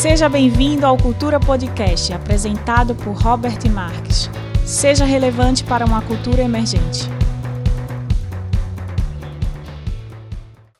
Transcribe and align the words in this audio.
Seja 0.00 0.28
bem-vindo 0.28 0.86
ao 0.86 0.96
Cultura 0.96 1.40
Podcast, 1.40 2.12
apresentado 2.12 2.94
por 2.94 3.20
Robert 3.20 3.58
Marques. 3.68 4.30
Seja 4.64 5.04
relevante 5.04 5.64
para 5.64 5.84
uma 5.84 6.00
cultura 6.00 6.40
emergente. 6.40 7.00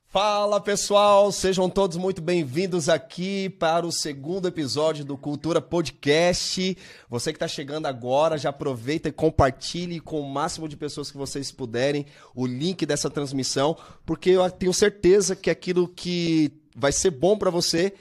Fala 0.08 0.60
pessoal, 0.60 1.32
sejam 1.32 1.68
todos 1.68 1.96
muito 1.96 2.22
bem-vindos 2.22 2.88
aqui 2.88 3.50
para 3.50 3.84
o 3.84 3.90
segundo 3.90 4.46
episódio 4.46 5.04
do 5.04 5.18
Cultura 5.18 5.60
Podcast. 5.60 6.78
Você 7.10 7.32
que 7.32 7.36
está 7.38 7.48
chegando 7.48 7.86
agora, 7.86 8.38
já 8.38 8.50
aproveita 8.50 9.08
e 9.08 9.12
compartilhe 9.12 9.98
com 9.98 10.20
o 10.20 10.32
máximo 10.32 10.68
de 10.68 10.76
pessoas 10.76 11.10
que 11.10 11.18
vocês 11.18 11.50
puderem 11.50 12.06
o 12.36 12.46
link 12.46 12.86
dessa 12.86 13.10
transmissão, 13.10 13.76
porque 14.06 14.30
eu 14.30 14.48
tenho 14.48 14.72
certeza 14.72 15.34
que 15.34 15.50
aquilo 15.50 15.88
que 15.88 16.52
vai 16.76 16.92
ser 16.92 17.10
bom 17.10 17.36
para 17.36 17.50
você 17.50 17.92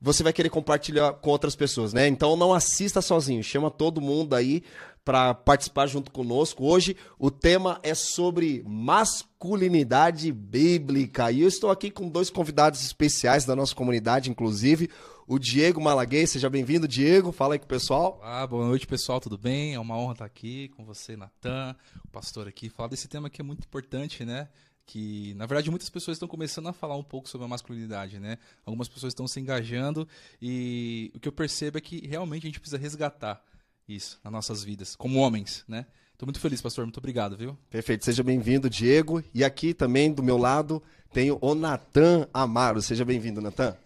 você 0.00 0.22
vai 0.22 0.32
querer 0.32 0.48
compartilhar 0.48 1.12
com 1.14 1.30
outras 1.30 1.54
pessoas, 1.54 1.92
né? 1.92 2.08
Então 2.08 2.36
não 2.36 2.54
assista 2.54 3.02
sozinho, 3.02 3.42
chama 3.42 3.70
todo 3.70 4.00
mundo 4.00 4.34
aí 4.34 4.62
para 5.04 5.34
participar 5.34 5.86
junto 5.86 6.10
conosco. 6.10 6.64
Hoje 6.64 6.96
o 7.18 7.30
tema 7.30 7.78
é 7.82 7.94
sobre 7.94 8.62
masculinidade 8.66 10.32
bíblica 10.32 11.30
e 11.30 11.42
eu 11.42 11.48
estou 11.48 11.70
aqui 11.70 11.90
com 11.90 12.08
dois 12.08 12.30
convidados 12.30 12.82
especiais 12.82 13.44
da 13.44 13.56
nossa 13.56 13.74
comunidade, 13.74 14.30
inclusive 14.30 14.88
o 15.26 15.38
Diego 15.38 15.80
Malaguês. 15.80 16.30
Seja 16.30 16.50
bem-vindo, 16.50 16.88
Diego. 16.88 17.30
Fala 17.30 17.54
aí 17.54 17.58
com 17.58 17.64
o 17.64 17.68
pessoal. 17.68 18.20
Ah, 18.22 18.46
boa 18.46 18.66
noite, 18.66 18.86
pessoal. 18.86 19.20
Tudo 19.20 19.38
bem? 19.38 19.74
É 19.74 19.78
uma 19.80 19.96
honra 19.96 20.12
estar 20.12 20.24
aqui 20.24 20.68
com 20.70 20.84
você, 20.84 21.16
Natan, 21.16 21.76
o 22.04 22.08
pastor 22.08 22.48
aqui, 22.48 22.68
falar 22.68 22.88
desse 22.88 23.06
tema 23.06 23.30
que 23.30 23.40
é 23.40 23.44
muito 23.44 23.64
importante, 23.64 24.24
né? 24.24 24.48
Que 24.90 25.34
na 25.34 25.46
verdade 25.46 25.70
muitas 25.70 25.88
pessoas 25.88 26.16
estão 26.16 26.26
começando 26.26 26.68
a 26.68 26.72
falar 26.72 26.96
um 26.96 27.02
pouco 27.02 27.28
sobre 27.28 27.44
a 27.44 27.48
masculinidade, 27.48 28.18
né? 28.18 28.38
Algumas 28.66 28.88
pessoas 28.88 29.12
estão 29.12 29.28
se 29.28 29.38
engajando 29.38 30.06
e 30.42 31.12
o 31.14 31.20
que 31.20 31.28
eu 31.28 31.32
percebo 31.32 31.78
é 31.78 31.80
que 31.80 32.04
realmente 32.08 32.44
a 32.44 32.48
gente 32.48 32.58
precisa 32.58 32.76
resgatar 32.76 33.40
isso 33.86 34.18
nas 34.24 34.32
nossas 34.32 34.64
vidas, 34.64 34.96
como 34.96 35.20
homens, 35.20 35.64
né? 35.68 35.86
Estou 36.12 36.26
muito 36.26 36.40
feliz, 36.40 36.60
pastor. 36.60 36.84
Muito 36.84 36.98
obrigado, 36.98 37.36
viu? 37.36 37.56
Perfeito. 37.70 38.04
Seja 38.04 38.22
bem-vindo, 38.24 38.68
Diego. 38.68 39.22
E 39.32 39.44
aqui 39.44 39.72
também 39.72 40.12
do 40.12 40.24
meu 40.24 40.36
lado 40.36 40.82
tenho 41.12 41.38
o 41.40 41.54
Natan 41.54 42.28
Amaro. 42.34 42.82
Seja 42.82 43.04
bem-vindo, 43.04 43.40
Natan. 43.40 43.76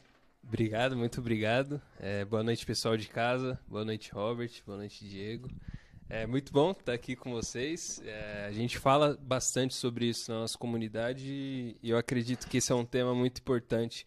Obrigado, 0.43 0.97
muito 0.97 1.21
obrigado. 1.21 1.81
É, 2.01 2.25
boa 2.25 2.43
noite, 2.43 2.65
pessoal 2.65 2.97
de 2.97 3.09
casa. 3.09 3.59
Boa 3.69 3.85
noite, 3.85 4.11
Robert. 4.11 4.51
Boa 4.67 4.79
noite, 4.79 5.07
Diego. 5.07 5.51
É 6.09 6.27
muito 6.27 6.53
bom 6.53 6.73
estar 6.73 6.93
aqui 6.93 7.17
com 7.17 7.33
vocês. 7.33 8.01
É, 8.05 8.47
a 8.47 8.53
gente 8.53 8.79
fala 8.79 9.19
bastante 9.23 9.75
sobre 9.75 10.07
isso 10.07 10.31
na 10.31 10.41
nossa 10.41 10.57
comunidade 10.59 11.77
e 11.83 11.91
eu 11.91 11.97
acredito 11.97 12.47
que 12.47 12.59
esse 12.59 12.71
é 12.71 12.75
um 12.75 12.85
tema 12.85 13.15
muito 13.15 13.39
importante 13.39 14.07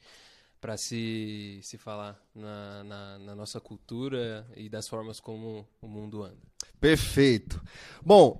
para 0.61 0.77
se, 0.77 1.59
se 1.63 1.77
falar 1.77 2.19
na, 2.35 2.83
na, 2.83 3.19
na, 3.19 3.35
nossa 3.35 3.59
cultura 3.59 4.45
e 4.55 4.69
das 4.69 4.87
formas 4.87 5.19
como 5.19 5.67
o 5.81 5.87
mundo 5.87 6.23
anda. 6.23 6.37
Perfeito. 6.79 7.61
Bom, 8.05 8.39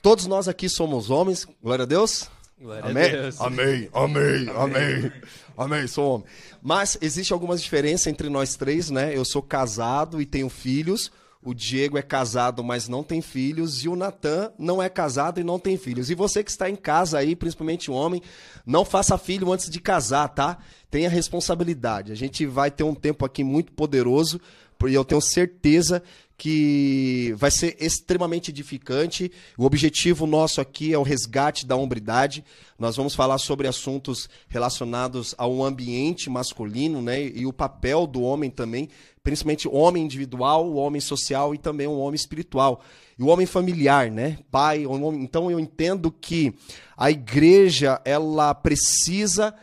todos 0.00 0.26
nós 0.26 0.46
aqui 0.46 0.68
somos 0.68 1.10
homens, 1.10 1.46
glória 1.60 1.82
a 1.82 1.86
Deus. 1.86 2.30
Glória 2.60 2.90
amém? 2.90 3.04
a 3.04 3.08
Deus. 3.08 3.40
Amém, 3.40 3.88
amém, 3.92 4.48
amém, 4.54 5.12
amém, 5.58 5.86
sou 5.88 6.14
homem. 6.14 6.26
Mas 6.62 6.96
existe 7.00 7.32
algumas 7.32 7.60
diferenças 7.60 8.06
entre 8.06 8.28
nós 8.28 8.54
três, 8.54 8.88
né? 8.88 9.16
Eu 9.16 9.24
sou 9.24 9.42
casado 9.42 10.22
e 10.22 10.26
tenho 10.26 10.48
filhos. 10.48 11.10
O 11.44 11.52
Diego 11.52 11.98
é 11.98 12.02
casado, 12.02 12.62
mas 12.62 12.88
não 12.88 13.02
tem 13.02 13.20
filhos. 13.20 13.82
E 13.84 13.88
o 13.88 13.96
Natan 13.96 14.52
não 14.56 14.80
é 14.80 14.88
casado 14.88 15.40
e 15.40 15.44
não 15.44 15.58
tem 15.58 15.76
filhos. 15.76 16.08
E 16.08 16.14
você 16.14 16.44
que 16.44 16.50
está 16.50 16.70
em 16.70 16.76
casa 16.76 17.18
aí, 17.18 17.34
principalmente 17.34 17.90
o 17.90 17.94
homem, 17.94 18.22
não 18.64 18.84
faça 18.84 19.18
filho 19.18 19.52
antes 19.52 19.68
de 19.68 19.80
casar, 19.80 20.28
tá? 20.28 20.58
Tenha 20.88 21.08
responsabilidade. 21.08 22.12
A 22.12 22.14
gente 22.14 22.46
vai 22.46 22.70
ter 22.70 22.84
um 22.84 22.94
tempo 22.94 23.24
aqui 23.24 23.42
muito 23.42 23.72
poderoso. 23.72 24.40
E 24.88 24.94
eu 24.94 25.04
tenho 25.04 25.20
certeza 25.20 26.02
que 26.42 27.32
vai 27.36 27.52
ser 27.52 27.76
extremamente 27.78 28.50
edificante. 28.50 29.30
O 29.56 29.64
objetivo 29.64 30.26
nosso 30.26 30.60
aqui 30.60 30.92
é 30.92 30.98
o 30.98 31.04
resgate 31.04 31.64
da 31.64 31.76
hombridade. 31.76 32.44
Nós 32.76 32.96
vamos 32.96 33.14
falar 33.14 33.38
sobre 33.38 33.68
assuntos 33.68 34.28
relacionados 34.48 35.36
ao 35.38 35.62
ambiente 35.62 36.28
masculino, 36.28 37.00
né? 37.00 37.22
E 37.22 37.46
o 37.46 37.52
papel 37.52 38.08
do 38.08 38.22
homem 38.22 38.50
também, 38.50 38.88
principalmente 39.22 39.68
o 39.68 39.72
homem 39.72 40.02
individual, 40.02 40.66
o 40.66 40.74
homem 40.74 41.00
social 41.00 41.54
e 41.54 41.58
também 41.58 41.86
o 41.86 41.98
homem 41.98 42.16
espiritual. 42.16 42.82
E 43.16 43.22
o 43.22 43.28
homem 43.28 43.46
familiar, 43.46 44.10
né? 44.10 44.38
Pai, 44.50 44.84
então 45.20 45.48
eu 45.48 45.60
entendo 45.60 46.10
que 46.10 46.52
a 46.96 47.08
igreja, 47.08 48.00
ela 48.04 48.52
precisa 48.52 49.54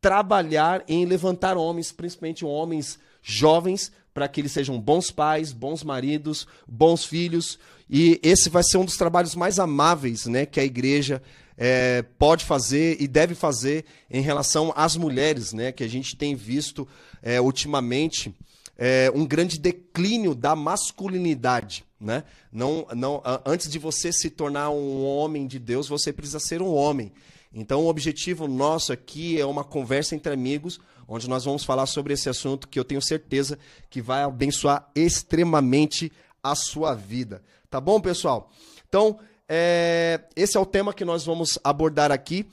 trabalhar 0.00 0.84
em 0.86 1.04
levantar 1.04 1.56
homens, 1.56 1.90
principalmente 1.90 2.44
homens 2.44 2.96
jovens, 3.20 3.90
para 4.18 4.26
que 4.26 4.40
eles 4.40 4.50
sejam 4.50 4.80
bons 4.80 5.12
pais, 5.12 5.52
bons 5.52 5.84
maridos, 5.84 6.44
bons 6.66 7.04
filhos. 7.04 7.56
E 7.88 8.18
esse 8.20 8.50
vai 8.50 8.64
ser 8.64 8.76
um 8.76 8.84
dos 8.84 8.96
trabalhos 8.96 9.36
mais 9.36 9.60
amáveis 9.60 10.26
né, 10.26 10.44
que 10.44 10.58
a 10.58 10.64
igreja 10.64 11.22
é, 11.56 12.02
pode 12.18 12.44
fazer 12.44 13.00
e 13.00 13.06
deve 13.06 13.36
fazer 13.36 13.84
em 14.10 14.20
relação 14.20 14.72
às 14.74 14.96
mulheres, 14.96 15.52
né, 15.52 15.70
que 15.70 15.84
a 15.84 15.88
gente 15.88 16.16
tem 16.16 16.34
visto 16.34 16.86
é, 17.22 17.40
ultimamente 17.40 18.34
é, 18.76 19.08
um 19.14 19.24
grande 19.24 19.56
declínio 19.56 20.34
da 20.34 20.56
masculinidade. 20.56 21.84
Né? 22.00 22.24
Não, 22.50 22.88
não, 22.96 23.22
antes 23.46 23.70
de 23.70 23.78
você 23.78 24.12
se 24.12 24.30
tornar 24.30 24.70
um 24.70 25.04
homem 25.04 25.46
de 25.46 25.60
Deus, 25.60 25.86
você 25.86 26.12
precisa 26.12 26.40
ser 26.40 26.60
um 26.60 26.74
homem. 26.74 27.12
Então, 27.54 27.84
o 27.84 27.88
objetivo 27.88 28.48
nosso 28.48 28.92
aqui 28.92 29.40
é 29.40 29.46
uma 29.46 29.62
conversa 29.62 30.16
entre 30.16 30.32
amigos, 30.32 30.80
onde 31.08 31.28
nós 31.28 31.44
vamos 31.44 31.64
falar 31.64 31.86
sobre 31.86 32.12
esse 32.12 32.28
assunto 32.28 32.68
que 32.68 32.78
eu 32.78 32.84
tenho 32.84 33.00
certeza 33.00 33.58
que 33.88 34.02
vai 34.02 34.22
abençoar 34.22 34.88
extremamente 34.94 36.12
a 36.42 36.54
sua 36.54 36.94
vida. 36.94 37.42
Tá 37.70 37.80
bom, 37.80 37.98
pessoal? 38.00 38.50
Então, 38.88 39.18
é, 39.48 40.20
esse 40.36 40.56
é 40.56 40.60
o 40.60 40.66
tema 40.66 40.92
que 40.92 41.04
nós 41.04 41.24
vamos 41.24 41.58
abordar 41.64 42.12
aqui. 42.12 42.46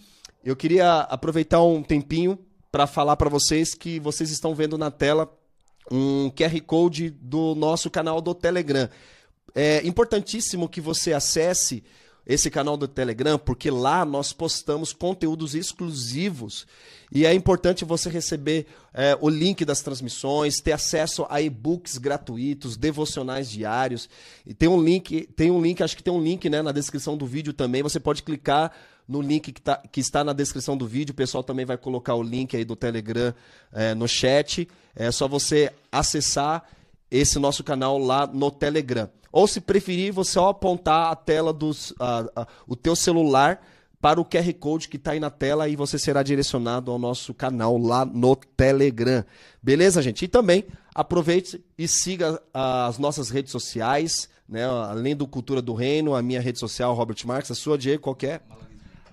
Eu 0.43 0.55
queria 0.55 1.01
aproveitar 1.01 1.61
um 1.61 1.83
tempinho 1.83 2.39
para 2.71 2.87
falar 2.87 3.17
para 3.17 3.29
vocês 3.29 3.73
que 3.73 3.99
vocês 3.99 4.31
estão 4.31 4.55
vendo 4.55 4.77
na 4.77 4.89
tela 4.89 5.31
um 5.91 6.31
QR 6.31 6.59
Code 6.61 7.09
do 7.09 7.53
nosso 7.55 7.89
canal 7.89 8.21
do 8.21 8.33
Telegram. 8.33 8.89
É 9.53 9.85
importantíssimo 9.85 10.67
que 10.67 10.81
você 10.81 11.13
acesse 11.13 11.83
esse 12.25 12.49
canal 12.49 12.75
do 12.75 12.87
Telegram, 12.87 13.37
porque 13.37 13.69
lá 13.69 14.03
nós 14.03 14.33
postamos 14.33 14.91
conteúdos 14.91 15.53
exclusivos 15.53 16.65
e 17.11 17.25
é 17.25 17.33
importante 17.33 17.85
você 17.85 18.09
receber 18.09 18.65
é, 18.93 19.17
o 19.21 19.29
link 19.29 19.63
das 19.63 19.81
transmissões, 19.81 20.59
ter 20.59 20.71
acesso 20.71 21.25
a 21.29 21.41
e-books 21.41 21.97
gratuitos, 21.97 22.75
devocionais 22.75 23.49
diários. 23.49 24.09
E 24.45 24.53
tem 24.53 24.67
um 24.67 24.81
link, 24.81 25.27
tem 25.35 25.51
um 25.51 25.61
link, 25.61 25.83
acho 25.83 25.95
que 25.95 26.03
tem 26.03 26.13
um 26.13 26.21
link 26.21 26.49
né, 26.49 26.61
na 26.61 26.71
descrição 26.71 27.15
do 27.15 27.25
vídeo 27.25 27.53
também. 27.53 27.83
Você 27.83 27.99
pode 27.99 28.23
clicar 28.23 28.71
no 29.07 29.21
link 29.21 29.51
que, 29.51 29.61
tá, 29.61 29.77
que 29.91 29.99
está 29.99 30.23
na 30.23 30.33
descrição 30.33 30.75
do 30.75 30.87
vídeo. 30.87 31.13
O 31.13 31.15
pessoal 31.15 31.43
também 31.43 31.65
vai 31.65 31.77
colocar 31.77 32.15
o 32.15 32.23
link 32.23 32.55
aí 32.57 32.65
do 32.65 32.75
Telegram 32.75 33.33
é, 33.71 33.93
no 33.93 34.07
chat. 34.07 34.67
É 34.95 35.11
só 35.11 35.27
você 35.27 35.71
acessar 35.91 36.63
esse 37.09 37.37
nosso 37.37 37.63
canal 37.63 37.97
lá 37.99 38.25
no 38.25 38.49
Telegram. 38.49 39.09
Ou 39.35 39.47
se 39.47 39.59
preferir, 39.59 40.13
você 40.13 40.31
só 40.31 40.47
apontar 40.47 41.11
a 41.11 41.15
tela 41.15 41.51
dos, 41.51 41.91
uh, 41.91 42.23
uh, 42.39 42.45
o 42.65 42.73
teu 42.73 42.95
celular 42.95 43.61
para 43.99 44.21
o 44.21 44.23
QR 44.23 44.53
Code 44.53 44.87
que 44.87 44.95
está 44.95 45.11
aí 45.11 45.19
na 45.19 45.29
tela 45.29 45.67
e 45.67 45.75
você 45.75 45.99
será 45.99 46.23
direcionado 46.23 46.89
ao 46.89 46.97
nosso 46.97 47.33
canal 47.33 47.77
lá 47.77 48.05
no 48.05 48.33
Telegram. 48.37 49.25
Beleza, 49.61 50.01
gente? 50.01 50.23
E 50.23 50.29
também 50.29 50.63
aproveite 50.93 51.61
e 51.77 51.85
siga 51.85 52.41
as 52.53 52.97
nossas 52.97 53.29
redes 53.29 53.51
sociais, 53.51 54.29
né? 54.47 54.63
Além 54.63 55.13
do 55.13 55.27
Cultura 55.27 55.61
do 55.61 55.73
Reino, 55.73 56.15
a 56.15 56.21
minha 56.21 56.39
rede 56.39 56.57
social, 56.57 56.93
Robert 56.93 57.17
Marques, 57.25 57.51
a 57.51 57.55
sua, 57.55 57.77
Diego, 57.77 58.03
qual 58.03 58.15
é? 58.23 58.39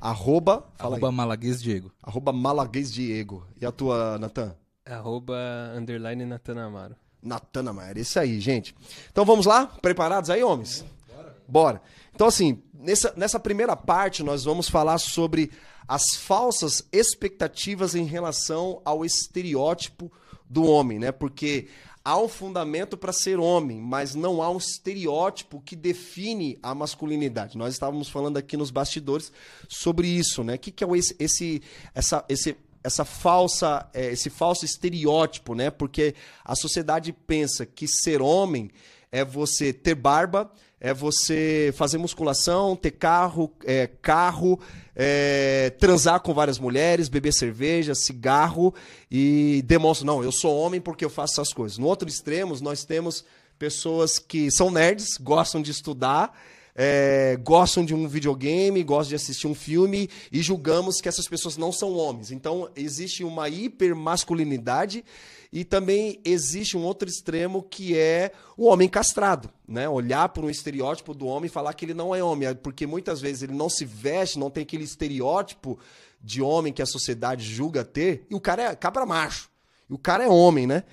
Arroba, 0.01 0.65
Arroba 0.79 1.11
Malaguês 1.11 1.61
Diego. 1.61 1.91
Arroba 2.01 2.33
Malaguês 2.33 2.93
Diego. 2.93 3.45
E 3.61 3.67
a 3.67 3.73
tua, 3.73 4.21
Natan? 4.21 4.55
Arroba 4.87 5.35
underline 5.77 6.25
Natan 6.25 6.65
Amaro. 6.65 6.95
Natana 7.23 7.73
Maia. 7.73 7.99
Isso 7.99 8.19
aí, 8.19 8.41
gente. 8.41 8.75
Então 9.11 9.25
vamos 9.25 9.47
lá? 9.47 9.67
Preparados 9.67 10.29
aí, 10.29 10.43
homens? 10.43 10.85
Bora. 11.09 11.37
Bora. 11.47 11.83
Então, 12.15 12.27
assim, 12.27 12.63
nessa, 12.75 13.13
nessa 13.17 13.39
primeira 13.39 13.77
parte, 13.77 14.23
nós 14.23 14.45
vamos 14.45 14.69
falar 14.69 14.99
sobre 14.99 15.51
as 15.87 16.15
falsas 16.15 16.87
expectativas 16.93 17.95
em 17.95 18.05
relação 18.05 18.81
ao 18.85 19.05
estereótipo 19.05 20.11
do 20.49 20.65
homem, 20.65 20.99
né? 20.99 21.13
Porque 21.13 21.69
há 22.05 22.19
um 22.19 22.29
fundamento 22.29 22.97
para 22.97 23.13
ser 23.13 23.39
homem, 23.39 23.81
mas 23.81 24.15
não 24.15 24.43
há 24.43 24.51
um 24.51 24.59
estereótipo 24.59 25.61
que 25.61 25.77
define 25.77 26.59
a 26.63 26.75
masculinidade. 26.75 27.57
Nós 27.57 27.75
estávamos 27.75 28.09
falando 28.09 28.37
aqui 28.37 28.57
nos 28.57 28.71
bastidores 28.71 29.33
sobre 29.69 30.09
isso, 30.09 30.43
né? 30.43 30.55
O 30.55 30.59
que, 30.59 30.71
que 30.71 30.85
é 30.85 30.89
esse, 30.97 31.17
esse, 31.19 31.63
essa, 31.95 32.25
esse 32.29 32.57
essa 32.85 33.05
falsa, 33.05 33.89
é, 33.95 34.13
esse 34.13 34.31
falso 34.31 34.65
estereótipo, 34.65 35.55
né? 35.55 35.71
Porque 35.71 36.15
a 36.45 36.55
sociedade 36.55 37.13
pensa 37.13 37.65
que 37.65 37.87
ser 37.87 38.21
homem 38.21 38.71
é 39.11 39.25
você 39.25 39.73
ter 39.73 39.95
barba, 39.95 40.51
é 40.81 40.93
você 40.93 41.73
fazer 41.77 41.99
musculação, 41.99 42.75
ter 42.75 42.91
carro, 42.91 43.53
é, 43.65 43.87
carro, 43.87 44.59
é, 44.97 45.71
transar 45.79 46.21
com 46.21 46.35
várias 46.35 46.59
mulheres, 46.59 47.09
beber 47.09 47.33
cerveja, 47.33 47.95
cigarro 47.95 48.75
e 49.11 49.63
demonstra, 49.65 50.05
não, 50.05 50.25
eu 50.25 50.33
sou 50.33 50.59
homem 50.59 50.81
porque 50.81 51.05
eu 51.05 51.11
faço 51.11 51.35
essas 51.35 51.53
coisas. 51.53 51.79
No 51.79 51.87
outro 51.87 52.09
extremo, 52.09 52.59
nós 52.61 52.85
temos 52.85 53.25
pessoas 53.59 54.19
que 54.19 54.51
são 54.51 54.73
nerds, 54.73 55.19
gostam 55.19 55.63
de 55.63 55.71
estudar, 55.71 56.37
é, 56.75 57.39
gostam 57.43 57.85
de 57.85 57.95
um 57.95 58.09
videogame, 58.09 58.83
gostam 58.83 59.11
de 59.11 59.15
assistir 59.17 59.47
um 59.47 59.55
filme 59.55 60.09
e 60.31 60.41
julgamos 60.41 61.01
que 61.01 61.09
essas 61.09 61.29
pessoas 61.29 61.57
não 61.57 61.73
são 61.73 61.93
homens. 61.95 62.31
Então 62.31 62.71
existe 62.75 63.25
uma 63.25 63.49
hipermasculinidade 63.49 65.05
e 65.53 65.65
também 65.65 66.19
existe 66.25 66.77
um 66.77 66.83
outro 66.83 67.09
extremo 67.09 67.63
que 67.63 67.97
é 67.97 68.33
o 68.57 68.67
homem 68.67 68.89
castrado, 68.89 69.51
né? 69.69 69.87
Olhar 69.87 70.31
para 70.31 70.47
um 70.47 70.51
estereótipo 70.51 71.13
do 71.13 71.27
homem 71.27 71.47
e 71.47 71.53
falar 71.53 71.75
que 71.75 71.85
ele 71.85 71.93
não 71.93 72.15
é 72.15 72.25
homem, 72.25 72.55
porque 72.55 72.87
muitas 72.87 73.21
vezes 73.21 73.43
ele 73.43 73.53
não 73.53 73.69
se 73.69 73.85
veste, 73.85 74.39
não 74.39 74.51
tem 74.51 74.63
aquele 74.63 74.85
estereótipo 74.85 75.79
de 76.23 76.41
homem 76.41 76.73
que 76.73 76.81
a 76.81 76.87
sociedade 76.87 77.45
julga 77.45 77.85
ter, 77.85 78.25
e 78.31 78.35
o 78.35 78.41
cara 78.41 78.71
é 78.71 78.77
cabra 78.77 79.05
macho. 79.05 79.51
E 79.91 79.93
o 79.93 79.99
cara 79.99 80.25
é 80.25 80.29
homem, 80.29 80.67
né? 80.67 80.85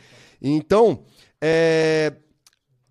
Então, 0.41 1.03
é, 1.39 2.13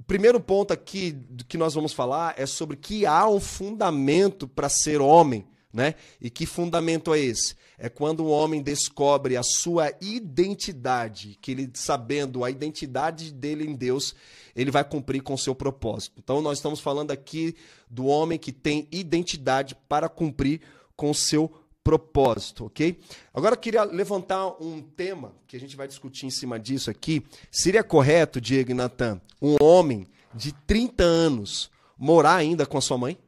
primeiro 0.08 0.40
ponto 0.40 0.72
aqui 0.72 1.16
que 1.46 1.58
nós 1.58 1.74
vamos 1.74 1.92
falar 1.92 2.34
é 2.38 2.46
sobre 2.46 2.78
que 2.78 3.04
há 3.04 3.28
um 3.28 3.38
fundamento 3.38 4.48
para 4.48 4.68
ser 4.70 5.02
homem, 5.02 5.46
né? 5.70 5.94
E 6.18 6.30
que 6.30 6.46
fundamento 6.46 7.12
é 7.12 7.20
esse? 7.20 7.54
É 7.76 7.90
quando 7.90 8.20
o 8.20 8.30
homem 8.30 8.62
descobre 8.62 9.36
a 9.36 9.42
sua 9.42 9.92
identidade, 10.00 11.38
que 11.42 11.50
ele 11.52 11.70
sabendo 11.74 12.42
a 12.42 12.50
identidade 12.50 13.30
dele 13.30 13.64
em 13.64 13.74
Deus, 13.74 14.14
ele 14.56 14.70
vai 14.70 14.82
cumprir 14.82 15.22
com 15.22 15.34
o 15.34 15.38
seu 15.38 15.54
propósito. 15.54 16.14
Então 16.18 16.40
nós 16.40 16.56
estamos 16.56 16.80
falando 16.80 17.10
aqui 17.10 17.54
do 17.88 18.06
homem 18.06 18.38
que 18.38 18.50
tem 18.50 18.88
identidade 18.90 19.76
para 19.88 20.08
cumprir 20.08 20.62
com 20.96 21.10
o 21.10 21.14
seu 21.14 21.48
propósito, 21.48 21.67
ok? 21.94 22.98
Agora 23.32 23.54
eu 23.54 23.58
queria 23.58 23.84
levantar 23.84 24.48
um 24.62 24.82
tema 24.82 25.32
que 25.46 25.56
a 25.56 25.60
gente 25.60 25.76
vai 25.76 25.88
discutir 25.88 26.26
em 26.26 26.30
cima 26.30 26.58
disso 26.58 26.90
aqui. 26.90 27.24
Seria 27.50 27.82
correto, 27.82 28.40
Diego 28.40 28.70
e 28.70 28.74
Natan, 28.74 29.20
um 29.40 29.56
homem 29.62 30.06
de 30.34 30.52
30 30.52 31.02
anos 31.02 31.70
morar 31.96 32.36
ainda 32.36 32.66
com 32.66 32.78
a 32.78 32.80
sua 32.80 32.98
mãe? 32.98 33.18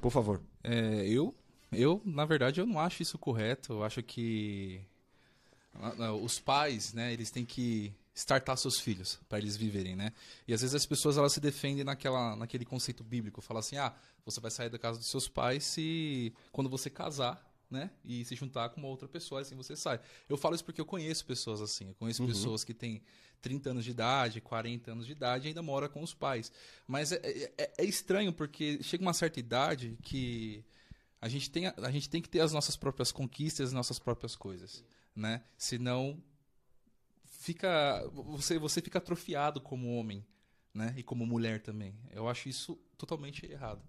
Por 0.00 0.10
favor. 0.10 0.40
É, 0.62 1.06
eu 1.06 1.34
eu, 1.76 2.00
na 2.04 2.24
verdade, 2.24 2.60
eu 2.60 2.66
não 2.66 2.78
acho 2.78 3.02
isso 3.02 3.18
correto. 3.18 3.74
Eu 3.74 3.84
acho 3.84 4.02
que 4.02 4.80
ah, 5.74 5.94
ah, 5.98 6.12
os 6.12 6.38
pais, 6.38 6.92
né, 6.92 7.12
eles 7.12 7.30
têm 7.30 7.44
que 7.44 7.92
startar 8.14 8.56
seus 8.56 8.78
filhos 8.78 9.18
para 9.28 9.38
eles 9.38 9.56
viverem, 9.56 9.96
né? 9.96 10.12
E 10.46 10.54
às 10.54 10.60
vezes 10.60 10.74
as 10.74 10.86
pessoas 10.86 11.16
elas 11.18 11.32
se 11.32 11.40
defendem 11.40 11.82
naquela, 11.82 12.36
naquele 12.36 12.64
conceito 12.64 13.02
bíblico, 13.02 13.40
fala 13.40 13.60
assim: 13.60 13.76
"Ah, 13.76 13.94
você 14.24 14.40
vai 14.40 14.50
sair 14.50 14.70
da 14.70 14.78
casa 14.78 14.98
dos 14.98 15.08
seus 15.08 15.28
pais 15.28 15.64
se 15.64 16.32
quando 16.52 16.70
você 16.70 16.88
casar, 16.88 17.44
né, 17.70 17.90
e 18.04 18.24
se 18.24 18.36
juntar 18.36 18.68
com 18.68 18.80
uma 18.80 18.88
outra 18.88 19.08
pessoa, 19.08 19.40
assim 19.40 19.56
você 19.56 19.74
sai". 19.74 20.00
Eu 20.28 20.36
falo 20.36 20.54
isso 20.54 20.64
porque 20.64 20.80
eu 20.80 20.86
conheço 20.86 21.26
pessoas 21.26 21.60
assim, 21.60 21.88
eu 21.88 21.94
conheço 21.94 22.22
uhum. 22.22 22.28
pessoas 22.28 22.62
que 22.62 22.72
têm 22.72 23.02
30 23.42 23.70
anos 23.70 23.84
de 23.84 23.90
idade, 23.90 24.40
40 24.40 24.92
anos 24.92 25.06
de 25.06 25.12
idade 25.12 25.46
e 25.46 25.48
ainda 25.48 25.60
mora 25.60 25.88
com 25.88 26.02
os 26.02 26.14
pais. 26.14 26.52
Mas 26.86 27.12
é, 27.12 27.20
é, 27.58 27.72
é 27.78 27.84
estranho 27.84 28.32
porque 28.32 28.82
chega 28.82 29.02
uma 29.02 29.12
certa 29.12 29.40
idade 29.40 29.98
que 30.02 30.64
a 31.20 31.28
gente 31.28 31.50
tem, 31.50 31.66
a, 31.66 31.90
gente 31.90 32.08
tem 32.08 32.22
que 32.22 32.28
ter 32.28 32.40
as 32.40 32.52
nossas 32.52 32.76
próprias 32.76 33.10
conquistas, 33.10 33.68
as 33.68 33.72
nossas 33.72 33.98
próprias 33.98 34.36
coisas, 34.36 34.84
né? 35.16 35.42
Senão 35.56 36.22
fica 37.44 38.02
você 38.12 38.58
você 38.58 38.80
fica 38.80 38.98
atrofiado 38.98 39.60
como 39.60 39.94
homem, 39.98 40.24
né? 40.72 40.94
E 40.96 41.02
como 41.02 41.26
mulher 41.26 41.60
também. 41.60 41.94
Eu 42.10 42.26
acho 42.26 42.48
isso 42.48 42.78
totalmente 42.96 43.44
errado. 43.50 43.82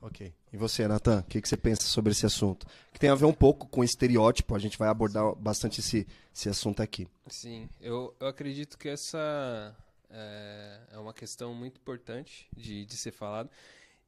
Ok. 0.00 0.32
E 0.52 0.56
você, 0.58 0.86
Natan, 0.86 1.20
o 1.20 1.24
que, 1.24 1.40
que, 1.40 1.48
você 1.48 1.56
pensa 1.56 1.82
sobre 1.84 2.12
esse 2.12 2.26
assunto? 2.26 2.66
Que 2.92 2.98
tem 2.98 3.08
a 3.08 3.14
ver 3.14 3.24
um 3.24 3.32
pouco 3.32 3.66
com 3.66 3.82
estereótipo, 3.82 4.54
a 4.54 4.58
gente 4.58 4.76
vai 4.76 4.88
abordar 4.88 5.34
bastante 5.34 5.80
esse, 5.80 6.06
esse 6.34 6.50
assunto 6.50 6.82
aqui. 6.82 7.08
Sim, 7.26 7.68
eu, 7.80 8.14
eu 8.20 8.26
acredito 8.26 8.76
que 8.76 8.90
essa 8.90 9.74
é, 10.10 10.80
é 10.92 10.98
uma 10.98 11.14
questão 11.14 11.54
muito 11.54 11.80
importante 11.80 12.46
de, 12.54 12.84
de 12.84 12.96
ser 12.96 13.10
falado. 13.10 13.50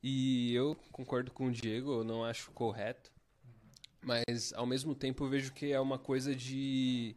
E 0.02 0.54
eu 0.54 0.76
concordo 0.92 1.32
com 1.32 1.46
o 1.46 1.50
Diego, 1.50 2.00
eu 2.00 2.04
não 2.04 2.22
acho 2.22 2.50
correto. 2.50 3.10
Mas, 4.02 4.52
ao 4.54 4.66
mesmo 4.66 4.94
tempo, 4.94 5.24
eu 5.24 5.28
vejo 5.28 5.52
que 5.52 5.72
é 5.72 5.80
uma 5.80 5.98
coisa 5.98 6.36
de, 6.36 7.16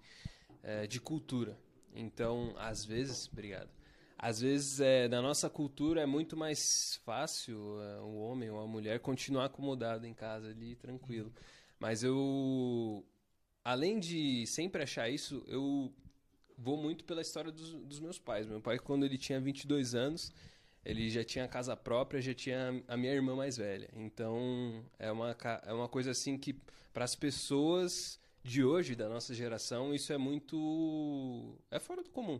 é, 0.63 0.87
de 0.87 0.99
cultura. 0.99 1.57
Então, 1.93 2.53
às 2.57 2.85
vezes, 2.85 3.27
obrigado. 3.31 3.69
Às 4.17 4.39
vezes, 4.39 4.79
é, 4.79 5.07
na 5.07 5.21
nossa 5.21 5.49
cultura, 5.49 6.01
é 6.01 6.05
muito 6.05 6.37
mais 6.37 6.99
fácil 7.03 7.81
é, 7.81 8.01
o 8.01 8.15
homem 8.17 8.49
ou 8.51 8.61
a 8.61 8.67
mulher 8.67 8.99
continuar 8.99 9.45
acomodado 9.45 10.05
em 10.05 10.13
casa 10.13 10.49
ali, 10.49 10.75
tranquilo. 10.75 11.33
Mas 11.79 12.03
eu, 12.03 13.03
além 13.63 13.99
de 13.99 14.45
sempre 14.45 14.83
achar 14.83 15.09
isso, 15.09 15.43
eu 15.47 15.91
vou 16.55 16.77
muito 16.77 17.03
pela 17.03 17.21
história 17.21 17.51
dos, 17.51 17.73
dos 17.73 17.99
meus 17.99 18.19
pais. 18.19 18.45
Meu 18.45 18.61
pai, 18.61 18.77
quando 18.77 19.03
ele 19.03 19.17
tinha 19.17 19.39
22 19.39 19.95
anos, 19.95 20.31
ele 20.85 21.09
já 21.09 21.23
tinha 21.23 21.47
casa 21.47 21.75
própria, 21.75 22.21
já 22.21 22.33
tinha 22.33 22.83
a 22.87 22.95
minha 22.95 23.13
irmã 23.13 23.35
mais 23.35 23.57
velha. 23.57 23.89
Então, 23.95 24.85
é 24.99 25.11
uma, 25.11 25.35
é 25.65 25.73
uma 25.73 25.89
coisa 25.89 26.11
assim 26.11 26.37
que, 26.37 26.53
para 26.93 27.03
as 27.03 27.15
pessoas 27.15 28.19
de 28.43 28.63
hoje, 28.63 28.95
da 28.95 29.07
nossa 29.07 29.33
geração, 29.33 29.93
isso 29.93 30.11
é 30.11 30.17
muito. 30.17 31.57
é 31.69 31.79
fora 31.79 32.03
do 32.03 32.09
comum. 32.09 32.39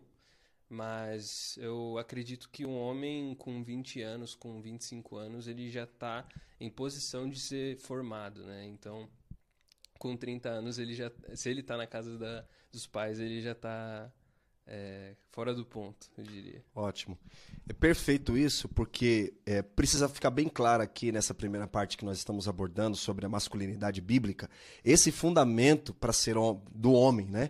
Mas 0.70 1.58
eu 1.58 1.98
acredito 1.98 2.50
que 2.50 2.66
um 2.66 2.78
homem 2.78 3.36
com 3.36 3.62
20 3.62 4.02
anos, 4.02 4.34
com 4.34 4.62
25 4.62 5.18
anos, 5.18 5.48
ele 5.48 5.70
já 5.70 5.84
está 5.84 6.26
em 6.60 6.70
posição 6.70 7.30
de 7.30 7.40
ser 7.40 7.78
formado, 7.78 8.46
né? 8.46 8.66
Então, 8.68 9.10
com 10.00 10.16
30 10.16 10.50
anos, 10.50 10.80
ele 10.80 10.94
já, 10.94 11.12
se 11.36 11.50
ele 11.50 11.60
está 11.60 11.76
na 11.76 11.86
casa 11.86 12.18
da, 12.18 12.46
dos 12.72 12.88
pais, 12.88 13.20
ele 13.20 13.42
já 13.42 13.52
está 13.52 14.12
é, 14.68 15.16
fora 15.32 15.54
do 15.54 15.66
ponto, 15.66 16.10
eu 16.18 16.24
diria. 16.24 16.64
Ótimo. 16.76 17.18
É 17.68 17.74
perfeito 17.74 18.38
isso, 18.38 18.68
porque 18.70 19.34
é, 19.46 19.62
precisa 19.62 20.08
ficar 20.08 20.30
bem 20.30 20.48
claro 20.48 20.84
aqui 20.84 21.12
nessa 21.12 21.34
primeira 21.34 21.68
parte 21.68 21.98
que 21.98 22.06
nós 22.06 22.18
estamos 22.18 22.48
abordando 22.48 22.96
sobre 22.96 23.26
a 23.26 23.30
masculinidade 23.30 24.02
bíblica, 24.02 24.50
esse 24.84 25.12
fundamento 25.12 25.94
para 25.94 26.14
ser 26.14 26.36
do 26.74 26.94
homem, 26.94 27.28
né? 27.28 27.50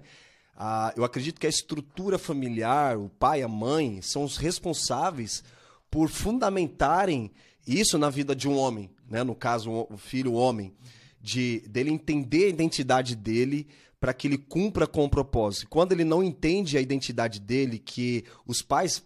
Ah, 0.55 0.93
eu 0.95 1.03
acredito 1.03 1.39
que 1.39 1.47
a 1.47 1.49
estrutura 1.49 2.19
familiar, 2.19 2.97
o 2.97 3.09
pai, 3.09 3.41
a 3.41 3.47
mãe, 3.47 4.01
são 4.01 4.23
os 4.23 4.37
responsáveis 4.37 5.43
por 5.89 6.09
fundamentarem 6.09 7.31
isso 7.65 7.97
na 7.97 8.09
vida 8.09 8.35
de 8.35 8.47
um 8.47 8.57
homem, 8.57 8.89
né? 9.09 9.23
No 9.23 9.35
caso, 9.35 9.87
o 9.89 9.97
filho, 9.97 10.33
o 10.33 10.35
homem, 10.35 10.73
de 11.21 11.59
dele 11.67 11.91
entender 11.91 12.45
a 12.45 12.49
identidade 12.49 13.15
dele 13.15 13.67
para 14.01 14.15
que 14.15 14.27
ele 14.27 14.37
cumpra 14.39 14.87
com 14.87 15.05
o 15.05 15.09
propósito. 15.09 15.67
Quando 15.69 15.91
ele 15.91 16.03
não 16.03 16.23
entende 16.23 16.75
a 16.75 16.81
identidade 16.81 17.39
dele, 17.39 17.77
que 17.77 18.25
os 18.47 18.63
pais 18.63 19.03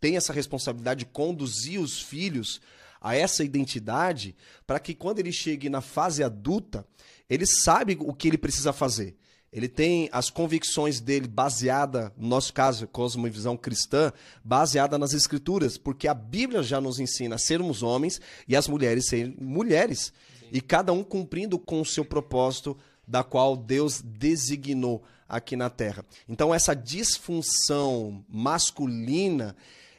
têm 0.00 0.16
essa 0.16 0.32
responsabilidade 0.32 1.00
de 1.00 1.06
conduzir 1.06 1.80
os 1.80 2.00
filhos 2.00 2.60
a 3.00 3.16
essa 3.16 3.42
identidade, 3.42 4.36
para 4.64 4.78
que 4.78 4.94
quando 4.94 5.18
ele 5.18 5.32
chegue 5.32 5.68
na 5.68 5.80
fase 5.80 6.22
adulta, 6.22 6.86
ele 7.28 7.44
sabe 7.44 7.98
o 8.00 8.14
que 8.14 8.28
ele 8.28 8.38
precisa 8.38 8.72
fazer. 8.72 9.16
Ele 9.52 9.68
tem 9.68 10.08
as 10.12 10.30
convicções 10.30 11.00
dele 11.00 11.26
baseada, 11.26 12.12
no 12.16 12.28
nosso 12.28 12.52
caso, 12.52 12.86
cosmovisão 12.86 13.56
cristã, 13.56 14.12
baseada 14.44 14.96
nas 14.96 15.12
escrituras, 15.12 15.76
porque 15.76 16.06
a 16.06 16.14
Bíblia 16.14 16.62
já 16.62 16.80
nos 16.80 17.00
ensina 17.00 17.34
a 17.34 17.38
sermos 17.38 17.82
homens 17.82 18.20
e 18.46 18.54
as 18.54 18.68
mulheres 18.68 19.08
serem 19.08 19.36
mulheres, 19.40 20.12
Sim. 20.38 20.46
e 20.52 20.60
cada 20.60 20.92
um 20.92 21.02
cumprindo 21.02 21.58
com 21.58 21.80
o 21.80 21.86
seu 21.86 22.04
propósito 22.04 22.76
da 23.06 23.22
qual 23.22 23.56
Deus 23.56 24.02
designou 24.02 25.02
aqui 25.28 25.56
na 25.56 25.70
Terra. 25.70 26.04
Então 26.28 26.54
essa 26.54 26.74
disfunção 26.74 28.24
masculina, 28.28 29.56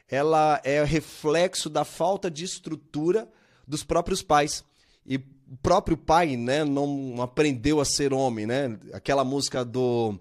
ela 0.08 0.60
é 0.64 0.82
reflexo 0.84 1.68
da 1.70 1.84
falta 1.84 2.30
de 2.30 2.44
estrutura 2.44 3.28
dos 3.66 3.84
próprios 3.84 4.22
pais. 4.22 4.64
E 5.06 5.16
o 5.16 5.56
próprio 5.62 5.96
pai, 5.96 6.36
né, 6.36 6.64
não 6.64 7.22
aprendeu 7.22 7.80
a 7.80 7.84
ser 7.84 8.12
homem, 8.12 8.46
né? 8.46 8.78
Aquela 8.92 9.24
música 9.24 9.64
do 9.64 10.18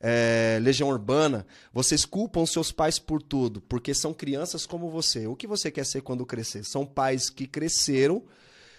é, 0.00 0.58
Legião 0.62 0.88
Urbana, 0.88 1.44
vocês 1.72 2.04
culpam 2.04 2.46
seus 2.46 2.70
pais 2.70 2.98
por 2.98 3.20
tudo, 3.20 3.60
porque 3.60 3.92
são 3.92 4.14
crianças 4.14 4.66
como 4.66 4.90
você. 4.90 5.26
O 5.26 5.34
que 5.34 5.46
você 5.46 5.70
quer 5.70 5.84
ser 5.84 6.02
quando 6.02 6.24
crescer? 6.24 6.64
São 6.64 6.86
pais 6.86 7.28
que 7.28 7.46
cresceram, 7.46 8.22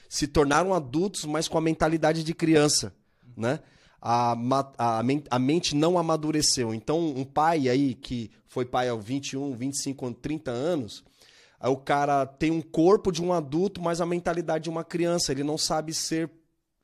se 0.08 0.28
tornaram 0.28 0.74
adultos, 0.74 1.26
mas 1.26 1.48
com 1.48 1.58
a 1.58 1.62
mentalidade 1.62 2.24
de 2.24 2.34
criança 2.34 2.94
né? 3.40 3.60
A, 4.02 4.34
a, 4.78 5.04
a 5.30 5.40
mente 5.40 5.76
não 5.76 5.98
amadureceu. 5.98 6.74
Então, 6.74 7.00
um 7.00 7.26
pai 7.26 7.68
aí 7.68 7.94
que 7.94 8.32
foi 8.48 8.66
pai 8.66 8.90
aos 8.90 9.04
21, 9.04 9.54
25, 9.54 10.14
30 10.14 10.52
anos, 10.52 11.04
aí 11.60 11.70
o 11.70 11.78
cara 11.78 12.26
tem 12.26 12.52
um 12.52 12.62
corpo 12.62 13.12
de 13.12 13.22
um 13.22 13.34
adulto, 13.34 13.82
mas 13.82 14.02
a 14.02 14.06
mentalidade 14.06 14.66
de 14.66 14.70
uma 14.70 14.84
criança. 14.84 15.32
Ele 15.32 15.44
não 15.44 15.58
sabe 15.58 15.94
ser, 15.94 16.30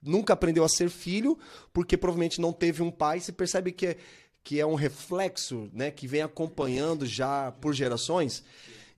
nunca 0.01 0.33
aprendeu 0.33 0.63
a 0.63 0.69
ser 0.69 0.89
filho, 0.89 1.37
porque 1.71 1.97
provavelmente 1.97 2.41
não 2.41 2.51
teve 2.51 2.83
um 2.83 2.91
pai. 2.91 3.19
Se 3.19 3.31
percebe 3.31 3.71
que 3.71 3.87
é, 3.87 3.97
que 4.43 4.59
é 4.59 4.65
um 4.65 4.75
reflexo, 4.75 5.69
né, 5.73 5.89
que 5.89 6.07
vem 6.07 6.21
acompanhando 6.21 7.05
já 7.05 7.51
por 7.53 7.73
gerações. 7.73 8.43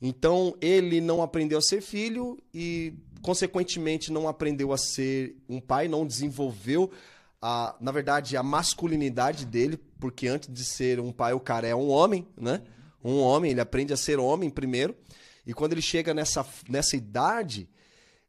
Então, 0.01 0.55
ele 0.61 1.01
não 1.01 1.23
aprendeu 1.23 1.57
a 1.57 1.61
ser 1.61 1.81
filho 1.81 2.37
e, 2.53 2.93
consequentemente, 3.21 4.11
não 4.11 4.27
aprendeu 4.27 4.73
a 4.73 4.77
ser 4.77 5.35
um 5.47 5.59
pai, 5.59 5.87
não 5.87 6.05
desenvolveu, 6.05 6.91
a, 7.41 7.75
na 7.79 7.91
verdade, 7.91 8.35
a 8.35 8.43
masculinidade 8.43 9.45
dele, 9.45 9.77
porque 9.99 10.27
antes 10.27 10.51
de 10.51 10.63
ser 10.63 10.99
um 10.99 11.11
pai, 11.11 11.33
o 11.33 11.39
cara 11.39 11.67
é 11.67 11.75
um 11.75 11.89
homem, 11.89 12.27
né? 12.35 12.61
Um 13.03 13.19
homem, 13.19 13.51
ele 13.51 13.61
aprende 13.61 13.93
a 13.93 13.97
ser 13.97 14.19
homem 14.19 14.49
primeiro. 14.49 14.95
E 15.45 15.53
quando 15.53 15.73
ele 15.73 15.81
chega 15.81 16.13
nessa, 16.13 16.45
nessa 16.67 16.95
idade, 16.95 17.69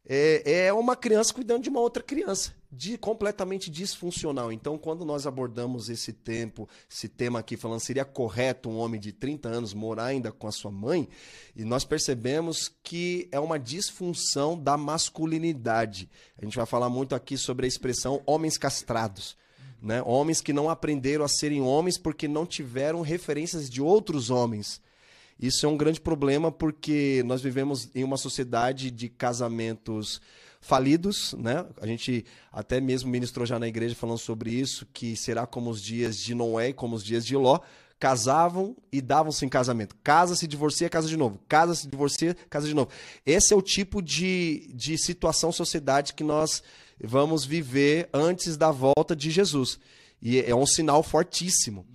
é, 0.09 0.67
é 0.67 0.73
uma 0.73 0.97
criança 0.97 1.35
cuidando 1.35 1.63
de 1.63 1.69
uma 1.69 1.81
outra 1.81 2.03
criança 2.03 2.55
de, 2.71 2.99
completamente 2.99 3.71
disfuncional. 3.71 4.53
Então, 4.53 4.77
quando 4.77 5.05
nós 5.05 5.27
abordamos 5.27 5.89
esse 5.89 6.13
tempo, 6.13 6.69
esse 6.91 7.09
tema 7.09 7.39
aqui, 7.39 7.57
falando 7.57 7.81
seria 7.81 8.05
correto 8.05 8.69
um 8.69 8.79
homem 8.79 9.01
de 9.01 9.13
30 9.13 9.49
anos 9.49 9.75
morar 9.75 10.07
ainda 10.07 10.31
com 10.31 10.47
a 10.47 10.53
sua 10.53 10.71
mãe, 10.71 11.09
e 11.57 11.65
nós 11.65 11.85
percebemos 11.85 12.71
que 12.83 13.29
é 13.33 13.41
uma 13.41 13.59
disfunção 13.59 14.59
da 14.59 14.77
masculinidade. 14.77 16.11
A 16.41 16.45
gente 16.45 16.57
vai 16.57 16.67
falar 16.67 16.89
muito 16.89 17.15
aqui 17.15 17.37
sobre 17.37 17.67
a 17.67 17.69
expressão 17.69 18.23
homens 18.27 18.59
castrados. 18.59 19.37
Né? 19.81 20.03
Homens 20.03 20.41
que 20.41 20.53
não 20.53 20.69
aprenderam 20.69 21.25
a 21.25 21.29
serem 21.29 21.61
homens 21.61 21.97
porque 21.97 22.27
não 22.27 22.45
tiveram 22.45 23.01
referências 23.01 23.71
de 23.71 23.81
outros 23.81 24.29
homens. 24.29 24.81
Isso 25.39 25.65
é 25.65 25.69
um 25.69 25.77
grande 25.77 26.01
problema 26.01 26.51
porque 26.51 27.23
nós 27.25 27.41
vivemos 27.41 27.89
em 27.95 28.03
uma 28.03 28.17
sociedade 28.17 28.91
de 28.91 29.09
casamentos 29.09 30.21
falidos, 30.61 31.35
né? 31.39 31.65
A 31.81 31.87
gente 31.87 32.25
até 32.53 32.81
mesmo 32.81 33.09
ministrou 33.09 33.47
já 33.47 33.59
na 33.59 33.69
igreja 33.69 33.95
falando 33.95 34.19
sobre 34.19 34.51
isso, 34.51 34.87
que 34.93 35.17
será 35.17 35.47
como 35.47 35.71
os 35.71 35.81
dias 35.81 36.17
de 36.19 36.35
Noé 36.35 36.73
como 36.73 36.97
os 36.97 37.05
dias 37.05 37.25
de 37.25 37.37
Ló, 37.37 37.61
casavam 38.01 38.77
e 38.93 39.01
davam-se 39.01 39.45
em 39.45 39.49
casamento. 39.49 39.97
Casa, 40.03 40.35
se 40.35 40.47
divorcia, 40.47 40.89
casa 40.89 41.09
de 41.09 41.17
novo. 41.17 41.41
Casa, 41.49 41.75
se 41.75 41.89
divorcia, 41.89 42.37
casa 42.49 42.67
de 42.67 42.75
novo. 42.75 42.91
Esse 43.25 43.53
é 43.53 43.57
o 43.57 43.63
tipo 43.63 44.03
de, 44.03 44.71
de 44.75 44.97
situação, 44.99 45.53
sociedade 45.53 46.15
que 46.15 46.25
nós 46.25 46.63
vamos 47.03 47.45
viver 47.45 48.09
antes 48.13 48.57
da 48.57 48.71
volta 48.71 49.15
de 49.15 49.31
Jesus. 49.31 49.79
E 50.21 50.41
é 50.41 50.55
um 50.55 50.67
sinal 50.67 51.03
fortíssimo 51.03 51.87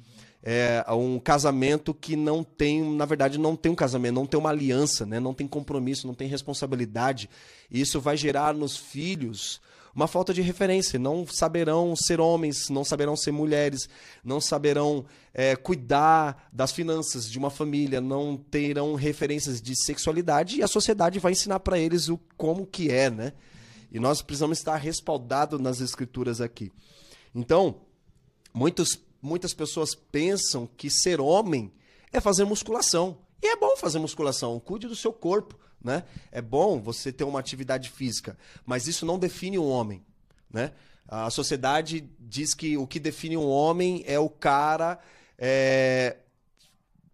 é, 0.45 0.83
um 0.89 1.17
casamento 1.19 1.93
que 1.93 2.17
não 2.17 2.43
tem, 2.43 2.83
na 2.83 3.05
verdade, 3.05 3.39
não 3.39 3.55
tem 3.55 3.71
um 3.71 3.75
casamento, 3.75 4.15
não 4.15 4.25
tem 4.25 4.37
uma 4.37 4.49
aliança, 4.49 5.05
né? 5.05 5.17
não 5.17 5.33
tem 5.33 5.47
compromisso, 5.47 6.05
não 6.05 6.13
tem 6.13 6.27
responsabilidade. 6.27 7.29
Isso 7.71 8.01
vai 8.01 8.17
gerar 8.17 8.53
nos 8.53 8.75
filhos 8.75 9.61
uma 9.95 10.05
falta 10.05 10.33
de 10.33 10.41
referência. 10.41 10.99
Não 10.99 11.25
saberão 11.25 11.95
ser 11.95 12.19
homens, 12.19 12.69
não 12.69 12.83
saberão 12.83 13.15
ser 13.15 13.31
mulheres, 13.31 13.87
não 14.21 14.41
saberão 14.41 15.05
é, 15.33 15.55
cuidar 15.55 16.49
das 16.51 16.73
finanças 16.73 17.29
de 17.29 17.37
uma 17.39 17.49
família, 17.49 18.01
não 18.01 18.35
terão 18.35 18.95
referências 18.95 19.61
de 19.61 19.73
sexualidade 19.81 20.57
e 20.57 20.63
a 20.63 20.67
sociedade 20.67 21.19
vai 21.19 21.31
ensinar 21.31 21.61
para 21.61 21.79
eles 21.79 22.09
o 22.09 22.19
como 22.35 22.65
que 22.65 22.91
é, 22.91 23.09
né? 23.09 23.33
E 23.89 23.99
nós 23.99 24.21
precisamos 24.21 24.57
estar 24.57 24.75
respaldados 24.75 25.59
nas 25.59 25.79
escrituras 25.79 26.41
aqui. 26.41 26.71
Então, 27.33 27.77
muitos 28.53 28.99
muitas 29.23 29.53
pessoas 29.53 29.95
pensam 29.95 30.67
que 30.75 30.89
ser 30.89 31.21
homem 31.21 31.71
é 32.11 32.19
fazer 32.19 32.43
musculação. 32.43 33.17
E 33.41 33.47
é 33.47 33.55
bom 33.55 33.75
fazer 33.77 33.99
musculação, 33.99 34.59
cuide 34.59 34.87
do 34.87 34.95
seu 34.95 35.11
corpo, 35.11 35.57
né? 35.81 36.03
É 36.31 36.41
bom 36.41 36.81
você 36.81 37.11
ter 37.11 37.23
uma 37.23 37.39
atividade 37.39 37.89
física, 37.89 38.37
mas 38.65 38.87
isso 38.87 39.05
não 39.05 39.17
define 39.17 39.57
um 39.57 39.67
homem, 39.67 40.03
né? 40.51 40.71
A 41.07 41.29
sociedade 41.29 42.09
diz 42.19 42.53
que 42.53 42.77
o 42.77 42.87
que 42.87 42.99
define 42.99 43.35
um 43.35 43.47
homem 43.47 44.03
é 44.05 44.17
o 44.17 44.29
cara 44.29 44.99
é, 45.37 46.17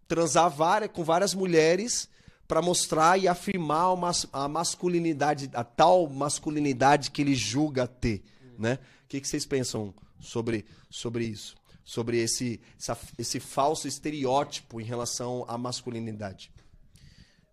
transar 0.06 0.48
várias, 0.48 0.90
com 0.92 1.02
várias 1.02 1.34
mulheres 1.34 2.08
para 2.46 2.62
mostrar 2.62 3.18
e 3.18 3.26
afirmar 3.26 3.92
uma, 3.92 4.12
a 4.32 4.48
masculinidade, 4.48 5.50
a 5.52 5.64
tal 5.64 6.08
masculinidade 6.08 7.10
que 7.10 7.22
ele 7.22 7.34
julga 7.34 7.86
ter, 7.86 8.22
né? 8.58 8.78
O 9.04 9.08
que, 9.08 9.20
que 9.20 9.26
vocês 9.26 9.44
pensam 9.44 9.92
sobre, 10.20 10.64
sobre 10.88 11.24
isso? 11.24 11.59
Sobre 11.90 12.18
esse, 12.18 12.60
essa, 12.78 12.96
esse 13.18 13.40
falso 13.40 13.88
estereótipo 13.88 14.80
em 14.80 14.84
relação 14.84 15.44
à 15.48 15.58
masculinidade? 15.58 16.52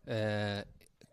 É, 0.06 0.68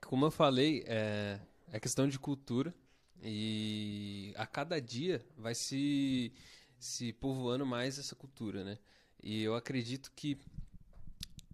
como 0.04 0.26
eu 0.26 0.30
falei, 0.30 0.84
é, 0.86 1.40
é 1.72 1.80
questão 1.80 2.06
de 2.06 2.18
cultura 2.18 2.74
e 3.22 4.34
a 4.36 4.46
cada 4.46 4.78
dia 4.78 5.24
vai 5.38 5.54
se, 5.54 6.34
se 6.78 7.14
povoando 7.14 7.64
mais 7.64 7.98
essa 7.98 8.14
cultura, 8.14 8.62
né? 8.62 8.78
E 9.22 9.42
eu 9.42 9.54
acredito 9.54 10.12
que 10.14 10.36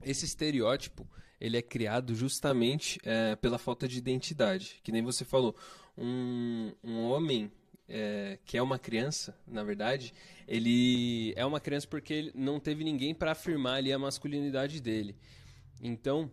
esse 0.02 0.24
estereótipo 0.24 1.08
ele 1.40 1.56
é 1.56 1.62
criado 1.62 2.16
justamente 2.16 2.98
é, 3.04 3.36
pela 3.36 3.58
falta 3.58 3.86
de 3.86 3.96
identidade. 3.96 4.80
Que 4.82 4.90
nem 4.90 5.04
você 5.04 5.24
falou, 5.24 5.54
um, 5.96 6.72
um 6.82 6.98
homem 7.04 7.48
é, 7.90 8.38
que 8.44 8.56
é 8.56 8.62
uma 8.62 8.78
criança, 8.78 9.36
na 9.46 9.64
verdade, 9.64 10.14
ele 10.50 11.32
é 11.36 11.46
uma 11.46 11.60
criança 11.60 11.86
porque 11.86 12.32
não 12.34 12.58
teve 12.58 12.82
ninguém 12.82 13.14
para 13.14 13.30
afirmar 13.30 13.76
ali 13.76 13.92
a 13.92 13.98
masculinidade 13.98 14.80
dele. 14.80 15.14
Então, 15.80 16.28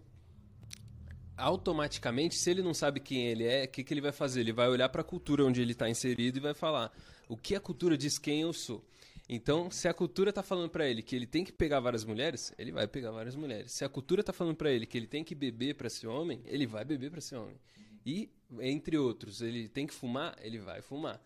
automaticamente, 1.37 2.33
se 2.33 2.49
ele 2.49 2.63
não 2.63 2.73
sabe 2.73 2.99
quem 2.99 3.27
ele 3.27 3.43
é, 3.43 3.65
o 3.65 3.67
que, 3.67 3.83
que 3.83 3.93
ele 3.93 4.01
vai 4.01 4.11
fazer? 4.11 4.39
Ele 4.39 4.51
vai 4.51 4.67
olhar 4.69 4.89
para 4.89 5.01
a 5.01 5.05
cultura 5.05 5.45
onde 5.45 5.61
ele 5.61 5.73
está 5.73 5.87
inserido 5.87 6.37
e 6.37 6.39
vai 6.39 6.55
falar: 6.55 6.91
o 7.29 7.37
que 7.37 7.53
a 7.53 7.59
cultura 7.59 7.95
diz 7.95 8.17
quem 8.17 8.41
eu 8.41 8.51
sou? 8.51 8.83
Então, 9.29 9.69
se 9.69 9.87
a 9.87 9.93
cultura 9.93 10.31
está 10.31 10.41
falando 10.41 10.71
para 10.71 10.87
ele 10.89 11.03
que 11.03 11.15
ele 11.15 11.27
tem 11.27 11.43
que 11.43 11.51
pegar 11.51 11.79
várias 11.79 12.03
mulheres, 12.03 12.51
ele 12.57 12.71
vai 12.71 12.87
pegar 12.87 13.11
várias 13.11 13.35
mulheres. 13.35 13.71
Se 13.71 13.85
a 13.85 13.89
cultura 13.89 14.21
está 14.21 14.33
falando 14.33 14.55
para 14.55 14.71
ele 14.71 14.87
que 14.87 14.97
ele 14.97 15.05
tem 15.05 15.23
que 15.23 15.35
beber 15.35 15.75
para 15.75 15.91
ser 15.91 16.07
homem, 16.07 16.41
ele 16.45 16.65
vai 16.65 16.83
beber 16.83 17.11
para 17.11 17.21
ser 17.21 17.35
homem. 17.35 17.59
E, 18.03 18.31
entre 18.61 18.97
outros, 18.97 19.41
ele 19.41 19.67
tem 19.67 19.85
que 19.85 19.93
fumar, 19.93 20.35
ele 20.41 20.57
vai 20.57 20.81
fumar. 20.81 21.21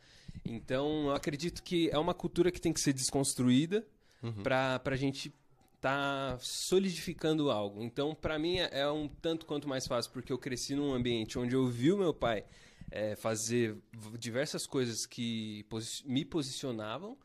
Então, 0.46 1.08
eu 1.08 1.16
acredito 1.16 1.62
que 1.64 1.90
é 1.90 1.98
uma 1.98 2.14
cultura 2.14 2.52
que 2.52 2.60
tem 2.60 2.74
que 2.74 2.80
ser 2.80 2.94
desconstruída 2.94 3.86
uhum. 4.22 4.44
para 4.44 4.82
a 4.84 4.96
gente 4.96 5.34
tá 5.82 6.38
solidificando 6.40 7.50
algo. 7.50 7.82
Então, 7.82 8.14
para 8.14 8.38
mim 8.38 8.60
é, 8.60 8.70
é, 8.82 8.90
um 8.90 9.08
tanto 9.08 9.46
quanto 9.46 9.68
mais 9.68 9.88
fácil, 9.88 10.12
porque 10.12 10.32
eu 10.32 10.38
cresci 10.38 10.76
num 10.76 10.94
ambiente 10.94 11.40
onde 11.40 11.56
eu 11.56 11.68
vi 11.68 11.92
o 11.92 11.98
meu 11.98 12.14
pai 12.14 12.46
é, 12.92 13.16
fazer 13.16 13.76
diversas 14.20 14.68
coisas 14.68 15.08
que 15.08 15.64
posi 15.70 16.04
me 16.06 16.24
posicionavam, 16.24 17.18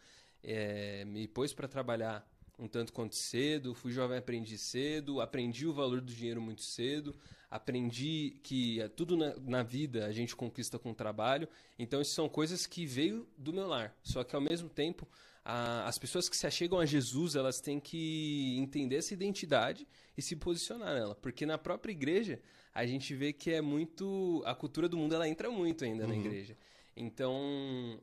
é, 0.43 1.05
me 1.05 1.29
pôs 1.29 1.53
para 1.53 1.69
trabalhar 1.69 2.27
um 2.59 2.67
tanto 2.67 2.93
quanto 2.93 3.15
cedo, 3.15 3.75
fui 3.75 3.93
jovem 3.93 4.17
aprendiz 4.17 4.61
cedo, 4.63 5.21
aprendi 5.21 5.67
o 5.67 5.73
valor 5.73 6.01
do 6.01 6.13
dinheiro 6.13 6.41
muito 6.41 6.63
cedo, 6.63 7.15
aprendi 7.51 8.41
que 8.43 8.81
é 8.81 8.89
tudo 8.89 9.17
na, 9.17 9.35
na, 9.37 9.63
vida 9.63 10.07
a 10.07 10.13
gente 10.13 10.35
conquista 10.35 10.79
com 10.79 10.95
trabalho. 10.95 11.49
Então, 11.79 12.01
isso 12.01 12.13
são 12.13 12.29
coisas 12.29 12.67
que 12.67 12.87
veio 12.87 13.29
do 13.37 13.53
meu 13.53 13.67
lar. 13.67 13.95
Só 14.03 14.25
que, 14.25 14.35
ao 14.35 14.41
mesmo 14.41 14.69
tempo, 14.69 15.07
a, 15.45 15.87
as 15.87 15.99
pessoas 15.99 16.29
que 16.29 16.37
se 16.37 16.47
achegam 16.47 16.81
a 16.81 16.87
Jesus, 16.87 17.37
elas 17.37 17.61
têm 17.61 17.79
que 17.79 18.57
entender 18.59 18.97
essa 18.97 19.13
identidade 19.13 19.87
e 20.17 20.23
se 20.23 20.35
posicionar 20.35 20.95
nela. 20.95 21.15
Porque 21.15 21.45
na 21.45 21.59
própria 21.59 21.93
igreja, 21.93 22.41
a 22.75 22.87
gente 22.87 23.15
vê 23.15 23.33
que 23.33 23.51
é 23.51 23.61
muito... 23.61 24.43
A 24.47 24.55
cultura 24.55 24.89
do 24.89 24.97
mundo, 24.97 25.15
ela 25.15 25.29
entra 25.29 25.51
muito 25.51 25.85
ainda 25.85 26.05
uhum. 26.05 26.11
na 26.11 26.17
igreja. 26.17 26.57
Então, 26.97 28.01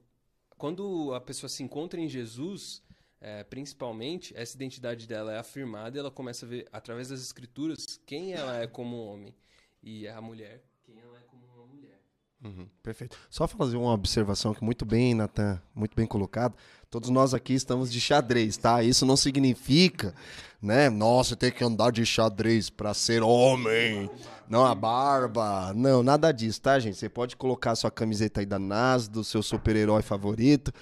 quando 0.58 1.12
a 1.16 1.20
pessoa 1.20 1.50
se 1.50 1.64
encontra 1.64 2.00
em 2.00 2.08
Jesus 2.08 2.84
é, 3.24 3.42
principalmente, 3.42 4.34
essa 4.36 4.54
identidade 4.54 5.08
dela 5.08 5.32
é 5.32 5.40
afirmada 5.40 5.96
e 5.96 6.00
ela 6.00 6.12
começa 6.12 6.46
a 6.46 6.50
ver, 6.50 6.68
através 6.74 7.08
das 7.08 7.22
escrituras, 7.22 7.98
quem 8.06 8.34
ela 8.34 8.62
é 8.62 8.68
como 8.68 8.98
homem. 8.98 9.34
E 9.82 10.06
a 10.10 10.20
mulher, 10.20 10.62
quem 10.84 11.00
ela 11.00 11.18
é 11.18 11.22
como 11.22 11.42
uma 11.56 11.66
mulher. 11.66 12.02
Uhum, 12.44 12.68
perfeito. 12.84 13.18
Só 13.30 13.48
fazer 13.48 13.78
uma 13.78 13.94
observação 13.94 14.54
que 14.54 14.62
muito 14.62 14.84
bem, 14.84 15.14
Natan, 15.16 15.62
muito 15.74 15.96
bem 15.96 16.06
colocado. 16.06 16.54
Todos 16.90 17.10
nós 17.10 17.34
aqui 17.34 17.54
estamos 17.54 17.90
de 17.90 18.02
xadrez, 18.02 18.58
tá? 18.58 18.84
Isso 18.84 19.06
não 19.06 19.16
significa, 19.16 20.14
né? 20.62 20.90
Nossa, 20.90 21.34
tem 21.34 21.50
que 21.50 21.64
andar 21.64 21.94
de 21.94 22.06
xadrez 22.06 22.70
para 22.70 22.94
ser 22.94 23.24
homem. 23.24 24.12
Não, 24.50 24.66
a 24.66 24.76
barba. 24.76 25.74
Não, 25.74 26.04
nada 26.04 26.30
disso, 26.34 26.62
tá, 26.62 26.78
gente? 26.78 26.98
Você 26.98 27.08
pode 27.08 27.38
colocar 27.38 27.74
sua 27.78 27.90
camiseta 27.90 28.42
aí 28.42 28.46
da 28.46 28.60
NAS, 28.60 29.08
do 29.08 29.24
seu 29.24 29.42
super-herói 29.42 30.02
favorito 30.02 30.74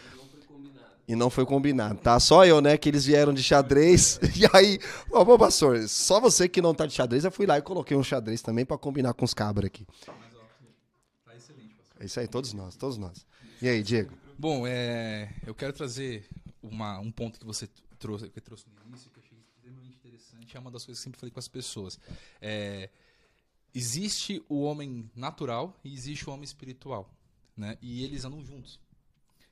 e 1.12 1.15
não 1.15 1.30
foi 1.30 1.46
combinado, 1.46 2.00
tá? 2.00 2.18
Só 2.22 2.46
eu, 2.46 2.62
né, 2.62 2.77
que 2.77 2.88
eles 2.88 3.06
vieram 3.06 3.34
de 3.34 3.44
xadrez. 3.44 4.18
E 4.34 4.46
aí, 4.53 4.80
ô, 5.12 5.20
ô 5.20 5.38
pastor, 5.38 5.88
só 5.89 6.22
você 6.22 6.48
que 6.48 6.62
não 6.62 6.74
tá 6.74 6.86
de 6.86 6.94
xadrez, 6.94 7.25
eu 7.25 7.32
fui 7.32 7.46
lá 7.46 7.58
e 7.58 7.62
coloquei 7.62 7.98
um 7.98 8.03
xadrez 8.03 8.41
também 8.41 8.65
para 8.65 8.77
combinar 8.77 9.13
com 9.13 9.25
os 9.25 9.34
cabras 9.34 9.65
aqui. 9.65 9.86
Tá 10.06 11.36
excelente, 11.36 11.75
pastor. 11.75 12.01
É 12.01 12.06
isso 12.06 12.20
aí, 12.20 12.27
todos 12.30 12.53
nós, 12.53 12.77
todos 12.77 12.98
nós. 12.98 13.25
E 13.62 13.68
aí, 13.68 13.84
Diego? 13.84 14.13
Bom, 14.39 14.65
é, 14.65 15.34
eu 15.46 15.53
quero 15.53 15.74
trazer 15.74 16.30
uma, 16.63 16.98
um 17.00 17.12
ponto 17.12 17.38
que 17.39 17.46
você 17.46 17.68
trouxe, 18.00 18.30
que 18.30 18.39
trouxe 18.39 18.65
no 18.68 18.89
início, 18.89 19.12
que 19.12 19.20
eu 19.20 19.24
achei 19.24 19.38
extremamente 19.38 19.98
interessante, 19.98 20.56
é 20.56 20.60
uma 20.62 20.72
das 20.72 20.86
coisas 20.86 21.03
que 21.03 21.08
eu 21.08 21.12
sempre 21.12 21.20
falei 21.20 21.32
com 21.32 21.39
as 21.39 21.50
pessoas. 21.50 22.00
É, 22.41 22.89
existe 23.75 24.41
o 24.48 24.62
homem 24.62 25.12
natural 25.13 25.77
e 25.84 25.94
existe 25.94 26.30
o 26.30 26.34
homem 26.34 26.46
espiritual, 26.46 27.13
né? 27.56 27.77
E 27.82 28.06
eles 28.06 28.24
andam 28.24 28.41
juntos. 28.46 28.80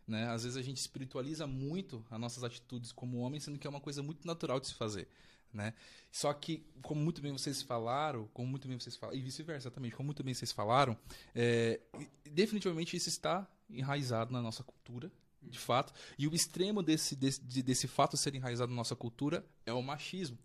Né? 0.09 0.27
Às 0.27 0.43
vezes 0.43 0.57
a 0.57 0.61
gente 0.63 0.77
espiritualiza 0.77 1.45
muito 1.45 2.03
as 2.09 2.19
nossas 2.19 2.43
atitudes 2.43 2.91
como 2.91 3.19
homem, 3.19 3.39
sendo 3.39 3.59
que 3.59 3.67
é 3.67 3.69
uma 3.69 3.79
coisa 3.79 4.01
muito 4.01 4.25
natural 4.25 4.59
de 4.59 4.65
se 4.65 4.73
fazer. 4.73 5.07
né? 5.53 5.73
Só 6.11 6.33
que, 6.33 6.65
como 6.81 6.99
muito 6.99 7.21
bem 7.21 7.31
vocês 7.31 7.61
falaram, 7.61 8.27
como 8.33 8.47
muito 8.49 8.67
bem 8.67 8.79
vocês 8.79 8.95
falaram, 8.95 9.19
e 9.19 9.21
vice-versa 9.21 9.69
também, 9.69 9.91
como 9.91 10.07
muito 10.07 10.23
bem 10.23 10.33
vocês 10.33 10.51
falaram, 10.51 10.97
é, 11.35 11.79
definitivamente 12.25 12.97
isso 12.97 13.07
está 13.07 13.47
enraizado 13.69 14.33
na 14.33 14.41
nossa 14.41 14.63
cultura, 14.63 15.11
de 15.43 15.59
fato. 15.59 15.93
E 16.17 16.27
o 16.27 16.33
extremo 16.33 16.81
desse, 16.81 17.15
desse, 17.15 17.39
desse 17.61 17.87
fato 17.87 18.17
ser 18.17 18.33
enraizado 18.33 18.71
na 18.71 18.77
nossa 18.77 18.95
cultura 18.95 19.45
é 19.63 19.71
o 19.71 19.81
machismo. 19.83 20.39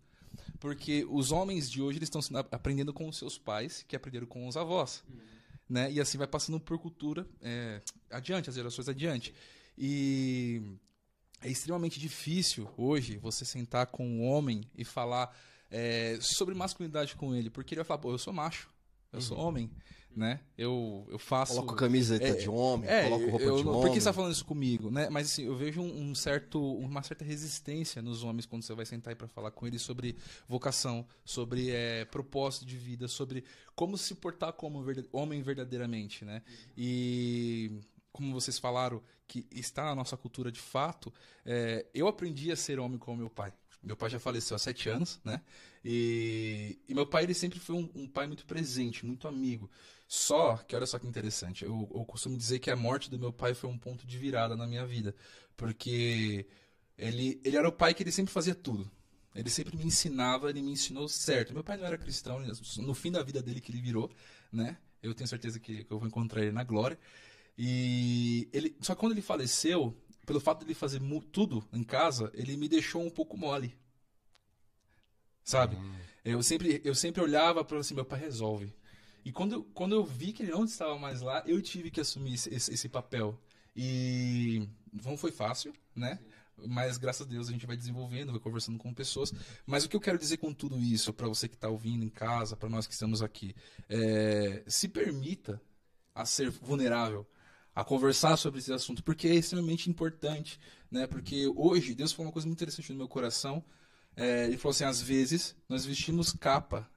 Porque 0.59 1.07
os 1.09 1.31
homens 1.31 1.71
de 1.71 1.81
hoje 1.81 1.97
eles 1.97 2.09
estão 2.13 2.21
aprendendo 2.51 2.93
com 2.93 3.09
os 3.09 3.17
seus 3.17 3.35
pais, 3.35 3.83
que 3.87 3.95
aprenderam 3.95 4.27
com 4.27 4.47
os 4.47 4.55
avós. 4.55 5.03
Uhum. 5.09 5.17
Né? 5.67 5.91
E 5.91 5.99
assim 5.99 6.19
vai 6.19 6.27
passando 6.27 6.59
por 6.59 6.77
cultura 6.77 7.27
é, 7.41 7.81
adiante, 8.11 8.49
as 8.49 8.55
gerações 8.55 8.87
adiante. 8.87 9.33
E 9.77 10.61
é 11.41 11.49
extremamente 11.49 11.99
difícil 11.99 12.67
hoje 12.77 13.17
você 13.17 13.45
sentar 13.45 13.87
com 13.87 14.07
um 14.07 14.25
homem 14.25 14.63
e 14.77 14.83
falar 14.83 15.35
é, 15.69 16.17
sobre 16.21 16.55
masculinidade 16.55 17.15
com 17.15 17.35
ele, 17.35 17.49
porque 17.49 17.73
ele 17.73 17.79
vai 17.79 17.85
falar, 17.85 17.99
pô, 17.99 18.11
eu 18.11 18.17
sou 18.17 18.33
macho, 18.33 18.69
eu 19.11 19.21
sou 19.21 19.37
uhum. 19.37 19.45
homem, 19.45 19.71
né? 20.15 20.39
Eu, 20.57 21.05
eu 21.09 21.19
faço. 21.19 21.55
Coloco 21.55 21.75
camiseta 21.75 22.25
é, 22.25 22.33
de 22.33 22.49
homem, 22.49 22.89
é, 22.89 23.03
coloco 23.03 23.29
roupa 23.29 23.43
eu, 23.43 23.57
de 23.57 23.67
homem. 23.67 23.81
Por 23.81 23.91
que 23.91 23.99
você 23.99 24.05
tá 24.05 24.13
falando 24.13 24.31
isso 24.31 24.45
comigo, 24.45 24.89
né? 24.89 25.09
Mas 25.09 25.31
assim, 25.31 25.45
eu 25.45 25.55
vejo 25.55 25.81
um, 25.81 26.09
um 26.09 26.15
certo, 26.15 26.59
uma 26.77 27.03
certa 27.03 27.25
resistência 27.25 28.01
nos 28.01 28.23
homens 28.23 28.45
quando 28.45 28.63
você 28.63 28.73
vai 28.73 28.85
sentar 28.85 29.11
aí 29.11 29.15
para 29.15 29.27
falar 29.27 29.51
com 29.51 29.67
eles 29.67 29.81
sobre 29.81 30.15
vocação, 30.47 31.05
sobre 31.23 31.71
é, 31.71 32.05
propósito 32.05 32.65
de 32.65 32.77
vida, 32.77 33.07
sobre 33.07 33.43
como 33.75 33.97
se 33.97 34.15
portar 34.15 34.53
como 34.53 34.83
homem 35.11 35.41
verdadeiramente, 35.41 36.23
né? 36.23 36.41
E 36.77 37.79
como 38.11 38.33
vocês 38.33 38.57
falaram, 38.57 39.03
que 39.27 39.45
está 39.51 39.85
na 39.85 39.95
nossa 39.95 40.15
cultura 40.15 40.51
de 40.51 40.59
fato, 40.59 41.13
é, 41.45 41.85
eu 41.93 42.07
aprendi 42.07 42.51
a 42.51 42.55
ser 42.55 42.79
homem 42.79 42.97
com 42.97 43.15
meu 43.15 43.29
pai. 43.29 43.53
Meu 43.81 43.95
pai 43.95 44.09
já 44.09 44.19
faleceu 44.19 44.55
há 44.55 44.59
sete 44.59 44.89
anos, 44.89 45.19
né? 45.23 45.41
E, 45.83 46.79
e 46.89 46.93
meu 46.93 47.05
pai 47.05 47.23
ele 47.23 47.35
sempre 47.35 47.59
foi 47.59 47.75
um, 47.75 47.89
um, 47.93 48.07
pai 48.07 48.25
muito 48.25 48.45
presente, 48.45 49.05
muito 49.05 49.27
amigo. 49.27 49.69
Só 50.07 50.57
que 50.57 50.75
olha 50.75 50.85
só 50.87 50.97
que 50.97 51.07
interessante, 51.07 51.63
eu, 51.63 51.89
eu 51.93 52.05
costumo 52.05 52.37
dizer 52.37 52.59
que 52.59 52.71
a 52.71 52.75
morte 52.75 53.09
do 53.09 53.19
meu 53.19 53.31
pai 53.31 53.53
foi 53.53 53.69
um 53.69 53.77
ponto 53.77 54.05
de 54.05 54.17
virada 54.17 54.55
na 54.55 54.65
minha 54.65 54.85
vida, 54.85 55.15
porque 55.55 56.47
ele, 56.97 57.39
ele 57.43 57.57
era 57.57 57.67
o 57.67 57.71
pai 57.71 57.93
que 57.93 58.01
ele 58.01 58.11
sempre 58.11 58.33
fazia 58.33 58.55
tudo. 58.55 58.89
Ele 59.35 59.49
sempre 59.49 59.75
me 59.75 59.85
ensinava, 59.85 60.49
ele 60.49 60.61
me 60.61 60.71
ensinou 60.71 61.07
certo. 61.09 61.53
Meu 61.53 61.63
pai 61.63 61.77
não 61.77 61.85
era 61.85 61.97
cristão, 61.97 62.39
no 62.77 62.93
fim 62.93 63.11
da 63.11 63.21
vida 63.21 63.41
dele 63.41 63.59
que 63.59 63.69
ele 63.71 63.81
virou, 63.81 64.09
né? 64.51 64.77
Eu 65.03 65.13
tenho 65.13 65.27
certeza 65.27 65.59
que, 65.59 65.83
que 65.83 65.91
eu 65.91 65.99
vou 65.99 66.07
encontrar 66.07 66.41
ele 66.41 66.51
na 66.51 66.63
glória. 66.63 66.97
E 67.57 68.49
ele, 68.51 68.75
só 68.81 68.93
que 68.93 68.99
quando 68.99 69.13
ele 69.13 69.21
faleceu, 69.21 69.95
pelo 70.25 70.39
fato 70.39 70.59
de 70.59 70.65
ele 70.65 70.73
fazer 70.73 71.01
tudo 71.31 71.63
em 71.71 71.83
casa, 71.83 72.31
ele 72.33 72.57
me 72.57 72.67
deixou 72.67 73.01
um 73.01 73.09
pouco 73.09 73.37
mole. 73.37 73.77
Sabe? 75.43 75.75
Uhum. 75.75 75.95
Eu 76.23 76.41
sempre 76.41 76.81
eu 76.83 76.95
sempre 76.95 77.21
olhava 77.21 77.63
para 77.63 77.77
assim, 77.77 77.93
meu 77.93 78.05
pai 78.05 78.19
resolve. 78.19 78.73
E 79.23 79.31
quando, 79.31 79.63
quando 79.73 79.95
eu 79.95 80.03
vi 80.03 80.31
que 80.31 80.43
ele 80.43 80.51
não 80.51 80.65
estava 80.65 80.97
mais 80.99 81.21
lá, 81.21 81.43
eu 81.47 81.61
tive 81.61 81.89
que 81.89 81.99
assumir 81.99 82.35
esse, 82.35 82.53
esse, 82.53 82.73
esse 82.73 82.89
papel. 82.89 83.39
E 83.75 84.67
não 85.03 85.17
foi 85.17 85.31
fácil, 85.31 85.73
né? 85.95 86.19
Mas 86.67 86.97
graças 86.97 87.25
a 87.25 87.29
Deus 87.29 87.49
a 87.49 87.51
gente 87.51 87.65
vai 87.65 87.75
desenvolvendo, 87.75 88.31
vai 88.31 88.39
conversando 88.39 88.77
com 88.77 88.93
pessoas. 88.93 89.33
Mas 89.65 89.83
o 89.83 89.89
que 89.89 89.95
eu 89.95 89.99
quero 89.99 90.17
dizer 90.17 90.37
com 90.37 90.53
tudo 90.53 90.77
isso, 90.79 91.11
para 91.11 91.27
você 91.27 91.47
que 91.47 91.55
está 91.55 91.67
ouvindo 91.67 92.05
em 92.05 92.09
casa, 92.09 92.55
para 92.55 92.69
nós 92.69 92.87
que 92.87 92.93
estamos 92.93 93.21
aqui, 93.21 93.55
é, 93.89 94.63
se 94.67 94.87
permita 94.87 95.61
a 96.13 96.25
ser 96.25 96.49
vulnerável 96.49 97.27
a 97.75 97.83
conversar 97.83 98.37
sobre 98.37 98.59
esse 98.59 98.71
assunto, 98.71 99.03
porque 99.03 99.27
é 99.27 99.35
extremamente 99.35 99.89
importante, 99.89 100.57
né? 100.89 101.05
Porque 101.05 101.51
hoje 101.55 101.93
Deus 101.93 102.13
falou 102.13 102.27
uma 102.27 102.31
coisa 102.31 102.47
muito 102.47 102.57
interessante 102.57 102.91
no 102.93 102.97
meu 102.97 103.07
coração. 103.07 103.63
É, 104.15 104.45
ele 104.45 104.57
falou 104.57 104.71
assim: 104.71 104.85
às 104.85 105.01
vezes 105.01 105.55
nós 105.67 105.85
vestimos 105.85 106.31
capa 106.31 106.89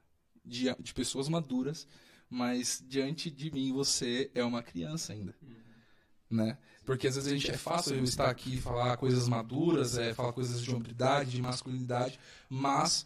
de, 0.45 0.73
de 0.79 0.93
pessoas 0.93 1.27
maduras, 1.27 1.85
mas 2.29 2.81
diante 2.87 3.29
de 3.29 3.51
mim 3.51 3.73
você 3.73 4.31
é 4.33 4.41
uma 4.43 4.63
criança 4.63 5.11
ainda, 5.11 5.35
uhum. 5.41 5.57
né? 6.29 6.57
Porque 6.85 7.07
às 7.07 7.15
vezes 7.15 7.29
a 7.29 7.35
gente 7.35 7.51
é 7.51 7.57
fácil 7.57 7.95
eu 7.95 8.03
estar 8.03 8.29
aqui 8.29 8.55
e 8.55 8.61
falar 8.61 8.95
coisas 8.95 9.27
maduras, 9.27 9.97
é, 9.97 10.13
falar 10.13 10.31
coisas 10.31 10.61
de 10.61 10.73
hombridade, 10.73 11.31
de 11.31 11.41
masculinidade, 11.41 12.17
mas 12.49 13.05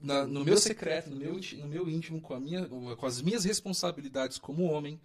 na, 0.00 0.24
no 0.24 0.44
meu 0.44 0.56
secreto, 0.56 1.10
no 1.10 1.16
meu, 1.16 1.34
no 1.34 1.68
meu 1.68 1.88
íntimo, 1.88 2.20
com, 2.20 2.32
a 2.32 2.40
minha, 2.40 2.66
com 2.66 3.06
as 3.06 3.20
minhas 3.20 3.44
responsabilidades 3.44 4.38
como 4.38 4.62
homem, 4.62 5.00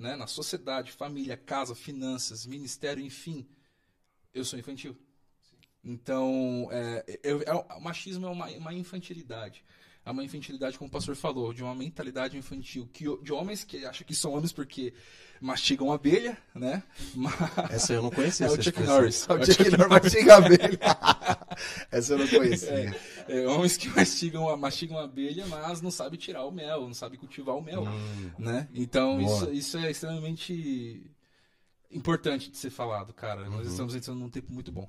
né, 0.00 0.16
na 0.16 0.26
sociedade, 0.26 0.92
família, 0.92 1.36
casa, 1.36 1.74
finanças, 1.74 2.46
ministério, 2.46 3.04
enfim, 3.04 3.46
eu 4.32 4.44
sou 4.44 4.58
infantil. 4.58 4.96
Então, 5.84 6.68
é, 6.72 7.20
eu, 7.22 7.42
é, 7.42 7.54
o 7.54 7.80
machismo 7.80 8.26
é 8.26 8.30
uma, 8.30 8.46
uma 8.46 8.72
infantilidade 8.72 9.62
é 10.10 10.12
uma 10.12 10.24
infantilidade, 10.24 10.76
como 10.76 10.88
o 10.88 10.92
pastor 10.92 11.16
falou, 11.16 11.52
de 11.52 11.62
uma 11.62 11.74
mentalidade 11.74 12.36
infantil, 12.36 12.88
que, 12.92 13.04
de 13.22 13.32
homens 13.32 13.64
que 13.64 13.84
acham 13.86 14.06
que 14.06 14.14
são 14.14 14.32
homens 14.32 14.52
porque 14.52 14.92
mastigam 15.40 15.92
abelha, 15.92 16.36
né? 16.54 16.82
Mas... 17.14 17.34
Essa 17.70 17.94
eu 17.94 18.02
não 18.02 18.10
conhecia. 18.10 18.46
É 18.46 18.50
o 18.50 18.62
Chuck 18.62 18.82
Norris. 18.82 19.26
É 19.28 19.32
o 19.32 19.46
Chuck, 19.46 19.70
Norris 19.70 19.88
mastiga 19.88 20.36
abelha. 20.36 20.78
Essa 21.90 22.12
eu 22.14 22.18
não 22.18 22.28
conhecia. 22.28 22.94
É, 23.28 23.42
é, 23.42 23.46
homens 23.48 23.76
que 23.76 23.88
mastigam, 23.88 24.56
mastigam 24.56 24.98
abelha, 24.98 25.46
mas 25.46 25.80
não 25.80 25.90
sabem 25.90 26.18
tirar 26.18 26.44
o 26.44 26.50
mel, 26.50 26.82
não 26.82 26.94
sabem 26.94 27.18
cultivar 27.18 27.56
o 27.56 27.62
mel, 27.62 27.84
hum, 27.84 28.30
né? 28.38 28.68
Então, 28.74 29.20
isso, 29.20 29.50
isso 29.52 29.78
é 29.78 29.90
extremamente 29.90 31.10
importante 31.90 32.50
de 32.50 32.56
ser 32.56 32.70
falado, 32.70 33.14
cara. 33.14 33.42
Uhum. 33.44 33.58
Nós 33.58 33.68
estamos 33.68 33.94
entrando 33.94 34.18
num 34.18 34.28
tempo 34.28 34.52
muito 34.52 34.70
bom. 34.70 34.88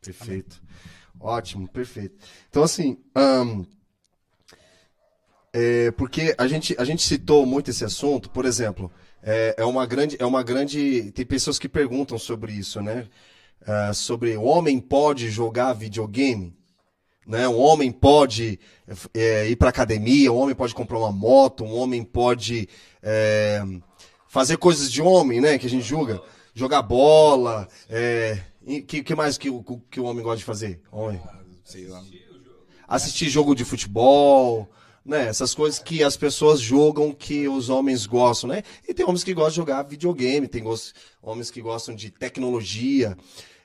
Perfeito. 0.00 0.60
Amém. 0.62 0.98
Ótimo, 1.20 1.68
perfeito. 1.68 2.16
Então, 2.48 2.62
assim, 2.62 2.98
um, 3.16 3.66
é, 5.52 5.90
porque 5.92 6.34
a 6.36 6.46
gente, 6.46 6.74
a 6.78 6.84
gente 6.84 7.02
citou 7.02 7.46
muito 7.46 7.70
esse 7.70 7.84
assunto, 7.84 8.30
por 8.30 8.44
exemplo, 8.44 8.90
é, 9.22 9.54
é, 9.58 9.64
uma 9.64 9.86
grande, 9.86 10.16
é 10.18 10.26
uma 10.26 10.42
grande. 10.42 11.10
Tem 11.12 11.24
pessoas 11.24 11.58
que 11.58 11.68
perguntam 11.68 12.18
sobre 12.18 12.52
isso, 12.52 12.80
né? 12.80 13.08
É, 13.66 13.92
sobre 13.92 14.36
o 14.36 14.42
homem 14.44 14.78
pode 14.78 15.30
jogar 15.30 15.72
videogame? 15.72 16.56
Né? 17.26 17.46
Um 17.46 17.58
homem 17.58 17.92
pode 17.92 18.58
é, 19.12 19.50
ir 19.50 19.56
para 19.56 19.68
academia, 19.68 20.32
um 20.32 20.38
homem 20.38 20.54
pode 20.54 20.74
comprar 20.74 20.98
uma 20.98 21.12
moto, 21.12 21.62
um 21.62 21.74
homem 21.74 22.02
pode 22.02 22.66
é, 23.02 23.62
fazer 24.28 24.56
coisas 24.56 24.90
de 24.90 25.02
homem, 25.02 25.40
né? 25.40 25.58
Que 25.58 25.66
a 25.66 25.70
gente 25.70 25.84
julga. 25.84 26.22
Jogar 26.54 26.82
bola. 26.82 27.68
É, 27.88 28.38
que, 28.86 29.02
que 29.02 29.14
mais 29.14 29.36
que, 29.36 29.50
que 29.90 30.00
o 30.00 30.04
homem 30.04 30.22
gosta 30.22 30.38
de 30.38 30.44
fazer? 30.44 30.80
Homem. 30.90 31.20
Assistir 32.86 33.28
jogo 33.28 33.54
de 33.54 33.64
futebol 33.64 34.68
né? 35.08 35.26
Essas 35.26 35.54
coisas 35.54 35.78
que 35.78 36.04
as 36.04 36.18
pessoas 36.18 36.60
jogam 36.60 37.12
que 37.12 37.48
os 37.48 37.70
homens 37.70 38.04
gostam, 38.04 38.50
né? 38.50 38.62
E 38.86 38.92
tem 38.92 39.06
homens 39.06 39.24
que 39.24 39.32
gostam 39.32 39.50
de 39.50 39.56
jogar 39.56 39.82
videogame, 39.82 40.46
tem 40.46 40.62
homens 41.22 41.50
que 41.50 41.62
gostam 41.62 41.94
de 41.94 42.10
tecnologia. 42.10 43.16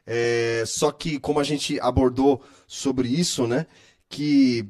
É, 0.07 0.63
só 0.65 0.89
que 0.89 1.19
como 1.19 1.41
a 1.41 1.43
gente 1.43 1.77
abordou 1.81 2.41
sobre 2.65 3.09
isso, 3.09 3.45
né? 3.45 3.67
Que, 4.07 4.65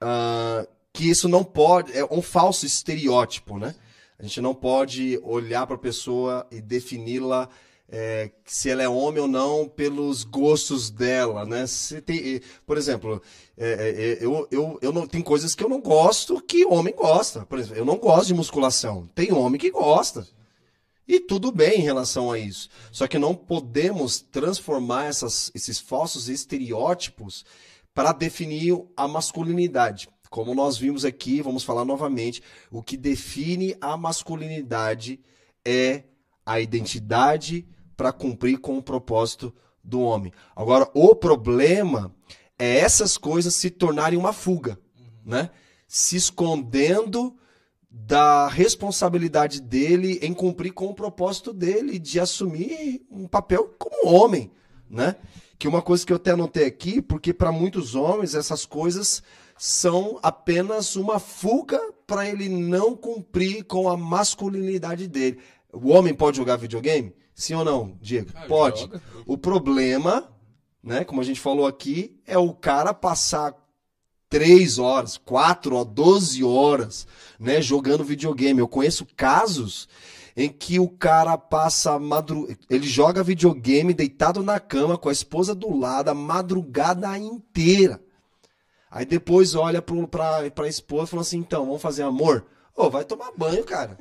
uh, 0.00 0.66
que 0.92 1.10
isso 1.10 1.28
não 1.28 1.42
pode. 1.42 1.92
É 1.92 2.04
um 2.04 2.22
falso 2.22 2.64
estereótipo, 2.64 3.58
né? 3.58 3.74
A 4.16 4.22
gente 4.22 4.40
não 4.40 4.54
pode 4.54 5.18
olhar 5.24 5.66
para 5.66 5.74
a 5.74 5.78
pessoa 5.78 6.46
e 6.52 6.60
defini-la 6.60 7.48
é, 7.88 8.32
se 8.44 8.68
ela 8.68 8.82
é 8.82 8.88
homem 8.88 9.22
ou 9.22 9.28
não 9.28 9.68
pelos 9.68 10.24
gostos 10.24 10.90
dela, 10.90 11.44
né? 11.44 11.66
Se 11.66 12.00
tem, 12.00 12.40
por 12.66 12.76
exemplo, 12.76 13.22
é, 13.56 13.68
é, 13.68 13.88
é, 13.88 14.24
eu, 14.24 14.48
eu, 14.50 14.78
eu 14.82 14.92
não 14.92 15.06
tem 15.06 15.22
coisas 15.22 15.54
que 15.54 15.62
eu 15.62 15.68
não 15.68 15.80
gosto 15.80 16.40
que 16.40 16.64
homem 16.64 16.94
gosta. 16.94 17.46
Por 17.46 17.58
exemplo, 17.58 17.78
eu 17.78 17.84
não 17.84 17.96
gosto 17.96 18.26
de 18.26 18.34
musculação. 18.34 19.08
Tem 19.14 19.32
homem 19.32 19.60
que 19.60 19.70
gosta. 19.70 20.26
E 21.06 21.20
tudo 21.20 21.52
bem 21.52 21.78
em 21.78 21.82
relação 21.82 22.32
a 22.32 22.38
isso. 22.38 22.68
Só 22.90 23.06
que 23.06 23.18
não 23.18 23.34
podemos 23.34 24.20
transformar 24.20 25.04
essas, 25.04 25.52
esses 25.54 25.78
falsos 25.78 26.28
estereótipos 26.28 27.44
para 27.94 28.12
definir 28.12 28.76
a 28.96 29.06
masculinidade. 29.06 30.08
Como 30.28 30.56
nós 30.56 30.76
vimos 30.76 31.04
aqui, 31.04 31.40
vamos 31.40 31.62
falar 31.62 31.84
novamente, 31.84 32.42
o 32.68 32.82
que 32.82 32.96
define 32.96 33.76
a 33.80 33.96
masculinidade 33.96 35.20
é 35.64 36.02
a 36.44 36.60
identidade 36.60 37.64
para 37.96 38.12
cumprir 38.12 38.58
com 38.58 38.76
o 38.78 38.82
propósito 38.82 39.54
do 39.82 40.00
homem. 40.00 40.32
Agora, 40.54 40.88
o 40.94 41.14
problema 41.14 42.14
é 42.58 42.78
essas 42.78 43.16
coisas 43.16 43.54
se 43.54 43.70
tornarem 43.70 44.18
uma 44.18 44.32
fuga, 44.32 44.78
né? 45.24 45.50
Se 45.86 46.16
escondendo 46.16 47.36
da 47.90 48.48
responsabilidade 48.48 49.60
dele 49.60 50.18
em 50.20 50.34
cumprir 50.34 50.72
com 50.72 50.86
o 50.86 50.94
propósito 50.94 51.52
dele 51.52 51.98
de 51.98 52.20
assumir 52.20 53.06
um 53.10 53.26
papel 53.26 53.74
como 53.78 54.14
homem, 54.14 54.50
né? 54.90 55.16
Que 55.58 55.66
uma 55.66 55.80
coisa 55.80 56.04
que 56.04 56.12
eu 56.12 56.16
até 56.16 56.32
anotei 56.32 56.66
aqui, 56.66 57.00
porque 57.00 57.32
para 57.32 57.50
muitos 57.50 57.94
homens 57.94 58.34
essas 58.34 58.66
coisas 58.66 59.22
são 59.56 60.18
apenas 60.22 60.96
uma 60.96 61.18
fuga 61.18 61.80
para 62.06 62.28
ele 62.28 62.48
não 62.48 62.94
cumprir 62.94 63.64
com 63.64 63.88
a 63.88 63.96
masculinidade 63.96 65.08
dele. 65.08 65.38
O 65.72 65.88
homem 65.88 66.14
pode 66.14 66.36
jogar 66.36 66.56
videogame? 66.56 67.14
Sim 67.36 67.54
ou 67.54 67.64
não, 67.64 67.98
Diego? 68.00 68.30
Ah, 68.34 68.46
Pode. 68.48 68.80
Joga. 68.80 69.02
O 69.26 69.36
problema, 69.36 70.26
né, 70.82 71.04
como 71.04 71.20
a 71.20 71.24
gente 71.24 71.38
falou 71.38 71.66
aqui, 71.66 72.18
é 72.26 72.38
o 72.38 72.54
cara 72.54 72.94
passar 72.94 73.54
três 74.30 74.78
horas, 74.78 75.18
quatro, 75.18 75.76
ó, 75.76 75.84
12 75.84 76.42
horas, 76.42 77.06
né, 77.38 77.60
jogando 77.60 78.02
videogame. 78.02 78.58
Eu 78.58 78.66
conheço 78.66 79.06
casos 79.14 79.86
em 80.34 80.48
que 80.48 80.80
o 80.80 80.88
cara 80.88 81.36
passa 81.36 81.98
madru... 81.98 82.48
ele 82.70 82.86
joga 82.86 83.22
videogame 83.22 83.92
deitado 83.92 84.42
na 84.42 84.58
cama 84.58 84.96
com 84.96 85.10
a 85.10 85.12
esposa 85.12 85.54
do 85.54 85.76
lado 85.76 86.08
a 86.08 86.14
madrugada 86.14 87.18
inteira. 87.18 88.00
Aí 88.90 89.04
depois 89.04 89.54
olha 89.54 89.82
pro, 89.82 90.08
pra, 90.08 90.50
pra 90.50 90.68
esposa 90.68 91.04
e 91.04 91.10
fala 91.10 91.22
assim: 91.22 91.38
então, 91.38 91.66
vamos 91.66 91.82
fazer 91.82 92.02
amor? 92.02 92.46
Ô, 92.74 92.88
vai 92.88 93.04
tomar 93.04 93.30
banho, 93.36 93.62
cara. 93.62 93.98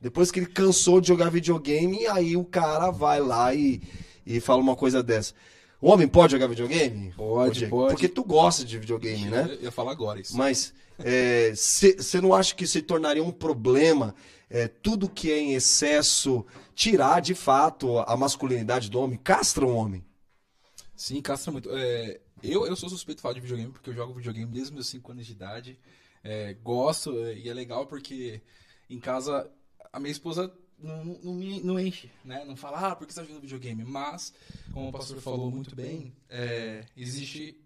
Depois 0.00 0.30
que 0.30 0.40
ele 0.40 0.46
cansou 0.46 1.00
de 1.00 1.08
jogar 1.08 1.30
videogame, 1.30 2.06
aí 2.06 2.36
o 2.36 2.44
cara 2.44 2.90
vai 2.90 3.20
lá 3.20 3.54
e, 3.54 3.82
e 4.24 4.40
fala 4.40 4.60
uma 4.60 4.74
coisa 4.74 5.02
dessa. 5.02 5.34
O 5.80 5.90
homem 5.90 6.08
pode 6.08 6.32
jogar 6.32 6.46
videogame? 6.46 7.12
Pode, 7.16 7.66
pode. 7.66 7.94
Porque 7.94 8.08
tu 8.08 8.22
gosta 8.24 8.64
de 8.64 8.78
videogame, 8.78 9.26
né? 9.26 9.48
Eu 9.50 9.64
ia 9.64 9.70
falar 9.70 9.92
agora 9.92 10.20
isso. 10.20 10.36
Mas 10.36 10.72
você 11.54 12.20
não 12.20 12.34
acha 12.34 12.54
que 12.54 12.66
se 12.66 12.82
tornaria 12.82 13.22
um 13.22 13.30
problema 13.30 14.14
é, 14.50 14.66
tudo 14.66 15.08
que 15.08 15.30
é 15.30 15.38
em 15.38 15.54
excesso 15.54 16.44
tirar 16.74 17.20
de 17.20 17.34
fato 17.34 17.98
a 18.00 18.16
masculinidade 18.16 18.90
do 18.90 18.98
homem? 18.98 19.18
Castra 19.18 19.64
o 19.64 19.74
homem? 19.74 20.04
Sim, 20.94 21.22
castra 21.22 21.52
muito. 21.52 21.70
É, 21.72 22.20
eu, 22.42 22.66
eu 22.66 22.76
sou 22.76 22.88
suspeito 22.88 23.18
de 23.18 23.22
falar 23.22 23.34
de 23.34 23.40
videogame 23.40 23.72
porque 23.72 23.90
eu 23.90 23.94
jogo 23.94 24.12
videogame 24.12 24.50
desde 24.50 24.72
meus 24.72 24.88
5 24.88 25.12
anos 25.12 25.26
de 25.26 25.32
idade. 25.32 25.78
É, 26.22 26.54
gosto 26.62 27.16
é, 27.24 27.34
e 27.38 27.48
é 27.48 27.54
legal 27.54 27.86
porque 27.86 28.42
em 28.88 28.98
casa 28.98 29.50
a 29.92 29.98
minha 30.00 30.12
esposa 30.12 30.52
não, 30.78 31.04
não, 31.04 31.34
me- 31.34 31.60
não 31.60 31.78
enche, 31.78 32.10
né? 32.24 32.44
Não 32.44 32.56
fala, 32.56 32.90
ah, 32.90 32.96
por 32.96 33.06
que 33.06 33.12
você 33.12 33.20
tá 33.20 33.26
jogando 33.26 33.42
videogame? 33.42 33.84
Mas, 33.84 34.32
como 34.72 34.88
o 34.88 34.92
pastor 34.92 35.20
falou 35.20 35.50
muito 35.50 35.74
bem, 35.74 36.14
é, 36.28 36.84
existe 36.96 37.56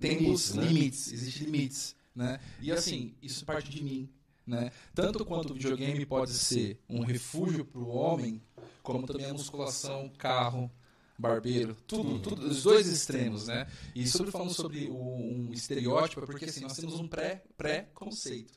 Limites, 0.00 0.50
tempos, 0.50 0.54
né? 0.54 0.66
limites, 0.66 1.12
existe 1.12 1.44
limites, 1.44 1.96
né? 2.14 2.40
E 2.60 2.70
assim, 2.70 3.14
isso 3.22 3.44
parte 3.44 3.70
de 3.70 3.82
mim, 3.82 4.08
né? 4.46 4.70
Tanto 4.94 5.24
quanto 5.24 5.50
o 5.50 5.54
videogame 5.54 6.04
pode 6.04 6.32
ser 6.32 6.78
um 6.88 7.00
refúgio 7.02 7.64
para 7.64 7.80
o 7.80 7.88
homem, 7.88 8.42
como 8.82 9.06
também 9.06 9.26
a 9.26 9.32
musculação, 9.32 10.10
carro, 10.18 10.70
barbeiro, 11.18 11.74
tudo, 11.86 12.18
tudo, 12.18 12.46
os 12.46 12.62
dois 12.64 12.86
extremos, 12.86 13.46
né? 13.46 13.66
E 13.94 14.06
sobre 14.06 14.30
falando 14.30 14.52
sobre 14.52 14.88
o, 14.90 14.94
um 14.96 15.52
estereótipo, 15.52 16.22
é 16.22 16.26
porque 16.26 16.44
assim, 16.44 16.60
nós 16.60 16.76
temos 16.76 17.00
um 17.00 17.08
pré, 17.08 17.42
pré-conceito. 17.56 18.52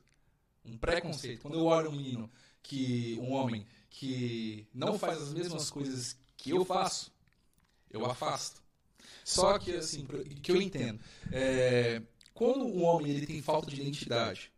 Um 0.65 0.77
pré-conceito. 0.77 1.41
Quando 1.41 1.57
eu 1.57 1.65
olho 1.65 1.89
um 1.89 1.95
menino 1.95 2.29
que 2.67 3.17
um 3.21 3.31
homem 3.31 3.65
que 3.89 4.67
não 4.73 4.99
faz 4.99 5.21
as 5.21 5.33
mesmas 5.33 5.69
coisas 5.69 6.17
que 6.35 6.51
eu 6.51 6.65
faço, 6.65 7.11
eu 7.89 8.05
afasto. 8.05 8.61
Só 9.23 9.57
que 9.57 9.71
assim, 9.73 10.05
que 10.41 10.51
eu 10.51 10.61
entendo, 10.61 10.99
é, 11.31 12.01
quando 12.33 12.65
um 12.65 12.83
homem 12.83 13.11
ele 13.11 13.25
tem 13.25 13.41
falta 13.41 13.69
de 13.69 13.81
identidade, 13.81 14.51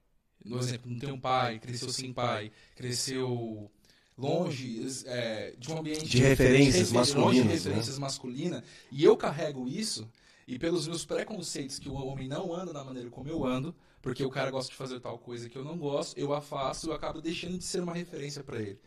no 0.43 0.58
exemplo, 0.58 0.89
não 0.91 1.00
tem 1.00 1.12
um 1.12 1.19
pai, 1.19 1.60
cresceu 1.60 1.89
sem 1.89 2.12
pai, 2.12 2.52
cresceu 2.76 3.69
longe 4.17 4.82
é, 5.06 5.54
de 5.58 5.72
um 5.72 5.78
ambiente 5.78 6.08
De 6.08 6.17
referências 6.19 6.91
refer- 6.91 6.93
longe 6.95 7.12
de 7.12 7.17
masculinas, 7.17 7.48
né? 7.48 7.54
referências 7.54 8.00
masculinas, 8.00 8.63
e 8.91 9.04
eu 9.04 9.15
carrego 9.15 9.67
isso 9.67 10.10
e 10.49 10.57
pelos 10.57 10.88
meus 10.88 11.05
preconceitos 11.05 11.77
que 11.77 11.88
o 11.88 11.93
homem 11.93 12.27
não 12.27 12.51
anda 12.51 12.73
da 12.73 12.83
maneira 12.83 13.07
como 13.12 13.29
eu 13.29 13.45
ando, 13.45 13.75
porque 14.01 14.25
o 14.25 14.31
cara 14.31 14.49
gosta 14.49 14.71
de 14.71 14.75
fazer 14.75 14.99
tal 14.99 15.19
coisa 15.19 15.47
que 15.47 15.55
eu 15.55 15.63
não 15.63 15.77
gosto, 15.77 16.17
eu 16.17 16.33
afasto, 16.33 16.88
eu 16.88 16.93
acabo 16.93 17.21
deixando 17.21 17.55
de 17.55 17.63
ser 17.63 17.83
uma 17.83 17.93
referência 17.93 18.43
para 18.43 18.59
ele. 18.59 18.79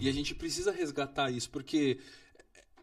E 0.00 0.06
a 0.06 0.12
gente 0.12 0.34
precisa 0.34 0.70
resgatar 0.70 1.30
isso, 1.30 1.48
porque 1.48 1.98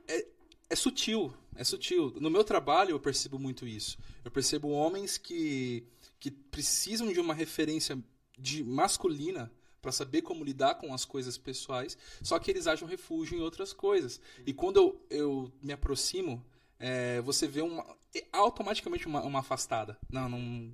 é, 0.08 0.26
é 0.72 0.76
sutil, 0.76 1.32
é 1.56 1.64
sutil. 1.64 2.16
No 2.20 2.32
meu 2.32 2.44
trabalho 2.44 2.92
eu 2.92 3.00
percebo 3.00 3.38
muito 3.38 3.68
isso. 3.68 3.96
Eu 4.24 4.32
percebo 4.32 4.70
homens 4.70 5.20
que, 5.20 5.86
que 6.20 6.32
precisam 6.32 7.14
de 7.14 7.20
uma 7.20 7.36
referência 7.36 7.96
de 8.40 8.64
masculina 8.64 9.52
para 9.84 9.92
saber 9.92 10.24
como 10.24 10.44
lidar 10.44 10.76
com 10.76 10.92
as 10.96 11.06
coisas 11.06 11.38
pessoais, 11.38 11.96
só 12.24 12.40
que 12.40 12.50
eles 12.50 12.66
acham 12.66 12.88
refúgio 12.88 13.38
em 13.38 13.42
outras 13.42 13.72
coisas. 13.72 14.20
E 14.48 14.52
quando 14.52 14.78
eu, 14.78 15.06
eu 15.12 15.52
me 15.62 15.72
aproximo, 15.72 16.44
é, 16.80 17.22
você 17.22 17.48
vê 17.48 17.62
uma, 17.62 17.86
automaticamente 18.32 19.08
uma, 19.08 19.22
uma 19.22 19.40
afastada. 19.40 19.98
Não, 20.10 20.28
não, 20.30 20.72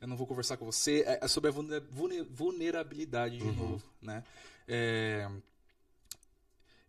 eu 0.00 0.06
não 0.08 0.16
vou 0.16 0.26
conversar 0.26 0.56
com 0.56 0.64
você. 0.66 1.02
É, 1.06 1.24
é 1.24 1.28
sobre 1.28 1.48
a 1.48 1.52
vulne- 1.52 1.80
vulne- 1.90 2.22
vulnerabilidade 2.22 3.38
de 3.38 3.44
novo, 3.44 3.82
né? 4.02 4.22
É, 4.66 5.28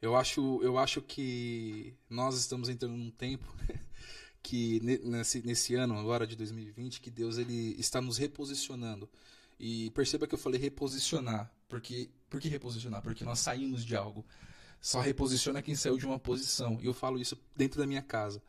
eu 0.02 0.16
acho, 0.16 0.62
eu 0.64 0.78
acho 0.78 1.02
que 1.02 1.94
nós 2.10 2.38
estamos 2.38 2.70
entrando 2.70 2.96
num 2.96 3.12
tempo 3.12 3.46
que 4.42 4.80
ne- 4.82 4.98
nesse, 5.00 5.42
nesse 5.46 5.76
ano 5.76 5.98
agora 5.98 6.26
de 6.26 6.36
2020 6.36 7.02
que 7.02 7.12
Deus 7.12 7.38
ele 7.38 7.76
está 7.80 8.00
nos 8.02 8.18
reposicionando. 8.18 9.10
E 9.60 9.90
perceba 9.92 10.26
que 10.26 10.34
eu 10.34 10.40
falei 10.40 10.58
reposicionar, 10.60 11.52
porque 11.68 12.10
por 12.30 12.40
que 12.40 12.48
reposicionar? 12.48 13.02
Porque 13.02 13.26
nós 13.26 13.40
saímos 13.40 13.84
de 13.84 13.94
algo. 13.94 14.26
Só 14.82 15.00
reposiciona 15.02 15.62
quem 15.62 15.76
saiu 15.76 15.98
de 15.98 16.06
uma 16.06 16.18
posição. 16.20 16.78
E 16.82 16.86
eu 16.86 16.94
falo 16.94 17.20
isso 17.20 17.38
dentro 17.56 17.80
da 17.80 17.86
minha 17.88 18.02
casa. 18.02 18.42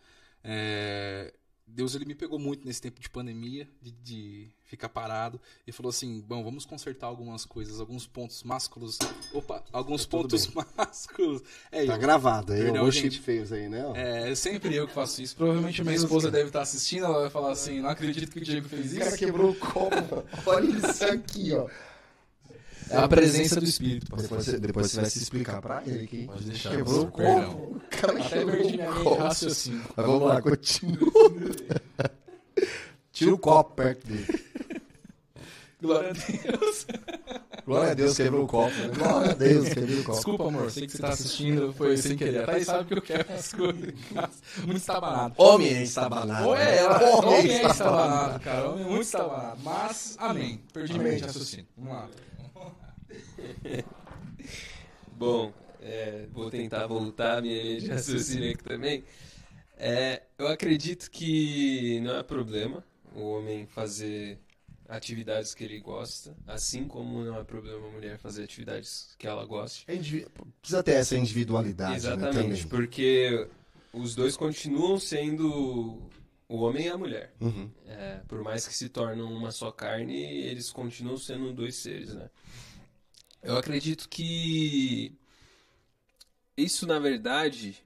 É, 0.45 1.33
Deus 1.67 1.95
ele 1.95 2.05
me 2.05 2.15
pegou 2.17 2.39
muito 2.39 2.67
nesse 2.67 2.81
tempo 2.83 3.01
de 3.01 3.09
pandemia, 3.09 3.69
de, 3.81 3.93
de 3.93 4.49
ficar 4.65 4.89
parado, 4.89 5.41
e 5.67 5.71
falou 5.71 5.91
assim: 5.91 6.21
bom, 6.21 6.43
vamos 6.43 6.65
consertar 6.65 7.07
algumas 7.07 7.45
coisas, 7.45 7.79
alguns 7.79 8.07
pontos 8.07 8.43
másculos. 8.43 8.99
Opa, 9.33 9.63
alguns 9.73 10.05
pontos 10.07 10.49
másculos. 10.77 11.43
É, 11.71 11.87
Tá 11.87 11.95
eu- 11.95 11.99
gravado 11.99 12.53
aí, 12.53 12.63
Perdão, 12.63 12.91
gente. 12.91 13.21
feios 13.21 13.53
aí, 13.53 13.69
né? 13.69 13.85
é, 13.95 14.35
sempre 14.35 14.75
eu 14.75 14.89
que 14.89 14.95
faço 14.95 15.23
isso. 15.23 15.37
Provavelmente 15.37 15.83
minha 15.85 15.95
esposa 15.95 16.31
deve 16.31 16.49
estar 16.49 16.63
assistindo, 16.63 17.05
ela 17.07 17.21
vai 17.21 17.31
falar 17.31 17.53
assim: 17.53 17.81
não 17.81 17.89
acredito 17.91 18.33
que 18.33 18.39
o 18.39 18.43
Diego 18.45 18.69
fez 18.69 18.93
O 18.93 18.97
cara 18.99 19.09
isso. 19.11 19.19
quebrou 19.19 19.51
o 19.51 19.55
copo. 19.55 20.25
Olha 20.47 20.67
isso 20.91 21.05
aqui, 21.05 21.53
ó. 21.53 21.69
É 22.91 22.97
a 22.97 23.09
presença 23.09 23.61
do 23.61 23.67
Espírito. 23.67 24.07
Depois 24.17 24.45
você, 24.45 24.59
depois 24.59 24.91
você 24.91 25.01
vai 25.01 25.11
se 25.11 25.19
explicar 25.19 25.61
pra 25.63 25.83
ele 25.87 26.05
aqui. 26.05 26.27
Pode 26.27 26.45
deixar, 26.45 26.71
Quebrou 26.77 27.03
o 27.03 27.07
copo. 27.11 27.21
O 27.77 27.81
cara 27.91 28.13
Até 28.21 28.29
quebrou 28.29 28.57
perdi 28.57 28.69
o 28.69 28.77
minha 28.77 28.91
linha 28.91 29.13
de 29.13 29.19
raciocínio. 29.19 29.83
Mas 29.97 30.07
vamos 30.07 30.23
lá, 30.29 30.43
continua. 30.43 31.11
Tira 33.13 33.35
o 33.35 33.39
copo 33.39 33.75
perto 33.75 34.07
dele. 34.07 34.27
Glória 35.83 36.11
a 36.11 36.13
Deus. 36.13 36.87
Glória 37.65 37.91
a 37.93 37.95
Deus, 37.95 38.17
quebrou 38.17 38.45
o 38.45 38.47
copo. 38.47 38.75
né? 38.75 38.89
Glória 38.95 39.31
a 39.31 39.35
Deus, 39.35 39.69
quebrou 39.71 39.99
o 39.99 40.05
copo. 40.05 40.17
Desculpa, 40.17 40.49
amor. 40.49 40.71
Sei 40.71 40.87
que 40.87 40.93
você 40.93 40.99
tá 40.99 41.09
assistindo, 41.09 41.73
foi 41.73 41.97
sem 41.97 42.17
querer. 42.17 42.43
A 42.43 42.47
Thaís 42.47 42.67
sabe 42.67 42.85
que 42.87 42.95
eu 42.95 43.03
quero 43.03 43.33
as 43.33 43.53
coisas. 43.53 43.95
Muito 44.65 44.77
estabanado. 44.77 45.35
Homem 45.39 45.75
é 45.75 45.83
estabanado. 45.83 46.49
Ou 46.49 46.57
é 46.57 46.79
ela, 46.79 46.97
Homem 47.17 47.41
homem 47.41 47.53
é 47.53 47.67
estabanado. 47.67 48.41
cara. 48.41 48.71
Homem 48.71 48.85
é 48.85 48.89
muito 48.89 49.03
estabanado. 49.03 49.61
Mas, 49.65 50.17
amém. 50.19 50.61
Perdi 50.73 50.93
Amém. 50.93 51.17
de 51.17 51.23
raciocínio. 51.25 51.67
Vamos 51.79 51.93
lá. 51.95 52.09
Bom, 55.17 55.53
é, 55.83 56.27
vou 56.33 56.51
tentar 56.51 56.87
voltar 56.87 57.39
a 57.39 57.43
minha 57.43 57.63
linha 57.63 57.81
de 57.81 57.89
raciocínio 57.89 58.51
aqui 58.53 58.65
também. 58.65 59.05
É, 59.77 60.23
eu 60.39 60.49
acredito 60.49 61.11
que 61.11 62.01
não 62.01 62.17
é 62.17 62.23
problema 62.23 62.85
o 63.15 63.23
homem 63.23 63.67
fazer 63.67 64.39
atividades 64.89 65.55
que 65.55 65.65
ele 65.65 65.81
gosta, 65.81 66.37
assim 66.47 66.87
como 66.87 67.25
não 67.25 67.39
é 67.39 67.45
problema 67.45 67.87
a 67.87 67.91
mulher 67.91 68.19
fazer 68.19 68.45
atividades 68.45 69.15
que 69.19 69.27
ela 69.27 69.45
goste. 69.45 69.85
É 69.87 69.95
indivi- 69.95 70.27
Precisa 70.61 70.83
ter 70.83 70.93
essa 70.93 71.17
individualidade, 71.17 71.93
né, 71.93 71.97
Exatamente, 71.97 72.67
também. 72.67 72.69
porque 72.69 73.49
os 73.93 74.15
dois 74.15 74.37
continuam 74.37 74.99
sendo 74.99 75.99
o 76.49 76.57
homem 76.57 76.87
e 76.87 76.89
a 76.89 76.99
mulher. 76.99 77.33
Uhum. 77.41 77.71
É, 77.87 78.21
por 78.29 78.43
mais 78.43 78.67
que 78.67 78.75
se 78.75 78.89
tornam 78.89 79.33
uma 79.33 79.53
só 79.53 79.71
carne, 79.71 80.21
eles 80.23 80.71
continuam 80.71 81.17
sendo 81.17 81.53
dois 81.53 81.77
seres, 81.77 82.15
né? 82.15 82.29
Eu 83.43 83.57
acredito 83.57 84.09
que 84.09 85.17
isso, 86.57 86.87
na 86.87 86.99
verdade, 86.99 87.83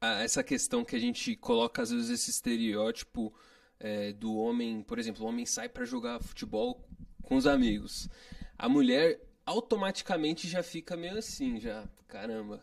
essa 0.00 0.42
questão 0.42 0.84
que 0.84 0.94
a 0.94 0.98
gente 0.98 1.34
coloca 1.36 1.82
às 1.82 1.90
vezes 1.90 2.10
esse 2.10 2.30
estereótipo 2.30 3.34
é, 3.80 4.12
do 4.12 4.36
homem, 4.36 4.82
por 4.82 4.98
exemplo, 4.98 5.24
o 5.24 5.28
homem 5.28 5.46
sai 5.46 5.68
para 5.68 5.84
jogar 5.84 6.22
futebol 6.22 6.86
com 7.22 7.36
os 7.36 7.46
amigos. 7.46 8.08
A 8.58 8.68
mulher 8.68 9.20
automaticamente 9.46 10.48
já 10.48 10.62
fica 10.62 10.96
meio 10.96 11.18
assim, 11.18 11.58
já, 11.58 11.88
caramba, 12.06 12.62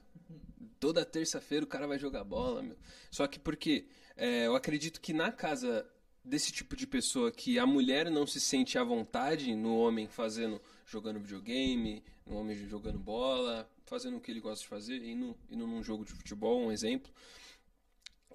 toda 0.79 1.05
terça-feira 1.05 1.65
o 1.65 1.67
cara 1.67 1.87
vai 1.87 1.97
jogar 1.97 2.23
bola, 2.23 2.61
meu. 2.61 2.77
Só 3.09 3.25
que 3.25 3.39
porque 3.39 3.87
é, 4.15 4.45
eu 4.45 4.55
acredito 4.55 5.01
que 5.01 5.13
na 5.13 5.31
casa 5.31 5.87
desse 6.23 6.51
tipo 6.51 6.75
de 6.75 6.85
pessoa 6.85 7.31
que 7.31 7.57
a 7.57 7.65
mulher 7.65 8.09
não 8.09 8.25
se 8.25 8.39
sente 8.39 8.77
à 8.77 8.83
vontade 8.83 9.55
no 9.55 9.77
homem 9.77 10.07
fazendo, 10.07 10.61
jogando 10.93 11.19
videogame, 11.19 12.03
no 12.25 12.37
homem 12.37 12.55
jogando 12.55 12.99
bola, 12.99 13.69
fazendo 13.85 14.17
o 14.17 14.21
que 14.21 14.31
ele 14.31 14.39
gosta 14.39 14.63
de 14.63 14.69
fazer, 14.69 15.03
indo, 15.03 15.35
indo 15.49 15.67
num 15.67 15.83
jogo 15.83 16.05
de 16.05 16.13
futebol, 16.13 16.61
um 16.61 16.71
exemplo, 16.71 17.11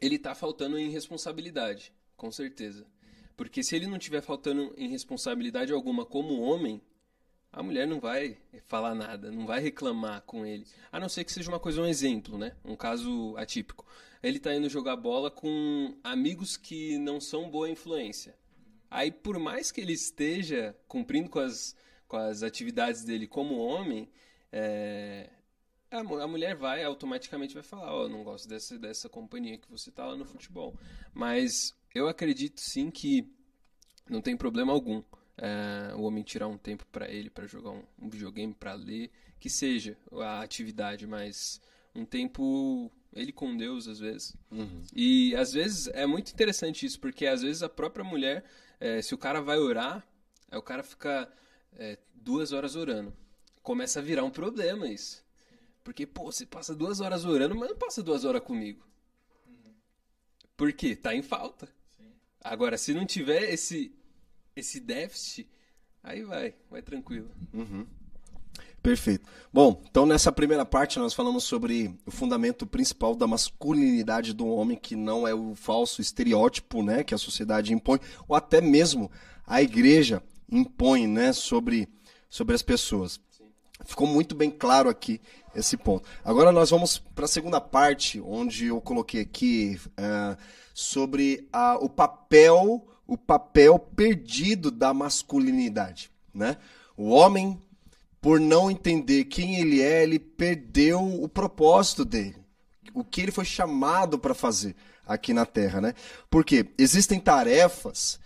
ele 0.01 0.19
tá 0.19 0.35
faltando 0.35 0.79
em 0.79 0.91
responsabilidade, 0.91 1.93
com 2.17 2.31
certeza. 2.31 2.87
Porque 3.37 3.63
se 3.63 3.77
ele 3.77 3.87
não 3.87 3.99
tiver 3.99 4.21
faltando 4.21 4.75
em 4.77 4.89
responsabilidade 4.89 5.73
alguma 5.73 6.05
como 6.05 6.41
homem, 6.41 6.83
a 7.53 7.63
mulher 7.63 7.87
não 7.87 8.01
vai 8.01 8.37
falar 8.67 8.95
nada, 8.95 9.31
não 9.31 9.47
vai 9.47 9.61
reclamar 9.61 10.23
com 10.23 10.45
ele. 10.45 10.67
A 10.91 10.99
não 10.99 11.09
ser 11.09 11.25
que 11.25 11.33
seja 11.33 11.49
uma 11.49 11.61
coisa, 11.61 11.81
um 11.81 11.87
exemplo, 11.87 12.37
né? 12.37 12.57
Um 12.65 12.77
caso 12.77 13.37
atípico. 13.37 13.87
Ele 14.23 14.41
tá 14.41 14.53
indo 14.53 14.69
jogar 14.69 14.97
bola 14.97 15.31
com 15.31 15.97
amigos 16.03 16.57
que 16.57 16.99
não 16.99 17.21
são 17.21 17.49
boa 17.49 17.71
influência. 17.71 18.37
Aí, 18.91 19.11
por 19.13 19.39
mais 19.39 19.71
que 19.71 19.81
ele 19.81 19.93
esteja 19.93 20.77
cumprindo 20.89 21.29
com 21.29 21.39
as, 21.39 21.77
com 22.09 22.17
as 22.17 22.43
atividades 22.43 23.05
dele 23.05 23.29
como 23.29 23.59
homem, 23.59 24.09
é, 24.51 25.31
a, 25.91 25.99
a, 25.99 26.27
mulher 26.27 26.57
vai 26.57 26.83
automaticamente 26.83 27.55
vai 27.55 27.63
falar, 27.63 27.95
ó, 27.95 28.05
oh, 28.05 28.09
não 28.09 28.25
gosto 28.25 28.49
dessa, 28.49 28.79
dessa 28.79 29.09
companhia 29.09 29.59
que 29.59 29.71
você 29.71 29.91
tá 29.91 30.07
lá 30.07 30.17
no 30.17 30.25
futebol. 30.25 30.75
Mas 31.15 31.77
eu 31.95 32.09
acredito 32.09 32.61
sim 32.61 32.91
que 32.91 33.31
não 34.09 34.23
tem 34.23 34.37
problema 34.37 34.73
algum 34.73 35.03
é, 35.37 35.95
o 35.95 36.03
homem 36.03 36.25
tirar 36.25 36.49
um 36.49 36.59
tempo 36.59 36.85
para 36.91 37.09
ele, 37.09 37.31
para 37.31 37.47
jogar 37.47 37.71
um, 37.71 37.85
um 38.01 38.09
videogame, 38.09 38.55
para 38.55 38.75
ler, 38.75 39.11
que 39.39 39.49
seja 39.49 39.97
a 40.13 40.41
atividade, 40.41 41.07
mas 41.07 41.61
um 41.95 42.05
tempo 42.05 42.91
ele 43.13 43.33
com 43.33 43.57
Deus 43.57 43.87
às 43.87 44.01
vezes. 44.01 44.37
Uhum. 44.51 44.83
E 44.95 45.35
às 45.37 45.53
vezes 45.53 45.89
é 45.89 46.07
muito 46.07 46.33
interessante 46.33 46.85
isso, 46.85 46.99
porque 46.99 47.27
às 47.27 47.43
vezes 47.43 47.63
a 47.63 47.69
própria 47.69 48.05
mulher 48.05 48.45
é, 48.81 49.03
se 49.03 49.15
o 49.15 49.19
cara 49.19 49.41
vai 49.41 49.59
orar, 49.59 50.05
aí 50.51 50.59
o 50.59 50.63
cara 50.63 50.83
fica 50.83 51.31
é, 51.79 51.97
duas 52.13 52.53
horas 52.53 52.77
orando. 52.77 53.15
Começa 53.63 54.01
a 54.01 54.03
virar 54.03 54.25
um 54.25 54.31
problema 54.31 54.89
isso. 54.89 55.25
Porque, 55.85 56.07
pô, 56.07 56.25
você 56.25 56.45
passa 56.45 56.75
duas 56.75 57.01
horas 57.01 57.25
orando, 57.25 57.55
mas 57.55 57.71
não 57.71 57.77
passa 57.77 58.03
duas 58.03 58.25
horas 58.25 58.43
comigo. 58.43 58.85
Por 60.57 60.73
quê? 60.73 60.97
Tá 60.97 61.15
em 61.15 61.23
falta. 61.23 61.67
Sim. 61.97 62.13
Agora, 62.43 62.77
se 62.77 62.93
não 62.93 63.07
tiver 63.07 63.53
esse, 63.53 63.95
esse 64.57 64.81
déficit, 64.81 65.49
aí 66.03 66.23
vai, 66.23 66.55
vai 66.69 66.83
tranquilo. 66.83 67.31
Uhum. 67.55 67.87
Perfeito. 68.83 69.29
Bom, 69.53 69.83
então 69.89 70.07
nessa 70.07 70.33
primeira 70.33 70.65
parte 70.65 70.99
nós 70.99 71.15
falamos 71.15 71.45
sobre 71.45 71.95
o 72.07 72.11
fundamento 72.11 72.67
principal 72.67 73.15
da 73.15 73.27
masculinidade 73.27 74.33
do 74.33 74.47
homem, 74.47 74.77
que 74.77 74.97
não 74.97 75.27
é 75.27 75.35
o 75.35 75.55
falso 75.55 76.01
estereótipo, 76.01 76.83
né, 76.83 77.05
que 77.05 77.15
a 77.15 77.19
sociedade 77.19 77.73
impõe, 77.73 78.01
ou 78.27 78.37
até 78.37 78.61
mesmo 78.61 79.11
a 79.47 79.61
igreja 79.61 80.23
impõe, 80.51 81.07
né, 81.07 81.33
sobre, 81.33 81.89
sobre 82.29 82.55
as 82.55 82.63
pessoas. 82.63 83.21
Ficou 83.85 84.07
muito 84.07 84.35
bem 84.35 84.51
claro 84.51 84.89
aqui 84.89 85.21
esse 85.55 85.77
ponto. 85.77 86.09
Agora 86.25 86.53
nós 86.53 86.71
vamos 86.71 86.99
para 86.99 87.27
a 87.27 87.29
segunda 87.29 87.61
parte, 87.61 88.21
onde 88.21 88.67
eu 88.67 88.81
coloquei 88.81 89.21
aqui 89.21 89.81
uh, 89.91 90.37
sobre 90.75 91.49
uh, 91.55 91.85
o 91.85 91.89
papel, 91.89 92.87
o 93.07 93.17
papel 93.17 93.79
perdido 93.79 94.71
da 94.71 94.93
masculinidade, 94.93 96.11
né? 96.35 96.57
O 96.97 97.11
homem 97.11 97.61
por 98.21 98.41
não 98.41 98.71
entender 98.71 99.25
quem 99.25 99.61
ele 99.61 99.81
é, 99.81 100.03
ele 100.03 100.19
perdeu 100.19 101.01
o 101.01 101.29
propósito 101.29 102.05
dele. 102.05 102.37
O 102.93 103.05
que 103.05 103.21
ele 103.21 103.31
foi 103.31 103.45
chamado 103.45 104.19
para 104.19 104.35
fazer 104.35 104.75
aqui 105.07 105.33
na 105.33 105.47
Terra, 105.47 105.81
né? 105.81 105.95
Porque 106.29 106.67
existem 106.77 107.21
tarefas 107.21 108.19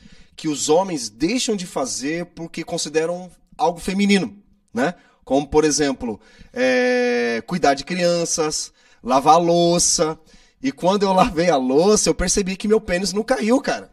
que 0.42 0.48
os 0.48 0.68
homens 0.68 1.08
deixam 1.08 1.54
de 1.54 1.68
fazer 1.68 2.26
porque 2.34 2.64
consideram 2.64 3.30
algo 3.56 3.78
feminino, 3.78 4.36
né? 4.74 4.92
Como, 5.24 5.46
por 5.46 5.64
exemplo, 5.64 6.18
é, 6.52 7.40
cuidar 7.46 7.74
de 7.74 7.84
crianças, 7.84 8.72
lavar 9.04 9.40
louça. 9.40 10.18
E 10.60 10.72
quando 10.72 11.04
eu 11.04 11.12
lavei 11.12 11.48
a 11.48 11.56
louça, 11.56 12.08
eu 12.08 12.14
percebi 12.14 12.56
que 12.56 12.66
meu 12.66 12.80
pênis 12.80 13.12
não 13.12 13.22
caiu, 13.22 13.60
cara. 13.60 13.91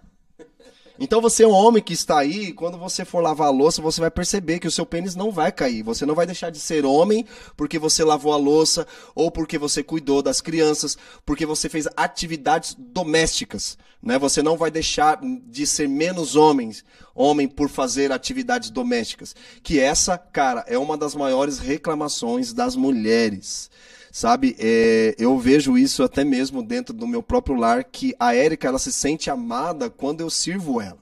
Então 1.01 1.21
você 1.21 1.43
é 1.43 1.47
um 1.47 1.51
homem 1.51 1.81
que 1.81 1.93
está 1.93 2.19
aí, 2.19 2.51
quando 2.51 2.77
você 2.77 3.05
for 3.05 3.21
lavar 3.21 3.47
a 3.47 3.51
louça, 3.51 3.81
você 3.81 4.01
vai 4.01 4.11
perceber 4.11 4.59
que 4.59 4.67
o 4.67 4.71
seu 4.71 4.85
pênis 4.85 5.15
não 5.15 5.31
vai 5.31 5.49
cair. 5.49 5.81
Você 5.81 6.05
não 6.05 6.13
vai 6.13 6.25
deixar 6.25 6.49
de 6.49 6.59
ser 6.59 6.85
homem 6.85 7.25
porque 7.55 7.79
você 7.79 8.03
lavou 8.03 8.33
a 8.33 8.37
louça 8.37 8.85
ou 9.15 9.31
porque 9.31 9.57
você 9.57 9.81
cuidou 9.81 10.21
das 10.21 10.41
crianças, 10.41 10.97
porque 11.25 11.45
você 11.45 11.69
fez 11.69 11.87
atividades 11.95 12.75
domésticas, 12.77 13.77
né? 14.03 14.19
Você 14.19 14.43
não 14.43 14.57
vai 14.57 14.69
deixar 14.69 15.21
de 15.21 15.65
ser 15.65 15.87
menos 15.87 16.35
homens, 16.35 16.83
homem 17.15 17.47
por 17.47 17.69
fazer 17.69 18.11
atividades 18.11 18.69
domésticas. 18.69 19.33
Que 19.63 19.79
essa, 19.79 20.17
cara, 20.17 20.65
é 20.67 20.77
uma 20.77 20.97
das 20.97 21.15
maiores 21.15 21.59
reclamações 21.59 22.51
das 22.51 22.75
mulheres 22.75 23.71
sabe? 24.19 24.53
É, 24.59 25.15
eu 25.17 25.39
vejo 25.39 25.77
isso 25.77 26.03
até 26.03 26.25
mesmo 26.25 26.61
dentro 26.61 26.93
do 26.93 27.07
meu 27.07 27.23
próprio 27.23 27.55
lar, 27.55 27.85
que 27.85 28.13
a 28.19 28.35
Érica 28.35 28.67
ela 28.67 28.77
se 28.77 28.91
sente 28.91 29.29
amada 29.29 29.89
quando 29.89 30.19
eu 30.19 30.29
sirvo 30.29 30.81
ela, 30.81 30.97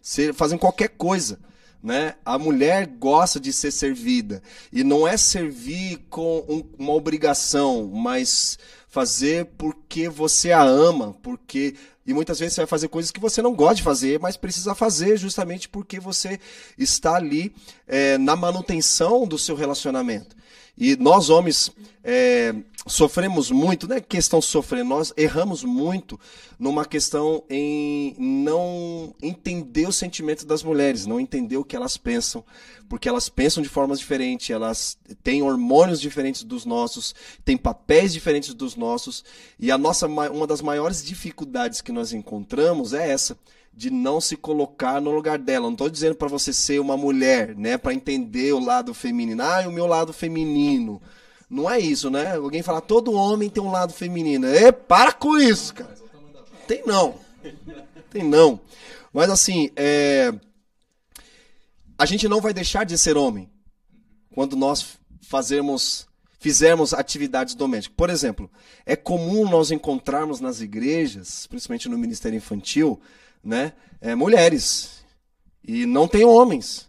se, 0.00 0.32
fazendo 0.32 0.60
qualquer 0.60 0.90
coisa. 0.90 1.40
Né? 1.82 2.14
A 2.24 2.38
mulher 2.38 2.86
gosta 2.86 3.40
de 3.40 3.52
ser 3.52 3.72
servida 3.72 4.40
e 4.72 4.84
não 4.84 5.08
é 5.08 5.16
servir 5.16 6.06
com 6.08 6.44
um, 6.48 6.62
uma 6.78 6.92
obrigação, 6.92 7.90
mas 7.92 8.56
fazer 8.86 9.46
porque 9.58 10.08
você 10.08 10.52
a 10.52 10.62
ama, 10.62 11.16
porque 11.20 11.74
e 12.06 12.14
muitas 12.14 12.38
vezes 12.38 12.54
você 12.54 12.60
vai 12.60 12.68
fazer 12.68 12.86
coisas 12.86 13.10
que 13.10 13.18
você 13.18 13.42
não 13.42 13.56
gosta 13.56 13.76
de 13.76 13.82
fazer, 13.82 14.20
mas 14.20 14.36
precisa 14.36 14.72
fazer 14.72 15.16
justamente 15.16 15.68
porque 15.68 15.98
você 15.98 16.38
está 16.78 17.16
ali 17.16 17.52
é, 17.88 18.16
na 18.18 18.36
manutenção 18.36 19.26
do 19.26 19.36
seu 19.36 19.56
relacionamento. 19.56 20.36
E 20.76 20.96
nós, 20.96 21.28
homens, 21.28 21.70
é, 22.02 22.54
sofremos 22.86 23.50
muito, 23.50 23.86
não 23.86 23.96
é 23.96 24.00
questão 24.00 24.40
de 24.40 24.46
sofrer, 24.46 24.84
nós 24.84 25.12
erramos 25.16 25.62
muito 25.62 26.18
numa 26.58 26.84
questão 26.84 27.44
em 27.48 28.16
não 28.18 29.14
entender 29.22 29.86
o 29.86 29.92
sentimento 29.92 30.44
das 30.44 30.62
mulheres, 30.62 31.06
não 31.06 31.20
entender 31.20 31.56
o 31.56 31.64
que 31.64 31.76
elas 31.76 31.96
pensam, 31.96 32.44
porque 32.88 33.08
elas 33.08 33.28
pensam 33.28 33.62
de 33.62 33.68
formas 33.68 34.00
diferentes, 34.00 34.50
elas 34.50 34.98
têm 35.22 35.42
hormônios 35.42 36.00
diferentes 36.00 36.42
dos 36.42 36.64
nossos, 36.64 37.14
têm 37.44 37.56
papéis 37.56 38.12
diferentes 38.12 38.54
dos 38.54 38.74
nossos, 38.74 39.24
e 39.58 39.70
a 39.70 39.78
nossa 39.78 40.06
uma 40.06 40.46
das 40.46 40.62
maiores 40.62 41.04
dificuldades 41.04 41.80
que 41.80 41.92
nós 41.92 42.12
encontramos 42.12 42.92
é 42.94 43.10
essa 43.10 43.38
de 43.72 43.90
não 43.90 44.20
se 44.20 44.36
colocar 44.36 45.00
no 45.00 45.10
lugar 45.10 45.38
dela. 45.38 45.66
Não 45.66 45.72
estou 45.72 45.88
dizendo 45.88 46.14
para 46.14 46.28
você 46.28 46.52
ser 46.52 46.80
uma 46.80 46.96
mulher, 46.96 47.56
né, 47.56 47.78
para 47.78 47.94
entender 47.94 48.52
o 48.52 48.60
lado 48.60 48.92
feminino. 48.92 49.42
Ah, 49.42 49.64
o 49.66 49.72
meu 49.72 49.86
lado 49.86 50.12
feminino. 50.12 51.00
Não 51.48 51.68
é 51.70 51.78
isso, 51.78 52.10
né? 52.10 52.36
Alguém 52.36 52.62
fala, 52.62 52.80
todo 52.80 53.12
homem 53.12 53.50
tem 53.50 53.62
um 53.62 53.70
lado 53.70 53.92
feminino. 53.92 54.46
É, 54.46 54.72
para 54.72 55.12
com 55.12 55.36
isso, 55.38 55.74
cara. 55.74 55.94
Tem 56.66 56.82
não. 56.86 57.14
Tem 58.10 58.22
não. 58.22 58.60
Mas 59.12 59.28
assim, 59.28 59.70
é... 59.76 60.32
a 61.98 62.06
gente 62.06 62.28
não 62.28 62.40
vai 62.40 62.54
deixar 62.54 62.84
de 62.84 62.96
ser 62.96 63.16
homem 63.16 63.50
quando 64.34 64.56
nós 64.56 64.98
fazermos 65.20 66.06
fizermos 66.38 66.92
atividades 66.92 67.54
domésticas. 67.54 67.94
Por 67.96 68.10
exemplo, 68.10 68.50
é 68.84 68.96
comum 68.96 69.48
nós 69.48 69.70
encontrarmos 69.70 70.40
nas 70.40 70.60
igrejas, 70.60 71.46
principalmente 71.46 71.88
no 71.88 71.96
ministério 71.96 72.36
infantil, 72.36 73.00
né, 73.42 73.72
é, 74.00 74.14
mulheres 74.14 75.02
e 75.64 75.86
não 75.86 76.08
tem 76.08 76.24
homens. 76.24 76.88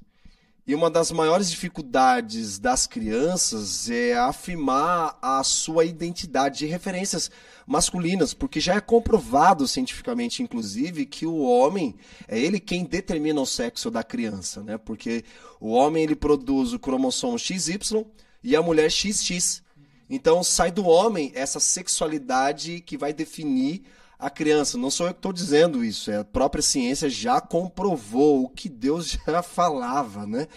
E 0.66 0.74
uma 0.74 0.90
das 0.90 1.12
maiores 1.12 1.52
dificuldades 1.52 2.58
das 2.58 2.88
crianças 2.88 3.90
é 3.90 4.14
afirmar 4.14 5.18
a 5.22 5.44
sua 5.44 5.84
identidade 5.84 6.60
de 6.60 6.66
referências 6.66 7.30
masculinas, 7.68 8.34
porque 8.34 8.62
já 8.62 8.76
é 8.76 8.80
comprovado 8.80 9.68
cientificamente, 9.68 10.42
inclusive, 10.42 11.06
que 11.06 11.26
o 11.26 11.42
homem 11.42 11.96
é 12.30 12.40
ele 12.40 12.62
quem 12.62 12.86
determina 12.86 13.42
o 13.42 13.46
sexo 13.46 13.92
da 13.92 14.04
criança, 14.04 14.64
né? 14.64 14.78
Porque 14.78 15.26
o 15.60 15.72
homem 15.72 16.04
ele 16.04 16.16
produz 16.16 16.72
o 16.72 16.80
cromossomo 16.80 17.38
XY 17.38 18.06
e 18.42 18.56
a 18.56 18.62
mulher 18.62 18.90
XX. 18.90 19.62
Então 20.10 20.42
sai 20.44 20.72
do 20.72 20.86
homem 20.86 21.30
essa 21.36 21.60
sexualidade 21.60 22.80
que 22.80 22.98
vai 22.98 23.12
definir 23.12 23.84
a 24.24 24.30
criança. 24.30 24.78
Não 24.78 24.90
sou 24.90 25.08
eu 25.08 25.14
que 25.14 25.20
estou 25.20 25.34
dizendo 25.34 25.84
isso, 25.84 26.10
é 26.10 26.18
a 26.18 26.24
própria 26.24 26.62
ciência 26.62 27.10
já 27.10 27.42
comprovou 27.42 28.46
o 28.46 28.50
que 28.50 28.70
Deus 28.70 29.18
já 29.28 29.44
falava, 29.44 30.26
né? 30.26 30.48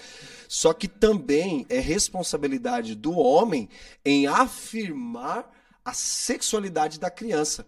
Só 0.49 0.73
que 0.73 0.87
também 0.87 1.67
é 1.69 1.81
responsabilidade 1.81 2.95
do 2.95 3.19
homem 3.19 3.69
em 4.05 4.29
afirmar 4.29 5.51
a 5.85 5.93
sexualidade 5.93 7.01
da 7.01 7.11
criança, 7.11 7.67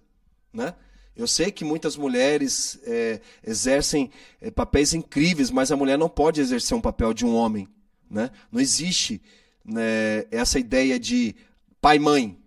né? 0.53 0.75
Eu 1.17 1.27
sei 1.27 1.51
que 1.51 1.65
muitas 1.65 1.97
mulheres 1.97 2.79
é, 2.85 3.21
exercem 3.45 4.09
é, 4.41 4.53
papéis 4.53 4.95
incríveis, 4.95 5.51
mas 5.51 5.73
a 5.73 5.77
mulher 5.77 5.99
não 5.99 6.09
pode 6.09 6.41
exercer 6.41 6.79
um 6.79 6.81
papel 6.81 7.13
de 7.13 7.27
um 7.27 7.35
homem, 7.35 7.69
né? 8.09 8.31
Não 8.53 8.61
existe 8.61 9.21
né, 9.65 10.27
essa 10.31 10.61
ideia 10.61 10.97
de 10.97 11.35
pai-mãe, 11.81 12.39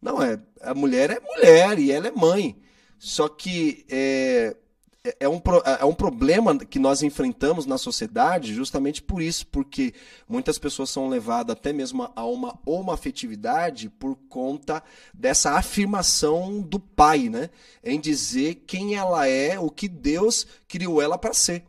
não, 0.00 0.22
é, 0.22 0.38
a 0.60 0.74
mulher 0.74 1.10
é 1.10 1.20
mulher 1.20 1.78
e 1.78 1.90
ela 1.90 2.08
é 2.08 2.10
mãe. 2.10 2.56
Só 2.98 3.28
que 3.28 3.84
é, 3.88 4.56
é, 5.04 5.16
é 5.20 5.28
um, 5.28 5.40
é 5.80 5.84
um 5.84 5.94
problema 5.94 6.58
que 6.58 6.78
nós 6.78 7.02
enfrentamos 7.02 7.66
na 7.66 7.78
sociedade 7.78 8.54
justamente 8.54 9.02
por 9.02 9.22
isso, 9.22 9.46
porque 9.46 9.94
muitas 10.28 10.58
pessoas 10.58 10.90
são 10.90 11.08
levadas 11.08 11.56
até 11.56 11.72
mesmo 11.72 12.10
a 12.14 12.24
uma 12.24 12.58
homoafetividade 12.66 13.88
por 13.88 14.16
conta 14.28 14.82
dessa 15.14 15.52
afirmação 15.52 16.60
do 16.60 16.78
pai, 16.78 17.28
né? 17.28 17.50
Em 17.82 18.00
dizer 18.00 18.64
quem 18.66 18.96
ela 18.96 19.26
é, 19.26 19.58
o 19.58 19.70
que 19.70 19.88
Deus 19.88 20.46
criou 20.66 21.00
ela 21.00 21.16
para 21.16 21.32
ser, 21.32 21.64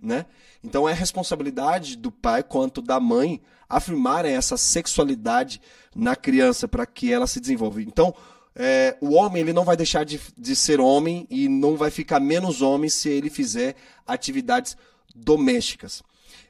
né? 0.00 0.26
Então 0.62 0.88
é 0.88 0.92
responsabilidade 0.92 1.96
do 1.96 2.10
pai 2.10 2.42
quanto 2.42 2.80
da 2.80 2.98
mãe 3.00 3.40
afirmarem 3.68 4.34
essa 4.34 4.56
sexualidade 4.56 5.60
na 5.94 6.14
criança 6.16 6.66
para 6.68 6.86
que 6.86 7.12
ela 7.12 7.26
se 7.26 7.40
desenvolva. 7.40 7.80
Então, 7.82 8.14
é, 8.54 8.96
o 9.00 9.14
homem 9.14 9.42
ele 9.42 9.52
não 9.52 9.64
vai 9.64 9.76
deixar 9.76 10.04
de, 10.04 10.20
de 10.36 10.54
ser 10.54 10.80
homem 10.80 11.26
e 11.30 11.48
não 11.48 11.76
vai 11.76 11.90
ficar 11.90 12.20
menos 12.20 12.62
homem 12.62 12.88
se 12.88 13.08
ele 13.08 13.30
fizer 13.30 13.74
atividades 14.06 14.76
domésticas. 15.14 16.02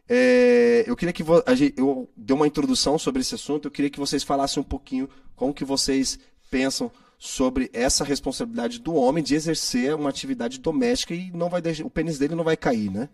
É, 0.08 0.84
eu 0.86 0.94
queria 0.96 1.12
que 1.12 1.22
vo- 1.22 1.42
eu 1.76 2.08
dei 2.16 2.36
uma 2.36 2.46
introdução 2.46 2.98
sobre 2.98 3.22
esse 3.22 3.34
assunto. 3.34 3.66
Eu 3.68 3.70
queria 3.70 3.90
que 3.90 3.98
vocês 3.98 4.22
falassem 4.22 4.60
um 4.60 4.64
pouquinho 4.64 5.08
como 5.34 5.54
que 5.54 5.64
vocês 5.64 6.18
pensam 6.50 6.90
sobre 7.18 7.70
essa 7.72 8.04
responsabilidade 8.04 8.78
do 8.80 8.94
homem 8.94 9.24
de 9.24 9.34
exercer 9.34 9.94
uma 9.94 10.10
atividade 10.10 10.60
doméstica 10.60 11.14
e 11.14 11.30
não 11.30 11.48
vai 11.48 11.62
deixar, 11.62 11.84
o 11.86 11.90
pênis 11.90 12.18
dele 12.18 12.34
não 12.34 12.44
vai 12.44 12.56
cair, 12.56 12.90
né? 12.90 13.08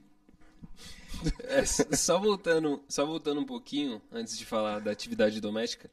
É, 1.45 1.65
só 1.65 2.19
voltando, 2.19 2.83
só 2.89 3.05
voltando 3.05 3.41
um 3.41 3.45
pouquinho 3.45 4.01
antes 4.11 4.39
de 4.39 4.45
falar 4.45 4.81
da 4.81 4.91
atividade 4.91 5.41
doméstica, 5.41 5.91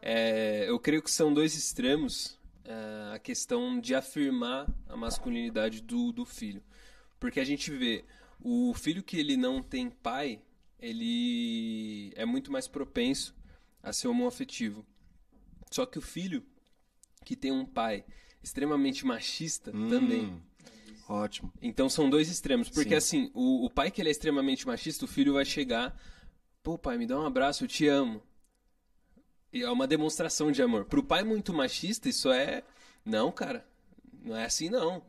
é, 0.00 0.68
eu 0.68 0.78
creio 0.78 1.02
que 1.02 1.10
são 1.10 1.34
dois 1.34 1.54
extremos 1.54 2.38
é, 2.64 3.14
a 3.14 3.18
questão 3.18 3.80
de 3.80 3.94
afirmar 3.94 4.66
a 4.88 4.96
masculinidade 4.96 5.82
do, 5.82 6.12
do 6.12 6.24
filho, 6.24 6.62
porque 7.18 7.40
a 7.40 7.44
gente 7.44 7.70
vê 7.70 8.04
o 8.40 8.72
filho 8.74 9.02
que 9.02 9.18
ele 9.18 9.36
não 9.36 9.62
tem 9.62 9.90
pai, 9.90 10.40
ele 10.78 12.12
é 12.16 12.24
muito 12.24 12.50
mais 12.50 12.66
propenso 12.66 13.34
a 13.82 13.92
ser 13.92 14.08
homoafetivo. 14.08 14.86
Só 15.70 15.84
que 15.84 15.98
o 15.98 16.02
filho 16.02 16.42
que 17.24 17.36
tem 17.36 17.52
um 17.52 17.66
pai 17.66 18.04
extremamente 18.42 19.04
machista 19.04 19.70
também 19.70 20.40
Ótimo. 21.10 21.52
então 21.60 21.88
são 21.88 22.08
dois 22.08 22.28
extremos. 22.28 22.68
Porque 22.68 22.90
Sim. 23.00 23.24
assim, 23.24 23.30
o, 23.34 23.66
o 23.66 23.70
pai 23.70 23.90
que 23.90 24.00
ele 24.00 24.08
é 24.08 24.12
extremamente 24.12 24.66
machista, 24.66 25.04
o 25.04 25.08
filho 25.08 25.34
vai 25.34 25.44
chegar, 25.44 25.98
pô 26.62 26.78
pai, 26.78 26.96
me 26.96 27.06
dá 27.06 27.18
um 27.18 27.26
abraço, 27.26 27.64
eu 27.64 27.68
te 27.68 27.88
amo. 27.88 28.22
E 29.52 29.62
é 29.62 29.70
uma 29.70 29.88
demonstração 29.88 30.52
de 30.52 30.62
amor. 30.62 30.84
Pro 30.84 31.02
pai 31.02 31.24
muito 31.24 31.52
machista, 31.52 32.08
isso 32.08 32.30
é. 32.30 32.62
Não, 33.04 33.32
cara. 33.32 33.66
Não 34.22 34.36
é 34.36 34.44
assim, 34.44 34.68
não. 34.68 35.02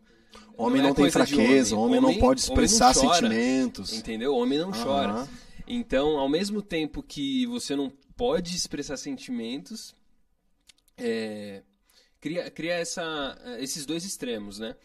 Homem 0.58 0.82
é 0.82 0.86
não, 0.86 0.94
tem 0.94 1.04
coisa 1.04 1.26
de 1.26 1.36
fraqueza, 1.36 1.76
homem, 1.76 2.02
não 2.02 2.10
pode 2.10 2.20
homem 2.20 2.30
não 2.30 2.34
expressar 2.34 2.94
chora, 2.96 3.16
sentimentos. 3.16 3.94
Entendeu? 3.94 4.34
Homem 4.36 4.58
não 4.58 4.70
Aham. 4.70 4.84
chora. 4.84 5.30
Então, 5.68 6.18
ao 6.18 6.28
mesmo 6.28 6.62
tempo 6.62 7.04
que 7.04 7.46
você 7.46 7.76
não 7.76 7.92
pode 8.16 8.56
expressar 8.56 8.98
sentimentos, 8.98 9.94
é, 10.98 11.62
cria, 12.20 12.50
cria 12.50 12.74
essa, 12.74 13.38
esses 13.60 13.86
dois 13.86 14.04
extremos, 14.04 14.60
né? 14.60 14.76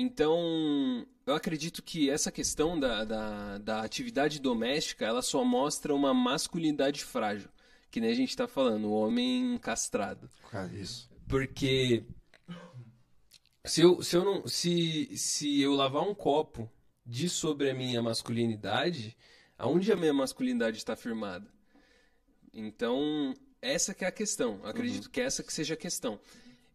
Então, 0.00 1.04
eu 1.26 1.34
acredito 1.34 1.82
que 1.82 2.08
essa 2.08 2.30
questão 2.30 2.78
da, 2.78 3.04
da, 3.04 3.58
da 3.58 3.80
atividade 3.82 4.40
doméstica, 4.40 5.04
ela 5.04 5.20
só 5.20 5.44
mostra 5.44 5.92
uma 5.92 6.14
masculinidade 6.14 7.02
frágil, 7.02 7.48
que 7.90 8.00
nem 8.00 8.12
a 8.12 8.14
gente 8.14 8.36
tá 8.36 8.46
falando, 8.46 8.84
o 8.84 8.92
homem 8.92 9.58
castrado. 9.58 10.30
Cara, 10.52 10.72
isso. 10.72 11.10
Porque 11.26 12.04
se 13.64 13.80
eu, 13.80 14.00
se 14.00 14.16
eu 14.16 14.24
não 14.24 14.46
se, 14.46 15.16
se 15.16 15.60
eu 15.60 15.74
lavar 15.74 16.08
um 16.08 16.14
copo 16.14 16.70
de 17.04 17.28
sobre 17.28 17.68
a 17.68 17.74
minha 17.74 18.00
masculinidade, 18.00 19.16
aonde 19.58 19.90
a 19.90 19.96
minha 19.96 20.14
masculinidade 20.14 20.76
está 20.76 20.94
firmada? 20.94 21.52
Então, 22.54 23.34
essa 23.60 23.92
que 23.92 24.04
é 24.04 24.08
a 24.08 24.12
questão. 24.12 24.60
Eu 24.62 24.70
acredito 24.70 25.10
que 25.10 25.20
essa 25.20 25.42
que 25.42 25.52
seja 25.52 25.74
a 25.74 25.76
questão. 25.76 26.20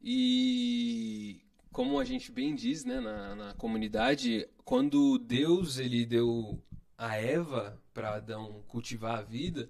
E 0.01 1.42
como 1.73 1.99
a 1.99 2.05
gente 2.05 2.31
bem 2.31 2.55
diz, 2.55 2.85
né, 2.85 2.99
na, 2.99 3.35
na 3.35 3.53
comunidade, 3.55 4.47
quando 4.63 5.17
Deus 5.17 5.79
ele 5.79 6.05
deu 6.05 6.63
a 6.95 7.17
Eva 7.17 7.81
para 7.91 8.15
Adão 8.15 8.63
cultivar 8.67 9.17
a 9.17 9.23
vida, 9.23 9.69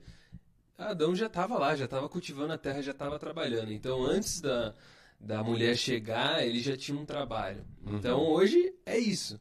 Adão 0.77 1.15
já 1.15 1.27
estava 1.27 1.57
lá, 1.57 1.75
já 1.75 1.85
estava 1.85 2.09
cultivando 2.09 2.51
a 2.51 2.57
terra, 2.57 2.81
já 2.81 2.91
estava 2.91 3.17
trabalhando. 3.17 3.71
Então, 3.71 4.03
antes 4.03 4.41
da, 4.41 4.75
da 5.17 5.41
mulher 5.41 5.77
chegar, 5.77 6.45
ele 6.45 6.59
já 6.59 6.75
tinha 6.75 6.99
um 6.99 7.05
trabalho. 7.05 7.65
Então, 7.87 8.19
hoje 8.19 8.75
é 8.85 8.97
isso. 8.97 9.39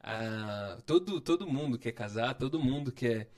Ah, 0.00 0.78
todo, 0.86 1.20
todo 1.20 1.48
mundo 1.48 1.76
quer 1.76 1.92
casar, 1.92 2.34
todo 2.34 2.60
mundo 2.60 2.92
quer, 2.92 3.28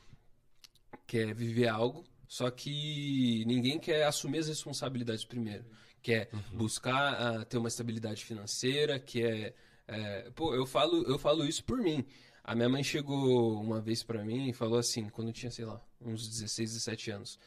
quer 1.06 1.34
viver 1.34 1.68
algo, 1.68 2.04
só 2.28 2.50
que 2.50 3.42
ninguém 3.46 3.78
quer 3.78 4.04
assumir 4.04 4.38
as 4.38 4.48
responsabilidades 4.48 5.24
primeiro. 5.24 5.64
Quer 6.06 6.28
buscar 6.52 7.14
ah, 7.14 7.44
ter 7.44 7.58
uma 7.58 7.66
estabilidade 7.66 8.24
financeira, 8.24 8.96
quer. 9.00 9.56
é, 9.88 10.30
pô, 10.36 10.54
eu 10.54 10.64
falo, 10.64 11.02
eu 11.02 11.18
falo 11.18 11.44
isso 11.44 11.64
por 11.64 11.78
mim. 11.78 12.06
A 12.44 12.54
minha 12.54 12.68
mãe 12.68 12.84
chegou 12.84 13.60
uma 13.60 13.80
vez 13.80 14.04
pra 14.04 14.24
mim 14.24 14.48
e 14.48 14.52
falou 14.52 14.78
assim, 14.78 15.08
quando 15.08 15.28
eu 15.30 15.34
tinha, 15.34 15.50
sei 15.50 15.64
lá, 15.64 15.84
uns 16.00 16.28
16, 16.28 16.74
17 16.74 17.10
anos. 17.10 17.40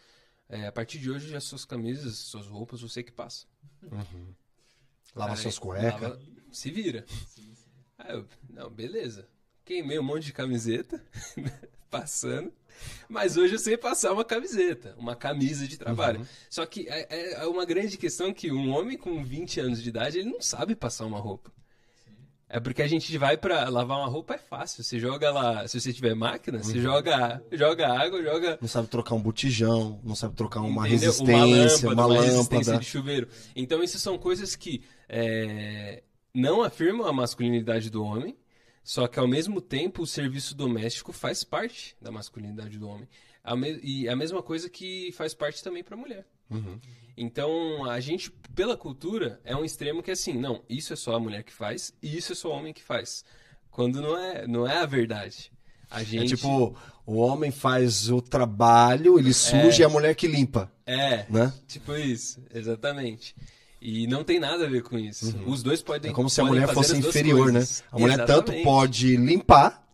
É, 0.50 0.67
a 0.67 0.74
partir 0.74 1.00
de 1.00 1.10
hoje, 1.10 1.34
as 1.38 1.45
suas 1.45 1.63
camisas, 1.63 2.17
suas 2.17 2.48
roupas, 2.48 2.82
você 2.82 3.02
que 3.02 3.13
passa. 3.13 3.48
Lava 5.15 5.32
Aí, 5.32 5.38
suas 5.38 5.58
cuecas. 5.58 6.02
lava- 6.02 6.19
se 6.52 6.69
vira. 6.69 7.06
Aí 7.98 8.13
eu, 8.13 8.28
não, 8.50 8.69
beleza. 8.69 9.26
Queimei 9.69 9.99
um 9.99 10.03
monte 10.03 10.25
de 10.25 10.34
camiseta, 10.34 10.99
passando. 11.91 12.51
Mas 13.08 13.38
hoje 13.38 13.53
eu 13.53 13.60
sei 13.60 13.77
passar 13.77 14.12
uma 14.13 14.25
camiseta, 14.25 14.95
uma 14.97 15.15
camisa 15.15 15.67
de 15.67 15.77
trabalho. 15.77 16.25
Só 16.49 16.65
que 16.65 16.88
é, 16.89 17.05
é- 17.10 17.34
é 17.43 17.45
uma 17.45 17.65
grande 17.65 17.95
questão 17.95 18.34
que 18.34 18.51
um 18.51 18.71
homem 18.71 18.97
com 18.97 19.23
20 19.23 19.60
anos 19.60 19.84
de 19.84 19.89
idade, 19.89 20.17
ele 20.17 20.32
não 20.32 20.41
sabe 20.41 20.75
passar 20.75 21.05
uma 21.05 21.19
roupa. 21.19 21.51
É 22.49 22.60
porque 22.60 22.82
a 22.82 22.88
gente 22.88 23.15
vai 23.15 23.38
pra 23.38 23.69
lavar 23.69 23.99
uma 23.99 24.08
roupa 24.08 24.34
é 24.34 24.38
fácil. 24.39 24.84
Você 24.84 24.99
joga 24.99 25.29
lá, 25.29 25.67
se 25.67 25.79
você 25.79 25.93
tiver 25.93 26.15
máquina, 26.15 26.58
você 26.63 26.82
joga, 26.82 27.43
joga 27.51 27.88
água, 27.89 28.23
joga 28.23 28.58
Não 28.60 28.67
sabe 28.67 28.88
trocar 28.88 29.13
um 29.13 29.21
botijão, 29.21 29.99
não 30.03 30.15
sabe 30.15 30.36
trocar 30.36 30.62
uma 30.62 30.88
Entendeu? 30.89 31.12
resistência, 31.12 31.89
uma, 31.89 32.08
uma 32.08 32.21
resistência 32.23 32.58
lâmpada. 32.73 32.79
de 32.79 32.86
chuveiro. 32.88 33.27
Então, 33.55 33.84
isso 33.84 33.99
são 33.99 34.17
coisas 34.17 34.55
que 34.55 34.82
é, 35.08 36.01
não 36.34 36.63
afirmam 36.63 37.05
a 37.05 37.13
masculinidade 37.13 37.91
do 37.91 38.03
homem, 38.03 38.36
só 38.83 39.07
que 39.07 39.19
ao 39.19 39.27
mesmo 39.27 39.61
tempo 39.61 40.03
o 40.03 40.07
serviço 40.07 40.55
doméstico 40.55 41.11
faz 41.11 41.43
parte 41.43 41.95
da 42.01 42.11
masculinidade 42.11 42.77
do 42.77 42.87
homem. 42.87 43.07
A 43.43 43.53
E 43.83 44.07
a 44.07 44.15
mesma 44.15 44.41
coisa 44.43 44.69
que 44.69 45.11
faz 45.13 45.33
parte 45.33 45.63
também 45.63 45.83
para 45.83 45.95
a 45.95 45.99
mulher. 45.99 46.25
Uhum. 46.49 46.79
Então, 47.15 47.85
a 47.89 47.99
gente, 47.99 48.31
pela 48.55 48.77
cultura, 48.77 49.39
é 49.43 49.55
um 49.55 49.65
extremo 49.65 50.01
que 50.01 50.09
é 50.09 50.13
assim, 50.13 50.33
não, 50.33 50.63
isso 50.69 50.93
é 50.93 50.95
só 50.95 51.15
a 51.15 51.19
mulher 51.19 51.43
que 51.43 51.51
faz 51.53 51.93
e 52.01 52.17
isso 52.17 52.31
é 52.31 52.35
só 52.35 52.49
o 52.49 52.53
homem 52.53 52.73
que 52.73 52.81
faz. 52.81 53.23
Quando 53.69 54.01
não 54.01 54.17
é, 54.17 54.47
não 54.47 54.67
é 54.67 54.77
a 54.77 54.85
verdade. 54.85 55.51
A 55.89 56.01
É 56.01 56.05
gente... 56.05 56.35
tipo, 56.35 56.77
o 57.05 57.15
homem 57.17 57.51
faz 57.51 58.09
o 58.09 58.21
trabalho, 58.21 59.19
ele 59.19 59.33
suja 59.33 59.81
e 59.81 59.85
a 59.85 59.89
mulher 59.89 60.15
que 60.15 60.27
limpa, 60.27 60.71
É, 60.85 61.25
né? 61.29 61.53
Tipo 61.67 61.95
isso, 61.95 62.43
exatamente. 62.53 63.35
E 63.81 64.07
não 64.07 64.23
tem 64.23 64.39
nada 64.39 64.65
a 64.65 64.69
ver 64.69 64.83
com 64.83 64.97
isso. 64.97 65.37
Os 65.45 65.63
dois 65.63 65.81
podem. 65.81 66.11
É 66.11 66.13
como 66.13 66.29
se 66.29 66.41
a 66.41 66.45
mulher 66.45 66.67
fosse 66.73 66.97
inferior, 66.97 67.51
né? 67.51 67.65
A 67.91 67.97
mulher 67.97 68.17
tanto 68.17 68.51
Exatamente. 68.51 68.63
pode 68.63 69.15
limpar, 69.15 69.87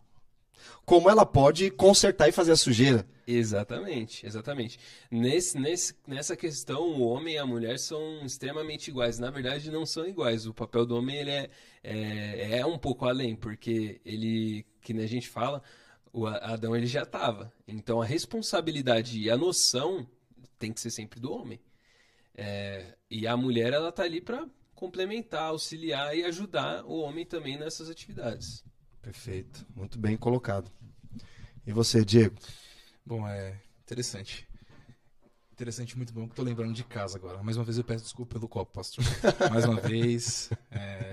como 0.84 1.08
ela 1.08 1.24
pode 1.24 1.70
consertar 1.70 2.28
e 2.28 2.32
fazer 2.32 2.52
a 2.52 2.56
sujeira. 2.56 3.06
Exatamente, 3.26 4.24
exatamente. 4.24 4.78
Nesse, 5.10 5.58
nesse, 5.58 5.94
nessa 6.06 6.36
questão, 6.36 6.82
o 6.82 7.08
homem 7.08 7.34
e 7.34 7.38
a 7.38 7.46
mulher 7.46 7.78
são 7.78 8.24
extremamente 8.24 8.88
iguais. 8.88 9.18
Na 9.18 9.30
verdade, 9.30 9.70
não 9.70 9.84
são 9.84 10.06
iguais. 10.06 10.46
O 10.46 10.54
papel 10.54 10.86
do 10.86 10.96
homem 10.96 11.16
ele 11.16 11.30
é, 11.30 11.50
é, 11.82 12.58
é 12.58 12.66
um 12.66 12.78
pouco 12.78 13.04
além, 13.04 13.34
porque 13.34 14.00
ele, 14.04 14.64
que 14.80 14.94
nem 14.94 15.04
a 15.04 15.08
gente 15.08 15.28
fala, 15.28 15.60
o 16.12 16.26
Adão 16.26 16.74
ele 16.74 16.86
já 16.86 17.02
estava. 17.02 17.52
Então 17.66 18.00
a 18.00 18.04
responsabilidade 18.04 19.18
e 19.20 19.28
a 19.30 19.36
noção 19.36 20.06
tem 20.58 20.72
que 20.72 20.80
ser 20.80 20.90
sempre 20.90 21.18
do 21.18 21.32
homem. 21.32 21.60
É, 22.34 22.95
e 23.10 23.26
a 23.26 23.36
mulher 23.36 23.72
ela 23.72 23.90
tá 23.92 24.02
ali 24.02 24.20
para 24.20 24.46
complementar, 24.74 25.44
auxiliar 25.44 26.16
e 26.16 26.24
ajudar 26.24 26.84
o 26.84 26.98
homem 27.00 27.24
também 27.24 27.58
nessas 27.58 27.88
atividades. 27.88 28.64
Perfeito, 29.00 29.64
muito 29.74 29.98
bem 29.98 30.16
colocado. 30.16 30.70
E 31.66 31.72
você, 31.72 32.04
Diego? 32.04 32.34
Bom, 33.04 33.26
é 33.26 33.58
interessante. 33.82 34.46
Interessante, 35.52 35.96
muito 35.96 36.12
bom. 36.12 36.28
que 36.28 36.34
Tô 36.34 36.42
lembrando 36.42 36.74
de 36.74 36.84
casa 36.84 37.16
agora. 37.16 37.42
Mais 37.42 37.56
uma 37.56 37.64
vez 37.64 37.78
eu 37.78 37.84
peço 37.84 38.04
desculpa 38.04 38.34
pelo 38.34 38.46
copo, 38.48 38.72
pastor. 38.72 39.02
Mais 39.50 39.64
uma 39.64 39.80
vez. 39.80 40.50
é, 40.70 41.12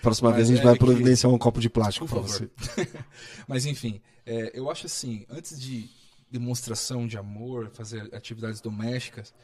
Próxima 0.00 0.30
Mas 0.30 0.36
vez 0.36 0.48
a 0.48 0.52
gente 0.52 0.60
é 0.60 0.64
vai 0.64 0.74
que- 0.74 0.78
providenciar 0.78 1.32
um 1.32 1.38
copo 1.38 1.60
de 1.60 1.68
plástico 1.68 2.06
favor. 2.06 2.22
você. 2.28 2.48
Mas 3.48 3.66
enfim, 3.66 4.00
é, 4.24 4.52
eu 4.56 4.70
acho 4.70 4.86
assim, 4.86 5.26
antes 5.28 5.60
de 5.60 5.90
demonstração 6.30 7.06
de 7.06 7.18
amor, 7.18 7.68
fazer 7.70 8.14
atividades 8.14 8.60
domésticas, 8.60 9.34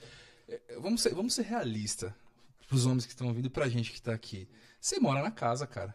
vamos 0.80 1.02
ser, 1.02 1.14
vamos 1.14 1.34
ser 1.34 1.42
realistas 1.42 2.12
pros 2.68 2.86
homens 2.86 3.06
que 3.06 3.12
estão 3.12 3.28
ouvindo 3.28 3.46
e 3.46 3.50
pra 3.50 3.68
gente 3.68 3.92
que 3.92 4.00
tá 4.00 4.12
aqui. 4.12 4.48
Você 4.80 5.00
mora 5.00 5.22
na 5.22 5.30
casa, 5.30 5.66
cara. 5.66 5.94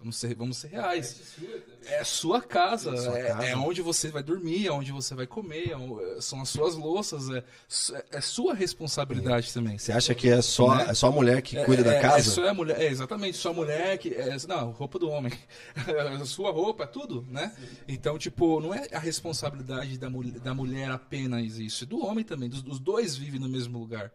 Vamos 0.00 0.16
ser, 0.16 0.34
vamos 0.34 0.56
ser 0.56 0.68
reais. 0.68 1.36
É 1.84 2.00
a 2.00 2.04
sua 2.04 2.40
casa. 2.40 2.96
sua 2.96 3.18
é, 3.18 3.28
casa. 3.28 3.46
é 3.48 3.54
onde 3.56 3.82
você 3.82 4.08
vai 4.10 4.22
dormir, 4.22 4.66
é 4.66 4.72
onde 4.72 4.90
você 4.92 5.14
vai 5.14 5.26
comer, 5.26 5.70
é 5.72 5.76
o- 5.76 6.20
são 6.22 6.40
as 6.40 6.48
suas 6.48 6.74
louças. 6.74 7.28
É, 7.28 7.44
su- 7.68 7.94
é 8.10 8.20
sua 8.22 8.54
responsabilidade 8.54 9.52
também. 9.52 9.76
Você 9.76 9.92
acha 9.92 10.14
que 10.14 10.28
é 10.30 10.40
só, 10.40 10.74
Né? 10.74 10.86
é 10.88 10.94
só 10.94 11.08
a 11.08 11.12
mulher 11.12 11.42
que 11.42 11.62
cuida 11.64 11.82
É, 11.82 11.84
da 11.84 11.94
é, 11.94 12.00
casa? 12.00 12.18
É, 12.18 12.22
só 12.34 12.48
a 12.48 12.54
mulher, 12.54 12.80
é 12.80 12.86
exatamente, 12.86 13.36
só 13.36 13.50
a 13.50 13.54
mulher 13.54 13.98
que. 13.98 14.08
É, 14.14 14.34
não, 14.48 14.70
roupa 14.70 14.98
do 14.98 15.10
homem. 15.10 15.32
A 15.76 16.24
sua 16.24 16.50
roupa, 16.50 16.84
é 16.84 16.86
tudo, 16.86 17.22
né? 17.28 17.54
Então, 17.86 18.16
tipo, 18.18 18.58
não 18.60 18.72
é 18.74 18.86
a 18.92 18.98
responsabilidade 18.98 19.98
da, 19.98 20.08
mulher 20.08 20.40
da 20.40 20.54
mulher 20.54 20.90
apenas 20.90 21.58
isso, 21.58 21.84
é 21.84 21.86
do 21.86 22.02
homem 22.04 22.24
também. 22.24 22.48
Dos, 22.48 22.64
os 22.66 22.78
dois 22.78 23.16
vivem 23.16 23.38
no 23.38 23.48
mesmo 23.48 23.78
lugar. 23.78 24.10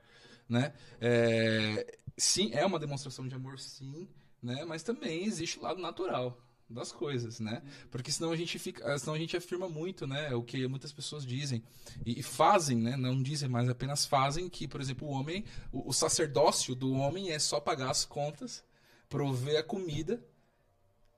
né? 0.50 0.74
É, 1.00 1.86
sim, 2.18 2.50
é 2.54 2.66
uma 2.66 2.80
demonstração 2.80 3.28
de 3.28 3.36
amor, 3.36 3.60
sim, 3.60 4.08
né? 4.46 4.64
Mas 4.66 4.84
também 4.84 5.26
existe 5.26 5.60
o 5.60 5.64
lado 5.64 5.82
natural 5.82 6.42
das 6.70 6.92
coisas, 6.92 7.40
né? 7.40 7.62
Porque 7.92 8.12
senão 8.12 8.32
a 8.32 8.36
gente 8.36 8.58
fica, 8.58 8.98
senão 8.98 9.14
a 9.14 9.18
gente 9.18 9.38
afirma 9.38 9.70
muito, 9.70 10.08
né? 10.08 10.34
O 10.34 10.44
que 10.44 10.68
muitas 10.68 10.92
pessoas 10.92 11.26
dizem 11.26 11.64
e, 12.06 12.20
e 12.20 12.24
fazem, 12.24 12.78
né? 12.78 12.96
Não 12.96 13.22
dizem, 13.22 13.50
mas 13.50 13.70
apenas 13.70 14.06
fazem 14.06 14.50
que, 14.50 14.68
por 14.68 14.82
exemplo, 14.82 15.08
o 15.08 15.12
homem, 15.12 15.44
o, 15.72 15.90
o 15.90 15.94
sacerdócio 15.94 16.74
do 16.74 16.94
homem 16.94 17.32
é 17.32 17.40
só 17.40 17.60
pagar 17.60 17.92
as 17.92 18.06
contas, 18.06 18.64
prover 19.10 19.60
a 19.60 19.64
comida 19.64 20.24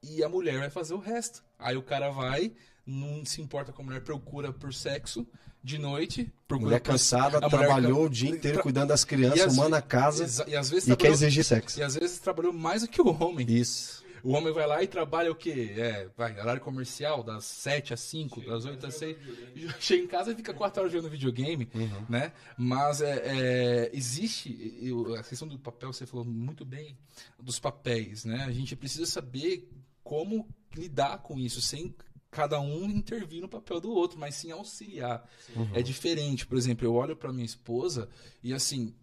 e 0.04 0.24
a 0.24 0.30
mulher 0.30 0.60
vai 0.60 0.70
fazer 0.70 0.94
o 0.94 1.00
resto. 1.00 1.44
Aí 1.58 1.78
o 1.78 1.84
cara 1.84 2.10
vai, 2.10 2.54
não 2.86 3.26
se 3.26 3.42
importa 3.42 3.72
com 3.72 3.82
a 3.82 3.86
mulher 3.86 4.02
procura 4.02 4.52
por 4.52 4.74
sexo 4.74 5.28
de 5.68 5.78
noite, 5.78 6.32
mulher 6.50 6.80
cansada, 6.80 7.42
trabalhou 7.42 8.06
o 8.06 8.10
dia 8.10 8.30
inteiro 8.30 8.62
cuidando 8.62 8.88
das 8.88 9.04
crianças, 9.04 9.42
arrumando 9.42 9.74
a 9.74 9.82
casa 9.82 10.46
e, 10.48 10.56
às 10.56 10.70
vezes 10.70 10.88
e 10.88 10.96
quer 10.96 11.12
exigir 11.12 11.44
sexo. 11.44 11.78
E 11.78 11.84
às 11.84 11.96
vezes 11.96 12.20
trabalhou 12.20 12.54
mais 12.54 12.84
do 12.84 12.88
que 12.88 13.02
o 13.02 13.08
homem. 13.22 13.46
Isso. 13.52 14.06
O 14.24 14.32
homem 14.32 14.54
vai 14.54 14.66
lá 14.66 14.82
e 14.82 14.88
trabalha 14.88 15.30
o 15.30 15.36
quê? 15.36 15.74
É, 15.78 16.08
vai, 16.18 16.32
horário 16.40 16.62
comercial, 16.62 17.22
das 17.22 17.44
7 17.44 17.94
às 17.94 18.00
5, 18.00 18.42
das 18.42 18.66
8 18.66 18.88
às 18.88 18.96
6. 18.96 19.18
Chega 19.80 20.04
em 20.04 20.08
casa 20.08 20.32
e 20.32 20.36
fica 20.36 20.54
4 20.54 20.82
horas 20.82 20.94
jogando 20.94 21.12
videogame, 21.12 21.70
uhum. 21.76 22.06
né? 22.08 22.32
Mas 22.58 23.02
é, 23.02 23.22
é, 23.26 23.92
existe, 23.94 24.78
eu, 24.82 25.16
a 25.16 25.24
questão 25.24 25.50
do 25.50 25.60
papel, 25.60 25.92
você 25.92 26.06
falou 26.06 26.26
muito 26.26 26.64
bem, 26.64 26.98
dos 27.38 27.60
papéis, 27.60 28.24
né? 28.24 28.46
A 28.48 28.52
gente 28.52 28.74
precisa 28.74 29.06
saber 29.06 29.70
como 30.02 30.48
lidar 30.76 31.18
com 31.18 31.38
isso, 31.38 31.62
sem 31.62 31.94
cada 32.30 32.60
um 32.60 32.86
intervir 32.86 33.42
no 33.42 33.50
papel 33.50 33.80
do 33.80 33.92
outro, 33.92 34.20
mas 34.20 34.36
sim 34.36 34.52
auxiliar. 34.52 35.28
Uhum. 35.56 35.70
É 35.74 35.82
diferente. 35.82 36.46
Por 36.46 36.58
exemplo, 36.58 36.86
eu 36.86 36.94
olho 36.94 37.16
para 37.16 37.32
minha 37.32 37.46
esposa 37.46 38.10
e 38.44 38.54
assim, 38.54 38.94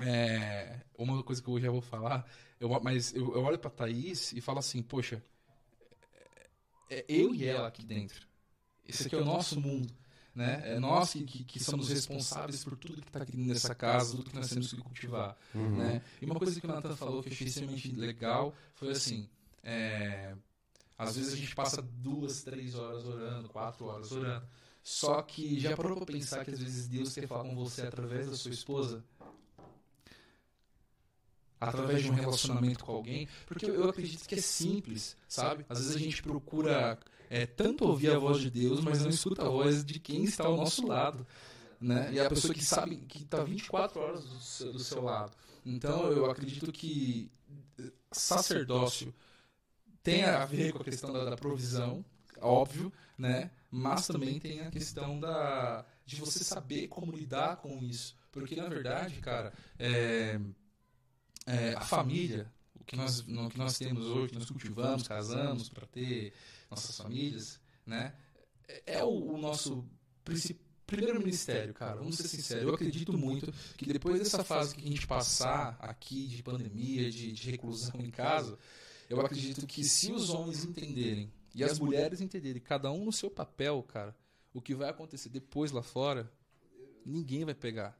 é, 0.00 0.80
uma 0.96 1.22
coisa 1.22 1.42
que 1.42 1.48
eu 1.48 1.60
já 1.60 1.70
vou 1.70 1.80
falar, 1.80 2.26
eu, 2.60 2.68
mas 2.80 3.14
eu, 3.14 3.34
eu 3.34 3.42
olho 3.42 3.58
para 3.58 3.70
Thaís 3.70 4.32
e 4.32 4.40
falo 4.40 4.58
assim, 4.58 4.82
poxa, 4.82 5.22
é, 6.90 6.98
é 6.98 7.04
eu 7.08 7.34
e 7.34 7.44
ela 7.44 7.68
aqui 7.68 7.84
dentro. 7.84 8.26
Esse 8.86 9.06
aqui 9.06 9.16
é 9.16 9.18
o 9.18 9.24
nosso 9.24 9.60
mundo. 9.60 9.92
Né? 10.34 10.74
É 10.74 10.78
nós 10.78 11.14
que, 11.14 11.24
que, 11.24 11.44
que 11.44 11.58
somos 11.58 11.88
responsáveis 11.88 12.62
por 12.62 12.76
tudo 12.76 13.00
que 13.00 13.08
está 13.08 13.22
aqui 13.22 13.38
nessa 13.38 13.74
casa, 13.74 14.16
tudo 14.16 14.28
que 14.28 14.36
nós 14.36 14.50
temos 14.50 14.70
que 14.70 14.76
cultivar. 14.76 15.34
Uhum. 15.54 15.76
Né? 15.78 16.02
E 16.20 16.26
uma 16.26 16.34
coisa 16.34 16.60
que 16.60 16.66
o 16.66 16.68
Nathan 16.68 16.94
falou 16.94 17.22
que 17.22 17.30
eu 17.30 17.32
achei 17.32 17.46
extremamente 17.46 17.90
legal 17.92 18.54
foi 18.74 18.90
assim: 18.90 19.30
é, 19.62 20.36
às 20.98 21.16
vezes 21.16 21.34
a 21.34 21.36
gente 21.36 21.54
passa 21.54 21.82
duas, 21.82 22.42
três 22.42 22.74
horas 22.74 23.06
orando, 23.06 23.48
quatro 23.48 23.84
horas 23.86 24.10
orando. 24.12 24.46
Só 24.82 25.20
que 25.20 25.58
já 25.58 25.76
parou 25.76 25.96
para 25.96 26.06
pensar 26.06 26.44
que 26.44 26.52
às 26.52 26.60
vezes 26.60 26.86
Deus 26.88 27.12
quer 27.12 27.26
falar 27.26 27.42
com 27.42 27.54
você 27.54 27.82
através 27.82 28.30
da 28.30 28.36
sua 28.36 28.52
esposa? 28.52 29.04
Através 31.60 32.02
de 32.02 32.10
um 32.10 32.14
relacionamento 32.14 32.84
com 32.84 32.92
alguém? 32.92 33.28
Porque 33.46 33.66
eu 33.66 33.88
acredito 33.88 34.26
que 34.28 34.36
é 34.36 34.40
simples, 34.40 35.16
sabe? 35.28 35.66
Às 35.68 35.78
vezes 35.78 35.96
a 35.96 35.98
gente 35.98 36.22
procura 36.22 36.98
é, 37.28 37.44
tanto 37.46 37.84
ouvir 37.84 38.10
a 38.10 38.18
voz 38.18 38.40
de 38.40 38.50
Deus, 38.50 38.80
mas 38.80 39.02
não 39.02 39.10
escuta 39.10 39.44
a 39.44 39.48
voz 39.48 39.84
de 39.84 39.98
quem 39.98 40.24
está 40.24 40.44
ao 40.44 40.56
nosso 40.56 40.86
lado. 40.86 41.26
Né? 41.80 42.12
E 42.12 42.20
a 42.20 42.28
pessoa 42.28 42.54
que 42.54 42.64
sabe 42.64 42.96
que 42.96 43.22
está 43.22 43.42
24 43.42 44.00
horas 44.00 44.24
do 44.24 44.40
seu, 44.40 44.72
do 44.72 44.78
seu 44.78 45.02
lado. 45.02 45.32
Então 45.64 46.10
eu 46.10 46.30
acredito 46.30 46.72
que 46.72 47.30
sacerdócio 48.12 49.12
tem 50.06 50.22
a 50.22 50.44
ver 50.44 50.72
com 50.72 50.78
a 50.78 50.84
questão 50.84 51.12
da, 51.12 51.24
da 51.24 51.36
provisão, 51.36 52.04
óbvio, 52.40 52.92
né? 53.18 53.50
Mas 53.68 54.06
também 54.06 54.38
tem 54.38 54.60
a 54.60 54.70
questão 54.70 55.18
da 55.18 55.84
de 56.04 56.14
você 56.14 56.44
saber 56.44 56.86
como 56.86 57.10
lidar 57.10 57.56
com 57.56 57.82
isso, 57.82 58.16
porque 58.30 58.54
na 58.54 58.68
verdade, 58.68 59.18
cara, 59.20 59.52
é, 59.76 60.38
é, 61.44 61.74
a 61.74 61.80
família, 61.80 62.48
o 62.78 62.84
que 62.84 62.94
nós, 62.94 63.22
que 63.22 63.58
nós 63.58 63.76
temos 63.76 64.06
hoje, 64.06 64.28
que 64.28 64.38
nós 64.38 64.48
cultivamos, 64.48 65.08
casamos 65.08 65.68
para 65.68 65.84
ter 65.88 66.32
nossas 66.70 66.96
famílias, 66.96 67.58
né? 67.84 68.14
É, 68.68 68.98
é 68.98 69.04
o, 69.04 69.32
o 69.32 69.36
nosso 69.36 69.84
primeiro 70.86 71.18
ministério, 71.18 71.74
cara. 71.74 71.96
Vamos 71.96 72.16
ser 72.16 72.28
sinceros. 72.28 72.62
Eu 72.62 72.72
acredito 72.72 73.18
muito 73.18 73.52
que 73.76 73.92
depois 73.92 74.20
dessa 74.20 74.44
fase 74.44 74.76
que 74.76 74.86
a 74.86 74.88
gente 74.88 75.04
passar 75.04 75.76
aqui 75.80 76.28
de 76.28 76.44
pandemia, 76.44 77.10
de, 77.10 77.32
de 77.32 77.50
reclusão 77.50 78.00
em 78.00 78.10
casa, 78.10 78.56
eu 79.08 79.20
acredito 79.20 79.66
que 79.66 79.84
se 79.84 80.12
os 80.12 80.30
homens 80.30 80.64
entenderem 80.64 81.32
e 81.54 81.64
as 81.64 81.78
mulheres 81.78 82.20
entenderem, 82.20 82.60
cada 82.60 82.90
um 82.90 83.04
no 83.04 83.12
seu 83.12 83.30
papel, 83.30 83.82
cara, 83.82 84.14
o 84.52 84.60
que 84.60 84.74
vai 84.74 84.90
acontecer 84.90 85.28
depois 85.28 85.70
lá 85.70 85.82
fora, 85.82 86.30
ninguém 87.04 87.44
vai 87.44 87.54
pegar. 87.54 87.98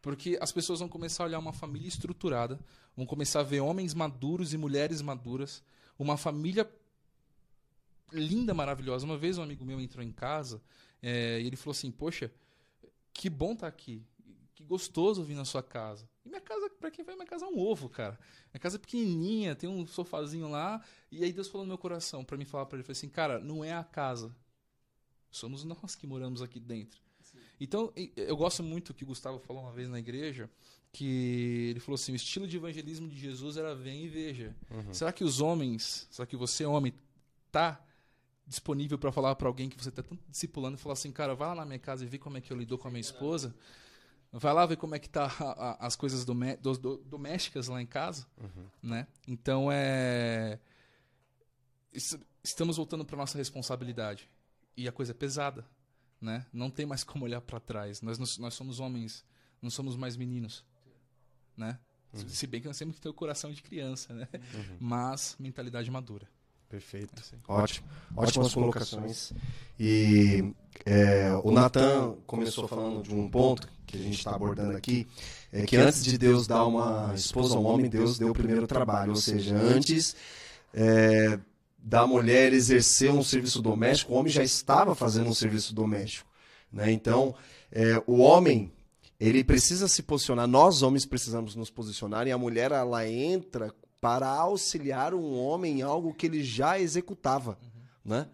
Porque 0.00 0.38
as 0.40 0.52
pessoas 0.52 0.80
vão 0.80 0.88
começar 0.88 1.24
a 1.24 1.26
olhar 1.26 1.38
uma 1.38 1.52
família 1.52 1.88
estruturada, 1.88 2.58
vão 2.96 3.04
começar 3.04 3.40
a 3.40 3.42
ver 3.42 3.60
homens 3.60 3.92
maduros 3.92 4.52
e 4.52 4.56
mulheres 4.56 5.02
maduras, 5.02 5.62
uma 5.98 6.16
família 6.16 6.68
linda, 8.12 8.54
maravilhosa. 8.54 9.04
Uma 9.04 9.18
vez 9.18 9.38
um 9.38 9.42
amigo 9.42 9.64
meu 9.64 9.80
entrou 9.80 10.04
em 10.04 10.12
casa 10.12 10.62
é, 11.02 11.40
e 11.40 11.46
ele 11.46 11.56
falou 11.56 11.72
assim: 11.72 11.90
Poxa, 11.90 12.30
que 13.12 13.28
bom 13.28 13.52
estar 13.52 13.62
tá 13.62 13.68
aqui, 13.68 14.04
gostoso 14.66 15.22
vir 15.22 15.34
na 15.34 15.44
sua 15.44 15.62
casa. 15.62 16.08
E 16.24 16.28
minha 16.28 16.40
casa, 16.40 16.68
pra 16.70 16.90
quem 16.90 17.04
vai, 17.04 17.14
minha 17.14 17.26
casa 17.26 17.44
é 17.44 17.48
um 17.48 17.58
ovo, 17.58 17.88
cara. 17.88 18.18
Minha 18.52 18.60
casa 18.60 18.76
é 18.76 18.78
pequenininha, 18.78 19.54
tem 19.54 19.68
um 19.68 19.86
sofazinho 19.86 20.48
lá. 20.48 20.82
E 21.10 21.24
aí 21.24 21.32
Deus 21.32 21.48
falou 21.48 21.64
no 21.64 21.68
meu 21.68 21.78
coração 21.78 22.24
para 22.24 22.36
mim 22.36 22.44
falar 22.44 22.66
para 22.66 22.76
ele, 22.76 22.82
falou 22.82 22.92
assim, 22.92 23.08
cara, 23.08 23.38
não 23.38 23.64
é 23.64 23.72
a 23.72 23.84
casa. 23.84 24.34
Somos 25.30 25.64
nós 25.64 25.94
que 25.94 26.06
moramos 26.06 26.42
aqui 26.42 26.58
dentro. 26.58 27.00
Sim. 27.20 27.38
Então, 27.60 27.92
eu 28.16 28.36
gosto 28.36 28.62
muito 28.62 28.94
que 28.94 29.04
o 29.04 29.06
Gustavo 29.06 29.38
falou 29.38 29.62
uma 29.62 29.72
vez 29.72 29.88
na 29.88 29.98
igreja, 29.98 30.50
que 30.92 31.68
ele 31.70 31.80
falou 31.80 31.96
assim, 31.96 32.12
o 32.12 32.16
estilo 32.16 32.46
de 32.46 32.56
evangelismo 32.56 33.08
de 33.08 33.18
Jesus 33.18 33.56
era 33.56 33.74
vem 33.74 34.04
e 34.04 34.08
veja. 34.08 34.56
Uhum. 34.70 34.94
Será 34.94 35.12
que 35.12 35.24
os 35.24 35.40
homens, 35.40 36.06
será 36.10 36.26
que 36.26 36.36
você, 36.36 36.64
homem, 36.64 36.94
tá 37.52 37.84
disponível 38.46 38.96
para 38.96 39.10
falar 39.10 39.34
para 39.34 39.48
alguém 39.48 39.68
que 39.68 39.76
você 39.76 39.90
tá 39.90 40.02
tanto 40.02 40.22
discipulando 40.28 40.76
e 40.76 40.80
falar 40.80 40.92
assim, 40.92 41.10
cara, 41.10 41.34
vai 41.34 41.48
lá 41.48 41.54
na 41.56 41.66
minha 41.66 41.78
casa 41.78 42.04
e 42.04 42.06
vê 42.06 42.16
como 42.16 42.38
é 42.38 42.40
que 42.40 42.52
eu 42.52 42.56
lido 42.56 42.78
com 42.78 42.86
a 42.86 42.90
minha 42.90 43.00
esposa? 43.00 43.54
Vai 44.32 44.52
lá 44.52 44.66
ver 44.66 44.76
como 44.76 44.94
é 44.94 44.98
que 44.98 45.08
tá 45.08 45.26
a, 45.38 45.70
a, 45.70 45.86
as 45.86 45.96
coisas 45.96 46.24
domé 46.24 46.56
do, 46.56 46.76
do, 46.76 46.96
domésticas 46.98 47.68
lá 47.68 47.80
em 47.80 47.86
casa, 47.86 48.26
uhum. 48.38 48.66
né? 48.82 49.06
Então 49.26 49.68
é 49.72 50.58
estamos 52.44 52.76
voltando 52.76 53.04
para 53.04 53.16
nossa 53.16 53.38
responsabilidade 53.38 54.28
e 54.76 54.86
a 54.86 54.92
coisa 54.92 55.12
é 55.12 55.14
pesada, 55.14 55.66
né? 56.20 56.46
Não 56.52 56.70
tem 56.70 56.86
mais 56.86 57.02
como 57.02 57.24
olhar 57.24 57.40
para 57.40 57.58
trás. 57.58 58.02
Nós, 58.02 58.18
nós, 58.18 58.38
nós 58.38 58.54
somos 58.54 58.78
homens, 58.78 59.24
não 59.60 59.70
somos 59.70 59.96
mais 59.96 60.16
meninos, 60.16 60.64
né? 61.56 61.78
Uhum. 62.12 62.28
Se 62.28 62.46
bem 62.46 62.60
que 62.60 62.66
nós 62.66 62.78
temos 62.78 62.94
que 62.94 63.00
ter 63.00 63.08
o 63.08 63.14
coração 63.14 63.52
de 63.52 63.62
criança, 63.62 64.14
né? 64.14 64.28
Uhum. 64.32 64.76
Mas 64.80 65.36
mentalidade 65.38 65.90
madura. 65.90 66.28
Perfeito. 66.68 67.22
É 67.32 67.52
Ótimo. 67.52 67.86
Ótimas 68.16 68.54
colocações. 68.54 69.32
E 69.78 70.52
é, 70.84 71.30
o 71.44 71.50
Natan 71.50 72.16
começou 72.26 72.66
falando 72.66 73.02
de 73.02 73.14
um 73.14 73.28
ponto 73.28 73.68
que 73.86 73.96
a 73.96 74.00
gente 74.00 74.18
está 74.18 74.34
abordando 74.34 74.76
aqui, 74.76 75.06
é 75.52 75.64
que 75.64 75.76
antes 75.76 76.02
de 76.02 76.18
Deus 76.18 76.46
dar 76.46 76.66
uma 76.66 77.12
esposa 77.14 77.56
ao 77.56 77.62
homem, 77.62 77.88
Deus 77.88 78.18
deu 78.18 78.30
o 78.30 78.34
primeiro 78.34 78.66
trabalho. 78.66 79.10
Ou 79.10 79.16
seja, 79.16 79.54
antes 79.54 80.16
é, 80.74 81.38
da 81.78 82.04
mulher 82.06 82.52
exercer 82.52 83.12
um 83.12 83.22
serviço 83.22 83.62
doméstico, 83.62 84.12
o 84.12 84.16
homem 84.16 84.32
já 84.32 84.42
estava 84.42 84.94
fazendo 84.94 85.28
um 85.28 85.34
serviço 85.34 85.72
doméstico. 85.72 86.28
Né? 86.72 86.90
Então, 86.90 87.34
é, 87.70 88.02
o 88.06 88.18
homem 88.18 88.72
ele 89.18 89.42
precisa 89.44 89.88
se 89.88 90.02
posicionar, 90.02 90.46
nós 90.46 90.82
homens 90.82 91.06
precisamos 91.06 91.54
nos 91.54 91.70
posicionar, 91.70 92.26
e 92.26 92.32
a 92.32 92.38
mulher 92.38 92.72
ela 92.72 93.08
entra 93.08 93.72
para 94.00 94.28
auxiliar 94.28 95.14
um 95.14 95.38
homem 95.38 95.80
em 95.80 95.82
algo 95.82 96.14
que 96.14 96.26
ele 96.26 96.42
já 96.42 96.78
executava, 96.78 97.58
uhum. 97.62 98.12
né? 98.12 98.28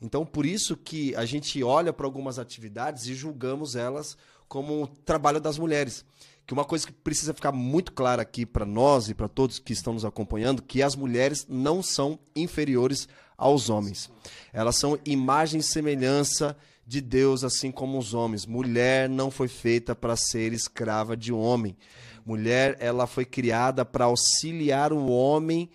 Então, 0.00 0.24
por 0.24 0.46
isso 0.46 0.76
que 0.76 1.14
a 1.14 1.26
gente 1.26 1.62
olha 1.62 1.92
para 1.92 2.06
algumas 2.06 2.38
atividades 2.38 3.06
e 3.06 3.14
julgamos 3.14 3.76
elas 3.76 4.16
como 4.48 4.84
o 4.84 4.86
trabalho 4.86 5.40
das 5.40 5.58
mulheres. 5.58 6.04
Que 6.46 6.54
uma 6.54 6.64
coisa 6.64 6.86
que 6.86 6.92
precisa 6.92 7.34
ficar 7.34 7.52
muito 7.52 7.92
clara 7.92 8.22
aqui 8.22 8.46
para 8.46 8.64
nós 8.64 9.08
e 9.08 9.14
para 9.14 9.28
todos 9.28 9.58
que 9.58 9.72
estão 9.72 9.92
nos 9.92 10.04
acompanhando, 10.04 10.62
que 10.62 10.82
as 10.82 10.96
mulheres 10.96 11.46
não 11.48 11.82
são 11.82 12.18
inferiores 12.34 13.06
aos 13.36 13.68
homens. 13.68 14.10
Elas 14.52 14.76
são 14.76 14.98
imagem 15.04 15.60
e 15.60 15.62
semelhança 15.62 16.56
de 16.86 17.00
Deus, 17.00 17.44
assim 17.44 17.70
como 17.70 17.98
os 17.98 18.14
homens. 18.14 18.46
Mulher 18.46 19.08
não 19.08 19.30
foi 19.30 19.46
feita 19.46 19.94
para 19.94 20.16
ser 20.16 20.52
escrava 20.52 21.16
de 21.16 21.32
homem. 21.32 21.76
Mulher, 22.24 22.76
ela 22.80 23.06
foi 23.06 23.24
criada 23.24 23.84
para 23.84 24.04
auxiliar 24.06 24.92
o 24.92 25.06
homem 25.08 25.70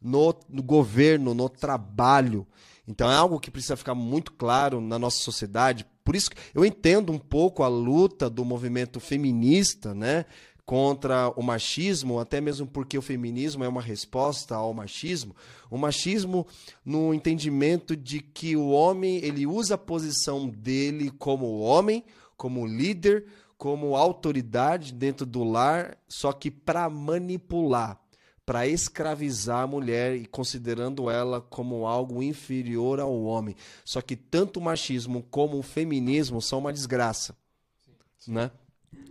no, 0.00 0.34
no, 0.48 0.62
governo, 0.62 1.34
no 1.34 1.48
trabalho. 1.48 2.46
Então 2.86 3.10
é 3.10 3.14
algo 3.14 3.38
que 3.38 3.50
precisa 3.50 3.76
ficar 3.76 3.94
muito 3.94 4.32
claro 4.32 4.80
na 4.80 4.98
nossa 4.98 5.18
sociedade. 5.18 5.86
Por 6.04 6.16
isso 6.16 6.30
eu 6.54 6.64
entendo 6.64 7.12
um 7.12 7.18
pouco 7.18 7.62
a 7.62 7.68
luta 7.68 8.28
do 8.28 8.44
movimento 8.44 8.98
feminista, 8.98 9.94
né? 9.94 10.24
contra 10.70 11.30
o 11.30 11.42
machismo, 11.42 12.20
até 12.20 12.40
mesmo 12.40 12.64
porque 12.64 12.96
o 12.96 13.02
feminismo 13.02 13.64
é 13.64 13.68
uma 13.68 13.82
resposta 13.82 14.54
ao 14.54 14.72
machismo. 14.72 15.34
O 15.68 15.76
machismo 15.76 16.46
no 16.84 17.12
entendimento 17.12 17.96
de 17.96 18.20
que 18.20 18.54
o 18.54 18.68
homem, 18.68 19.16
ele 19.16 19.48
usa 19.48 19.74
a 19.74 19.78
posição 19.78 20.48
dele 20.48 21.10
como 21.18 21.58
homem, 21.58 22.04
como 22.36 22.64
líder, 22.64 23.26
como 23.60 23.94
autoridade 23.94 24.90
dentro 24.90 25.26
do 25.26 25.44
lar, 25.44 25.98
só 26.08 26.32
que 26.32 26.50
para 26.50 26.88
manipular, 26.88 28.00
para 28.46 28.66
escravizar 28.66 29.64
a 29.64 29.66
mulher 29.66 30.16
e 30.16 30.24
considerando 30.24 31.10
ela 31.10 31.42
como 31.42 31.86
algo 31.86 32.22
inferior 32.22 33.00
ao 33.00 33.22
homem. 33.22 33.54
Só 33.84 34.00
que 34.00 34.16
tanto 34.16 34.58
o 34.58 34.62
machismo 34.62 35.22
como 35.30 35.58
o 35.58 35.62
feminismo 35.62 36.40
são 36.40 36.58
uma 36.58 36.72
desgraça, 36.72 37.36
né? 38.26 38.50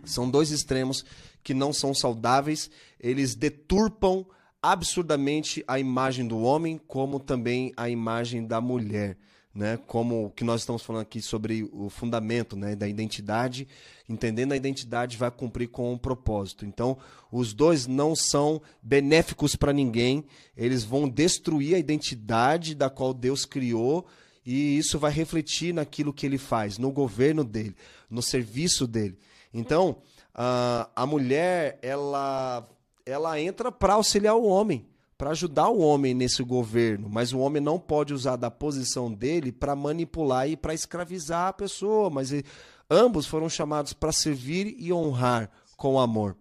São 0.04 0.28
dois 0.28 0.50
extremos 0.50 1.04
que 1.44 1.54
não 1.54 1.72
são 1.72 1.94
saudáveis, 1.94 2.68
eles 2.98 3.36
deturpam 3.36 4.26
absurdamente 4.60 5.62
a 5.68 5.78
imagem 5.78 6.26
do 6.26 6.40
homem, 6.40 6.76
como 6.88 7.20
também 7.20 7.72
a 7.76 7.88
imagem 7.88 8.44
da 8.44 8.60
mulher. 8.60 9.16
Né, 9.52 9.76
como 9.84 10.26
o 10.26 10.30
que 10.30 10.44
nós 10.44 10.60
estamos 10.60 10.80
falando 10.80 11.02
aqui 11.02 11.20
sobre 11.20 11.68
o 11.72 11.90
fundamento 11.90 12.54
né, 12.54 12.76
da 12.76 12.86
identidade, 12.86 13.66
entendendo 14.08 14.52
a 14.52 14.56
identidade 14.56 15.16
vai 15.16 15.28
cumprir 15.28 15.66
com 15.66 15.92
um 15.92 15.98
propósito. 15.98 16.64
Então, 16.64 16.96
os 17.32 17.52
dois 17.52 17.84
não 17.84 18.14
são 18.14 18.62
benéficos 18.80 19.56
para 19.56 19.72
ninguém, 19.72 20.24
eles 20.56 20.84
vão 20.84 21.08
destruir 21.08 21.74
a 21.74 21.80
identidade 21.80 22.76
da 22.76 22.88
qual 22.88 23.12
Deus 23.12 23.44
criou 23.44 24.06
e 24.44 24.78
isso 24.78 24.98
vai 24.98 25.10
refletir 25.10 25.74
naquilo 25.74 26.12
que 26.12 26.26
ele 26.26 26.38
faz, 26.38 26.78
no 26.78 26.90
governo 26.90 27.44
dele, 27.44 27.74
no 28.08 28.22
serviço 28.22 28.86
dele. 28.86 29.18
Então, 29.52 29.98
a, 30.34 30.88
a 30.94 31.06
mulher, 31.06 31.78
ela, 31.82 32.68
ela 33.04 33.40
entra 33.40 33.70
para 33.70 33.94
auxiliar 33.94 34.34
o 34.36 34.44
homem, 34.44 34.86
para 35.20 35.32
ajudar 35.32 35.68
o 35.68 35.80
homem 35.80 36.14
nesse 36.14 36.42
governo, 36.42 37.06
mas 37.10 37.30
o 37.30 37.40
homem 37.40 37.60
não 37.60 37.78
pode 37.78 38.14
usar 38.14 38.36
da 38.36 38.50
posição 38.50 39.12
dele 39.12 39.52
para 39.52 39.76
manipular 39.76 40.48
e 40.48 40.56
para 40.56 40.72
escravizar 40.72 41.48
a 41.48 41.52
pessoa, 41.52 42.08
mas 42.08 42.32
ele, 42.32 42.42
ambos 42.88 43.26
foram 43.26 43.46
chamados 43.46 43.92
para 43.92 44.12
servir 44.12 44.74
e 44.78 44.90
honrar 44.90 45.50
com 45.76 46.00
amor. 46.00 46.38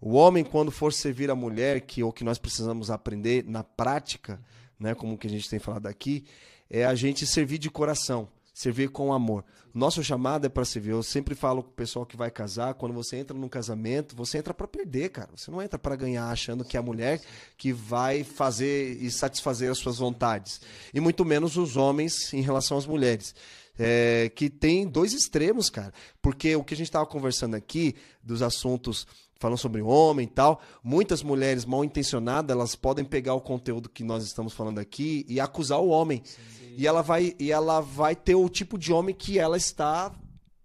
O 0.00 0.12
homem, 0.12 0.44
quando 0.44 0.70
for 0.70 0.92
servir 0.92 1.28
a 1.28 1.34
mulher, 1.34 1.80
que 1.80 2.02
é 2.02 2.04
o 2.04 2.12
que 2.12 2.22
nós 2.22 2.38
precisamos 2.38 2.88
aprender 2.88 3.44
na 3.48 3.64
prática, 3.64 4.40
né, 4.78 4.94
como 4.94 5.18
que 5.18 5.26
a 5.26 5.30
gente 5.30 5.50
tem 5.50 5.58
falado 5.58 5.88
aqui, 5.88 6.24
é 6.70 6.84
a 6.84 6.94
gente 6.94 7.26
servir 7.26 7.58
de 7.58 7.68
coração 7.68 8.28
servir 8.54 8.88
com 8.90 9.12
amor. 9.12 9.44
Nosso 9.74 10.04
chamado 10.04 10.46
é 10.46 10.48
para 10.48 10.64
servir. 10.64 10.90
Eu 10.90 11.02
sempre 11.02 11.34
falo 11.34 11.60
com 11.60 11.70
o 11.70 11.72
pessoal 11.72 12.06
que 12.06 12.16
vai 12.16 12.30
casar, 12.30 12.74
quando 12.74 12.92
você 12.92 13.16
entra 13.16 13.36
num 13.36 13.48
casamento, 13.48 14.14
você 14.14 14.38
entra 14.38 14.54
para 14.54 14.68
perder, 14.68 15.08
cara. 15.08 15.30
Você 15.34 15.50
não 15.50 15.60
entra 15.60 15.76
para 15.76 15.96
ganhar 15.96 16.28
achando 16.28 16.64
que 16.64 16.76
é 16.76 16.80
a 16.80 16.82
mulher 16.82 17.20
que 17.58 17.72
vai 17.72 18.22
fazer 18.22 18.96
e 19.02 19.10
satisfazer 19.10 19.68
as 19.68 19.78
suas 19.78 19.98
vontades. 19.98 20.60
E 20.94 21.00
muito 21.00 21.24
menos 21.24 21.56
os 21.56 21.76
homens 21.76 22.32
em 22.32 22.40
relação 22.40 22.78
às 22.78 22.86
mulheres. 22.86 23.34
É, 23.76 24.30
que 24.36 24.48
tem 24.48 24.86
dois 24.86 25.12
extremos, 25.12 25.68
cara. 25.68 25.92
Porque 26.22 26.54
o 26.54 26.62
que 26.62 26.74
a 26.74 26.76
gente 26.76 26.86
estava 26.86 27.04
conversando 27.04 27.56
aqui, 27.56 27.96
dos 28.22 28.40
assuntos 28.40 29.04
falando 29.36 29.58
sobre 29.58 29.82
homem 29.82 30.26
e 30.26 30.30
tal, 30.30 30.62
muitas 30.82 31.22
mulheres 31.22 31.64
mal 31.64 31.84
intencionadas, 31.84 32.54
elas 32.54 32.76
podem 32.76 33.04
pegar 33.04 33.34
o 33.34 33.40
conteúdo 33.40 33.90
que 33.90 34.04
nós 34.04 34.24
estamos 34.24 34.54
falando 34.54 34.78
aqui 34.78 35.26
e 35.28 35.40
acusar 35.40 35.80
o 35.80 35.88
homem. 35.88 36.22
Sim 36.24 36.63
e 36.76 36.86
ela 36.86 37.02
vai 37.02 37.34
e 37.38 37.50
ela 37.50 37.80
vai 37.80 38.14
ter 38.16 38.34
o 38.34 38.48
tipo 38.48 38.78
de 38.78 38.92
homem 38.92 39.14
que 39.14 39.38
ela 39.38 39.56
está, 39.56 40.12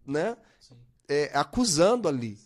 né, 0.05 0.36
é, 1.07 1.32
acusando 1.34 2.07
ali. 2.07 2.38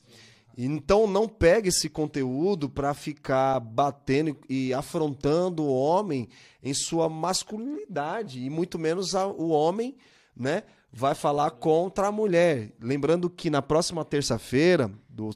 Então 0.57 1.07
não 1.07 1.27
pegue 1.27 1.69
esse 1.69 1.89
conteúdo 1.89 2.69
para 2.69 2.93
ficar 2.93 3.59
batendo 3.59 4.37
e 4.47 4.73
afrontando 4.73 5.63
o 5.63 5.73
homem 5.73 6.29
em 6.61 6.73
sua 6.73 7.09
masculinidade 7.09 8.43
e 8.43 8.49
muito 8.49 8.77
menos 8.77 9.15
a, 9.15 9.25
o 9.27 9.49
homem, 9.49 9.97
né, 10.35 10.63
vai 10.91 11.15
falar 11.15 11.49
contra 11.51 12.07
a 12.07 12.11
mulher. 12.11 12.71
Lembrando 12.79 13.29
que 13.29 13.49
na 13.49 13.61
próxima 13.61 14.05
terça-feira 14.05 14.91
do 15.09 15.31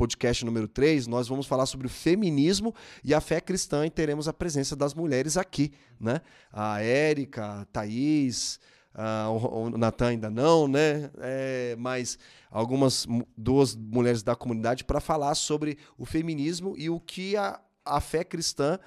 podcast 0.00 0.46
número 0.46 0.66
3, 0.66 1.06
nós 1.06 1.28
vamos 1.28 1.46
falar 1.46 1.66
sobre 1.66 1.86
o 1.86 1.90
feminismo 1.90 2.74
e 3.04 3.12
a 3.12 3.20
fé 3.20 3.38
cristã 3.38 3.84
e 3.84 3.90
teremos 3.90 4.28
a 4.28 4.32
presença 4.32 4.74
das 4.74 4.94
mulheres 4.94 5.36
aqui, 5.36 5.74
né? 6.00 6.22
A 6.50 6.80
Érica, 6.80 7.60
a 7.60 7.64
Thaís, 7.66 8.58
o, 9.28 9.58
o 9.58 9.70
Natan 9.76 10.06
ainda 10.06 10.30
não, 10.30 10.66
né? 10.66 11.10
É, 11.18 11.76
mas 11.78 12.18
algumas 12.50 13.06
duas 13.36 13.76
mulheres 13.76 14.22
da 14.22 14.34
comunidade 14.34 14.84
para 14.84 15.00
falar 15.00 15.34
sobre 15.34 15.76
o 15.98 16.06
feminismo 16.06 16.74
e 16.78 16.88
o 16.88 16.98
que 16.98 17.36
a, 17.36 17.60
a 17.84 18.00
fé 18.00 18.24
cristã 18.24 18.78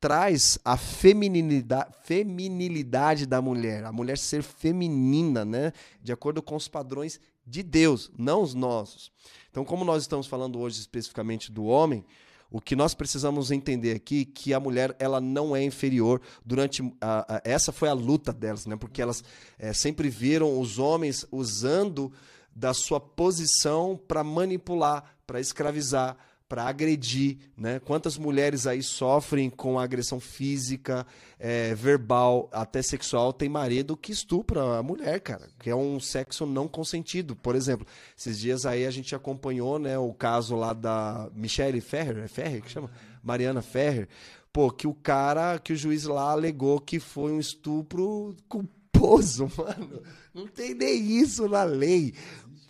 traz 0.00 0.58
a 0.64 0.76
feminilidade, 0.76 1.94
feminilidade 2.02 3.24
da 3.24 3.40
mulher, 3.40 3.84
a 3.84 3.92
mulher 3.92 4.18
ser 4.18 4.42
feminina, 4.42 5.44
né? 5.44 5.72
De 6.02 6.10
acordo 6.10 6.42
com 6.42 6.56
os 6.56 6.66
padrões 6.66 7.20
de 7.46 7.62
Deus, 7.62 8.10
não 8.18 8.42
os 8.42 8.52
nossos. 8.52 9.12
Então, 9.56 9.64
como 9.64 9.86
nós 9.86 10.02
estamos 10.02 10.26
falando 10.26 10.58
hoje 10.60 10.78
especificamente 10.80 11.50
do 11.50 11.64
homem, 11.64 12.04
o 12.50 12.60
que 12.60 12.76
nós 12.76 12.92
precisamos 12.92 13.50
entender 13.50 13.96
aqui 13.96 14.20
é 14.20 14.38
que 14.38 14.52
a 14.52 14.60
mulher 14.60 14.94
ela 14.98 15.18
não 15.18 15.56
é 15.56 15.64
inferior 15.64 16.20
durante 16.44 16.82
a, 17.00 17.36
a, 17.36 17.42
essa 17.42 17.72
foi 17.72 17.88
a 17.88 17.94
luta 17.94 18.34
delas, 18.34 18.66
né? 18.66 18.76
Porque 18.76 19.00
elas 19.00 19.24
é, 19.58 19.72
sempre 19.72 20.10
viram 20.10 20.60
os 20.60 20.78
homens 20.78 21.24
usando 21.32 22.12
da 22.54 22.74
sua 22.74 23.00
posição 23.00 23.98
para 24.06 24.22
manipular, 24.22 25.16
para 25.26 25.40
escravizar, 25.40 26.18
para 26.48 26.64
agredir, 26.64 27.38
né? 27.56 27.80
Quantas 27.80 28.16
mulheres 28.16 28.66
aí 28.66 28.82
sofrem 28.82 29.50
com 29.50 29.78
agressão 29.78 30.20
física, 30.20 31.06
é, 31.38 31.74
verbal, 31.74 32.48
até 32.52 32.80
sexual, 32.82 33.32
tem 33.32 33.48
marido 33.48 33.96
que 33.96 34.12
estupra 34.12 34.78
a 34.78 34.82
mulher, 34.82 35.20
cara, 35.20 35.48
que 35.58 35.68
é 35.68 35.74
um 35.74 35.98
sexo 35.98 36.46
não 36.46 36.68
consentido. 36.68 37.34
Por 37.34 37.56
exemplo, 37.56 37.86
esses 38.16 38.38
dias 38.38 38.64
aí 38.64 38.86
a 38.86 38.90
gente 38.90 39.14
acompanhou, 39.14 39.78
né, 39.78 39.98
o 39.98 40.12
caso 40.14 40.54
lá 40.54 40.72
da 40.72 41.28
Michelle 41.34 41.80
Ferrer, 41.80 42.18
é 42.18 42.28
Ferrer 42.28 42.62
que 42.62 42.70
chama? 42.70 42.90
Mariana 43.22 43.60
Ferrer, 43.60 44.08
pô, 44.52 44.70
que 44.70 44.86
o 44.86 44.94
cara, 44.94 45.58
que 45.58 45.72
o 45.72 45.76
juiz 45.76 46.04
lá 46.04 46.30
alegou 46.30 46.80
que 46.80 47.00
foi 47.00 47.32
um 47.32 47.40
estupro 47.40 48.36
culposo, 48.48 49.50
mano. 49.58 50.02
Não 50.32 50.46
tem 50.46 50.74
nem 50.74 51.18
isso 51.18 51.48
na 51.48 51.64
lei. 51.64 52.14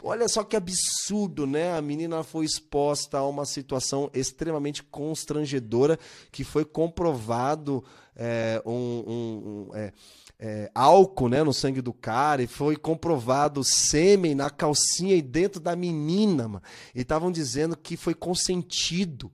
Olha 0.09 0.29
só 0.29 0.45
que 0.45 0.55
absurdo, 0.55 1.49
né? 1.49 1.77
A 1.77 1.83
menina 1.83 2.23
foi 2.23 2.45
exposta 2.45 3.19
a 3.19 3.27
uma 3.27 3.45
situação 3.45 4.09
extremamente 4.15 4.81
constrangedora 4.85 5.99
que 6.31 6.45
foi 6.45 6.65
comprovado 6.65 7.83
é, 8.15 8.63
um, 8.65 8.71
um, 8.71 9.69
um 9.73 9.75
é, 9.75 9.93
é, 10.39 10.71
álcool 10.73 11.29
né, 11.29 11.43
no 11.43 11.53
sangue 11.53 11.83
do 11.83 11.93
cara 11.93 12.41
e 12.41 12.47
foi 12.47 12.77
comprovado 12.77 13.65
sêmen 13.65 14.33
na 14.33 14.49
calcinha 14.49 15.17
e 15.17 15.21
dentro 15.21 15.61
da 15.61 15.75
menina, 15.75 16.47
mano. 16.47 16.63
E 16.95 17.01
estavam 17.01 17.33
dizendo 17.33 17.77
que 17.77 17.97
foi 17.97 18.15
consentido. 18.15 19.33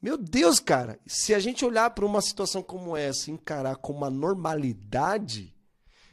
Meu 0.00 0.16
Deus, 0.16 0.60
cara, 0.60 0.96
se 1.04 1.34
a 1.34 1.40
gente 1.40 1.64
olhar 1.64 1.90
para 1.90 2.06
uma 2.06 2.22
situação 2.22 2.62
como 2.62 2.96
essa 2.96 3.32
encarar 3.32 3.74
como 3.74 3.98
uma 3.98 4.10
normalidade, 4.10 5.52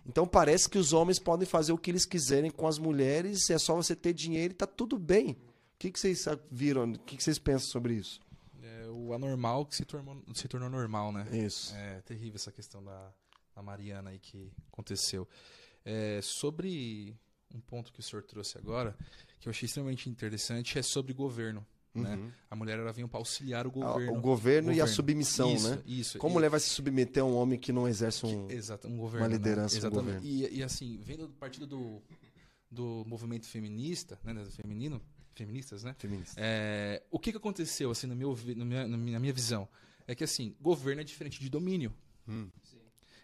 então 0.08 0.26
parece 0.26 0.70
que 0.70 0.78
os 0.78 0.94
homens 0.94 1.20
podem 1.20 1.46
fazer 1.46 1.74
o 1.74 1.78
que 1.78 1.92
eles 1.92 2.06
quiserem 2.06 2.50
com 2.50 2.66
as 2.66 2.80
mulheres, 2.80 3.50
é 3.50 3.58
só 3.58 3.76
você 3.76 3.96
ter 3.96 4.14
dinheiro 4.14 4.54
e 4.54 4.56
tá 4.56 4.66
tudo 4.66 4.98
bem. 4.98 5.32
O 5.32 5.80
que, 5.80 5.92
que 5.92 6.00
vocês 6.00 6.26
viram? 6.50 6.92
O 6.94 7.00
que, 7.00 7.18
que 7.18 7.24
vocês 7.24 7.38
pensam 7.38 7.70
sobre 7.70 7.96
isso? 7.96 8.20
É, 8.64 8.88
o 8.88 9.14
anormal 9.14 9.66
que 9.66 9.76
se 9.76 9.86
tornou, 9.86 10.24
se 10.34 10.48
tornou 10.48 10.70
normal, 10.70 11.12
né? 11.12 11.28
Isso. 11.32 11.76
É 11.76 12.02
terrível 12.02 12.36
essa 12.36 12.52
questão 12.52 12.84
da, 12.84 13.12
da 13.56 13.62
Mariana 13.62 14.12
aí 14.12 14.18
que 14.18 14.52
aconteceu. 14.72 15.28
É, 15.86 16.20
sobre 16.24 17.16
um 17.54 17.60
ponto 17.60 17.92
que 17.92 18.00
o 18.00 18.04
senhor 18.04 18.24
trouxe 18.24 18.58
agora, 18.58 18.98
que 19.40 19.48
eu 19.48 19.52
achei 19.52 19.66
extremamente 19.66 20.10
interessante, 20.10 20.80
é 20.80 20.82
sobre 20.82 21.14
governo. 21.14 21.66
Né? 22.02 22.16
Uhum. 22.16 22.26
Né? 22.26 22.32
A 22.50 22.56
mulher 22.56 22.80
ela 22.80 22.92
veio 22.92 23.08
para 23.08 23.20
auxiliar 23.20 23.68
o 23.68 23.72
governo. 23.72 24.18
O 24.18 24.22
governo, 24.22 24.22
governo, 24.22 24.74
e 24.74 24.82
a 24.82 24.88
submissão, 24.88 25.54
isso, 25.54 25.70
né? 25.70 25.82
Isso. 25.86 26.18
Como 26.18 26.34
e... 26.34 26.36
mulher 26.36 26.50
vai 26.50 26.60
se 26.60 26.70
submeter 26.70 27.24
a 27.24 27.26
um 27.26 27.36
homem 27.36 27.60
que 27.60 27.72
não 27.72 27.88
exerce 27.88 28.26
um, 28.26 28.50
Exato, 28.50 28.88
um 28.88 28.98
governo, 28.98 29.26
uma 29.26 29.32
liderança 29.32 29.76
né? 29.76 29.80
Exatamente. 29.80 30.26
Um 30.26 30.30
e, 30.30 30.58
e, 30.58 30.64
assim, 30.64 31.00
vendo 31.02 31.28
do 31.28 31.34
partido 31.34 31.68
do, 31.68 32.02
do 32.70 33.04
movimento 33.08 33.46
feminista, 33.48 34.20
né, 34.24 34.46
feminino, 34.46 35.02
feministas, 35.34 35.84
né? 35.84 35.96
Feminista. 35.98 36.36
É, 36.38 37.04
o 37.12 37.20
que, 37.20 37.32
que 37.32 37.38
aconteceu, 37.38 37.92
assim, 37.92 38.08
no 38.08 38.16
meu, 38.16 38.38
no 38.56 38.66
minha, 38.66 38.88
na 38.88 38.98
minha 38.98 39.34
visão? 39.34 39.68
É 40.08 40.16
que, 40.16 40.24
assim, 40.24 40.56
governo 40.62 41.02
é 41.02 41.04
diferente 41.04 41.40
de 41.40 41.50
domínio. 41.50 41.94
Hum. 42.28 42.50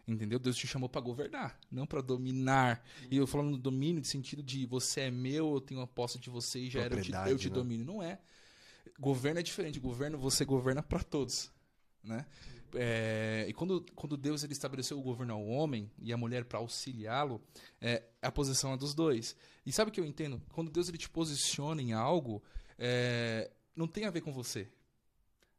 Entendeu? 0.05 0.37
Deus 0.37 0.57
te 0.57 0.67
chamou 0.67 0.89
para 0.89 0.99
governar, 0.99 1.57
não 1.71 1.85
para 1.85 2.01
dominar. 2.01 2.85
E 3.09 3.15
eu 3.15 3.25
falando 3.25 3.57
domínio 3.57 4.01
de 4.01 4.07
sentido 4.07 4.43
de 4.43 4.65
você 4.65 5.01
é 5.01 5.11
meu, 5.11 5.53
eu 5.53 5.61
tenho 5.61 5.79
a 5.79 5.87
posse 5.87 6.19
de 6.19 6.29
você 6.29 6.59
e 6.59 6.69
já 6.69 6.81
era 6.81 6.95
eu 6.95 7.01
te, 7.01 7.11
eu 7.11 7.37
te 7.37 7.49
né? 7.49 7.55
domino. 7.55 7.85
Não 7.85 8.03
é. 8.03 8.19
Governo 8.99 9.39
é 9.39 9.43
diferente. 9.43 9.79
Governo, 9.79 10.17
você 10.17 10.45
governa 10.45 10.81
para 10.83 11.03
todos, 11.03 11.51
né? 12.03 12.25
É, 12.75 13.45
e 13.47 13.53
quando, 13.53 13.85
quando 13.95 14.17
Deus 14.17 14.43
ele 14.43 14.53
estabeleceu 14.53 14.97
o 14.97 15.01
governo 15.01 15.33
ao 15.33 15.45
homem 15.45 15.91
e 15.99 16.11
a 16.11 16.17
mulher 16.17 16.45
para 16.45 16.59
auxiliá-lo, 16.59 17.41
é, 17.79 18.03
a 18.21 18.31
posição 18.31 18.73
é 18.73 18.77
dos 18.77 18.93
dois. 18.93 19.35
E 19.65 19.71
sabe 19.71 19.89
o 19.89 19.93
que 19.93 19.99
eu 19.99 20.05
entendo? 20.05 20.41
Quando 20.49 20.71
Deus 20.71 20.89
ele 20.89 20.97
te 20.97 21.09
posiciona 21.09 21.81
em 21.81 21.93
algo, 21.93 22.41
é, 22.77 23.51
não 23.75 23.87
tem 23.87 24.05
a 24.05 24.11
ver 24.11 24.21
com 24.21 24.33
você. 24.33 24.67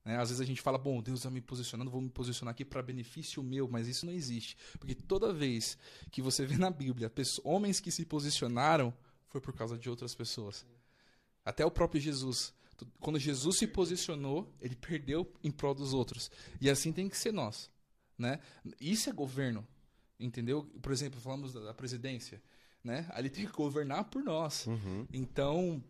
Né? 0.04 0.16
Às 0.18 0.28
vezes 0.28 0.40
a 0.40 0.44
gente 0.44 0.60
fala, 0.60 0.76
bom, 0.76 1.00
Deus 1.00 1.20
está 1.20 1.30
me 1.30 1.40
posicionando, 1.40 1.90
vou 1.90 2.00
me 2.00 2.10
posicionar 2.10 2.52
aqui 2.52 2.64
para 2.64 2.82
benefício 2.82 3.42
meu, 3.42 3.68
mas 3.68 3.88
isso 3.88 4.04
não 4.04 4.12
existe. 4.12 4.56
Porque 4.78 4.94
toda 4.94 5.32
vez 5.32 5.78
que 6.10 6.20
você 6.20 6.44
vê 6.44 6.56
na 6.56 6.70
Bíblia 6.70 7.08
pessoas, 7.08 7.46
homens 7.46 7.80
que 7.80 7.90
se 7.90 8.04
posicionaram, 8.04 8.92
foi 9.28 9.40
por 9.40 9.54
causa 9.54 9.78
de 9.78 9.88
outras 9.88 10.14
pessoas. 10.14 10.66
Até 11.44 11.64
o 11.64 11.70
próprio 11.70 12.00
Jesus. 12.00 12.52
Quando 13.00 13.18
Jesus 13.18 13.58
se 13.58 13.66
posicionou, 13.66 14.52
ele 14.60 14.74
perdeu 14.74 15.30
em 15.42 15.50
prol 15.50 15.74
dos 15.74 15.92
outros. 15.92 16.30
E 16.60 16.68
assim 16.68 16.92
tem 16.92 17.08
que 17.08 17.16
ser 17.16 17.32
nós. 17.32 17.70
Né? 18.18 18.40
Isso 18.80 19.10
é 19.10 19.12
governo. 19.12 19.66
Entendeu? 20.18 20.64
Por 20.80 20.92
exemplo, 20.92 21.20
falamos 21.20 21.52
da, 21.52 21.74
presidência. 21.74 22.42
Né? 22.82 23.06
Ali 23.10 23.30
tem 23.30 23.46
que 23.46 23.52
governar 23.52 24.04
por 24.04 24.22
nós. 24.22 24.66
Uhum. 24.66 25.06
Então, 25.12 25.82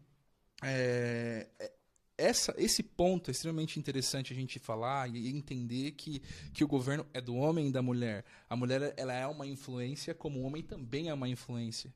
é, 0.63 1.49
é, 1.59 1.73
essa, 2.17 2.55
esse 2.57 2.83
ponto 2.83 3.31
é 3.31 3.33
extremamente 3.33 3.79
interessante 3.79 4.33
a 4.33 4.37
gente 4.37 4.59
falar 4.59 5.09
e 5.15 5.29
entender 5.29 5.93
que, 5.93 6.21
que 6.53 6.65
o 6.65 6.69
governo 6.69 7.07
é 7.13 7.21
do 7.21 7.35
homem 7.35 7.69
e 7.69 7.73
da 7.73 7.83
mulher. 7.83 8.25
A 8.49 8.57
mulher 8.57 8.95
ela 8.97 9.13
é 9.13 9.27
uma 9.27 9.47
influência, 9.47 10.15
como 10.15 10.41
o 10.41 10.43
homem 10.45 10.63
também 10.63 11.09
é 11.09 11.15
uma 11.15 11.29
influência. 11.29 11.93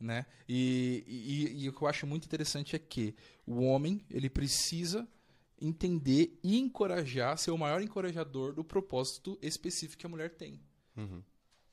Né? 0.00 0.26
E, 0.48 1.04
e, 1.06 1.64
e 1.64 1.68
o 1.68 1.72
que 1.72 1.82
eu 1.82 1.88
acho 1.88 2.06
muito 2.06 2.24
interessante 2.24 2.76
é 2.76 2.78
que 2.78 3.14
o 3.46 3.62
homem 3.62 4.04
ele 4.10 4.28
precisa 4.28 5.08
entender 5.60 6.38
e 6.42 6.58
encorajar, 6.58 7.36
ser 7.36 7.50
o 7.50 7.58
maior 7.58 7.82
encorajador 7.82 8.52
do 8.54 8.64
propósito 8.64 9.38
específico 9.42 10.00
que 10.00 10.06
a 10.06 10.08
mulher 10.08 10.30
tem. 10.30 10.60
Uhum. 10.96 11.22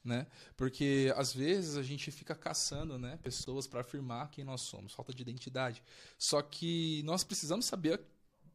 Né? 0.03 0.27
Porque 0.55 1.11
às 1.15 1.33
vezes 1.33 1.77
a 1.77 1.83
gente 1.83 2.11
fica 2.11 2.35
caçando 2.35 2.97
né, 2.97 3.17
pessoas 3.17 3.65
para 3.65 3.81
afirmar 3.81 4.29
quem 4.29 4.43
nós 4.43 4.61
somos, 4.61 4.93
falta 4.93 5.13
de 5.13 5.21
identidade. 5.21 5.83
Só 6.17 6.41
que 6.41 7.01
nós 7.03 7.23
precisamos 7.23 7.65
saber 7.65 7.99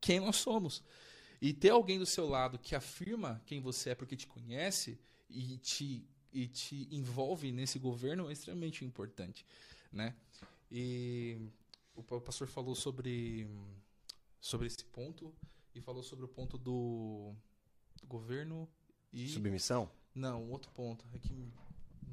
quem 0.01 0.20
nós 0.20 0.36
somos. 0.36 0.82
E 1.42 1.53
ter 1.53 1.70
alguém 1.70 1.98
do 1.98 2.07
seu 2.07 2.28
lado 2.28 2.59
que 2.59 2.74
afirma 2.74 3.42
quem 3.46 3.61
você 3.61 3.90
é 3.90 3.94
porque 3.94 4.16
te 4.16 4.26
conhece 4.26 4.98
e 5.28 5.57
te, 5.59 6.07
e 6.33 6.47
te 6.47 6.89
envolve 6.91 7.51
nesse 7.53 7.78
governo 7.78 8.28
é 8.28 8.33
extremamente 8.33 8.85
importante. 8.85 9.45
Né? 9.93 10.14
E 10.70 11.39
o 11.95 12.03
pastor 12.03 12.47
falou 12.47 12.74
sobre, 12.74 13.49
sobre 14.41 14.66
esse 14.66 14.85
ponto 14.85 15.33
e 15.74 15.81
falou 15.81 16.03
sobre 16.03 16.24
o 16.24 16.28
ponto 16.28 16.57
do, 16.57 17.33
do 18.01 18.07
governo 18.07 18.68
e. 19.12 19.28
Submissão? 19.28 19.91
Não, 20.14 20.49
outro 20.51 20.70
ponto. 20.72 21.05
É 21.14 21.18
que 21.18 21.53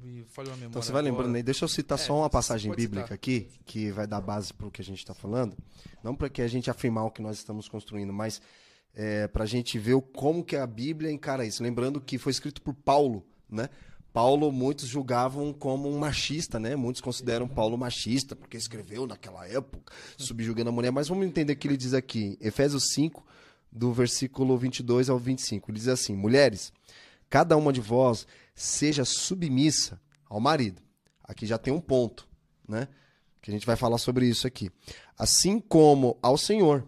me 0.00 0.24
falhou 0.24 0.52
a 0.52 0.56
memória. 0.56 0.70
Então 0.70 0.82
você 0.82 0.92
vai 0.92 1.02
lembrando 1.02 1.34
aí, 1.36 1.42
deixa 1.42 1.64
eu 1.64 1.68
citar 1.68 1.98
É, 1.98 2.02
só 2.02 2.16
uma 2.16 2.30
passagem 2.30 2.72
bíblica 2.72 3.02
citar. 3.02 3.14
aqui, 3.14 3.48
que 3.64 3.90
vai 3.90 4.06
dar 4.06 4.20
base 4.20 4.52
para 4.52 4.66
o 4.66 4.70
que 4.70 4.80
a 4.80 4.84
gente 4.84 4.98
está 4.98 5.14
falando. 5.14 5.56
Não 6.02 6.14
para 6.14 6.28
que 6.28 6.42
a 6.42 6.48
gente 6.48 6.70
afirmar 6.70 7.04
o 7.04 7.10
que 7.10 7.22
nós 7.22 7.38
estamos 7.38 7.68
construindo, 7.68 8.12
mas 8.12 8.40
para 9.32 9.44
a 9.44 9.46
gente 9.46 9.78
ver 9.78 10.00
como 10.12 10.44
que 10.44 10.56
a 10.56 10.66
Bíblia 10.66 11.10
encara 11.10 11.46
isso. 11.46 11.62
Lembrando 11.62 12.00
que 12.00 12.18
foi 12.18 12.32
escrito 12.32 12.60
por 12.60 12.74
Paulo, 12.74 13.24
né? 13.48 13.68
Paulo 14.18 14.50
muitos 14.50 14.88
julgavam 14.88 15.52
como 15.52 15.88
um 15.88 15.96
machista, 15.96 16.58
né? 16.58 16.74
Muitos 16.74 17.00
consideram 17.00 17.46
Paulo 17.46 17.78
machista, 17.78 18.34
porque 18.34 18.56
escreveu 18.56 19.06
naquela 19.06 19.46
época, 19.46 19.92
subjugando 20.16 20.70
a 20.70 20.72
mulher. 20.72 20.90
Mas 20.90 21.06
vamos 21.06 21.24
entender 21.24 21.52
o 21.52 21.56
que 21.56 21.68
ele 21.68 21.76
diz 21.76 21.94
aqui. 21.94 22.36
Efésios 22.40 22.88
5, 22.94 23.24
do 23.70 23.92
versículo 23.92 24.58
22 24.58 25.08
ao 25.08 25.20
25. 25.20 25.70
Ele 25.70 25.78
diz 25.78 25.86
assim: 25.86 26.16
Mulheres, 26.16 26.72
cada 27.30 27.56
uma 27.56 27.72
de 27.72 27.80
vós 27.80 28.26
seja 28.56 29.04
submissa 29.04 30.00
ao 30.28 30.40
marido. 30.40 30.82
Aqui 31.22 31.46
já 31.46 31.56
tem 31.56 31.72
um 31.72 31.80
ponto, 31.80 32.28
né? 32.68 32.88
Que 33.40 33.52
a 33.52 33.54
gente 33.54 33.66
vai 33.66 33.76
falar 33.76 33.98
sobre 33.98 34.26
isso 34.26 34.48
aqui. 34.48 34.68
Assim 35.16 35.60
como 35.60 36.18
ao 36.20 36.36
Senhor, 36.36 36.84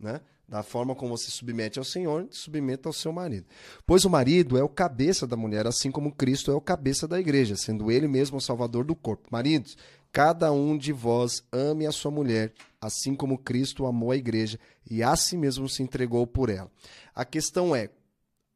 né? 0.00 0.20
Da 0.48 0.62
forma 0.62 0.94
como 0.94 1.16
você 1.16 1.28
submete 1.28 1.78
ao 1.78 1.84
Senhor, 1.84 2.28
submeta 2.30 2.88
ao 2.88 2.92
seu 2.92 3.12
marido. 3.12 3.46
Pois 3.84 4.04
o 4.04 4.10
marido 4.10 4.56
é 4.56 4.62
o 4.62 4.68
cabeça 4.68 5.26
da 5.26 5.36
mulher, 5.36 5.66
assim 5.66 5.90
como 5.90 6.14
Cristo 6.14 6.52
é 6.52 6.54
o 6.54 6.60
cabeça 6.60 7.08
da 7.08 7.18
igreja, 7.18 7.56
sendo 7.56 7.90
ele 7.90 8.06
mesmo 8.06 8.36
o 8.36 8.40
salvador 8.40 8.84
do 8.84 8.94
corpo. 8.94 9.28
Maridos, 9.30 9.76
cada 10.12 10.52
um 10.52 10.78
de 10.78 10.92
vós 10.92 11.42
ame 11.52 11.84
a 11.84 11.90
sua 11.90 12.12
mulher, 12.12 12.52
assim 12.80 13.14
como 13.16 13.38
Cristo 13.38 13.86
amou 13.86 14.12
a 14.12 14.16
igreja 14.16 14.58
e 14.88 15.02
a 15.02 15.16
si 15.16 15.36
mesmo 15.36 15.68
se 15.68 15.82
entregou 15.82 16.24
por 16.28 16.48
ela. 16.48 16.70
A 17.12 17.24
questão 17.24 17.74
é, 17.74 17.90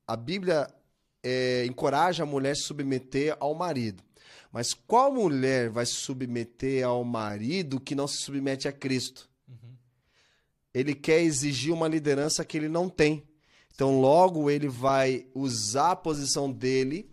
a 0.07 0.17
Bíblia 0.17 0.69
é, 1.25 1.65
encoraja 1.67 2.23
a 2.23 2.27
mulher 2.27 2.53
a 2.53 2.55
se 2.55 2.63
submeter 2.63 3.37
ao 3.41 3.55
marido. 3.55 4.03
Mas 4.53 4.75
qual 4.75 5.13
mulher 5.13 5.71
vai 5.71 5.87
se 5.87 5.95
submeter 5.95 6.85
ao 6.85 7.05
marido 7.05 7.81
que 7.81 7.95
não 7.95 8.09
se 8.09 8.19
submete 8.19 8.67
a 8.67 8.73
Cristo? 8.73 9.30
Ele 10.73 10.95
quer 10.95 11.21
exigir 11.23 11.73
uma 11.73 11.89
liderança 11.89 12.45
que 12.45 12.57
ele 12.57 12.69
não 12.69 12.89
tem. 12.89 13.25
Então, 13.75 14.01
logo, 14.01 14.51
ele 14.51 14.69
vai 14.69 15.27
usar 15.35 15.93
a 15.93 15.97
posição 15.97 16.51
dele 16.51 17.11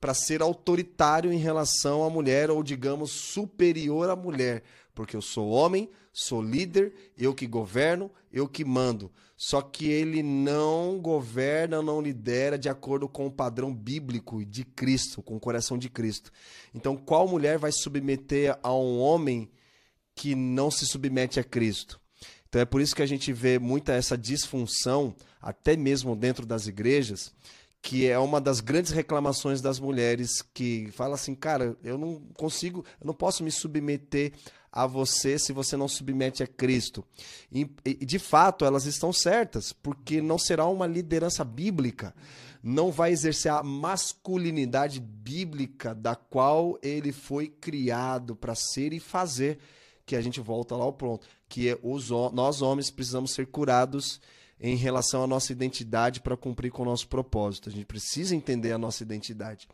para 0.00 0.12
ser 0.12 0.42
autoritário 0.42 1.32
em 1.32 1.38
relação 1.38 2.04
à 2.04 2.10
mulher, 2.10 2.50
ou 2.50 2.62
digamos, 2.62 3.10
superior 3.10 4.10
à 4.10 4.14
mulher. 4.14 4.62
Porque 4.94 5.16
eu 5.16 5.22
sou 5.22 5.48
homem, 5.48 5.88
sou 6.12 6.42
líder, 6.42 6.92
eu 7.16 7.34
que 7.34 7.46
governo, 7.46 8.10
eu 8.30 8.46
que 8.46 8.64
mando. 8.64 9.10
Só 9.36 9.62
que 9.62 9.88
ele 9.88 10.22
não 10.22 11.00
governa, 11.00 11.82
não 11.82 12.00
lidera 12.00 12.58
de 12.58 12.68
acordo 12.68 13.08
com 13.08 13.26
o 13.26 13.32
padrão 13.32 13.74
bíblico 13.74 14.44
de 14.44 14.62
Cristo, 14.64 15.22
com 15.22 15.36
o 15.36 15.40
coração 15.40 15.76
de 15.76 15.88
Cristo. 15.88 16.30
Então, 16.74 16.96
qual 16.96 17.26
mulher 17.26 17.58
vai 17.58 17.72
submeter 17.72 18.58
a 18.62 18.74
um 18.74 19.00
homem 19.00 19.50
que 20.14 20.34
não 20.34 20.70
se 20.70 20.86
submete 20.86 21.40
a 21.40 21.44
Cristo? 21.44 22.00
Então 22.54 22.62
é 22.62 22.64
por 22.64 22.80
isso 22.80 22.94
que 22.94 23.02
a 23.02 23.06
gente 23.06 23.32
vê 23.32 23.58
muita 23.58 23.94
essa 23.94 24.16
disfunção, 24.16 25.12
até 25.42 25.76
mesmo 25.76 26.14
dentro 26.14 26.46
das 26.46 26.68
igrejas, 26.68 27.34
que 27.82 28.06
é 28.06 28.16
uma 28.16 28.40
das 28.40 28.60
grandes 28.60 28.92
reclamações 28.92 29.60
das 29.60 29.80
mulheres 29.80 30.40
que 30.40 30.88
fala 30.92 31.16
assim, 31.16 31.34
cara, 31.34 31.76
eu 31.82 31.98
não 31.98 32.22
consigo, 32.34 32.84
eu 33.00 33.08
não 33.08 33.12
posso 33.12 33.42
me 33.42 33.50
submeter 33.50 34.34
a 34.70 34.86
você 34.86 35.36
se 35.36 35.52
você 35.52 35.76
não 35.76 35.88
submete 35.88 36.44
a 36.44 36.46
Cristo. 36.46 37.04
E, 37.50 37.64
de 38.06 38.20
fato, 38.20 38.64
elas 38.64 38.86
estão 38.86 39.12
certas, 39.12 39.72
porque 39.72 40.22
não 40.22 40.38
será 40.38 40.64
uma 40.68 40.86
liderança 40.86 41.42
bíblica, 41.42 42.14
não 42.62 42.92
vai 42.92 43.10
exercer 43.10 43.50
a 43.50 43.64
masculinidade 43.64 45.00
bíblica 45.00 45.92
da 45.92 46.14
qual 46.14 46.78
ele 46.84 47.10
foi 47.10 47.48
criado 47.48 48.36
para 48.36 48.54
ser 48.54 48.92
e 48.92 49.00
fazer, 49.00 49.58
que 50.06 50.14
a 50.14 50.20
gente 50.20 50.40
volta 50.40 50.76
lá 50.76 50.84
ao 50.84 50.92
pronto, 50.92 51.26
que 51.54 51.68
é 51.68 51.78
os, 51.84 52.10
nós 52.32 52.62
homens 52.62 52.90
precisamos 52.90 53.30
ser 53.30 53.46
curados 53.46 54.20
em 54.58 54.74
relação 54.74 55.22
à 55.22 55.26
nossa 55.26 55.52
identidade 55.52 56.20
para 56.20 56.36
cumprir 56.36 56.72
com 56.72 56.82
o 56.82 56.84
nosso 56.84 57.06
propósito. 57.06 57.68
A 57.68 57.72
gente 57.72 57.86
precisa 57.86 58.34
entender 58.34 58.72
a 58.72 58.78
nossa 58.78 59.04
identidade. 59.04 59.68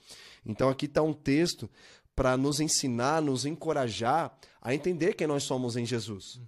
Então 0.44 0.68
aqui 0.68 0.84
está 0.84 1.00
um 1.00 1.14
texto 1.14 1.70
para 2.14 2.36
nos 2.36 2.60
ensinar, 2.60 3.22
nos 3.22 3.46
encorajar 3.46 4.30
a 4.60 4.74
entender 4.74 5.14
quem 5.14 5.26
nós 5.26 5.44
somos 5.44 5.74
em 5.74 5.86
Jesus. 5.86 6.38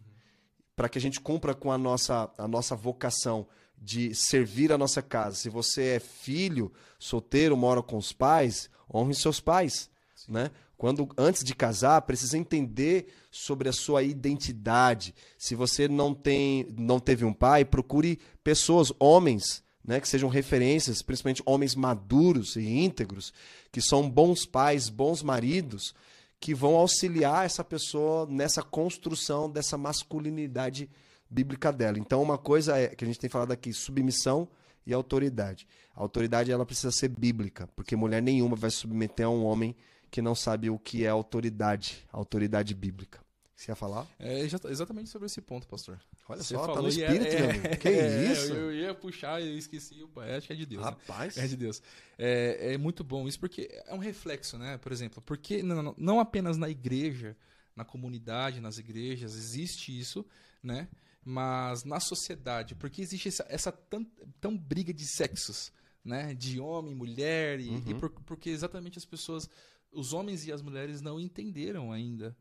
Para 0.77 0.87
que 0.87 0.99
a 0.99 1.01
gente 1.01 1.19
cumpra 1.19 1.55
com 1.55 1.73
a 1.73 1.79
nossa, 1.79 2.31
a 2.37 2.47
nossa 2.47 2.77
vocação 2.77 3.47
de 3.79 4.15
servir 4.15 4.71
a 4.71 4.77
nossa 4.77 5.01
casa. 5.01 5.37
Se 5.37 5.49
você 5.49 5.95
é 5.95 5.99
filho, 5.99 6.71
solteiro, 6.99 7.57
mora 7.57 7.83
com 7.83 7.97
os 7.97 8.13
pais, 8.13 8.69
honre 8.93 9.15
seus 9.15 9.41
pais. 9.41 9.89
Né? 10.29 10.51
Quando 10.83 11.09
antes 11.17 11.45
de 11.45 11.55
casar, 11.55 12.03
precisa 12.03 12.37
entender 12.37 13.07
sobre 13.31 13.69
a 13.69 13.73
sua 13.73 14.03
identidade. 14.03 15.15
Se 15.39 15.55
você 15.55 15.87
não 15.87 16.13
tem, 16.13 16.67
não 16.77 16.99
teve 16.99 17.25
um 17.25 17.33
pai, 17.33 17.65
procure 17.65 18.19
pessoas, 18.43 18.93
homens, 18.99 19.63
né, 19.85 20.01
que 20.01 20.09
sejam 20.09 20.29
referências, 20.29 21.01
principalmente 21.01 21.41
homens 21.47 21.77
maduros 21.77 22.57
e 22.57 22.69
íntegros, 22.69 23.33
que 23.71 23.81
são 23.81 24.11
bons 24.11 24.45
pais, 24.45 24.89
bons 24.89 25.23
maridos, 25.23 25.95
que 26.41 26.53
vão 26.53 26.75
auxiliar 26.75 27.47
essa 27.47 27.63
pessoa 27.63 28.27
nessa 28.27 28.61
construção 28.61 29.49
dessa 29.49 29.79
masculinidade 29.79 30.91
bíblica 31.31 31.73
dela. 31.73 31.97
Então, 31.97 32.21
uma 32.21 32.39
coisa 32.39 32.77
é 32.77 32.89
que 32.89 33.05
a 33.05 33.07
gente 33.07 33.21
tem 33.21 33.31
falado 33.31 33.53
aqui, 33.53 33.73
submissão 33.73 34.49
e 34.85 34.93
autoridade. 34.93 35.65
A 35.95 36.03
autoridade 36.03 36.51
ela 36.51 36.67
precisa 36.67 36.91
ser 36.91 37.07
bíblica, 37.07 37.69
porque 37.77 37.95
mulher 37.95 38.21
nenhuma 38.21 38.57
vai 38.57 38.73
submeter 38.73 39.27
a 39.27 39.31
um 39.31 39.45
homem 39.45 39.77
que 40.13 40.23
não 40.23 40.35
sabe 40.37 40.71
o 40.71 40.79
que 40.79 41.05
é 41.05 41.09
autoridade, 41.09 42.05
autoridade 42.13 42.73
bíblica. 42.75 43.21
Você 43.57 43.71
ia 43.71 43.77
falar? 43.77 44.07
É 44.19 44.41
exa- 44.41 44.61
exatamente 44.69 45.09
sobre 45.09 45.27
esse 45.27 45.41
ponto, 45.41 45.67
pastor. 45.69 45.99
Olha 46.29 46.43
Você 46.43 46.55
só, 46.55 46.67
tá 46.67 46.75
falou 46.75 46.83
no 46.83 46.89
e 46.99 47.03
é- 47.03 47.07
espírito, 47.07 47.35
é- 47.35 47.41
meu 47.41 47.51
amigo. 47.51 47.77
Que 47.79 47.89
é, 47.89 48.33
isso? 48.33 48.53
Eu, 48.53 48.71
eu 48.71 48.75
ia 48.75 48.95
puxar 48.95 49.41
e 49.41 49.57
esqueci. 49.57 50.03
Opa, 50.03 50.25
acho 50.25 50.47
que 50.49 50.53
é 50.53 50.57
de 50.57 50.67
Deus. 50.67 50.85
né? 50.85 50.91
Rapaz. 50.91 51.37
É 51.39 51.47
de 51.47 51.57
Deus. 51.57 51.81
É, 52.19 52.75
é 52.75 52.79
muito 52.79 53.03
bom 53.03 53.27
isso 53.27 53.39
porque 53.41 53.69
é 53.87 53.95
um 53.95 53.99
reflexo, 53.99 54.59
né? 54.59 54.79
Por 54.79 54.93
exemplo, 54.93 55.23
porque 55.25 55.63
não, 55.63 55.83
não- 55.83 55.95
não 55.97 56.21
apenas 56.21 56.57
na 56.59 56.69
igreja, 56.69 57.37
na 57.75 57.85
comunidade, 57.85 58.61
nas 58.61 58.79
igrejas, 58.79 59.35
existe 59.37 59.97
isso, 59.99 60.27
né? 60.63 60.89
Mas 61.25 61.85
na 61.85 62.01
sociedade, 62.01 62.75
porque 62.75 63.01
existe 63.01 63.29
essa, 63.29 63.47
essa 63.49 63.71
tão, 63.73 64.05
tão 64.41 64.59
briga 64.59 64.93
de 64.93 65.07
sexos, 65.07 65.73
né? 66.05 66.35
De 66.35 66.59
homem, 66.59 66.95
mulher, 66.97 67.61
e, 67.61 67.69
Uhum. 67.69 67.83
e 67.87 67.95
por- 67.95 68.11
porque 68.11 68.51
exatamente 68.51 68.99
as 68.99 69.05
pessoas, 69.05 69.49
os 69.93 70.13
homens 70.13 70.47
e 70.47 70.53
as 70.53 70.63
mulheres 70.63 71.01
não 71.01 71.21
entenderam 71.21 71.93
ainda 71.93 72.37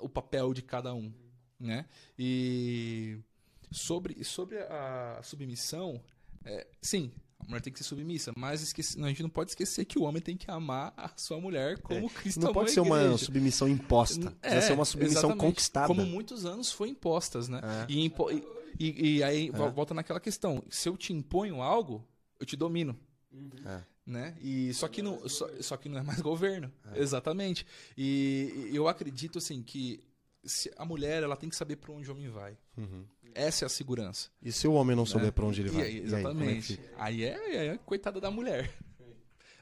o 0.00 0.08
papel 0.08 0.52
de 0.54 0.62
cada 0.62 0.94
um, 0.94 1.12
né? 1.60 1.86
E 2.18 3.18
sobre, 3.70 4.22
sobre 4.24 4.58
a 4.58 5.20
submissão, 5.22 6.00
é, 6.44 6.66
sim, 6.80 7.12
A 7.38 7.44
mulher 7.48 7.60
tem 7.60 7.70
que 7.72 7.78
ser 7.78 7.84
submissa, 7.84 8.32
mas 8.36 8.62
esqueci, 8.62 9.00
a 9.02 9.08
gente 9.08 9.22
não 9.22 9.28
pode 9.28 9.50
esquecer 9.50 9.84
que 9.84 9.98
o 9.98 10.02
homem 10.04 10.22
tem 10.22 10.36
que 10.36 10.50
amar 10.50 10.94
a 10.96 11.10
sua 11.16 11.38
mulher 11.38 11.78
como 11.82 12.08
Cristo 12.08 12.40
Não 12.40 12.52
pode 12.52 12.70
ser 12.70 12.80
uma 12.80 13.16
submissão 13.18 13.68
imposta. 13.68 14.30
Precisa 14.30 14.62
ser 14.62 14.72
uma 14.72 14.84
submissão 14.86 15.20
exatamente. 15.30 15.40
conquistada. 15.40 15.86
Como 15.86 16.04
muitos 16.06 16.46
anos 16.46 16.72
foi 16.72 16.88
impostas, 16.88 17.46
né? 17.48 17.60
É. 17.62 17.92
E, 17.92 18.04
impo- 18.04 18.30
e- 18.30 19.16
e- 19.18 19.22
aí 19.22 19.50
vo- 19.50 19.70
volta 19.70 19.92
naquela 19.92 20.18
questão: 20.18 20.62
se 20.70 20.88
eu 20.88 20.96
te 20.96 21.12
imponho 21.12 21.60
algo, 21.60 22.02
eu 22.40 22.46
te 22.46 22.56
domino. 22.56 22.98
É. 23.66 23.82
Né? 24.06 24.36
E 24.40 24.72
só 24.72 24.86
que 24.86 25.02
não, 25.02 25.28
só, 25.28 25.48
só 25.60 25.76
que 25.76 25.88
não 25.88 25.98
é 25.98 26.02
mais 26.02 26.20
governo, 26.22 26.72
exatamente. 26.94 27.66
E, 27.98 28.70
eu 28.72 28.86
acredito 28.86 29.38
assim 29.38 29.62
que 29.62 30.00
a 30.76 30.84
mulher 30.84 31.24
ela 31.24 31.36
tem 31.36 31.48
que 31.48 31.56
saber 31.56 31.74
para 31.76 31.92
onde 31.92 32.08
o 32.08 32.14
homem 32.14 32.28
vai. 32.28 32.56
Essa 33.34 33.64
é 33.64 33.66
a 33.66 33.68
segurança. 33.68 34.30
E 34.40 34.52
se 34.52 34.68
o 34.68 34.72
homem 34.74 34.94
não 34.96 35.04
souber 35.04 35.26
né? 35.26 35.30
pra 35.32 35.44
onde 35.44 35.60
ele 35.60 35.70
vai? 35.70 35.82
aí, 35.86 35.98
é 35.98 36.02
exatamente. 36.04 36.80
aí, 36.96 37.24
é, 37.24 37.34
aí 37.60 37.68
é 37.68 37.76
coitada 37.78 38.20
da 38.20 38.30
mulher. 38.30 38.72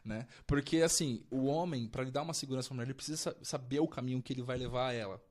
né? 0.04 0.26
Porque 0.46 0.82
assim, 0.82 1.24
o 1.30 1.46
homem, 1.46 1.88
para 1.88 2.04
lhe 2.04 2.10
dar 2.10 2.20
uma 2.22 2.34
segurança 2.34 2.68
pra 2.68 2.74
mulher, 2.74 2.86
ele 2.88 2.94
precisa 2.94 3.16
sa- 3.16 3.36
saber 3.42 3.80
o 3.80 3.88
caminho 3.88 4.22
que 4.22 4.32
ele 4.32 4.42
vai 4.42 4.58
levar 4.58 4.88
a 4.90 4.92
ela. 4.92 5.24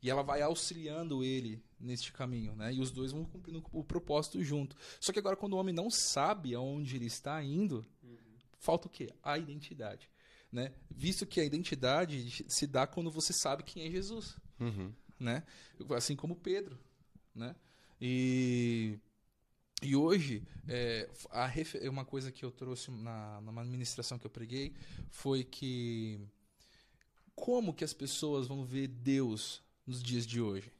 E 0.00 0.08
ela 0.08 0.22
vai 0.22 0.40
auxiliando 0.40 1.24
ele 1.24 1.60
neste 1.80 2.12
caminho, 2.12 2.54
né? 2.54 2.72
E 2.72 2.80
os 2.80 2.92
dois 2.92 3.10
vão 3.10 3.24
cumprindo 3.24 3.64
o 3.72 3.82
propósito 3.82 4.40
junto. 4.44 4.76
Só 5.00 5.12
que 5.12 5.18
agora, 5.18 5.34
quando 5.34 5.54
o 5.54 5.56
homem 5.56 5.74
não 5.74 5.90
sabe 5.90 6.54
aonde 6.54 6.94
ele 6.94 7.06
está 7.06 7.42
indo, 7.42 7.84
falta 8.58 8.86
o 8.86 8.90
quê? 8.90 9.12
A 9.22 9.38
identidade. 9.38 10.08
Né? 10.50 10.72
Visto 10.90 11.26
que 11.26 11.40
a 11.40 11.44
identidade 11.44 12.44
se 12.48 12.66
dá 12.66 12.86
quando 12.86 13.10
você 13.10 13.32
sabe 13.32 13.62
quem 13.62 13.86
é 13.86 13.90
Jesus. 13.90 14.36
Uhum. 14.58 14.92
Né? 15.18 15.42
Assim 15.94 16.16
como 16.16 16.36
Pedro. 16.36 16.78
Né? 17.34 17.54
E, 18.00 18.98
e 19.82 19.94
hoje, 19.94 20.42
é, 20.68 21.08
a 21.30 21.50
uma 21.90 22.04
coisa 22.04 22.32
que 22.32 22.44
eu 22.44 22.50
trouxe 22.50 22.90
na, 22.90 23.40
numa 23.40 23.64
ministração 23.64 24.18
que 24.18 24.26
eu 24.26 24.30
preguei 24.30 24.74
foi 25.10 25.44
que 25.44 26.20
como 27.34 27.74
que 27.74 27.84
as 27.84 27.92
pessoas 27.92 28.48
vão 28.48 28.64
ver 28.64 28.88
Deus 28.88 29.62
nos 29.86 30.02
dias 30.02 30.26
de 30.26 30.40
hoje? 30.40 30.72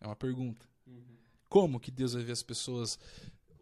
É 0.00 0.06
uma 0.06 0.14
pergunta. 0.14 0.68
Como 1.48 1.80
que 1.80 1.90
Deus 1.90 2.12
vai 2.12 2.22
ver 2.22 2.32
as 2.32 2.42
pessoas 2.42 2.98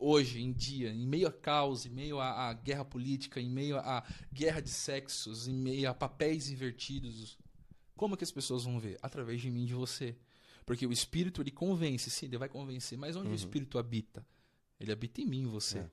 hoje, 0.03 0.43
em 0.43 0.53
dia, 0.53 0.91
em 0.91 1.07
meio 1.07 1.29
a 1.29 1.33
caos, 1.33 1.87
em 1.87 1.91
meio 1.91 2.19
à, 2.19 2.49
à 2.49 2.53
guerra 2.53 2.85
política, 2.85 3.41
em 3.41 3.49
meio 3.49 3.79
à 3.79 4.05
guerra 4.33 4.61
de 4.61 4.71
sexos, 4.71 5.47
em 5.47 5.55
meio 5.55 5.89
a 5.89 5.95
papéis 5.95 6.51
invertidos? 6.51 7.39
Como 7.97 8.17
que 8.17 8.25
as 8.25 8.33
pessoas 8.33 8.65
vão 8.65 8.81
ver? 8.81 8.99
Através 9.01 9.41
de 9.41 9.51
mim 9.51 9.63
e 9.63 9.67
de 9.67 9.75
você. 9.75 10.17
Porque 10.67 10.87
o 10.87 10.93
Espírito, 10.93 11.41
ele 11.41 11.51
convence, 11.51 12.11
sim, 12.11 12.27
ele 12.27 12.39
vai 12.39 12.49
convencer. 12.49 12.99
Mas 12.99 13.17
onde 13.17 13.29
o 13.31 13.35
Espírito 13.35 13.79
habita? 13.79 14.27
Ele 14.79 14.91
habita 14.93 15.21
em 15.21 15.27
mim 15.27 15.47
você. 15.47 15.79
É. 15.79 15.91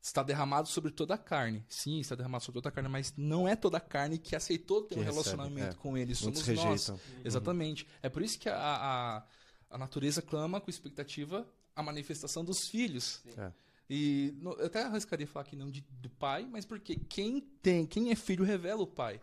Está 0.00 0.22
derramado 0.22 0.68
sobre 0.68 0.90
toda 0.90 1.14
a 1.14 1.18
carne. 1.18 1.64
Sim, 1.68 2.00
está 2.00 2.14
derramado 2.14 2.44
sobre 2.44 2.60
toda 2.60 2.68
a 2.70 2.72
carne, 2.72 2.88
mas 2.88 3.12
não 3.16 3.46
é 3.48 3.56
toda 3.56 3.76
a 3.76 3.80
carne 3.80 4.18
que 4.18 4.34
aceitou 4.36 4.82
ter 4.82 4.94
Que 4.94 5.00
um 5.00 5.04
relacionamento 5.04 5.76
é. 5.76 5.78
com 5.78 5.96
ele. 5.98 6.14
Muitos 6.22 6.40
Somos 6.40 6.46
nós. 6.46 6.64
rejeitam. 6.64 7.00
Exatamente. 7.24 7.86
É 8.02 8.08
por 8.08 8.22
isso 8.22 8.38
que 8.38 8.48
a, 8.48 8.56
a, 8.56 9.26
a 9.70 9.78
natureza 9.78 10.22
clama 10.22 10.60
com 10.60 10.70
expectativa 10.70 11.46
a 11.78 11.82
manifestação 11.82 12.44
dos 12.44 12.68
filhos. 12.68 13.20
É. 13.36 13.52
E 13.88 14.34
no- 14.42 14.52
eu 14.54 14.66
até 14.66 14.82
arriscaria 14.82 15.26
falar 15.26 15.44
que 15.44 15.54
não 15.56 15.70
de, 15.70 15.80
do 15.92 16.10
pai, 16.10 16.44
mas 16.50 16.64
porque 16.66 16.96
quem 16.96 17.40
tem, 17.40 17.86
quem 17.86 18.10
é 18.10 18.16
filho 18.16 18.44
revela 18.44 18.82
o 18.82 18.86
pai. 18.86 19.20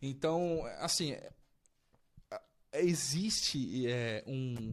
Então, 0.00 0.62
assim, 0.78 1.12
é- 1.12 1.32
é- 2.72 2.84
existe 2.84 3.86
é, 3.86 4.22
um- 4.26 4.72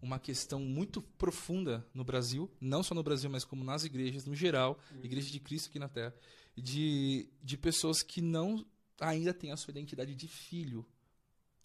uma 0.00 0.18
questão 0.18 0.58
muito 0.60 1.00
profunda 1.02 1.86
no 1.94 2.02
Brasil, 2.02 2.50
não 2.60 2.82
só 2.82 2.94
no 2.94 3.02
Brasil, 3.02 3.28
mas 3.30 3.44
como 3.44 3.62
nas 3.62 3.84
igrejas 3.84 4.24
no 4.24 4.34
geral, 4.34 4.78
igreja 5.02 5.30
de 5.30 5.38
Cristo 5.40 5.68
aqui 5.68 5.78
na 5.78 5.88
Terra, 5.88 6.14
de, 6.56 7.28
de 7.42 7.56
pessoas 7.56 8.02
que 8.02 8.20
não 8.20 8.64
ainda 9.00 9.32
têm 9.34 9.52
a 9.52 9.56
sua 9.56 9.70
identidade 9.70 10.14
de 10.14 10.28
filho 10.28 10.84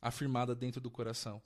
afirmada 0.01 0.53
dentro 0.55 0.79
do 0.81 0.91
coração. 0.91 1.41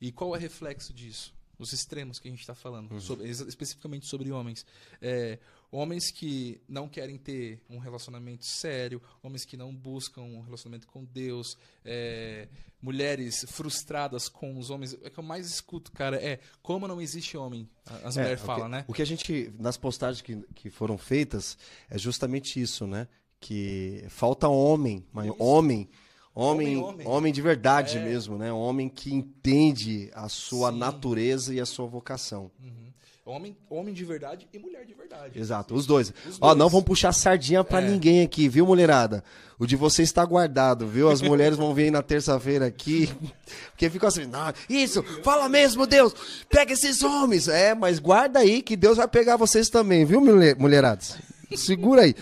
E 0.00 0.10
qual 0.12 0.34
é 0.34 0.38
o 0.38 0.40
reflexo 0.40 0.92
disso? 0.92 1.34
Os 1.58 1.72
extremos 1.72 2.18
que 2.18 2.28
a 2.28 2.30
gente 2.30 2.40
está 2.40 2.54
falando, 2.54 3.00
sobre- 3.00 3.26
ex- 3.26 3.40
especificamente 3.40 4.06
sobre 4.06 4.30
homens. 4.30 4.64
É, 5.00 5.38
homens 5.72 6.10
que 6.10 6.60
não 6.68 6.88
querem 6.88 7.16
ter 7.16 7.60
um 7.70 7.78
relacionamento 7.78 8.44
sério, 8.44 9.00
homens 9.22 9.44
que 9.44 9.56
não 9.56 9.74
buscam 9.74 10.22
um 10.22 10.40
relacionamento 10.42 10.86
com 10.86 11.04
Deus, 11.04 11.56
é, 11.84 12.48
mulheres 12.80 13.44
frustradas 13.48 14.28
com 14.28 14.58
os 14.58 14.68
homens. 14.70 14.94
É 15.02 15.08
que 15.10 15.18
eu 15.18 15.24
mais 15.24 15.46
escuto, 15.46 15.90
cara, 15.92 16.16
é 16.22 16.40
como 16.62 16.86
não 16.86 17.00
existe 17.00 17.36
homem. 17.36 17.68
As 18.04 18.16
É, 18.16 18.20
mulheres 18.20 18.42
o 18.42 18.46
falam, 18.46 18.68
né? 18.68 18.84
O 18.86 18.92
que 18.92 19.02
a 19.02 19.06
gente, 19.06 19.52
nas 19.58 19.76
postagens 19.76 20.20
que, 20.22 20.36
que 20.54 20.70
foram 20.70 20.98
feitas, 20.98 21.56
é 21.88 21.96
justamente 21.98 22.60
isso, 22.60 22.86
né? 22.86 23.08
Que 23.40 24.04
falta 24.08 24.48
homem, 24.48 25.04
mas 25.12 25.30
homem, 25.38 25.88
homem, 26.36 26.76
Homem, 26.76 27.06
homem. 27.06 27.32
de 27.32 27.40
verdade 27.42 27.96
É. 27.98 28.04
mesmo, 28.04 28.36
né? 28.38 28.52
Homem 28.52 28.88
que 28.88 29.12
entende 29.12 30.10
a 30.14 30.28
sua 30.28 30.70
Sim. 30.70 30.78
natureza 30.78 31.54
e 31.54 31.60
a 31.60 31.66
sua 31.66 31.86
vocação. 31.86 32.50
Uhum. 32.62 32.86
Homem, 33.28 33.56
homem 33.68 33.92
de 33.92 34.04
verdade 34.04 34.46
e 34.52 34.58
mulher 34.58 34.84
de 34.86 34.94
verdade. 34.94 35.36
Exato, 35.36 35.74
os 35.74 35.84
dois. 35.84 36.12
Os 36.28 36.36
Ó, 36.40 36.46
dois. 36.48 36.58
não 36.58 36.68
vamos 36.68 36.86
puxar 36.86 37.12
sardinha 37.12 37.64
pra 37.64 37.82
É. 37.82 37.90
ninguém 37.90 38.22
aqui, 38.22 38.48
viu, 38.48 38.64
mulherada? 38.64 39.24
O 39.58 39.66
de 39.66 39.74
vocês 39.74 40.08
está 40.08 40.24
guardado, 40.24 40.86
viu? 40.86 41.10
As 41.10 41.20
mulheres 41.20 41.56
vão 41.58 41.74
vir 41.74 41.90
na 41.90 42.02
terça-feira 42.02 42.66
aqui, 42.66 43.08
porque 43.72 43.90
ficam 43.90 44.08
assim, 44.08 44.26
não, 44.26 44.52
isso, 44.68 45.02
fala 45.24 45.48
mesmo, 45.48 45.86
Deus, 45.88 46.14
pega 46.48 46.72
esses 46.72 47.02
homens. 47.02 47.48
É, 47.48 47.74
mas 47.74 47.98
guarda 47.98 48.38
aí 48.38 48.62
que 48.62 48.76
Deus 48.76 48.96
vai 48.96 49.08
pegar 49.08 49.36
vocês 49.36 49.68
também, 49.68 50.04
viu, 50.04 50.20
mulher- 50.20 50.56
mulheradas? 50.56 51.16
Segura 51.54 52.02
aí. 52.02 52.14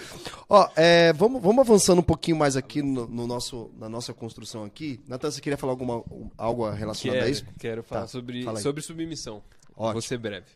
Ó, 0.48 0.68
é, 0.76 1.12
vamos, 1.12 1.40
vamos 1.40 1.60
avançando 1.60 2.00
um 2.00 2.04
pouquinho 2.04 2.36
mais 2.36 2.56
aqui 2.56 2.82
no, 2.82 3.06
no 3.06 3.26
nosso, 3.26 3.70
na 3.78 3.88
nossa 3.88 4.12
construção 4.12 4.64
aqui. 4.64 5.00
Natan, 5.06 5.30
você 5.30 5.40
queria 5.40 5.56
falar 5.56 5.72
alguma, 5.72 6.04
algo 6.36 6.68
relacionado 6.70 7.18
a 7.18 7.20
Quero, 7.20 7.32
isso? 7.32 7.44
quero 7.58 7.82
falar 7.82 8.02
Tá, 8.02 8.06
sobre, 8.08 8.44
sobre 8.60 8.82
submissão. 8.82 9.42
Ótimo. 9.76 9.92
Vou 9.92 10.02
ser 10.02 10.18
breve. 10.18 10.46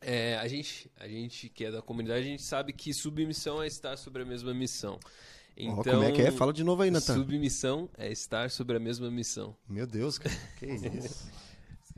É, 0.00 0.36
a, 0.36 0.46
gente, 0.46 0.90
a 0.98 1.08
gente 1.08 1.48
que 1.48 1.64
é 1.64 1.70
da 1.70 1.82
comunidade, 1.82 2.20
a 2.20 2.28
gente 2.30 2.42
sabe 2.42 2.72
que 2.72 2.92
submissão 2.94 3.62
é 3.62 3.66
estar 3.66 3.96
sobre 3.96 4.22
a 4.22 4.24
mesma 4.24 4.54
missão. 4.54 4.98
Então, 5.56 5.82
como 5.82 6.04
é 6.04 6.12
que 6.12 6.22
é? 6.22 6.30
Fala 6.30 6.52
de 6.52 6.62
novo 6.62 6.82
aí, 6.82 6.90
Natan. 6.90 7.14
Submissão 7.14 7.88
é 7.98 8.12
estar 8.12 8.48
sobre 8.48 8.76
a 8.76 8.80
mesma 8.80 9.10
missão. 9.10 9.56
Meu 9.68 9.88
Deus, 9.88 10.16
cara. 10.16 10.36
Que 10.56 10.66
isso? 10.98 11.28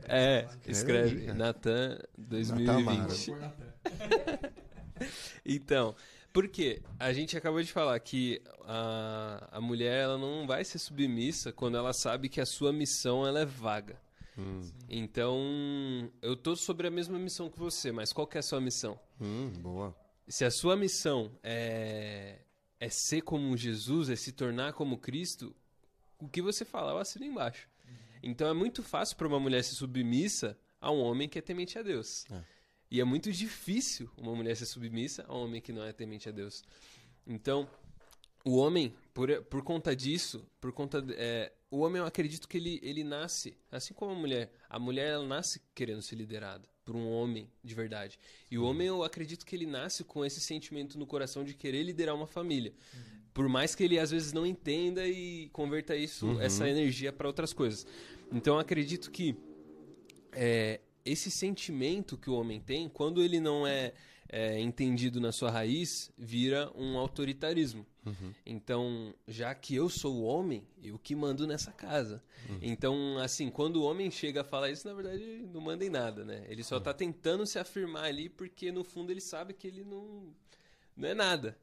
É, 0.05 0.47
escreve. 0.65 1.31
Natan 1.31 1.99
Natamara. 2.17 3.07
2020. 5.05 5.41
Então, 5.45 5.95
por 6.31 6.47
quê? 6.47 6.81
A 6.99 7.11
gente 7.11 7.35
acabou 7.35 7.61
de 7.61 7.71
falar 7.71 7.99
que 7.99 8.41
a, 8.65 9.49
a 9.51 9.61
mulher 9.61 10.03
ela 10.03 10.17
não 10.17 10.47
vai 10.47 10.63
ser 10.63 10.79
submissa 10.79 11.51
quando 11.51 11.77
ela 11.77 11.93
sabe 11.93 12.29
que 12.29 12.39
a 12.39 12.45
sua 12.45 12.71
missão 12.71 13.25
ela 13.25 13.41
é 13.41 13.45
vaga. 13.45 13.99
Então, 14.89 16.11
eu 16.21 16.35
tô 16.35 16.55
sobre 16.55 16.87
a 16.87 16.91
mesma 16.91 17.19
missão 17.19 17.49
que 17.49 17.59
você, 17.59 17.91
mas 17.91 18.13
qual 18.13 18.25
que 18.25 18.37
é 18.37 18.39
a 18.39 18.43
sua 18.43 18.61
missão? 18.61 18.99
Hum, 19.19 19.51
boa. 19.59 19.95
Se 20.27 20.45
a 20.45 20.51
sua 20.51 20.75
missão 20.75 21.31
é, 21.43 22.39
é 22.79 22.89
ser 22.89 23.21
como 23.21 23.55
Jesus, 23.57 24.09
é 24.09 24.15
se 24.15 24.31
tornar 24.31 24.73
como 24.73 24.97
Cristo, 24.97 25.53
o 26.17 26.27
que 26.27 26.41
você 26.41 26.63
falar 26.63 26.91
eu 26.91 26.97
assino 26.97 27.25
embaixo. 27.25 27.67
Então 28.23 28.47
é 28.47 28.53
muito 28.53 28.83
fácil 28.83 29.17
para 29.17 29.27
uma 29.27 29.39
mulher 29.39 29.63
ser 29.63 29.75
submissa 29.75 30.57
a 30.79 30.91
um 30.91 30.99
homem 30.99 31.27
que 31.27 31.39
é 31.39 31.41
temente 31.41 31.77
a 31.77 31.81
Deus. 31.81 32.25
É. 32.31 32.43
E 32.91 32.99
é 32.99 33.05
muito 33.05 33.31
difícil 33.31 34.11
uma 34.17 34.35
mulher 34.35 34.55
ser 34.57 34.65
submissa 34.65 35.23
a 35.25 35.33
um 35.33 35.45
homem 35.45 35.61
que 35.61 35.71
não 35.71 35.81
é 35.81 35.93
temente 35.93 36.27
a 36.27 36.31
Deus. 36.31 36.61
Então, 37.25 37.69
o 38.43 38.57
homem, 38.57 38.93
por, 39.13 39.41
por 39.43 39.63
conta 39.63 39.95
disso, 39.95 40.45
por 40.59 40.73
conta. 40.73 41.01
é, 41.11 41.53
o 41.69 41.79
homem, 41.79 42.01
eu 42.01 42.05
acredito 42.05 42.49
que 42.49 42.57
ele, 42.57 42.81
ele 42.83 43.01
nasce, 43.01 43.55
assim 43.71 43.93
como 43.93 44.11
a 44.11 44.15
mulher. 44.15 44.51
A 44.69 44.77
mulher, 44.77 45.11
ela 45.13 45.25
nasce 45.25 45.61
querendo 45.73 46.01
ser 46.01 46.15
liderada 46.17 46.67
por 46.83 46.93
um 46.93 47.09
homem 47.09 47.49
de 47.63 47.73
verdade. 47.73 48.19
E 48.49 48.57
o 48.57 48.65
homem, 48.65 48.87
eu 48.87 49.03
acredito 49.03 49.45
que 49.45 49.55
ele 49.55 49.65
nasce 49.65 50.03
com 50.03 50.25
esse 50.25 50.41
sentimento 50.41 50.99
no 50.99 51.07
coração 51.07 51.45
de 51.45 51.53
querer 51.53 51.83
liderar 51.83 52.13
uma 52.13 52.27
família. 52.27 52.73
Por 53.33 53.47
mais 53.47 53.73
que 53.73 53.85
ele 53.85 53.97
às 53.97 54.11
vezes 54.11 54.33
não 54.33 54.45
entenda 54.45 55.07
e 55.07 55.47
converta 55.53 55.95
isso, 55.95 56.37
essa 56.41 56.67
energia 56.67 57.13
para 57.13 57.25
outras 57.25 57.53
coisas. 57.53 57.87
Então, 58.33 58.55
eu 58.55 58.59
acredito 58.59 59.09
que 59.09 59.37
é, 60.33 60.81
esse 61.05 61.31
sentimento 61.31 62.17
que 62.17 62.29
o 62.29 62.33
homem 62.33 62.59
tem, 62.59 62.89
quando 62.89 63.21
ele 63.21 63.39
não 63.39 63.65
é, 63.65 63.93
é, 64.29 64.59
entendido 64.59 65.19
na 65.19 65.31
sua 65.31 65.51
raiz, 65.51 66.11
vira 66.17 66.71
um 66.75 66.97
autoritarismo. 66.97 67.85
Então, 68.45 69.13
já 69.27 69.53
que 69.53 69.75
eu 69.75 69.89
sou 69.89 70.15
o 70.15 70.23
homem, 70.23 70.65
eu 70.83 70.97
que 70.97 71.15
mando 71.15 71.45
nessa 71.45 71.71
casa. 71.71 72.23
Então, 72.61 73.17
assim, 73.19 73.49
quando 73.49 73.77
o 73.77 73.83
homem 73.83 74.09
chega 74.09 74.41
a 74.41 74.43
falar 74.43 74.71
isso, 74.71 74.87
na 74.87 74.93
verdade, 74.93 75.23
não 75.53 75.61
manda 75.61 75.85
em 75.85 75.89
nada, 75.89 76.25
né? 76.25 76.43
Ele 76.47 76.63
só 76.63 76.79
tá 76.79 76.93
tentando 76.93 77.45
se 77.45 77.59
afirmar 77.59 78.05
ali 78.05 78.27
porque, 78.29 78.71
no 78.71 78.83
fundo, 78.83 79.11
ele 79.11 79.21
sabe 79.21 79.53
que 79.53 79.67
ele 79.67 79.83
não, 79.83 80.33
não 80.97 81.09
é 81.09 81.13
nada. 81.13 81.57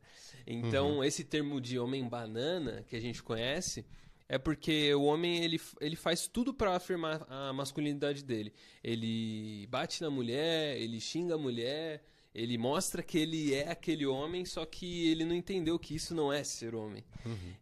Então, 0.47 1.03
esse 1.03 1.25
termo 1.25 1.61
de 1.61 1.79
homem 1.79 2.09
banana 2.09 2.85
que 2.89 2.95
a 2.95 3.01
gente 3.01 3.23
conhece 3.23 3.85
é 4.29 4.37
porque 4.37 4.95
o 4.95 5.05
homem 5.05 5.43
ele, 5.43 5.61
ele 5.81 5.97
faz 5.97 6.29
tudo 6.29 6.53
para 6.53 6.77
afirmar 6.77 7.27
a 7.29 7.53
masculinidade 7.53 8.23
dele. 8.23 8.53
Ele 8.85 9.67
bate 9.69 10.03
na 10.03 10.11
mulher, 10.11 10.77
ele 10.77 11.01
xinga 11.01 11.35
a 11.35 11.39
mulher, 11.39 12.05
Ele 12.35 12.59
mostra 12.59 13.03
que 13.03 13.19
ele 13.19 13.55
é 13.55 13.71
aquele 13.71 14.07
homem, 14.07 14.45
só 14.45 14.65
que 14.65 15.09
ele 15.09 15.25
não 15.25 15.35
entendeu 15.35 15.79
que 15.79 15.95
isso 15.95 16.15
não 16.15 16.33
é 16.33 16.45
ser 16.45 16.75
homem. 16.75 17.05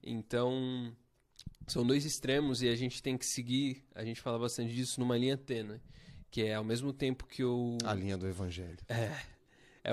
Então, 0.03 0.95
são 1.67 1.87
dois 1.87 2.05
extremos 2.05 2.63
e 2.63 2.69
a 2.69 2.75
gente 2.75 3.03
tem 3.03 3.17
que 3.17 3.25
seguir, 3.25 3.85
a 3.95 4.05
gente 4.05 4.21
fala 4.21 4.39
bastante 4.39 4.75
disso, 4.75 5.01
numa 5.01 5.17
linha 5.17 5.37
tênue. 5.37 5.81
Que 6.31 6.43
é 6.43 6.55
ao 6.55 6.65
mesmo 6.65 6.93
tempo 6.93 7.27
que 7.27 7.43
eu. 7.43 7.79
A 7.85 7.95
linha 7.95 8.19
do 8.19 8.27
evangelho. 8.27 8.79
É 8.89 9.36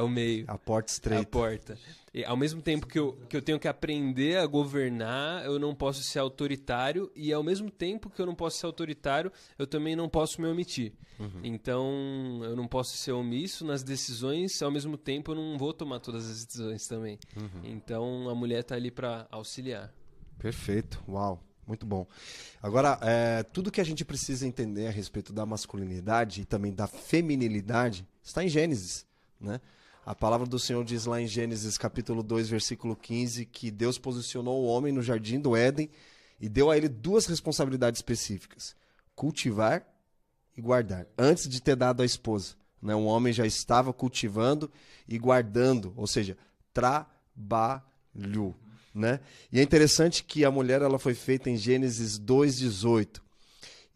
o 0.02 0.10
meio. 0.10 0.46
A 0.48 0.58
porta 0.58 0.90
É 0.90 0.92
a 0.92 0.94
estreita. 0.94 1.26
porta. 1.32 1.78
E 2.14 2.24
ao 2.24 2.38
mesmo 2.38 2.62
tempo 2.62 2.86
que 2.86 3.00
eu, 3.00 3.14
que 3.28 3.36
eu 3.36 3.42
tenho 3.42 3.60
que 3.60 3.68
aprender 3.68 4.38
a 4.38 4.46
governar, 4.46 5.44
eu 5.46 5.58
não 5.58 5.74
posso 5.74 6.04
ser 6.04 6.20
autoritário, 6.20 7.12
e 7.16 7.34
ao 7.34 7.42
mesmo 7.44 7.72
tempo 7.72 8.10
que 8.10 8.22
eu 8.22 8.26
não 8.26 8.36
posso 8.36 8.58
ser 8.60 8.66
autoritário, 8.68 9.32
eu 9.58 9.66
também 9.66 9.96
não 9.96 10.08
posso 10.08 10.40
me 10.42 10.48
omitir. 10.48 10.94
Então, 11.44 12.42
eu 12.44 12.56
não 12.56 12.68
posso 12.68 12.98
ser 12.98 13.12
omisso 13.14 13.66
nas 13.66 13.82
decisões, 13.84 14.62
ao 14.62 14.70
mesmo 14.72 14.98
tempo 14.98 15.32
eu 15.32 15.36
não 15.36 15.58
vou 15.58 15.74
tomar 15.74 16.00
todas 16.00 16.30
as 16.30 16.46
decisões 16.46 16.88
também. 16.88 17.18
Então, 17.64 18.30
a 18.30 18.36
mulher 18.36 18.64
tá 18.64 18.76
ali 18.76 18.92
para 18.92 19.28
auxiliar. 19.32 19.94
Perfeito. 20.38 21.04
Uau. 21.08 21.42
Muito 21.66 21.86
bom. 21.86 22.06
Agora, 22.62 23.00
é, 23.02 23.42
tudo 23.42 23.72
que 23.72 23.80
a 23.80 23.86
gente 23.86 24.04
precisa 24.04 24.46
entender 24.46 24.86
a 24.88 24.92
respeito 24.92 25.32
da 25.32 25.46
masculinidade 25.46 26.42
e 26.42 26.46
também 26.46 26.74
da 26.74 26.88
feminilidade 26.88 28.06
está 28.22 28.44
em 28.44 28.50
Gênesis, 28.50 29.06
né? 29.40 29.62
A 30.06 30.14
palavra 30.14 30.46
do 30.46 30.60
Senhor 30.60 30.84
diz 30.84 31.06
lá 31.06 31.22
em 31.22 31.28
Gênesis 31.28 31.78
capítulo 31.78 32.22
2, 32.22 32.50
versículo 32.50 32.94
15, 32.94 33.46
que 33.46 33.72
Deus 33.72 33.98
posicionou 33.98 34.62
o 34.62 34.68
homem 34.68 34.92
no 34.92 35.02
jardim 35.02 35.40
do 35.40 35.56
Éden 35.56 35.90
e 36.42 36.50
deu 36.50 36.70
a 36.70 36.76
ele 36.76 36.90
duas 36.90 37.26
responsabilidades 37.26 38.00
específicas: 38.00 38.76
cultivar 39.16 39.88
e 40.58 40.62
guardar. 40.62 41.08
Antes 41.18 41.48
de 41.48 41.62
ter 41.62 41.78
dado 41.78 42.02
à 42.02 42.06
esposa, 42.06 42.56
né? 42.82 42.94
O 42.94 43.06
homem 43.06 43.32
já 43.32 43.46
estava 43.46 43.94
cultivando 43.94 44.70
e 45.08 45.18
guardando, 45.18 45.94
ou 45.96 46.06
seja, 46.06 46.38
trabalho, 46.74 48.54
né? 48.94 49.22
E 49.54 49.60
é 49.62 49.64
interessante 49.64 50.22
que 50.22 50.44
a 50.44 50.52
mulher 50.52 50.82
ela 50.82 51.00
foi 51.00 51.14
feita 51.14 51.50
em 51.50 51.56
Gênesis 51.56 52.20
2:18. 52.20 53.22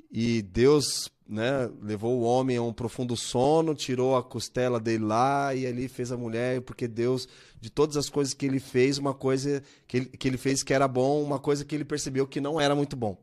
E 0.09 0.41
Deus, 0.41 1.11
né, 1.27 1.69
levou 1.81 2.19
o 2.19 2.23
homem 2.23 2.57
a 2.57 2.61
um 2.61 2.71
profundo 2.71 3.15
sono, 3.17 3.75
tirou 3.75 4.15
a 4.15 4.23
costela 4.23 4.79
dele 4.79 5.03
lá 5.03 5.53
e 5.53 5.65
ali 5.65 5.87
fez 5.87 6.11
a 6.11 6.17
mulher, 6.17 6.61
porque 6.61 6.87
Deus, 6.87 7.27
de 7.59 7.69
todas 7.69 7.97
as 7.97 8.09
coisas 8.09 8.33
que 8.33 8.45
ele 8.45 8.59
fez, 8.59 8.97
uma 8.97 9.13
coisa 9.13 9.61
que 9.87 9.97
ele, 9.97 10.05
que 10.05 10.27
ele 10.27 10.37
fez 10.37 10.63
que 10.63 10.73
era 10.73 10.87
bom, 10.87 11.21
uma 11.21 11.39
coisa 11.39 11.65
que 11.65 11.75
ele 11.75 11.83
percebeu 11.85 12.25
que 12.25 12.39
não 12.39 12.59
era 12.59 12.73
muito 12.73 12.95
bom, 12.95 13.17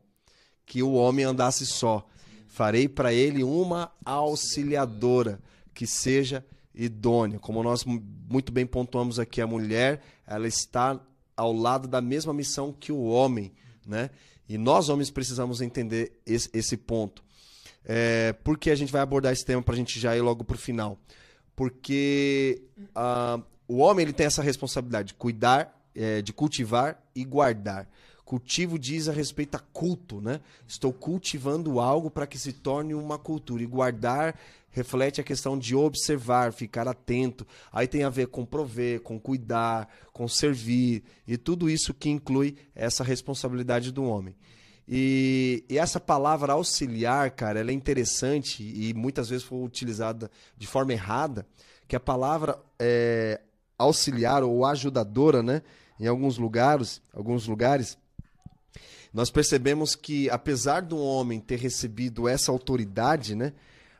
que 0.65 0.83
o 0.83 0.93
homem 0.93 1.25
andasse 1.25 1.65
só. 1.65 2.07
Farei 2.47 2.87
para 2.87 3.11
ele 3.11 3.43
uma 3.43 3.91
auxiliadora 4.05 5.41
que 5.73 5.87
seja 5.87 6.45
idônea. 6.73 7.39
Como 7.39 7.63
nós 7.63 7.83
mu- 7.83 8.01
muito 8.29 8.51
bem 8.51 8.65
pontuamos 8.65 9.19
aqui, 9.19 9.41
a 9.41 9.47
mulher, 9.47 10.01
ela 10.25 10.47
está 10.47 10.99
ao 11.35 11.51
lado 11.51 11.87
da 11.87 11.99
mesma 11.99 12.33
missão 12.33 12.71
que 12.71 12.91
o 12.91 13.03
homem, 13.03 13.51
né? 13.85 14.09
E 14.47 14.57
nós, 14.57 14.89
homens, 14.89 15.09
precisamos 15.09 15.61
entender 15.61 16.19
esse, 16.25 16.49
esse 16.53 16.77
ponto. 16.77 17.23
É, 17.83 18.33
por 18.43 18.57
que 18.57 18.69
a 18.69 18.75
gente 18.75 18.91
vai 18.91 19.01
abordar 19.01 19.31
esse 19.31 19.45
tema 19.45 19.61
para 19.61 19.73
a 19.73 19.77
gente 19.77 19.99
já 19.99 20.15
ir 20.15 20.21
logo 20.21 20.43
para 20.43 20.55
o 20.55 20.59
final? 20.59 20.97
Porque 21.55 22.61
ah, 22.93 23.39
o 23.67 23.77
homem 23.77 24.03
ele 24.03 24.13
tem 24.13 24.25
essa 24.25 24.41
responsabilidade 24.41 25.09
de 25.09 25.13
cuidar, 25.13 25.79
é, 25.95 26.21
de 26.21 26.33
cultivar 26.33 27.01
e 27.15 27.23
guardar. 27.23 27.87
Cultivo 28.25 28.79
diz 28.79 29.07
a 29.07 29.13
respeito 29.13 29.55
a 29.55 29.59
culto, 29.59 30.19
né? 30.19 30.41
Estou 30.67 30.91
cultivando 30.91 31.79
algo 31.79 32.09
para 32.09 32.25
que 32.25 32.39
se 32.39 32.51
torne 32.51 32.95
uma 32.95 33.19
cultura. 33.19 33.61
E 33.61 33.67
guardar 33.67 34.35
reflete 34.75 35.21
a 35.21 35.23
questão 35.23 35.57
de 35.57 35.73
observar, 35.73 36.51
ficar 36.51 36.85
atento. 36.85 37.47
Aí 37.71 37.87
tem 37.87 38.03
a 38.03 38.09
ver 38.09 38.27
com 38.27 38.45
prover, 38.45 38.99
com 38.99 39.17
cuidar, 39.17 39.87
com 40.11 40.27
servir. 40.27 41.01
E 41.25 41.37
tudo 41.37 41.69
isso 41.69 41.93
que 41.93 42.09
inclui 42.09 42.57
essa 42.75 43.01
responsabilidade 43.01 43.89
do 43.89 44.03
homem. 44.03 44.35
E, 44.85 45.63
e 45.69 45.77
essa 45.77 45.97
palavra 45.97 46.51
auxiliar, 46.51 47.31
cara, 47.31 47.61
ela 47.61 47.71
é 47.71 47.73
interessante 47.73 48.63
e 48.63 48.93
muitas 48.93 49.29
vezes 49.29 49.45
foi 49.45 49.63
utilizada 49.63 50.29
de 50.57 50.67
forma 50.67 50.91
errada, 50.91 51.47
que 51.87 51.95
a 51.95 51.99
palavra 51.99 52.59
é, 52.77 53.39
auxiliar 53.77 54.43
ou 54.43 54.65
ajudadora, 54.65 55.41
né? 55.41 55.61
Em 55.97 56.05
alguns 56.07 56.37
lugares, 56.37 57.01
alguns 57.13 57.47
lugares, 57.47 57.97
nós 59.13 59.31
percebemos 59.31 59.95
que 59.95 60.29
apesar 60.29 60.81
do 60.81 60.97
homem 60.97 61.39
ter 61.39 61.59
recebido 61.59 62.27
essa 62.27 62.51
autoridade, 62.51 63.35
né? 63.35 63.53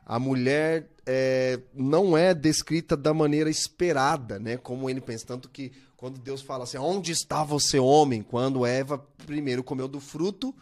A 0.05 0.19
mulher 0.19 0.87
é, 1.05 1.59
não 1.73 2.15
é 2.15 2.33
descrita 2.33 2.95
da 2.95 3.13
maneira 3.13 3.49
esperada, 3.49 4.37
né? 4.37 4.55
Como 4.55 4.89
ele 4.89 5.01
pensa. 5.01 5.25
Tanto 5.25 5.49
que 5.49 5.71
quando 5.97 6.19
Deus 6.19 6.41
fala 6.41 6.65
assim, 6.65 6.77
onde 6.77 7.11
está 7.11 7.43
você, 7.43 7.79
homem? 7.79 8.21
Quando 8.21 8.65
Eva 8.65 8.99
primeiro 9.25 9.63
comeu 9.63 9.87
do 9.87 9.99
fruto 9.99 10.53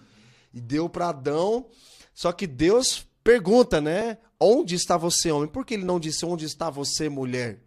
e 0.54 0.62
deu 0.62 0.88
para 0.88 1.10
Adão. 1.10 1.68
Só 2.14 2.32
que 2.32 2.48
Deus 2.48 3.06
pergunta, 3.24 3.82
né? 3.82 4.18
Onde 4.40 4.76
está 4.76 4.96
você, 4.96 5.32
homem? 5.32 5.50
Por 5.50 5.66
que 5.66 5.74
ele 5.74 5.84
não 5.84 6.00
disse 6.00 6.26
onde 6.26 6.46
está 6.46 6.70
você, 6.70 7.10
mulher? 7.10 7.62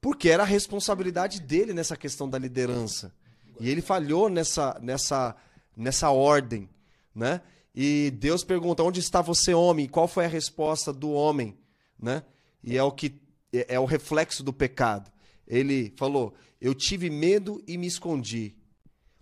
Porque 0.00 0.28
era 0.28 0.44
a 0.44 0.46
responsabilidade 0.46 1.40
dele 1.40 1.74
nessa 1.74 1.96
questão 1.96 2.30
da 2.30 2.38
liderança. 2.38 3.12
E 3.60 3.68
ele 3.68 3.82
falhou 3.82 4.28
nessa, 4.28 4.78
nessa, 4.80 5.36
nessa 5.76 6.10
ordem, 6.10 6.70
né? 7.14 7.42
E 7.80 8.10
Deus 8.10 8.42
pergunta: 8.42 8.82
onde 8.82 8.98
está 8.98 9.22
você, 9.22 9.54
homem? 9.54 9.84
E 9.84 9.88
qual 9.88 10.08
foi 10.08 10.24
a 10.24 10.28
resposta 10.28 10.92
do 10.92 11.12
homem, 11.12 11.56
né? 11.96 12.24
E 12.60 12.76
é 12.76 12.82
o 12.82 12.90
que 12.90 13.22
é 13.52 13.76
é 13.76 13.78
o 13.78 13.84
reflexo 13.84 14.42
do 14.42 14.52
pecado. 14.52 15.08
Ele 15.46 15.94
falou: 15.96 16.34
eu 16.60 16.74
tive 16.74 17.08
medo 17.08 17.62
e 17.68 17.78
me 17.78 17.86
escondi. 17.86 18.56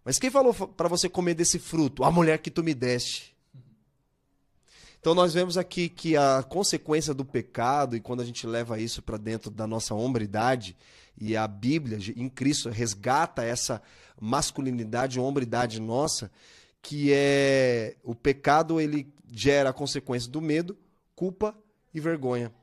Mas 0.03 0.19
quem 0.19 0.31
falou 0.31 0.55
para 0.55 0.89
você 0.89 1.07
comer 1.07 1.35
desse 1.35 1.59
fruto? 1.59 2.03
A 2.03 2.11
mulher 2.11 2.39
que 2.39 2.51
tu 2.51 2.65
me 2.65 2.73
deste. 2.73 3.37
Então 4.99 5.15
nós 5.15 5.35
vemos 5.35 5.59
aqui 5.59 5.91
que 5.91 6.17
a 6.17 6.43
consequência 6.43 7.13
do 7.13 7.27
pecado, 7.27 7.95
e 7.95 8.01
quando 8.01 8.23
a 8.23 8.25
gente 8.25 8.47
leva 8.47 8.81
isso 8.81 9.03
para 9.03 9.19
dentro 9.19 9.51
da 9.51 9.67
nossa 9.67 9.95
hombridade, 9.95 10.75
e 11.21 11.37
a 11.37 11.47
Bíblia 11.47 11.99
em 12.17 12.31
Cristo 12.31 12.71
resgata 12.71 13.45
essa 13.45 13.83
masculinidade, 14.19 15.21
hombridade 15.21 15.79
nossa, 15.79 16.31
que 16.87 17.13
é 17.13 17.97
o 18.05 18.15
pecado 18.15 18.81
ele 18.81 19.13
gera 19.29 19.71
a 19.71 19.73
consequência 19.73 20.31
do 20.31 20.41
medo, 20.41 20.79
culpa 21.17 21.53
e 21.93 21.99
vergonha. 21.99 22.55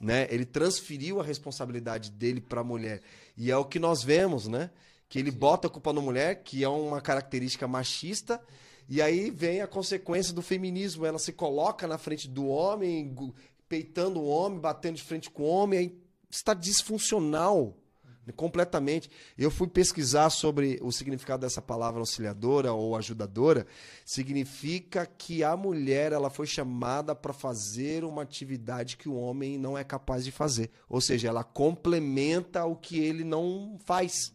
Né? 0.00 0.26
Ele 0.30 0.44
transferiu 0.44 1.20
a 1.20 1.24
responsabilidade 1.24 2.10
dele 2.10 2.40
para 2.40 2.62
a 2.62 2.64
mulher. 2.64 3.00
E 3.36 3.52
é 3.52 3.56
o 3.56 3.64
que 3.64 3.78
nós 3.78 4.02
vemos, 4.02 4.48
né? 4.48 4.68
Que 5.08 5.20
ele 5.20 5.30
bota 5.30 5.68
a 5.68 5.70
culpa 5.70 5.92
na 5.92 6.00
mulher, 6.00 6.42
que 6.42 6.64
é 6.64 6.68
uma 6.68 7.00
característica 7.00 7.68
machista, 7.68 8.42
e 8.88 9.00
aí 9.00 9.30
vem 9.30 9.60
a 9.60 9.68
consequência 9.68 10.34
do 10.34 10.42
feminismo. 10.42 11.06
Ela 11.06 11.20
se 11.20 11.32
coloca 11.32 11.86
na 11.86 11.98
frente 11.98 12.26
do 12.28 12.48
homem, 12.48 13.14
peitando 13.68 14.18
o 14.18 14.26
homem, 14.26 14.58
batendo 14.58 14.96
de 14.96 15.04
frente 15.04 15.30
com 15.30 15.44
o 15.44 15.46
homem, 15.46 15.78
aí 15.78 15.98
está 16.28 16.52
disfuncional 16.52 17.76
completamente. 18.30 19.10
Eu 19.36 19.50
fui 19.50 19.66
pesquisar 19.66 20.30
sobre 20.30 20.78
o 20.82 20.92
significado 20.92 21.40
dessa 21.40 21.60
palavra 21.60 21.98
auxiliadora 21.98 22.72
ou 22.72 22.94
ajudadora. 22.94 23.66
Significa 24.04 25.04
que 25.04 25.42
a 25.42 25.56
mulher 25.56 26.12
ela 26.12 26.30
foi 26.30 26.46
chamada 26.46 27.14
para 27.14 27.32
fazer 27.32 28.04
uma 28.04 28.22
atividade 28.22 28.96
que 28.96 29.08
o 29.08 29.16
homem 29.16 29.58
não 29.58 29.76
é 29.76 29.82
capaz 29.82 30.24
de 30.24 30.30
fazer. 30.30 30.70
Ou 30.88 31.00
seja, 31.00 31.28
ela 31.28 31.42
complementa 31.42 32.64
o 32.64 32.76
que 32.76 33.00
ele 33.00 33.24
não 33.24 33.76
faz. 33.84 34.32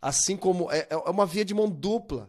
Assim 0.00 0.36
como 0.36 0.68
é, 0.72 0.88
é 0.90 0.96
uma 0.96 1.24
via 1.24 1.44
de 1.44 1.54
mão 1.54 1.70
dupla. 1.70 2.28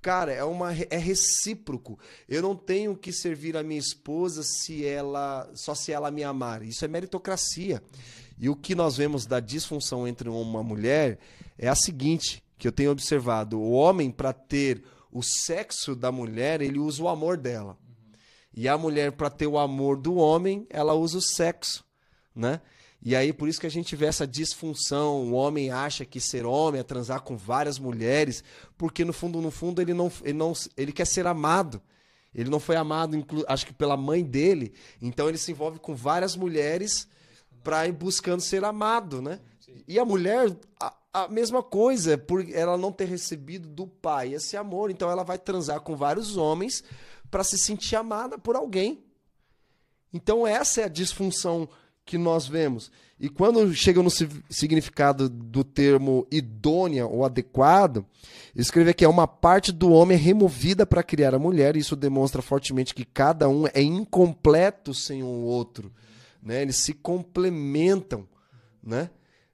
Cara, 0.00 0.32
é, 0.32 0.44
uma, 0.44 0.72
é 0.72 0.96
recíproco. 0.96 1.98
Eu 2.28 2.40
não 2.40 2.54
tenho 2.54 2.96
que 2.96 3.12
servir 3.12 3.56
a 3.56 3.64
minha 3.64 3.80
esposa 3.80 4.44
se 4.44 4.86
ela 4.86 5.50
só 5.54 5.74
se 5.74 5.90
ela 5.90 6.12
me 6.12 6.22
amar. 6.22 6.62
Isso 6.62 6.84
é 6.84 6.88
meritocracia. 6.88 7.82
E 8.40 8.48
o 8.48 8.56
que 8.56 8.74
nós 8.74 8.96
vemos 8.96 9.26
da 9.26 9.40
disfunção 9.40 10.06
entre 10.06 10.28
uma 10.28 10.62
mulher 10.62 11.18
é 11.58 11.68
a 11.68 11.74
seguinte, 11.74 12.42
que 12.56 12.68
eu 12.68 12.72
tenho 12.72 12.90
observado. 12.90 13.58
O 13.58 13.72
homem, 13.72 14.10
para 14.10 14.32
ter 14.32 14.82
o 15.10 15.22
sexo 15.22 15.96
da 15.96 16.12
mulher, 16.12 16.60
ele 16.60 16.78
usa 16.78 17.02
o 17.02 17.08
amor 17.08 17.36
dela. 17.36 17.76
E 18.54 18.68
a 18.68 18.78
mulher, 18.78 19.12
para 19.12 19.30
ter 19.30 19.46
o 19.46 19.58
amor 19.58 19.96
do 19.96 20.16
homem, 20.16 20.66
ela 20.70 20.94
usa 20.94 21.18
o 21.18 21.22
sexo, 21.22 21.84
né? 22.34 22.60
E 23.00 23.14
aí, 23.14 23.32
por 23.32 23.48
isso 23.48 23.60
que 23.60 23.66
a 23.66 23.70
gente 23.70 23.94
vê 23.94 24.06
essa 24.06 24.26
disfunção. 24.26 25.22
O 25.22 25.32
homem 25.32 25.70
acha 25.70 26.04
que 26.04 26.20
ser 26.20 26.44
homem 26.44 26.80
é 26.80 26.84
transar 26.84 27.22
com 27.22 27.36
várias 27.36 27.78
mulheres, 27.78 28.42
porque 28.76 29.04
no 29.04 29.12
fundo, 29.12 29.40
no 29.40 29.52
fundo, 29.52 29.80
ele 29.80 29.94
não, 29.94 30.10
ele 30.22 30.36
não, 30.36 30.52
ele 30.76 30.92
quer 30.92 31.06
ser 31.06 31.26
amado. 31.26 31.80
Ele 32.34 32.50
não 32.50 32.60
foi 32.60 32.76
amado, 32.76 33.24
acho 33.48 33.66
que 33.66 33.72
pela 33.72 33.96
mãe 33.96 34.22
dele. 34.22 34.72
Então 35.00 35.28
ele 35.28 35.38
se 35.38 35.50
envolve 35.50 35.78
com 35.78 35.94
várias 35.94 36.36
mulheres 36.36 37.08
para 37.68 37.86
ir 37.86 37.92
buscando 37.92 38.40
ser 38.40 38.64
amado, 38.64 39.20
né? 39.20 39.40
E 39.86 39.98
a 39.98 40.04
mulher, 40.04 40.56
a, 40.80 40.94
a 41.12 41.28
mesma 41.28 41.62
coisa, 41.62 42.16
por 42.16 42.50
ela 42.50 42.78
não 42.78 42.90
ter 42.90 43.04
recebido 43.04 43.68
do 43.68 43.86
pai 43.86 44.32
esse 44.32 44.56
amor, 44.56 44.90
então 44.90 45.10
ela 45.10 45.22
vai 45.22 45.36
transar 45.36 45.82
com 45.82 45.94
vários 45.94 46.38
homens 46.38 46.82
para 47.30 47.44
se 47.44 47.58
sentir 47.58 47.94
amada 47.96 48.38
por 48.38 48.56
alguém. 48.56 49.04
Então 50.14 50.46
essa 50.46 50.80
é 50.80 50.84
a 50.84 50.88
disfunção 50.88 51.68
que 52.06 52.16
nós 52.16 52.48
vemos. 52.48 52.90
E 53.20 53.28
quando 53.28 53.74
chega 53.74 54.02
no 54.02 54.08
significado 54.48 55.28
do 55.28 55.62
termo 55.62 56.26
idônea 56.30 57.06
ou 57.06 57.22
adequado, 57.22 58.02
escreve 58.56 58.92
aqui: 58.92 59.04
é 59.04 59.08
uma 59.08 59.28
parte 59.28 59.72
do 59.72 59.92
homem 59.92 60.16
removida 60.16 60.86
para 60.86 61.02
criar 61.02 61.34
a 61.34 61.38
mulher. 61.38 61.76
E 61.76 61.80
isso 61.80 61.94
demonstra 61.94 62.40
fortemente 62.40 62.94
que 62.94 63.04
cada 63.04 63.46
um 63.46 63.66
é 63.74 63.82
incompleto 63.82 64.94
sem 64.94 65.22
o 65.22 65.26
outro. 65.26 65.92
Né? 66.48 66.62
Eles 66.62 66.76
se 66.76 66.94
complementam. 66.94 68.26
Né? 68.82 69.10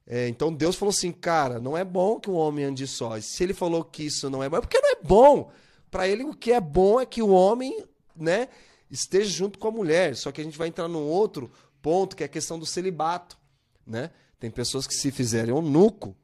É, 0.07 0.29
então 0.29 0.53
Deus 0.53 0.77
falou 0.77 0.91
assim, 0.91 1.11
cara, 1.11 1.59
não 1.59 1.75
é 1.75 1.83
bom 1.83 2.21
que 2.21 2.29
o 2.29 2.35
homem 2.35 2.63
ande 2.63 2.87
só. 2.87 3.17
E 3.17 3.21
se 3.21 3.43
ele 3.43 3.53
falou 3.53 3.83
que 3.83 4.03
isso 4.03 4.29
não 4.29 4.41
é 4.41 4.47
bom, 4.47 4.55
é 4.55 4.61
porque 4.61 4.79
não 4.79 4.91
é 4.91 4.95
bom. 5.03 5.51
Para 5.91 6.07
ele, 6.07 6.23
o 6.23 6.33
que 6.33 6.53
é 6.53 6.61
bom 6.61 7.01
é 7.01 7.05
que 7.05 7.21
o 7.21 7.31
homem 7.31 7.83
né, 8.15 8.47
esteja 8.89 9.29
junto 9.29 9.59
com 9.59 9.67
a 9.67 9.71
mulher. 9.71 10.15
Só 10.15 10.31
que 10.31 10.39
a 10.39 10.43
gente 10.45 10.57
vai 10.57 10.69
entrar 10.69 10.87
num 10.87 11.03
outro 11.03 11.51
ponto, 11.81 12.15
que 12.15 12.23
é 12.23 12.27
a 12.27 12.29
questão 12.29 12.57
do 12.57 12.65
celibato. 12.65 13.37
Né? 13.85 14.09
Tem 14.39 14.49
pessoas 14.49 14.87
que 14.87 14.93
se 14.93 15.11
fizerem 15.11 15.53
um 15.53 15.61
nuco 15.61 16.15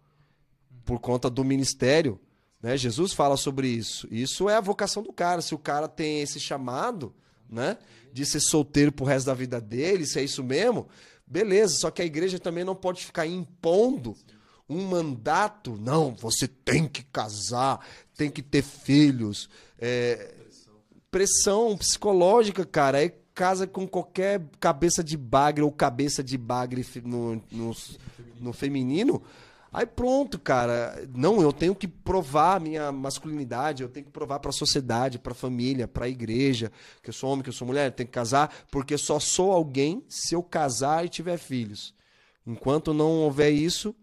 por 0.85 1.01
conta 1.01 1.29
do 1.29 1.43
ministério. 1.43 2.17
Né? 2.61 2.77
Jesus 2.77 3.11
fala 3.11 3.35
sobre 3.35 3.67
isso. 3.67 4.07
Isso 4.09 4.47
é 4.47 4.55
a 4.55 4.61
vocação 4.61 5.03
do 5.03 5.11
cara. 5.11 5.41
Se 5.41 5.53
o 5.53 5.59
cara 5.59 5.89
tem 5.89 6.21
esse 6.21 6.39
chamado 6.39 7.13
né, 7.49 7.77
de 8.13 8.25
ser 8.25 8.39
solteiro 8.39 8.91
pro 8.91 9.05
resto 9.05 9.27
da 9.27 9.33
vida 9.33 9.59
dele, 9.61 10.05
se 10.05 10.19
é 10.19 10.23
isso 10.23 10.43
mesmo, 10.43 10.87
Beleza, 11.31 11.75
só 11.75 11.89
que 11.89 12.01
a 12.01 12.05
igreja 12.05 12.37
também 12.37 12.65
não 12.65 12.75
pode 12.75 13.05
ficar 13.05 13.25
impondo 13.25 14.17
um 14.67 14.85
mandato. 14.85 15.77
Não, 15.79 16.13
você 16.13 16.45
tem 16.45 16.85
que 16.85 17.03
casar, 17.03 17.79
tem 18.17 18.29
que 18.29 18.41
ter 18.41 18.61
filhos. 18.61 19.49
É, 19.79 20.33
pressão 21.09 21.77
psicológica, 21.77 22.65
cara. 22.65 23.01
É 23.01 23.15
casa 23.33 23.65
com 23.65 23.87
qualquer 23.87 24.41
cabeça 24.59 25.01
de 25.01 25.15
bagre 25.15 25.63
ou 25.63 25.71
cabeça 25.71 26.21
de 26.21 26.37
bagre 26.37 26.85
no, 27.05 27.41
no, 27.49 27.73
no 28.41 28.51
feminino. 28.51 29.23
Aí 29.73 29.85
pronto, 29.85 30.37
cara. 30.37 31.07
Não, 31.15 31.41
eu 31.41 31.53
tenho 31.53 31.73
que 31.73 31.87
provar 31.87 32.59
minha 32.59 32.91
masculinidade, 32.91 33.83
eu 33.83 33.89
tenho 33.89 34.05
que 34.05 34.11
provar 34.11 34.39
para 34.39 34.49
a 34.49 34.53
sociedade, 34.53 35.17
para 35.17 35.31
a 35.31 35.35
família, 35.35 35.87
para 35.87 36.05
a 36.05 36.09
igreja, 36.09 36.71
que 37.01 37.09
eu 37.09 37.13
sou 37.13 37.31
homem, 37.31 37.41
que 37.41 37.49
eu 37.49 37.53
sou 37.53 37.65
mulher, 37.65 37.87
eu 37.87 37.91
tenho 37.91 38.07
que 38.07 38.13
casar, 38.13 38.53
porque 38.69 38.97
só 38.97 39.19
sou 39.19 39.51
alguém 39.51 40.03
se 40.09 40.35
eu 40.35 40.43
casar 40.43 41.05
e 41.05 41.09
tiver 41.09 41.37
filhos. 41.37 41.93
Enquanto 42.45 42.93
não 42.93 43.21
houver 43.21 43.51
isso, 43.51 43.95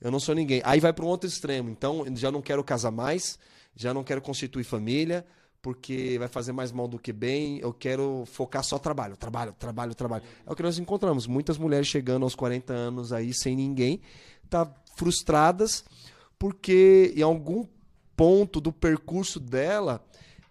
eu 0.00 0.10
não 0.10 0.18
sou 0.18 0.34
ninguém. 0.34 0.60
Aí 0.64 0.80
vai 0.80 0.92
para 0.92 1.04
um 1.04 1.08
outro 1.08 1.28
extremo. 1.28 1.70
Então, 1.70 2.04
já 2.16 2.32
não 2.32 2.42
quero 2.42 2.64
casar 2.64 2.90
mais, 2.90 3.38
já 3.76 3.94
não 3.94 4.02
quero 4.02 4.20
constituir 4.20 4.64
família, 4.64 5.24
porque 5.60 6.16
vai 6.18 6.26
fazer 6.26 6.50
mais 6.50 6.72
mal 6.72 6.88
do 6.88 6.98
que 6.98 7.12
bem. 7.12 7.58
Eu 7.60 7.72
quero 7.72 8.24
focar 8.26 8.64
só 8.64 8.76
trabalho, 8.76 9.16
trabalho, 9.16 9.54
trabalho, 9.56 9.94
trabalho. 9.94 10.24
É 10.44 10.50
o 10.50 10.56
que 10.56 10.62
nós 10.64 10.78
encontramos. 10.78 11.28
Muitas 11.28 11.56
mulheres 11.56 11.86
chegando 11.86 12.24
aos 12.24 12.34
40 12.34 12.72
anos 12.72 13.12
aí 13.12 13.32
sem 13.32 13.54
ninguém, 13.54 14.00
tá 14.52 14.74
frustradas 14.96 15.84
porque 16.38 17.12
em 17.16 17.22
algum 17.22 17.64
ponto 18.16 18.60
do 18.60 18.72
percurso 18.72 19.38
dela 19.38 20.04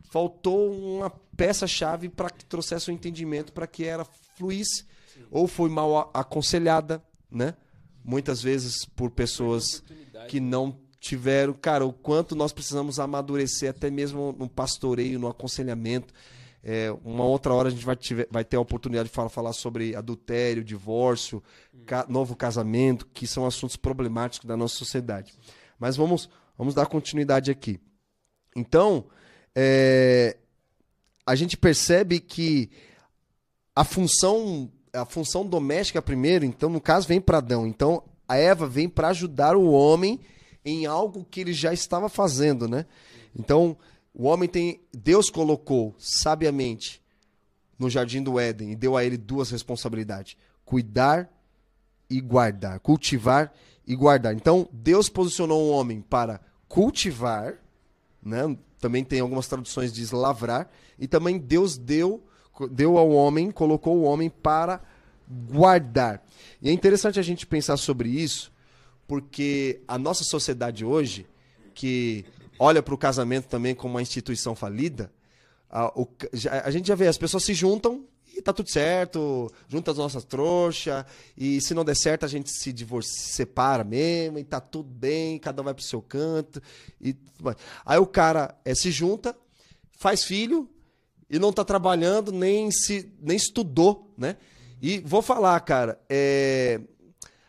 faltou 0.09 0.71
uma 0.71 1.09
peça-chave 1.35 2.09
para 2.09 2.29
que 2.29 2.45
trouxesse 2.45 2.89
o 2.89 2.93
um 2.93 2.95
entendimento 2.95 3.51
para 3.51 3.67
que 3.67 3.83
ela 3.83 4.05
fluísse. 4.35 4.85
Ou 5.29 5.47
foi 5.47 5.69
mal 5.69 6.09
aconselhada, 6.13 7.03
né? 7.29 7.55
Muitas 8.03 8.41
vezes 8.41 8.85
por 8.85 9.11
pessoas 9.11 9.83
que 10.27 10.39
não 10.39 10.77
tiveram. 10.99 11.53
Cara, 11.53 11.85
o 11.85 11.93
quanto 11.93 12.35
nós 12.35 12.51
precisamos 12.51 12.99
amadurecer, 12.99 13.69
até 13.69 13.89
mesmo 13.89 14.35
no 14.37 14.49
pastoreio, 14.49 15.19
no 15.19 15.27
aconselhamento. 15.27 16.13
É, 16.63 16.91
uma 17.03 17.23
outra 17.23 17.53
hora 17.53 17.69
a 17.69 17.71
gente 17.71 17.85
vai, 17.85 17.95
tiver, 17.95 18.27
vai 18.29 18.45
ter 18.45 18.57
a 18.57 18.61
oportunidade 18.61 19.09
de 19.09 19.15
falar, 19.15 19.29
falar 19.29 19.53
sobre 19.53 19.95
adultério, 19.95 20.63
divórcio, 20.63 21.41
ca, 21.85 22.05
novo 22.07 22.35
casamento, 22.35 23.07
que 23.11 23.25
são 23.25 23.45
assuntos 23.45 23.75
problemáticos 23.75 24.47
da 24.47 24.55
nossa 24.55 24.75
sociedade. 24.75 25.33
Mas 25.79 25.95
vamos, 25.95 26.29
vamos 26.57 26.75
dar 26.75 26.85
continuidade 26.85 27.49
aqui. 27.49 27.79
Então, 28.55 29.05
é, 29.55 30.37
a 31.25 31.35
gente 31.35 31.57
percebe 31.57 32.19
que 32.19 32.69
a 33.75 33.83
função, 33.83 34.71
a 34.93 35.05
função 35.05 35.45
doméstica 35.45 36.01
primeiro, 36.01 36.45
então, 36.45 36.69
no 36.69 36.81
caso, 36.81 37.07
vem 37.07 37.19
para 37.19 37.39
Adão. 37.39 37.65
Então, 37.65 38.03
a 38.27 38.37
Eva 38.37 38.67
vem 38.67 38.87
para 38.87 39.09
ajudar 39.09 39.55
o 39.55 39.71
homem 39.71 40.19
em 40.63 40.85
algo 40.85 41.25
que 41.25 41.41
ele 41.41 41.53
já 41.53 41.73
estava 41.73 42.07
fazendo, 42.07 42.67
né? 42.67 42.85
Então, 43.35 43.77
o 44.13 44.25
homem 44.25 44.47
tem. 44.47 44.81
Deus 44.93 45.29
colocou 45.29 45.95
sabiamente 45.97 47.01
no 47.77 47.89
jardim 47.89 48.21
do 48.21 48.39
Éden 48.39 48.71
e 48.71 48.75
deu 48.75 48.95
a 48.95 49.03
ele 49.03 49.17
duas 49.17 49.49
responsabilidades: 49.49 50.37
cuidar 50.65 51.29
e 52.09 52.19
guardar, 52.19 52.79
cultivar 52.79 53.53
e 53.87 53.95
guardar. 53.95 54.33
Então, 54.33 54.67
Deus 54.71 55.09
posicionou 55.09 55.63
o 55.63 55.71
homem 55.71 56.01
para 56.01 56.41
cultivar, 56.67 57.55
né? 58.21 58.57
Também 58.79 59.03
tem 59.03 59.19
algumas 59.19 59.47
traduções 59.47 59.93
diz 59.93 60.11
lavrar, 60.11 60.69
e 60.97 61.07
também 61.07 61.37
Deus 61.37 61.77
deu 61.77 62.23
deu 62.69 62.97
ao 62.97 63.09
homem, 63.09 63.49
colocou 63.49 63.97
o 63.97 64.03
homem 64.03 64.29
para 64.29 64.81
guardar. 65.49 66.23
E 66.61 66.69
é 66.69 66.71
interessante 66.71 67.19
a 67.19 67.23
gente 67.23 67.47
pensar 67.47 67.77
sobre 67.77 68.09
isso, 68.09 68.51
porque 69.07 69.81
a 69.87 69.97
nossa 69.97 70.23
sociedade 70.23 70.85
hoje, 70.85 71.25
que 71.73 72.25
olha 72.63 72.83
para 72.83 72.93
o 72.93 72.97
casamento 72.97 73.47
também 73.47 73.73
como 73.73 73.95
uma 73.95 74.03
instituição 74.03 74.55
falida, 74.55 75.11
a, 75.67 75.87
o, 75.99 76.07
a, 76.63 76.69
gente 76.69 76.87
já 76.89 76.93
vê, 76.93 77.07
as 77.07 77.17
pessoas 77.17 77.43
se 77.43 77.55
juntam 77.55 78.05
e 78.37 78.39
tá 78.39 78.53
tudo 78.53 78.69
certo, 78.69 79.51
junta 79.67 79.89
as 79.89 79.97
nossas 79.97 80.23
trouxas, 80.23 81.03
e 81.35 81.59
se 81.59 81.73
não 81.73 81.83
der 81.83 81.95
certo 81.95 82.23
a 82.23 82.27
gente 82.27 82.51
se 82.51 82.71
divorcia, 82.71 83.11
se 83.11 83.33
separa 83.33 83.83
mesmo, 83.83 84.37
e 84.37 84.43
tá 84.43 84.59
tudo 84.59 84.87
bem, 84.87 85.39
cada 85.39 85.59
um 85.59 85.65
vai 85.65 85.73
pro 85.73 85.83
seu 85.83 86.03
canto. 86.03 86.61
E, 87.01 87.15
aí 87.83 87.97
o 87.97 88.05
cara 88.05 88.55
é, 88.63 88.75
se 88.75 88.91
junta, 88.91 89.35
faz 89.97 90.23
filho, 90.23 90.69
e 91.27 91.39
não 91.39 91.51
tá 91.51 91.65
trabalhando, 91.65 92.31
nem 92.31 92.69
se 92.69 93.11
nem 93.19 93.37
estudou, 93.37 94.13
né? 94.15 94.37
E 94.79 94.99
vou 94.99 95.23
falar, 95.23 95.59
cara, 95.61 95.99
é... 96.07 96.79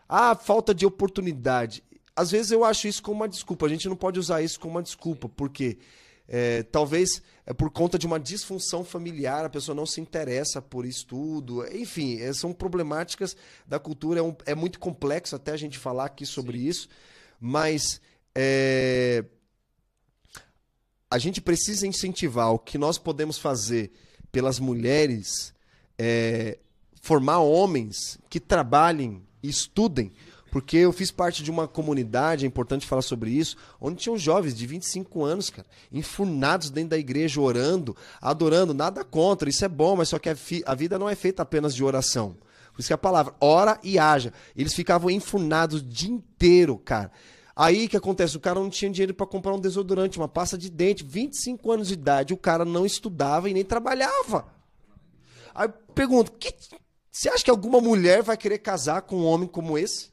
Ah, 0.09 0.35
falta 0.35 0.75
de 0.75 0.87
oportunidade 0.87 1.83
às 2.15 2.31
vezes 2.31 2.51
eu 2.53 2.65
acho 2.65 2.87
isso 2.89 3.03
como 3.03 3.17
uma 3.17 3.29
desculpa. 3.29 3.67
A 3.67 3.69
gente 3.69 3.89
não 3.89 3.97
pode 3.97 4.19
usar 4.19 4.43
isso 4.43 4.61
como 4.61 4.75
uma 4.75 4.83
desculpa, 4.83 5.29
porque 5.29 5.79
é, 6.29 6.63
talvez 6.63 7.23
é 7.45 7.53
por 7.53 7.71
conta 7.71 7.99
de 7.99 8.07
uma 8.07 8.21
disfunção 8.21 8.85
familiar, 8.85 9.45
a 9.45 9.51
pessoa 9.51 9.75
não 9.75 9.87
se 9.87 10.01
interessa 10.01 10.61
por 10.63 10.85
estudo. 10.85 11.67
Enfim, 11.75 12.21
é, 12.21 12.33
são 12.33 12.53
problemáticas 12.53 13.37
da 13.67 13.79
cultura. 13.79 14.21
É, 14.21 14.23
um, 14.23 14.37
é, 14.47 14.55
muito 14.55 14.79
complexo 14.79 15.35
até 15.35 15.53
a 15.53 15.57
gente 15.57 15.79
falar 15.79 16.07
aqui 16.07 16.25
sobre 16.27 16.59
Sim. 16.59 16.69
isso, 16.69 16.89
mas 17.41 18.01
é, 18.35 19.25
a 21.11 21.19
gente 21.19 21.41
precisa 21.41 21.87
incentivar 21.87 22.53
o 22.53 22.59
que 22.59 22.79
nós 22.79 22.99
podemos 22.99 23.39
fazer 23.39 23.93
pelas 24.31 24.59
mulheres, 24.59 25.53
é, 25.99 26.59
formar 27.03 27.41
homens 27.41 28.19
que 28.31 28.41
trabalhem, 28.41 29.23
estudem 29.43 30.13
porque 30.53 30.77
eu 30.77 30.93
fiz 30.93 31.11
parte 31.11 31.43
de 31.43 31.51
uma 31.51 31.67
comunidade, 31.67 32.45
é 32.45 32.47
importante 32.47 32.87
falar 32.87 33.01
sobre 33.01 33.31
isso, 33.31 33.57
onde 33.81 33.97
tinham 33.97 34.19
jovens 34.19 34.55
de 34.55 34.67
25 34.67 35.25
anos, 35.25 35.49
cara, 35.49 35.67
enfurnados 35.91 36.69
dentro 36.69 36.91
da 36.91 36.99
igreja, 36.99 37.41
orando, 37.41 37.97
adorando, 38.21 38.75
nada 38.75 39.03
contra, 39.03 39.49
isso 39.49 39.65
é 39.65 39.69
bom, 39.69 39.97
mas 39.97 40.11
só 40.11 40.19
que 40.19 40.29
a, 40.29 40.37
a 40.67 40.75
vida 40.75 40.99
não 40.99 41.09
é 41.09 41.15
feita 41.15 41.41
apenas 41.41 41.75
de 41.75 41.83
oração. 41.83 42.37
Por 42.75 42.81
isso 42.81 42.89
que 42.89 42.93
a 42.93 42.99
palavra, 42.99 43.35
ora 43.41 43.81
e 43.83 43.99
haja. 43.99 44.31
Eles 44.55 44.75
ficavam 44.75 45.11
enfurnados 45.11 45.81
o 45.81 45.85
dia 45.85 46.11
inteiro, 46.11 46.77
cara. 46.77 47.11
Aí 47.57 47.89
que 47.89 47.97
acontece? 47.97 48.37
O 48.37 48.41
cara 48.41 48.61
não 48.61 48.69
tinha 48.69 48.91
dinheiro 48.91 49.15
para 49.15 49.27
comprar 49.27 49.55
um 49.55 49.61
desodorante, 49.61 50.19
uma 50.19 50.29
pasta 50.29 50.59
de 50.59 50.69
dente, 50.69 51.03
25 51.03 51.73
anos 51.73 51.89
de 51.89 51.95
idade, 51.95 52.35
o 52.35 52.39
cara 52.39 52.67
não 52.67 52.85
estudava 52.85 53.49
e 53.49 53.55
nem 53.55 53.65
trabalhava. 53.65 54.53
Aí 55.55 55.67
eu 55.67 55.73
pergunto, 55.95 56.31
que, 56.33 56.55
você 57.11 57.31
acha 57.31 57.43
que 57.43 57.51
alguma 57.51 57.81
mulher 57.81 58.23
vai 58.23 58.37
querer 58.37 58.59
casar 58.59 59.01
com 59.01 59.17
um 59.17 59.25
homem 59.25 59.49
como 59.49 59.79
esse? 59.79 60.12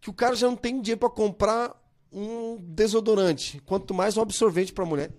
Que 0.00 0.10
o 0.10 0.14
cara 0.14 0.34
já 0.34 0.46
não 0.46 0.56
tem 0.56 0.80
dinheiro 0.80 1.00
para 1.00 1.10
comprar 1.10 1.74
um 2.12 2.56
desodorante, 2.56 3.60
quanto 3.66 3.94
mais 3.94 4.16
um 4.16 4.22
absorvente 4.22 4.72
para 4.72 4.84
a 4.84 4.86
mulher. 4.86 5.10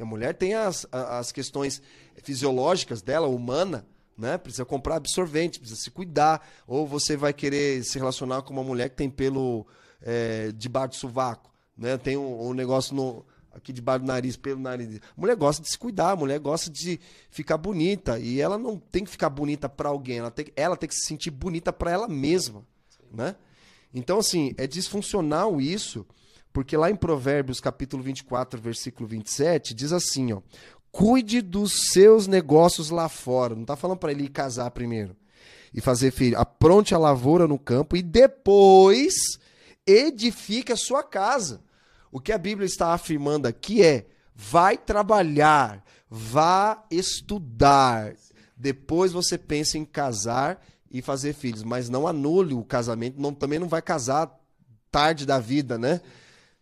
A 0.00 0.04
mulher 0.04 0.34
tem 0.34 0.54
as, 0.54 0.86
as 0.90 1.30
questões 1.30 1.82
fisiológicas 2.22 3.02
dela, 3.02 3.28
humana, 3.28 3.86
né? 4.16 4.38
Precisa 4.38 4.64
comprar 4.64 4.96
absorvente, 4.96 5.60
precisa 5.60 5.80
se 5.80 5.90
cuidar. 5.90 6.46
Ou 6.66 6.86
você 6.86 7.16
vai 7.16 7.32
querer 7.32 7.84
se 7.84 7.98
relacionar 7.98 8.42
com 8.42 8.52
uma 8.52 8.64
mulher 8.64 8.88
que 8.88 8.96
tem 8.96 9.10
pelo 9.10 9.66
é, 10.02 10.52
debaixo 10.52 10.90
do 10.90 10.96
sovaco, 10.96 11.52
né? 11.76 11.96
Tem 11.96 12.16
um, 12.16 12.48
um 12.48 12.52
negócio 12.52 12.94
no, 12.94 13.24
aqui 13.52 13.72
debaixo 13.72 14.00
do 14.00 14.06
nariz, 14.06 14.36
pelo 14.36 14.60
nariz. 14.60 14.96
A 14.96 15.20
mulher 15.20 15.36
gosta 15.36 15.62
de 15.62 15.70
se 15.70 15.78
cuidar, 15.78 16.10
a 16.12 16.16
mulher 16.16 16.38
gosta 16.40 16.70
de 16.70 16.98
ficar 17.30 17.56
bonita. 17.56 18.18
E 18.18 18.40
ela 18.40 18.58
não 18.58 18.78
tem 18.78 19.04
que 19.04 19.10
ficar 19.10 19.30
bonita 19.30 19.68
para 19.68 19.88
alguém, 19.88 20.18
ela 20.18 20.30
tem, 20.30 20.46
ela 20.56 20.76
tem 20.76 20.88
que 20.88 20.94
se 20.94 21.06
sentir 21.06 21.30
bonita 21.30 21.72
para 21.72 21.90
ela 21.90 22.08
mesma, 22.08 22.64
né? 23.12 23.36
Então, 23.94 24.18
assim, 24.18 24.52
é 24.58 24.66
disfuncional 24.66 25.60
isso, 25.60 26.04
porque 26.52 26.76
lá 26.76 26.90
em 26.90 26.96
Provérbios, 26.96 27.60
capítulo 27.60 28.02
24, 28.02 28.60
versículo 28.60 29.08
27, 29.08 29.72
diz 29.72 29.92
assim, 29.92 30.32
ó: 30.32 30.42
cuide 30.90 31.40
dos 31.40 31.90
seus 31.92 32.26
negócios 32.26 32.90
lá 32.90 33.08
fora. 33.08 33.54
Não 33.54 33.64
tá 33.64 33.76
falando 33.76 33.98
para 33.98 34.12
ele 34.12 34.28
casar 34.28 34.70
primeiro 34.70 35.16
e 35.72 35.80
fazer 35.80 36.12
filho. 36.12 36.38
Apronte 36.38 36.94
a 36.94 36.98
lavoura 36.98 37.48
no 37.48 37.58
campo 37.58 37.96
e 37.96 38.02
depois 38.02 39.14
edifique 39.86 40.72
a 40.72 40.76
sua 40.76 41.02
casa. 41.02 41.60
O 42.12 42.20
que 42.20 42.32
a 42.32 42.38
Bíblia 42.38 42.66
está 42.66 42.94
afirmando 42.94 43.48
aqui 43.48 43.82
é: 43.82 44.06
vai 44.34 44.76
trabalhar, 44.76 45.84
vá 46.08 46.84
estudar. 46.90 48.14
Depois 48.56 49.12
você 49.12 49.36
pensa 49.36 49.76
em 49.76 49.84
casar 49.84 50.64
e 50.94 51.02
fazer 51.02 51.32
filhos, 51.32 51.64
mas 51.64 51.90
não 51.90 52.06
anule 52.06 52.54
o 52.54 52.62
casamento, 52.62 53.20
não, 53.20 53.34
também 53.34 53.58
não 53.58 53.68
vai 53.68 53.82
casar 53.82 54.32
tarde 54.92 55.26
da 55.26 55.40
vida, 55.40 55.76
né? 55.76 56.00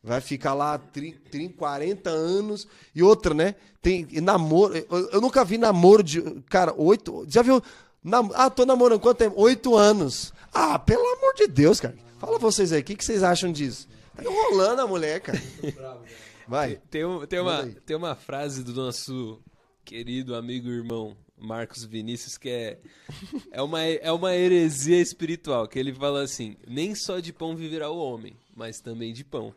Vai 0.02 0.22
ficar 0.22 0.54
lá 0.54 0.78
30, 0.78 1.50
40 1.54 2.08
anos. 2.08 2.66
E 2.94 3.02
outra, 3.02 3.34
né? 3.34 3.54
Tem 3.82 4.08
namoro. 4.22 4.74
Eu, 4.74 5.10
eu 5.10 5.20
nunca 5.20 5.44
vi 5.44 5.58
namoro 5.58 6.02
de. 6.02 6.22
Cara, 6.48 6.74
oito. 6.76 7.24
Já 7.28 7.42
viu? 7.42 7.62
Nam, 8.02 8.30
ah, 8.34 8.48
tô 8.48 8.64
namorando 8.64 8.98
quanto 8.98 9.18
tempo? 9.18 9.38
Oito 9.38 9.76
anos. 9.76 10.32
Ah, 10.52 10.78
pelo 10.78 11.06
amor 11.18 11.34
de 11.34 11.46
Deus, 11.46 11.78
cara. 11.78 11.94
Fala 12.18 12.38
vocês 12.38 12.72
aí, 12.72 12.80
o 12.80 12.84
que, 12.84 12.96
que 12.96 13.04
vocês 13.04 13.22
acham 13.22 13.52
disso? 13.52 13.86
Tá 14.16 14.24
enrolando 14.24 14.80
a 14.80 14.86
mulher, 14.86 15.20
cara. 15.20 15.40
Vai. 16.48 16.80
Tem, 16.90 17.02
tem, 17.28 17.38
uma, 17.38 17.66
tem 17.84 17.96
uma 17.96 18.16
frase 18.16 18.64
do 18.64 18.72
nosso 18.72 19.40
querido 19.84 20.34
amigo 20.34 20.68
irmão 20.68 21.16
Marcos 21.42 21.84
Vinícius 21.84 22.38
que 22.38 22.48
é, 22.48 22.78
é, 23.50 23.60
uma, 23.60 23.82
é 23.82 24.12
uma 24.12 24.34
heresia 24.34 25.00
espiritual. 25.00 25.66
Que 25.66 25.78
ele 25.78 25.92
fala 25.92 26.22
assim: 26.22 26.56
nem 26.66 26.94
só 26.94 27.18
de 27.18 27.32
pão 27.32 27.56
viverá 27.56 27.90
o 27.90 27.98
homem, 27.98 28.36
mas 28.54 28.80
também 28.80 29.12
de 29.12 29.24
pão. 29.24 29.54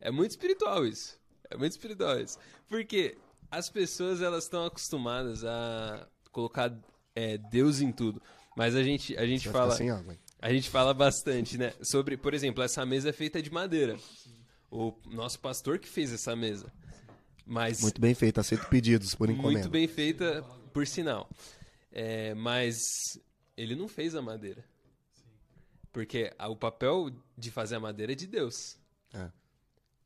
É 0.00 0.10
muito 0.10 0.30
espiritual 0.30 0.86
isso. 0.86 1.18
É 1.50 1.56
muito 1.56 1.72
espiritual 1.72 2.20
isso. 2.20 2.38
Porque 2.68 3.16
as 3.50 3.68
pessoas 3.68 4.22
elas 4.22 4.44
estão 4.44 4.64
acostumadas 4.64 5.44
a 5.44 6.06
colocar 6.30 6.72
é, 7.14 7.36
Deus 7.36 7.80
em 7.80 7.90
tudo. 7.90 8.22
Mas 8.56 8.74
a 8.74 8.82
gente, 8.82 9.16
a 9.16 9.26
gente 9.26 9.48
fala. 9.48 9.74
Assim, 9.74 9.88
a 10.40 10.52
gente 10.52 10.70
fala 10.70 10.94
bastante, 10.94 11.58
né? 11.58 11.72
Sobre, 11.82 12.16
por 12.16 12.34
exemplo, 12.34 12.62
essa 12.62 12.84
mesa 12.86 13.10
é 13.10 13.12
feita 13.12 13.42
de 13.42 13.50
madeira. 13.50 13.96
O 14.70 14.92
nosso 15.06 15.40
pastor 15.40 15.78
que 15.78 15.88
fez 15.88 16.12
essa 16.12 16.36
mesa. 16.36 16.70
Mas 17.48 17.80
muito 17.80 17.98
bem 17.98 18.14
feita, 18.14 18.42
aceito 18.42 18.66
pedidos 18.66 19.14
por 19.14 19.30
encomenda. 19.30 19.60
Muito 19.60 19.70
bem 19.70 19.88
feita, 19.88 20.44
por 20.78 20.86
sinal. 20.86 21.28
É, 21.90 22.34
mas 22.34 23.20
ele 23.56 23.74
não 23.74 23.88
fez 23.88 24.14
a 24.14 24.22
madeira. 24.22 24.64
Porque 25.90 26.32
o 26.38 26.54
papel 26.54 27.10
de 27.36 27.50
fazer 27.50 27.74
a 27.74 27.80
madeira 27.80 28.12
é 28.12 28.14
de 28.14 28.28
Deus. 28.28 28.78
É. 29.12 29.28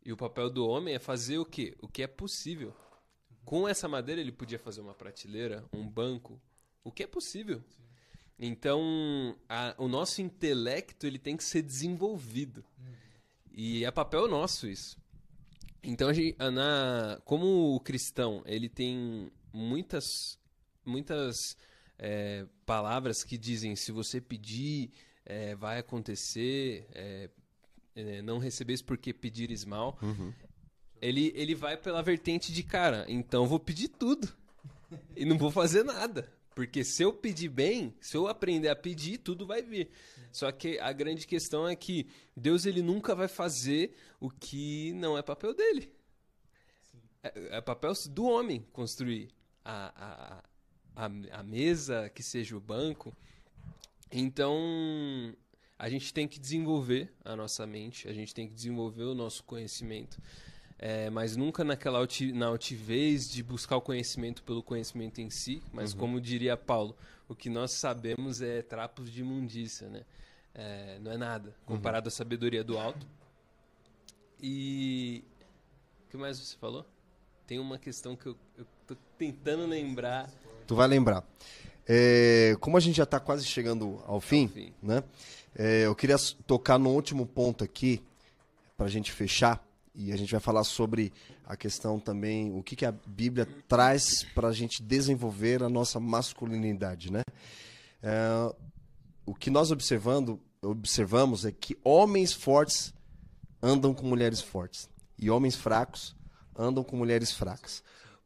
E 0.03 0.11
o 0.11 0.17
papel 0.17 0.49
do 0.49 0.67
homem 0.67 0.95
é 0.95 0.99
fazer 0.99 1.37
o 1.37 1.45
quê? 1.45 1.77
O 1.83 1.87
que 1.87 2.03
é 2.03 2.07
possível. 2.07 2.75
Com 3.45 3.69
essa 3.69 3.87
madeira 3.87 4.19
ele 4.19 4.33
podia 4.33 4.59
fazer 4.59 4.81
uma 4.81 4.95
prateleira, 4.95 5.63
um 5.75 5.87
banco, 5.87 6.41
o 6.83 6.91
que 6.91 7.03
é 7.03 7.07
possível. 7.07 7.63
Então, 8.39 9.37
a, 9.47 9.75
o 9.77 9.89
nosso 9.89 10.23
intelecto 10.23 11.07
ele 11.07 11.19
tem 11.19 11.37
que 11.37 11.45
ser 11.45 11.61
desenvolvido. 11.61 12.65
E 13.53 13.85
é 13.85 13.91
papel 13.91 14.27
nosso 14.27 14.67
isso. 14.67 14.97
Então, 15.83 16.09
a 16.09 16.15
gente, 16.15 16.35
na, 16.39 17.21
como 17.27 17.75
o 17.75 17.81
cristão 17.81 18.43
ele 18.47 18.71
tem 18.71 19.31
muitas, 19.53 20.41
muitas 20.85 21.57
é, 21.99 22.47
palavras 22.67 23.23
que 23.25 23.39
dizem 23.39 23.77
se 23.77 23.93
você 23.93 24.21
pedir, 24.21 24.91
é, 25.25 25.55
vai 25.55 25.79
acontecer, 25.79 26.87
é, 26.93 27.31
é, 27.95 28.23
não 28.23 28.39
recebeis 28.39 28.83
porque 28.83 29.13
pedires 29.13 29.65
mal. 29.65 29.99
Uhum. 30.03 30.33
Ele, 31.01 31.33
ele 31.35 31.55
vai 31.55 31.77
pela 31.77 32.03
vertente 32.03 32.53
de, 32.53 32.63
cara, 32.63 33.05
então 33.09 33.47
vou 33.47 33.59
pedir 33.59 33.89
tudo. 33.89 34.29
e 35.17 35.25
não 35.25 35.39
vou 35.39 35.51
fazer 35.51 35.85
nada. 35.85 36.33
Porque 36.55 36.85
se 36.85 37.03
eu 37.03 37.13
pedir 37.13 37.49
bem, 37.49 37.95
se 38.01 38.17
eu 38.17 38.29
aprender 38.29 38.69
a 38.69 38.77
pedir, 38.77 39.19
tudo 39.19 39.47
vai 39.47 39.63
vir. 39.63 39.91
Só 40.31 40.51
que 40.53 40.79
a 40.79 40.93
grande 40.93 41.27
questão 41.27 41.67
é 41.67 41.75
que 41.75 42.07
Deus 42.37 42.67
ele 42.67 42.83
nunca 42.83 43.15
vai 43.15 43.29
fazer 43.29 43.95
o 44.21 44.31
que 44.31 44.93
não 44.95 45.17
é 45.17 45.23
papel 45.23 45.55
dele. 45.55 45.93
É, 47.23 47.57
é, 47.57 47.61
papel 47.61 47.93
do 48.11 48.25
homem 48.25 48.67
construir 48.73 49.29
a, 49.65 49.93
a, 49.97 50.45
a, 50.95 51.07
a 51.33 51.43
mesa, 51.43 52.11
que 52.15 52.23
seja 52.23 52.57
o 52.57 52.61
banco. 52.61 53.17
Então, 54.11 55.35
a 55.79 55.89
gente 55.89 56.13
tem 56.13 56.29
que 56.29 56.39
desenvolver 56.39 57.13
a 57.25 57.35
nossa 57.35 57.67
mente, 57.67 58.09
a 58.09 58.13
gente 58.13 58.35
tem 58.35 58.47
que 58.47 58.55
desenvolver 58.55 59.05
o 59.05 59.15
nosso 59.15 59.43
conhecimento, 59.45 60.21
é, 60.79 61.09
mas 61.11 61.37
nunca 61.37 61.65
naquela 61.65 61.99
alti, 61.99 62.33
na 62.33 62.47
altivez 62.47 63.31
de 63.31 63.43
buscar 63.43 63.77
o 63.77 63.81
conhecimento 63.81 64.43
pelo 64.43 64.63
conhecimento 64.63 65.21
em 65.21 65.31
si, 65.31 65.63
mas 65.73 65.93
uhum. 65.93 66.01
como 66.01 66.21
diria 66.21 66.57
Paulo, 66.57 66.97
o 67.29 67.35
que 67.35 67.49
nós 67.49 67.71
sabemos 67.71 68.43
é 68.43 68.63
trapos 68.63 69.11
de 69.11 69.21
imundícia, 69.21 69.89
né? 69.89 70.05
É, 70.55 70.99
não 70.99 71.11
é 71.11 71.17
nada 71.17 71.49
uhum. 71.49 71.77
comparado 71.77 72.07
uhum. 72.07 72.09
à 72.09 72.11
sabedoria 72.11 72.63
do 72.63 72.79
alto. 72.79 73.07
E 74.41 75.25
o 76.07 76.11
que 76.11 76.17
mais 76.17 76.39
você 76.39 76.57
falou? 76.57 76.85
Tem 77.47 77.59
uma 77.59 77.79
questão 77.79 78.15
que 78.15 78.27
eu, 78.27 78.37
eu 78.59 78.67
tô 78.87 78.97
tentando 79.17 79.67
lembrar. 79.67 80.29
Tu 80.67 80.75
vai 80.75 80.87
lembrar. 80.89 81.25
É, 81.87 82.57
como 82.61 82.77
a 82.77 82.81
gente 82.81 82.97
já 82.97 83.03
está 83.03 83.19
quase 83.19 83.45
chegando 83.45 84.03
ao 84.07 84.21
fim, 84.21 84.45
ao 84.45 84.49
fim. 84.51 84.73
né? 84.83 85.03
É, 85.55 85.87
eu 85.87 85.95
queria 85.95 86.17
tocar 86.47 86.79
no 86.79 86.91
último 86.91 87.27
ponto 87.27 87.63
aqui, 87.63 88.03
para 88.77 88.87
a 88.87 88.91
gente 88.91 89.13
fechar, 89.13 89.63
e 89.95 90.13
a 90.13 90.17
gente 90.17 90.31
vai 90.31 90.41
falar 90.41 90.65
sobre 90.65 91.13
a 91.45 91.57
questão 91.57 92.01
também, 92.01 92.57
o 92.57 92.63
que, 92.63 92.75
que 92.75 92.87
a 92.87 92.93
Bíblia 92.93 93.47
traz 93.69 94.25
para 94.35 94.49
a 94.49 94.53
gente 94.53 94.83
desenvolver 94.83 95.63
a 95.63 95.69
nossa 95.69 96.01
masculinidade, 96.01 97.13
né? 97.13 97.23
É, 98.03 98.55
o 99.27 99.35
que 99.35 99.51
nós 99.51 99.71
observando, 99.71 100.41
observamos 100.63 101.45
é 101.45 101.53
que 101.53 101.77
homens 101.85 102.33
fortes 102.33 102.95
andam 103.63 103.95
com 103.95 104.07
mulheres 104.07 104.41
fortes 104.41 104.89
e 105.19 105.31
homens 105.31 105.55
fracos 105.55 106.17
andam 106.57 106.83
com 106.83 106.97
mulheres 106.97 107.33
fracas. 107.33 107.83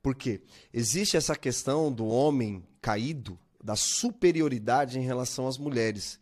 Por 0.06 0.14
quê? 0.14 0.40
Existe 0.72 1.16
essa 1.16 1.34
questão 1.34 1.92
do 1.92 2.06
homem 2.06 2.64
caído, 2.80 3.36
da 3.60 3.74
superioridade 3.74 5.00
em 5.00 5.02
relação 5.02 5.48
às 5.48 5.58
mulheres. 5.58 6.20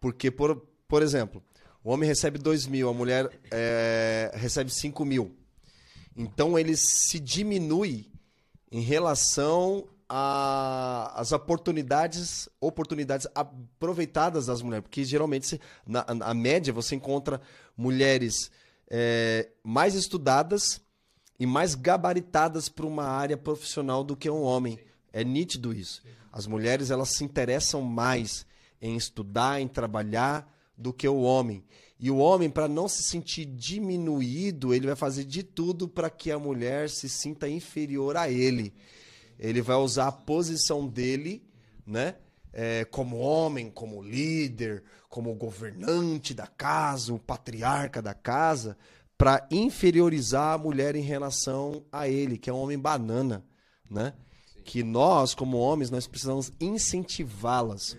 Porque, 0.00 0.30
por, 0.30 0.64
por 0.86 1.02
exemplo, 1.02 1.42
o 1.82 1.90
homem 1.90 2.08
recebe 2.08 2.38
2 2.38 2.68
mil, 2.68 2.88
a 2.88 2.94
mulher 2.94 3.28
é, 3.50 4.30
recebe 4.32 4.70
5 4.70 5.04
mil. 5.04 5.36
Então 6.16 6.56
ele 6.56 6.76
se 6.76 7.18
diminui 7.18 8.08
em 8.70 8.80
relação 8.80 9.88
às 10.08 11.32
oportunidades 11.32 12.48
oportunidades 12.60 13.26
aproveitadas 13.34 14.46
das 14.46 14.62
mulheres. 14.62 14.84
Porque 14.84 15.04
geralmente, 15.04 15.60
na, 15.84 16.06
na 16.14 16.32
média, 16.32 16.72
você 16.72 16.94
encontra 16.94 17.40
mulheres 17.76 18.52
é, 18.88 19.48
mais 19.64 19.96
estudadas 19.96 20.80
e 21.38 21.46
mais 21.46 21.74
gabaritadas 21.74 22.68
para 22.68 22.86
uma 22.86 23.04
área 23.04 23.36
profissional 23.36 24.02
do 24.02 24.16
que 24.16 24.28
um 24.30 24.42
homem. 24.42 24.78
É 25.12 25.22
nítido 25.24 25.72
isso. 25.72 26.02
As 26.32 26.46
mulheres 26.46 26.90
elas 26.90 27.10
se 27.16 27.24
interessam 27.24 27.82
mais 27.82 28.46
em 28.80 28.96
estudar, 28.96 29.60
em 29.60 29.68
trabalhar, 29.68 30.52
do 30.76 30.92
que 30.92 31.08
o 31.08 31.22
homem. 31.22 31.64
E 31.98 32.10
o 32.10 32.18
homem, 32.18 32.50
para 32.50 32.68
não 32.68 32.88
se 32.88 33.02
sentir 33.04 33.46
diminuído, 33.46 34.74
ele 34.74 34.86
vai 34.86 34.96
fazer 34.96 35.24
de 35.24 35.42
tudo 35.42 35.88
para 35.88 36.10
que 36.10 36.30
a 36.30 36.38
mulher 36.38 36.90
se 36.90 37.08
sinta 37.08 37.48
inferior 37.48 38.16
a 38.16 38.30
ele. 38.30 38.74
Ele 39.38 39.62
vai 39.62 39.76
usar 39.76 40.08
a 40.08 40.12
posição 40.12 40.86
dele, 40.86 41.42
né? 41.86 42.16
É, 42.52 42.84
como 42.86 43.18
homem, 43.18 43.70
como 43.70 44.02
líder, 44.02 44.82
como 45.08 45.34
governante 45.34 46.34
da 46.34 46.46
casa, 46.46 47.12
o 47.12 47.18
patriarca 47.18 48.00
da 48.00 48.14
casa, 48.14 48.76
para 49.16 49.46
inferiorizar 49.50 50.54
a 50.54 50.58
mulher 50.58 50.94
em 50.94 51.02
relação 51.02 51.84
a 51.90 52.08
ele, 52.08 52.36
que 52.36 52.50
é 52.50 52.52
um 52.52 52.58
homem 52.58 52.78
banana, 52.78 53.44
né? 53.90 54.12
Que 54.64 54.82
nós, 54.82 55.34
como 55.34 55.58
homens, 55.58 55.90
nós 55.90 56.06
precisamos 56.06 56.52
incentivá-las. 56.60 57.96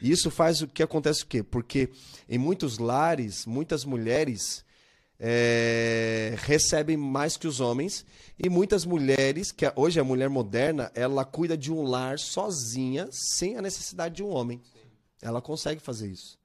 E 0.00 0.10
isso 0.10 0.30
faz 0.30 0.62
o 0.62 0.66
que 0.66 0.82
acontece 0.82 1.22
o 1.22 1.26
quê? 1.26 1.42
Porque 1.42 1.90
em 2.28 2.38
muitos 2.38 2.78
lares, 2.78 3.46
muitas 3.46 3.84
mulheres 3.84 4.64
é, 5.18 6.34
recebem 6.38 6.96
mais 6.96 7.36
que 7.36 7.46
os 7.46 7.60
homens 7.60 8.04
e 8.38 8.48
muitas 8.48 8.84
mulheres, 8.84 9.52
que 9.52 9.70
hoje 9.76 9.98
a 10.00 10.04
mulher 10.04 10.28
moderna, 10.28 10.90
ela 10.94 11.24
cuida 11.24 11.56
de 11.56 11.72
um 11.72 11.82
lar 11.82 12.18
sozinha, 12.18 13.08
sem 13.10 13.56
a 13.56 13.62
necessidade 13.62 14.16
de 14.16 14.22
um 14.22 14.28
homem. 14.28 14.60
Ela 15.22 15.40
consegue 15.40 15.80
fazer 15.80 16.08
isso. 16.08 16.38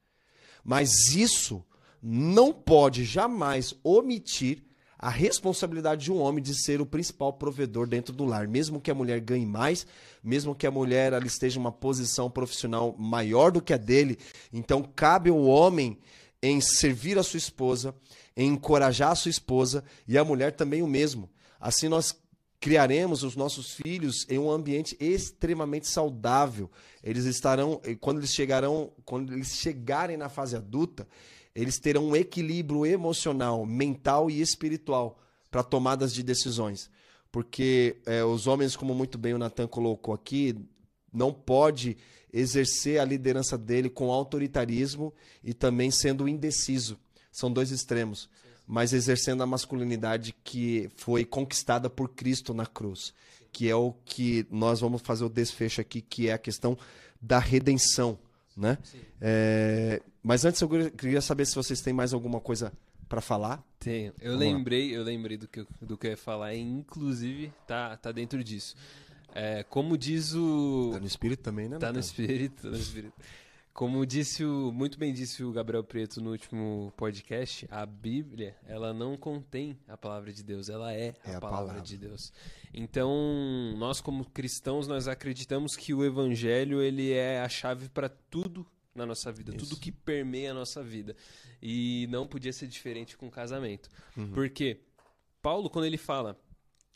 Mas 0.64 1.14
isso 1.14 1.64
não 2.02 2.52
pode 2.52 3.04
jamais 3.04 3.76
omitir 3.84 4.64
a 4.98 5.10
responsabilidade 5.10 6.04
de 6.04 6.12
um 6.12 6.20
homem 6.20 6.44
de 6.44 6.54
ser 6.54 6.80
o 6.80 6.86
principal 6.86 7.34
provedor 7.34 7.88
dentro 7.88 8.14
do 8.14 8.24
lar, 8.24 8.48
mesmo 8.48 8.80
que 8.80 8.92
a 8.92 8.96
mulher 8.96 9.20
ganhe 9.20 9.46
mais, 9.46 9.86
mesmo 10.24 10.54
que 10.54 10.68
a 10.68 10.72
mulher 10.72 11.12
ela 11.12 11.26
esteja 11.26 11.58
em 11.58 11.60
uma 11.60 11.72
posição 11.72 12.30
profissional 12.30 12.96
maior 12.98 13.52
do 13.52 13.62
que 13.62 13.74
a 13.74 13.78
dele, 13.78 14.20
então 14.54 14.84
cabe 14.96 15.32
ao 15.32 15.42
homem 15.42 15.98
em 16.42 16.62
servir 16.62 17.18
a 17.18 17.24
sua 17.24 17.40
esposa, 17.40 17.96
em 18.38 18.50
encorajar 18.52 19.12
a 19.12 19.16
sua 19.16 19.32
esposa 19.32 19.84
e 20.08 20.18
a 20.18 20.24
mulher 20.24 20.52
também 20.52 20.84
o 20.84 20.88
mesmo. 20.88 21.30
Assim 21.60 21.88
nós 21.88 22.16
criaremos 22.60 23.24
os 23.24 23.36
nossos 23.36 23.74
filhos 23.74 24.28
em 24.30 24.38
um 24.38 24.52
ambiente 24.52 24.96
extremamente 25.00 25.88
saudável. 25.88 26.70
Eles 27.04 27.26
estarão, 27.26 27.82
quando 28.00 28.20
eles 28.20 28.32
chegarão, 28.32 28.92
quando 29.04 29.34
eles 29.34 29.56
chegarem 29.56 30.16
na 30.16 30.30
fase 30.30 30.56
adulta, 30.56 31.08
eles 31.56 31.80
terão 31.80 32.08
um 32.08 32.16
equilíbrio 32.16 32.86
emocional, 32.86 33.66
mental 33.66 34.30
e 34.30 34.42
espiritual 34.42 35.20
para 35.50 35.64
tomadas 35.64 36.14
de 36.14 36.24
decisões. 36.24 36.90
Porque 37.32 37.98
é, 38.06 38.24
os 38.24 38.48
homens, 38.48 38.76
como 38.76 38.94
muito 38.94 39.18
bem 39.18 39.34
o 39.34 39.38
Natan 39.38 39.68
colocou 39.68 40.14
aqui, 40.14 40.56
não 41.14 41.34
pode 41.34 41.98
exercer 42.32 43.00
a 43.00 43.06
liderança 43.06 43.58
dele 43.58 43.90
com 43.90 44.12
autoritarismo 44.12 45.14
e 45.44 45.54
também 45.54 45.92
sendo 45.92 46.28
indeciso. 46.28 46.98
São 47.32 47.52
dois 47.52 47.72
extremos 47.72 48.30
mas 48.72 48.94
exercendo 48.94 49.44
a 49.44 49.46
masculinidade 49.46 50.34
que 50.46 50.90
foi 50.96 51.26
conquistada 51.26 51.90
por 51.90 52.08
Cristo 52.08 52.54
na 52.54 52.66
cruz, 52.66 53.14
que 53.52 53.70
é 53.70 53.76
o 53.76 53.92
que 54.06 54.48
nós 54.50 54.80
vamos 54.80 55.02
fazer 55.02 55.26
o 55.26 55.30
desfecho 55.30 55.82
aqui, 55.82 56.02
que 56.02 56.30
é 56.30 56.34
a 56.34 56.38
questão 56.38 56.78
da 57.22 57.38
redenção, 57.38 58.18
né? 58.56 58.78
É, 59.20 60.02
mas 60.24 60.46
antes 60.46 60.62
eu 60.62 60.70
queria 60.92 61.22
saber 61.22 61.46
se 61.46 61.56
vocês 61.56 61.82
têm 61.82 61.94
mais 61.94 62.14
alguma 62.14 62.40
coisa 62.40 62.72
para 63.08 63.22
falar. 63.22 63.64
Tenho. 63.80 64.14
Eu 64.20 64.38
Vamos 64.38 64.40
lembrei, 64.40 64.92
lá. 64.92 64.98
eu 64.98 65.04
lembrei 65.04 65.38
do 65.38 65.48
que 65.48 65.60
eu, 65.62 65.68
do 65.82 65.98
que 65.98 66.08
eu 66.08 66.12
ia 66.12 66.18
falar, 66.18 66.54
e 66.54 66.62
inclusive 66.62 67.52
tá 67.68 67.98
tá 67.98 68.12
dentro 68.12 68.44
disso. 68.44 68.76
É, 69.34 69.64
como 69.64 69.98
diz 69.98 70.34
o 70.34 70.92
Tá 70.94 71.00
no 71.00 71.08
espírito 71.08 71.42
também, 71.42 71.70
né? 71.70 71.78
Tá 71.78 71.92
no 71.92 72.00
espírito, 72.00 72.64
tá 72.64 72.70
no 72.70 72.78
espírito. 72.78 73.14
Como 73.74 74.06
disse 74.06 74.44
o, 74.44 74.72
muito 74.72 75.00
bem 75.00 75.14
disse 75.14 75.44
o 75.44 75.52
Gabriel 75.52 75.84
Preto 75.84 76.20
no 76.22 76.32
último 76.32 76.92
podcast, 76.98 77.68
a 77.72 77.86
Bíblia, 77.86 78.56
ela 78.68 78.94
não 78.94 79.16
contém 79.16 79.80
a 79.88 79.96
palavra 79.96 80.34
de 80.34 80.44
Deus, 80.44 80.68
ela 80.68 80.94
é, 80.94 81.16
é 81.24 81.36
a, 81.36 81.40
palavra, 81.40 81.68
palavra 81.68 81.82
de 81.82 81.98
Deus. 81.98 82.34
Então, 82.74 83.74
nós 83.78 84.02
como 84.02 84.26
cristãos, 84.26 84.88
nós 84.88 85.08
acreditamos 85.08 85.78
que 85.78 85.94
o 85.94 86.04
evangelho, 86.04 86.82
ele 86.82 87.12
é 87.14 87.40
a 87.40 87.48
chave 87.48 87.88
para 87.88 88.10
tudo 88.10 88.68
na 88.94 89.06
nossa 89.06 89.32
vida, 89.32 89.56
Isso. 89.56 89.66
tudo 89.66 89.80
que 89.80 89.92
permeia 89.92 90.52
a 90.52 90.54
nossa 90.54 90.84
vida. 90.84 91.16
E 91.62 92.08
não 92.10 92.28
podia 92.28 92.52
ser 92.52 92.68
diferente 92.68 93.16
com 93.18 93.28
o 93.28 93.32
casamento. 93.32 93.90
Uhum. 94.18 94.32
Porque 94.34 94.82
Paulo, 95.42 95.70
quando 95.70 95.86
ele 95.86 95.98
fala, 95.98 96.38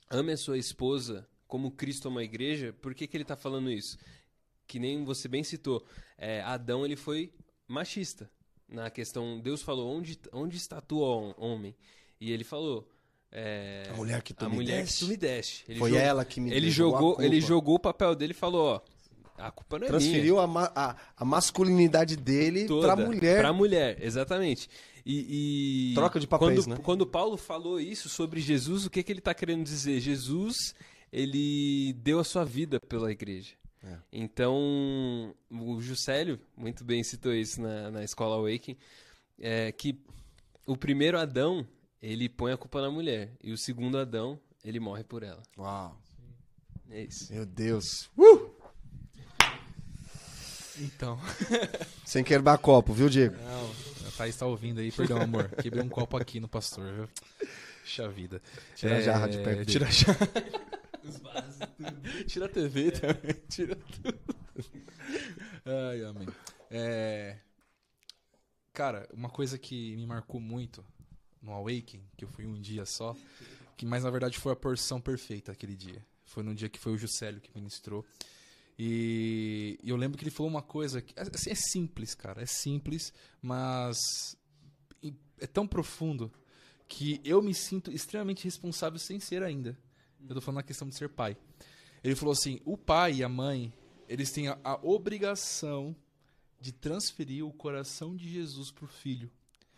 ame 0.10 0.34
a 0.34 0.38
sua 0.38 0.58
esposa 0.58 1.28
como 1.48 1.72
Cristo 1.72 2.08
ama 2.10 2.20
a 2.20 2.24
igreja, 2.24 2.74
por 2.82 2.94
que, 2.94 3.08
que 3.08 3.16
ele 3.16 3.24
está 3.24 3.36
falando 3.36 3.72
isso? 3.72 3.98
Que 4.68 4.80
nem 4.80 5.04
você 5.04 5.28
bem 5.28 5.44
citou, 5.44 5.84
é, 6.18 6.42
Adão 6.42 6.86
ele 6.86 6.96
foi 6.96 7.32
machista 7.68 8.30
na 8.68 8.90
questão. 8.90 9.40
Deus 9.40 9.62
falou 9.62 9.96
onde 9.96 10.20
onde 10.32 10.58
está 10.58 10.82
tu 10.82 11.00
homem 11.00 11.76
e 12.20 12.32
ele 12.32 12.44
falou 12.44 12.90
é, 13.32 13.84
a 13.90 13.94
mulher 13.96 14.22
que 14.22 14.34
tu 14.34 14.46
a 14.46 14.50
me 14.50 14.56
mulher 14.56 14.82
deste. 14.82 14.94
que 14.94 15.06
tu 15.06 15.10
me 15.10 15.18
deste. 15.18 15.66
Ele 15.68 15.80
foi 15.80 15.90
jogou, 15.90 16.06
ela 16.06 16.26
que 16.26 16.40
me 16.40 16.52
ele 16.54 16.72
jogou 16.72 17.22
ele 17.22 17.42
jogou 17.42 17.76
o 17.76 17.80
papel 17.80 18.16
dele 18.16 18.32
e 18.32 18.36
falou 18.36 18.66
ó 18.66 18.96
a 19.38 19.52
culpa 19.52 19.80
não 19.80 19.86
é 19.86 19.90
Transferiu 19.90 20.36
minha. 20.36 20.44
A, 20.44 20.48
ma 20.48 20.72
a, 20.76 20.96
a 21.18 21.26
masculinidade 21.26 22.16
dele 22.16 22.66
Toda, 22.66 22.88
pra 22.88 23.06
mulher. 23.06 23.40
Pra 23.40 23.54
mulher, 23.54 23.98
exatamente. 24.02 24.70
E, 25.06 25.92
e 25.92 25.94
Troca 25.94 26.20
de 26.20 26.28
papéis, 26.28 26.66
quando, 26.66 26.70
né? 26.70 26.82
Quando 26.82 27.06
Paulo 27.06 27.38
falou 27.38 27.80
isso 27.80 28.10
sobre 28.10 28.40
Jesus, 28.40 28.86
o 28.86 28.90
que, 28.90 29.04
que 29.04 29.12
ele 29.12 29.20
está 29.20 29.34
querendo 29.34 29.64
dizer? 29.64 30.00
Jesus, 30.00 30.74
ele 31.12 31.94
deu 31.94 32.20
a 32.20 32.24
sua 32.24 32.44
vida 32.44 32.80
pela 32.80 33.12
igreja. 33.12 33.54
É. 33.86 33.98
Então, 34.12 35.36
o 35.52 35.80
Juscelio 35.80 36.40
muito 36.58 36.84
bem 36.84 37.04
citou 37.04 37.34
isso 37.34 37.62
na, 37.62 37.92
na 37.92 38.04
escola 38.04 38.36
Awakening, 38.36 38.78
é 39.40 39.72
que 39.72 40.00
o 40.66 40.76
primeiro 40.76 41.20
Adão, 41.20 41.66
ele 42.02 42.28
põe 42.28 42.52
a 42.52 42.58
culpa 42.58 42.82
na 42.82 42.90
mulher, 42.90 43.32
e 43.44 43.52
o 43.52 43.58
segundo 43.58 43.98
Adão, 43.98 44.40
ele 44.64 44.80
morre 44.80 45.04
por 45.04 45.22
ela. 45.22 45.44
Uau. 45.58 46.02
É 46.90 47.04
isso. 47.04 47.32
Meu 47.32 47.46
Deus. 47.46 48.10
Uh! 48.18 48.52
Então. 50.80 51.20
Sem 52.06 52.24
quebrar 52.24 52.58
copo, 52.58 52.94
viu, 52.94 53.10
Diego? 53.10 53.36
Não, 53.36 53.72
a 54.08 54.12
Thaís 54.18 54.36
tá 54.36 54.46
ouvindo 54.46 54.80
aí, 54.80 54.92
perdão, 54.92 55.22
amor. 55.22 55.50
Quebrei 55.62 55.84
um 55.84 55.90
copo 55.90 56.18
aqui 56.18 56.40
no 56.40 56.48
pastor, 56.48 56.92
viu? 56.94 57.10
Puxa 57.82 58.10
vida. 58.10 58.42
Tira 58.76 58.96
é... 58.96 58.98
a 58.98 59.02
jarra 59.02 59.28
de 59.28 59.38
perto 59.38 59.58
dele. 59.60 59.66
Tira 59.66 59.88
a 59.88 59.92
jarra. 59.92 60.28
Os 61.08 61.18
vasos, 61.18 61.60
tudo. 61.78 62.02
Tira 62.28 62.46
a 62.46 62.50
TV 62.50 62.92
também, 62.92 63.34
tira 63.50 63.76
tudo. 63.76 64.20
Ai, 65.66 66.04
amém. 66.04 66.28
É... 66.70 67.38
Cara, 68.74 69.08
uma 69.14 69.30
coisa 69.30 69.58
que 69.58 69.96
me 69.96 70.06
marcou 70.06 70.40
muito 70.40 70.86
no 71.42 71.54
Awaken, 71.54 72.02
que 72.18 72.26
eu 72.26 72.30
fui 72.30 72.46
um 72.46 72.60
dia 72.60 72.86
só, 72.86 73.16
que 73.78 73.86
mas 73.86 74.04
na 74.04 74.10
verdade 74.10 74.38
foi 74.38 74.52
a 74.52 74.56
porção 74.56 75.00
perfeita 75.00 75.52
aquele 75.52 75.76
dia. 75.76 76.06
Foi 76.26 76.44
no 76.44 76.54
dia 76.54 76.68
que 76.68 76.80
foi 76.80 76.94
o 76.94 76.98
Juscelio 76.98 77.40
que 77.40 77.52
ministrou. 77.56 78.06
E, 78.78 79.80
eu 79.84 79.96
lembro 79.96 80.18
que 80.18 80.24
ele 80.24 80.32
falou 80.32 80.50
uma 80.50 80.62
coisa 80.62 81.02
que 81.02 81.14
assim, 81.18 81.52
é 81.52 81.56
simples, 81.56 82.14
cara, 82.14 82.42
é 82.42 82.46
simples, 82.46 83.14
mas 83.42 83.98
é 85.40 85.48
tão 85.48 85.66
profundo 85.66 86.32
que 86.88 87.22
eu 87.24 87.42
me 87.42 87.54
sinto 87.54 87.92
extremamente 87.92 88.44
responsável 88.44 89.00
sem 89.00 89.20
ser 89.20 89.44
ainda. 89.44 89.78
Eu 90.28 90.36
tô 90.36 90.42
falando 90.42 90.58
na 90.58 90.64
questão 90.64 90.88
de 90.88 90.96
ser 90.96 91.10
pai. 91.10 91.38
Ele 92.04 92.16
falou 92.16 92.34
assim: 92.34 92.60
o 92.66 92.78
pai 92.78 93.16
e 93.16 93.24
a 93.24 93.30
mãe, 93.30 93.74
eles 94.08 94.32
têm 94.32 94.48
a, 94.48 94.60
a 94.64 94.76
obrigação 94.76 95.96
de 96.60 96.72
transferir 96.72 97.46
o 97.46 97.52
coração 97.52 98.16
de 98.16 98.30
Jesus 98.30 98.72
pro 98.72 98.88
filho. 98.88 99.32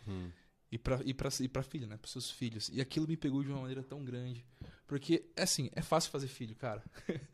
Hum. 0.06 0.30
E 0.70 0.76
pra, 0.76 1.00
e, 1.04 1.14
pra, 1.14 1.30
e 1.40 1.48
pra 1.48 1.62
filha, 1.62 1.86
né? 1.86 1.96
Pros 1.96 2.12
seus 2.12 2.30
filhos. 2.30 2.70
E 2.72 2.80
aquilo 2.80 3.08
me 3.08 3.16
pegou 3.16 3.42
de 3.42 3.48
uma 3.48 3.60
maneira 3.60 3.82
tão 3.82 4.04
grande. 4.04 4.44
Porque, 4.86 5.24
é 5.34 5.42
assim, 5.42 5.70
é 5.72 5.80
fácil 5.80 6.10
fazer 6.10 6.28
filho, 6.28 6.54
cara. 6.54 6.82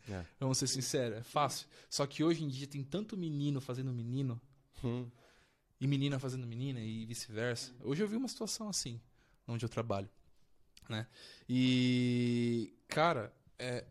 É. 0.09 0.25
Vamos 0.39 0.59
ser 0.59 0.69
sinceros, 0.69 1.19
é 1.19 1.23
fácil. 1.23 1.67
Só 1.91 2.07
que 2.07 2.23
hoje 2.23 2.45
em 2.45 2.49
dia 2.49 2.67
tem 2.67 2.83
tanto 2.85 3.17
menino 3.17 3.61
fazendo 3.61 3.93
menino. 3.93 4.41
Hum. 4.83 5.11
E 5.81 5.87
menina 5.87 6.19
fazendo 6.19 6.47
menina 6.47 6.81
e 6.81 7.05
vice-versa. 7.05 7.75
Hoje 7.81 8.03
eu 8.03 8.09
vi 8.09 8.17
uma 8.17 8.29
situação 8.29 8.69
assim, 8.69 9.01
onde 9.49 9.65
eu 9.65 9.69
trabalho 9.69 10.09
né? 10.89 11.07
E, 11.49 12.73
cara, 12.89 13.33
é, 13.59 13.85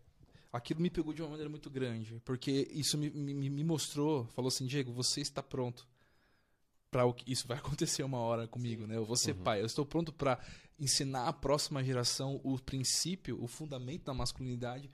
aquilo 0.51 0.81
me 0.81 0.89
pegou 0.89 1.13
de 1.13 1.21
uma 1.21 1.29
maneira 1.29 1.49
muito 1.49 1.69
grande, 1.69 2.21
porque 2.23 2.69
isso 2.71 2.97
me, 2.97 3.09
me, 3.09 3.49
me 3.49 3.63
mostrou, 3.63 4.25
falou 4.27 4.49
assim, 4.49 4.65
Diego, 4.65 4.91
você 4.91 5.21
está 5.21 5.41
pronto 5.41 5.87
para 6.91 7.05
o 7.05 7.13
que 7.13 7.29
isso 7.31 7.47
vai 7.47 7.57
acontecer 7.59 8.03
uma 8.03 8.19
hora 8.19 8.47
comigo, 8.47 8.85
né? 8.85 8.95
Eu 8.95 9.05
vou 9.05 9.17
ser 9.17 9.35
uhum. 9.35 9.43
pai, 9.43 9.61
eu 9.61 9.65
estou 9.65 9.85
pronto 9.85 10.13
para 10.13 10.39
ensinar 10.79 11.27
à 11.27 11.33
próxima 11.33 11.83
geração 11.83 12.39
o 12.43 12.59
princípio, 12.59 13.41
o 13.41 13.47
fundamento 13.47 14.05
da 14.05 14.13
masculinidade. 14.13 14.89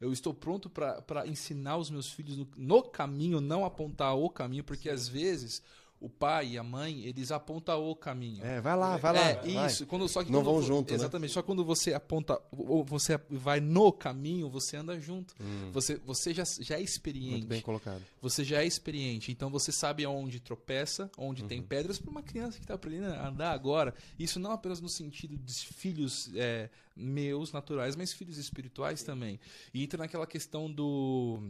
Eu 0.00 0.12
estou 0.12 0.34
pronto 0.34 0.68
para 0.68 1.26
ensinar 1.26 1.76
os 1.76 1.88
meus 1.88 2.10
filhos 2.10 2.36
no, 2.36 2.48
no, 2.56 2.82
caminho, 2.82 3.40
não 3.40 3.64
apontar 3.64 4.14
o 4.16 4.28
caminho, 4.28 4.64
porque 4.64 4.88
Sim. 4.88 4.94
às 4.94 5.08
vezes 5.08 5.62
o 6.04 6.08
pai 6.10 6.48
e 6.50 6.58
a 6.58 6.62
mãe, 6.62 7.02
eles 7.06 7.32
apontam 7.32 7.82
o 7.82 7.96
caminho. 7.96 8.44
É, 8.44 8.60
vai 8.60 8.76
lá, 8.76 8.98
vai 8.98 9.14
lá. 9.14 9.20
É, 9.20 9.34
vai. 9.36 9.66
isso. 9.66 9.86
Quando, 9.86 10.06
só 10.06 10.22
que 10.22 10.30
Não 10.30 10.40
quando, 10.40 10.52
vão 10.52 10.62
junto, 10.62 10.90
né? 10.90 10.96
Exatamente. 10.96 11.30
Né? 11.30 11.32
Só 11.32 11.42
quando 11.42 11.64
você 11.64 11.94
aponta, 11.94 12.38
ou 12.52 12.84
você 12.84 13.18
vai 13.30 13.58
no 13.58 13.90
caminho, 13.90 14.50
você 14.50 14.76
anda 14.76 15.00
junto. 15.00 15.34
Hum. 15.40 15.70
Você, 15.72 15.96
você 16.04 16.34
já, 16.34 16.44
já 16.60 16.76
é 16.76 16.82
experiente. 16.82 17.30
Muito 17.30 17.46
bem 17.46 17.62
colocado. 17.62 18.02
Você 18.20 18.44
já 18.44 18.62
é 18.62 18.66
experiente. 18.66 19.32
Então 19.32 19.48
você 19.48 19.72
sabe 19.72 20.04
aonde 20.04 20.40
tropeça, 20.40 21.10
onde 21.16 21.40
uhum. 21.40 21.48
tem 21.48 21.62
pedras. 21.62 21.98
Para 21.98 22.10
uma 22.10 22.22
criança 22.22 22.58
que 22.58 22.64
está 22.64 22.74
aprendendo 22.74 23.14
a 23.14 23.28
andar 23.28 23.52
agora, 23.52 23.94
isso 24.18 24.38
não 24.38 24.52
apenas 24.52 24.82
no 24.82 24.88
sentido 24.90 25.38
de 25.38 25.54
filhos 25.54 26.30
é, 26.34 26.68
meus, 26.94 27.50
naturais, 27.50 27.96
mas 27.96 28.12
filhos 28.12 28.36
espirituais 28.36 29.02
também. 29.02 29.40
E 29.72 29.82
entra 29.82 29.96
naquela 29.96 30.26
questão 30.26 30.70
do 30.70 31.40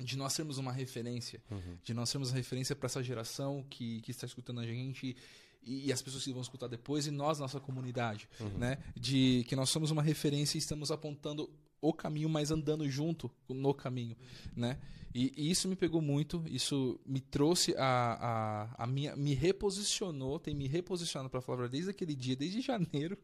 de 0.00 0.16
nós 0.16 0.32
sermos 0.32 0.58
uma 0.58 0.72
referência, 0.72 1.42
uhum. 1.50 1.78
de 1.82 1.94
nós 1.94 2.08
sermos 2.08 2.30
uma 2.30 2.36
referência 2.36 2.74
para 2.74 2.86
essa 2.86 3.02
geração 3.02 3.64
que, 3.68 4.00
que 4.00 4.10
está 4.10 4.26
escutando 4.26 4.60
a 4.60 4.66
gente 4.66 5.16
e, 5.62 5.86
e, 5.86 5.92
as 5.92 6.00
pessoas 6.00 6.24
que 6.24 6.32
vão 6.32 6.42
escutar 6.42 6.66
depois 6.66 7.06
e 7.06 7.10
nós, 7.10 7.38
nossa 7.38 7.60
comunidade, 7.60 8.28
uhum. 8.40 8.58
né? 8.58 8.78
De 8.96 9.44
que 9.48 9.54
nós 9.54 9.68
somos 9.70 9.90
uma 9.90 10.02
referência 10.02 10.56
e 10.56 10.58
estamos 10.58 10.90
apontando 10.90 11.50
o 11.80 11.92
caminho, 11.92 12.28
mas 12.28 12.50
andando 12.50 12.88
junto 12.88 13.30
no 13.48 13.72
caminho, 13.74 14.16
né? 14.56 14.78
E, 15.14 15.32
e 15.36 15.50
isso 15.50 15.68
me 15.68 15.74
pegou 15.74 16.00
muito, 16.00 16.42
isso 16.46 16.98
me 17.04 17.20
trouxe 17.20 17.74
a, 17.76 18.68
a, 18.76 18.84
a 18.84 18.86
minha, 18.86 19.16
me 19.16 19.34
reposicionou, 19.34 20.38
tem 20.38 20.54
me 20.54 20.68
reposicionado 20.68 21.28
para 21.28 21.40
falar 21.40 21.68
desde 21.68 21.90
aquele 21.90 22.14
dia, 22.14 22.36
desde 22.36 22.60
janeiro, 22.60 23.18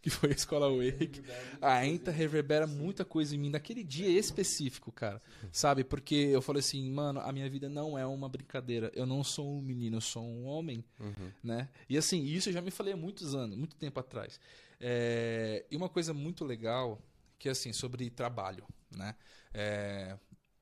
que 0.00 0.10
foi 0.10 0.30
a 0.30 0.34
escola 0.34 0.68
Wake. 0.68 1.22
Ainda 1.60 2.10
reverbera 2.10 2.66
muita 2.66 3.04
coisa 3.04 3.34
em 3.34 3.38
mim 3.38 3.50
naquele 3.50 3.82
dia 3.82 4.08
específico, 4.08 4.90
cara. 4.92 5.20
Sabe? 5.50 5.84
Porque 5.84 6.14
eu 6.14 6.42
falei 6.42 6.60
assim, 6.60 6.90
mano, 6.90 7.20
a 7.20 7.32
minha 7.32 7.48
vida 7.48 7.68
não 7.68 7.98
é 7.98 8.06
uma 8.06 8.28
brincadeira. 8.28 8.90
Eu 8.94 9.06
não 9.06 9.22
sou 9.22 9.58
um 9.58 9.60
menino, 9.62 9.96
eu 9.96 10.00
sou 10.00 10.22
um 10.22 10.44
homem, 10.46 10.84
uhum. 11.00 11.30
né? 11.42 11.68
E 11.88 11.96
assim, 11.96 12.22
isso 12.24 12.48
eu 12.48 12.52
já 12.52 12.60
me 12.60 12.70
falei 12.70 12.92
há 12.92 12.96
muitos 12.96 13.34
anos, 13.34 13.56
muito 13.56 13.76
tempo 13.76 13.98
atrás. 14.00 14.38
É... 14.80 15.64
E 15.70 15.76
uma 15.76 15.88
coisa 15.88 16.12
muito 16.12 16.44
legal, 16.44 17.00
que 17.38 17.48
é 17.48 17.52
assim, 17.52 17.72
sobre 17.72 18.10
trabalho, 18.10 18.64
né? 18.90 19.14
É... 19.52 20.16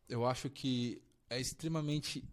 Eu 0.09 0.27
acho 0.27 0.51
que 0.51 1.01
é 1.29 1.41
extremamente 1.41 2.25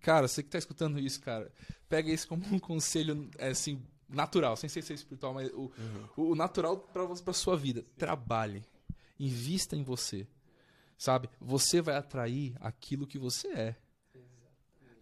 Cara, 0.00 0.26
você 0.26 0.42
que 0.42 0.48
tá 0.48 0.58
escutando 0.58 0.98
isso, 0.98 1.20
cara, 1.20 1.52
pega 1.88 2.10
isso 2.10 2.26
como 2.26 2.42
um 2.52 2.58
conselho, 2.58 3.28
é, 3.38 3.48
assim, 3.48 3.82
natural, 4.10 4.56
sem 4.56 4.68
ser, 4.68 4.82
ser 4.82 4.94
espiritual, 4.94 5.34
mas 5.34 5.50
o, 5.52 5.70
uhum. 6.16 6.30
o 6.30 6.34
natural 6.34 6.76
para 6.78 7.32
sua 7.32 7.56
vida. 7.56 7.84
Trabalhe. 7.96 8.64
invista 9.18 9.76
em 9.76 9.82
você. 9.82 10.26
Sabe? 10.96 11.30
Você 11.40 11.80
vai 11.80 11.96
atrair 11.96 12.54
aquilo 12.60 13.06
que 13.06 13.18
você 13.18 13.48
é. 13.48 13.76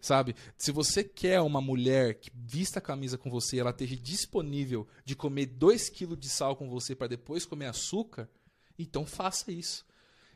Sabe? 0.01 0.33
Se 0.57 0.71
você 0.71 1.03
quer 1.03 1.41
uma 1.41 1.59
mulher 1.59 2.15
que 2.15 2.31
vista 2.33 2.79
a 2.79 2.81
camisa 2.81 3.17
com 3.17 3.29
você 3.29 3.57
e 3.57 3.59
ela 3.59 3.71
esteja 3.71 3.97
disponível 3.97 4.87
de 5.03 5.15
comer 5.15 5.47
2 5.47 5.89
kg 5.89 6.15
de 6.15 6.29
sal 6.29 6.55
com 6.55 6.69
você 6.69 6.95
para 6.95 7.07
depois 7.07 7.45
comer 7.45 7.65
açúcar, 7.65 8.29
então 8.77 9.05
faça 9.05 9.51
isso. 9.51 9.85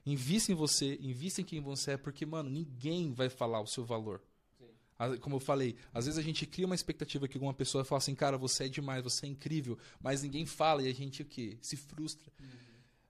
Invista 0.05 0.51
em 0.51 0.55
você, 0.55 0.97
invista 1.01 1.39
em 1.39 1.45
quem 1.45 1.61
você 1.61 1.91
é, 1.91 1.97
porque, 1.97 2.25
mano, 2.25 2.49
ninguém 2.49 3.13
vai 3.13 3.29
falar 3.29 3.61
o 3.61 3.67
seu 3.67 3.85
valor. 3.85 4.21
Como 5.21 5.35
eu 5.35 5.39
falei, 5.39 5.75
às 5.93 6.05
vezes 6.05 6.17
a 6.17 6.21
gente 6.21 6.45
cria 6.45 6.65
uma 6.65 6.75
expectativa 6.75 7.27
que 7.27 7.37
uma 7.37 7.53
pessoa 7.53 7.83
fala 7.83 7.97
assim, 7.97 8.15
cara, 8.15 8.37
você 8.37 8.65
é 8.65 8.69
demais, 8.69 9.03
você 9.03 9.25
é 9.25 9.29
incrível, 9.29 9.77
mas 10.01 10.23
ninguém 10.23 10.45
fala 10.45 10.81
e 10.83 10.87
a 10.87 10.93
gente 10.93 11.21
o 11.21 11.25
quê? 11.25 11.57
Se 11.61 11.75
frustra. 11.75 12.31
Uhum. 12.39 12.47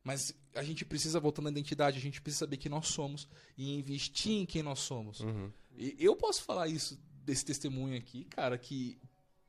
Mas 0.04 0.36
a 0.54 0.64
gente 0.64 0.84
precisa 0.84 1.20
voltar 1.20 1.42
na 1.42 1.50
identidade, 1.50 1.98
a 1.98 2.02
gente 2.02 2.22
precisa 2.22 2.46
saber 2.46 2.58
quem 2.58 2.70
nós 2.70 2.88
somos 2.88 3.28
e 3.58 3.76
investir 3.76 4.34
em 4.34 4.46
quem 4.46 4.62
nós 4.62 4.80
somos. 4.80 5.22
Uhum. 5.22 5.52
E 5.78 5.96
eu 6.00 6.16
posso 6.16 6.44
falar 6.44 6.68
isso 6.68 7.00
desse 7.24 7.46
testemunho 7.46 7.98
aqui, 7.98 8.26
cara, 8.26 8.58
que 8.58 9.00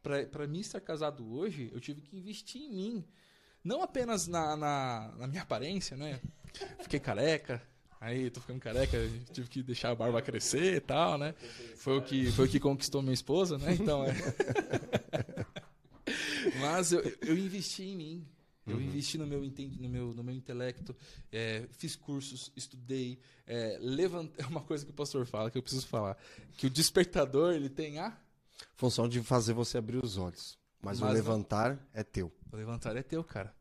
para 0.02 0.46
mim 0.46 0.60
estar 0.60 0.80
casado 0.80 1.26
hoje, 1.32 1.70
eu 1.72 1.80
tive 1.80 2.00
que 2.00 2.16
investir 2.16 2.60
em 2.60 2.70
mim. 2.70 3.04
Não 3.62 3.82
apenas 3.82 4.26
na, 4.26 4.56
na, 4.56 5.14
na 5.18 5.26
minha 5.26 5.42
aparência, 5.42 5.96
né? 5.96 6.20
Fiquei 6.80 7.00
careca, 7.00 7.62
Aí 8.04 8.28
tô 8.28 8.38
ficando 8.38 8.60
careca, 8.60 8.98
tive 9.32 9.48
que 9.48 9.62
deixar 9.62 9.90
a 9.90 9.94
barba 9.94 10.20
crescer 10.20 10.76
e 10.76 10.80
tal, 10.80 11.16
né? 11.16 11.34
Foi 11.76 11.96
o 11.96 12.02
que, 12.02 12.30
foi 12.32 12.44
o 12.44 12.48
que 12.48 12.60
conquistou 12.60 13.00
minha 13.00 13.14
esposa, 13.14 13.56
né? 13.56 13.72
Então 13.72 14.04
é. 14.04 14.12
Mas 16.60 16.92
eu, 16.92 17.00
eu 17.22 17.38
investi 17.38 17.82
em 17.82 17.96
mim. 17.96 18.28
Eu 18.66 18.76
uhum. 18.76 18.82
investi 18.82 19.16
no 19.16 19.26
meu, 19.26 19.40
no 19.40 19.88
meu, 19.88 20.12
no 20.12 20.22
meu 20.22 20.34
intelecto, 20.34 20.94
é, 21.32 21.66
fiz 21.70 21.96
cursos, 21.96 22.52
estudei, 22.54 23.18
é, 23.46 23.78
levantei. 23.80 24.44
É 24.44 24.48
uma 24.48 24.60
coisa 24.60 24.84
que 24.84 24.90
o 24.90 24.94
pastor 24.94 25.24
fala, 25.24 25.50
que 25.50 25.56
eu 25.56 25.62
preciso 25.62 25.86
falar. 25.86 26.18
Que 26.58 26.66
o 26.66 26.70
despertador, 26.70 27.54
ele 27.54 27.70
tem 27.70 27.98
a... 27.98 28.14
Função 28.76 29.08
de 29.08 29.22
fazer 29.22 29.54
você 29.54 29.78
abrir 29.78 30.04
os 30.04 30.18
olhos. 30.18 30.58
Mas, 30.82 31.00
Mas 31.00 31.10
o 31.10 31.14
levantar 31.14 31.70
não... 31.70 31.80
é 31.94 32.02
teu. 32.02 32.30
O 32.52 32.56
levantar 32.56 32.96
é 32.96 33.02
teu, 33.02 33.24
cara. 33.24 33.54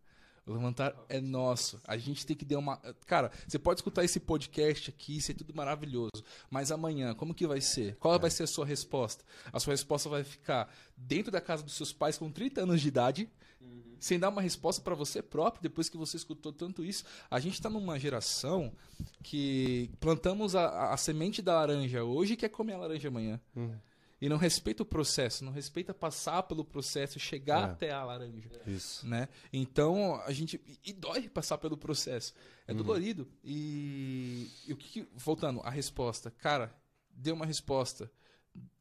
O 0.46 0.52
levantar 0.52 0.94
é 1.08 1.22
nosso. 1.22 1.80
A 1.88 1.96
gente 1.96 2.26
tem 2.26 2.36
que 2.36 2.44
dar 2.44 2.60
uma. 2.60 2.78
Cara, 3.06 3.32
você 3.48 3.58
pode 3.58 3.80
escutar 3.80 4.04
esse 4.04 4.20
podcast 4.20 4.90
aqui, 4.90 5.18
isso 5.18 5.32
é 5.32 5.34
tudo 5.34 5.56
maravilhoso. 5.56 6.22
Mas 6.50 6.70
amanhã, 6.70 7.14
como 7.16 7.34
que 7.34 7.48
vai 7.48 7.62
ser? 7.62 7.96
Qual 7.96 8.16
é. 8.16 8.20
vai 8.20 8.30
ser 8.30 8.44
a 8.44 8.48
sua 8.48 8.66
resposta? 8.66 9.24
A 9.54 9.60
sua 9.60 9.72
resposta 9.72 10.10
vai 10.10 10.24
ficar 10.24 10.70
dentro 10.98 11.32
da 11.32 11.40
casa 11.40 11.64
dos 11.64 11.76
seus 11.76 11.94
pais 11.94 12.18
com 12.18 12.30
30 12.30 12.62
anos 12.62 12.82
de 12.82 12.90
idade, 12.90 13.30
uhum. 13.62 13.96
sem 14.02 14.20
dar 14.20 14.28
uma 14.28 14.42
resposta 14.42 14.82
para 14.82 14.96
você 14.96 15.22
próprio, 15.22 15.64
depois 15.64 15.88
que 15.88 15.96
você 15.96 16.18
escutou 16.18 16.52
tanto 16.52 16.84
isso. 16.84 17.06
A 17.32 17.40
gente 17.40 17.54
está 17.54 17.70
numa 17.70 17.98
geração 17.98 18.74
que 19.22 19.90
plantamos 20.02 20.56
a, 20.56 20.92
a, 20.92 20.98
semente 20.98 21.42
da 21.42 21.54
laranja 21.56 22.04
hoje 22.04 22.34
e 22.34 22.38
quer 22.38 22.50
comer 22.50 22.74
a 22.74 22.80
laranja 22.80 23.08
amanhã. 23.08 23.40
Uhum 23.56 23.78
e 24.24 24.30
não 24.30 24.38
respeita 24.38 24.84
o 24.84 24.86
processo, 24.86 25.44
não 25.44 25.52
respeita 25.52 25.94
passar 25.94 26.44
pelo 26.44 26.64
processo, 26.64 27.20
chegar 27.20 27.68
é. 27.68 27.72
até 27.74 27.92
a 27.92 28.06
laranja. 28.06 28.50
Isso. 28.66 29.06
Né? 29.06 29.28
Então, 29.52 30.16
a 30.22 30.32
gente. 30.32 30.62
E 30.82 30.94
dói 30.94 31.28
passar 31.28 31.58
pelo 31.58 31.76
processo. 31.76 32.34
É 32.66 32.72
uhum. 32.72 32.78
dolorido. 32.78 33.28
E, 33.44 34.50
e 34.66 34.72
o 34.72 34.78
que, 34.78 35.06
Voltando, 35.14 35.60
a 35.60 35.70
resposta. 35.70 36.32
Cara, 36.32 36.74
dê 37.10 37.34
uma 37.34 37.46
resposta. 37.46 38.10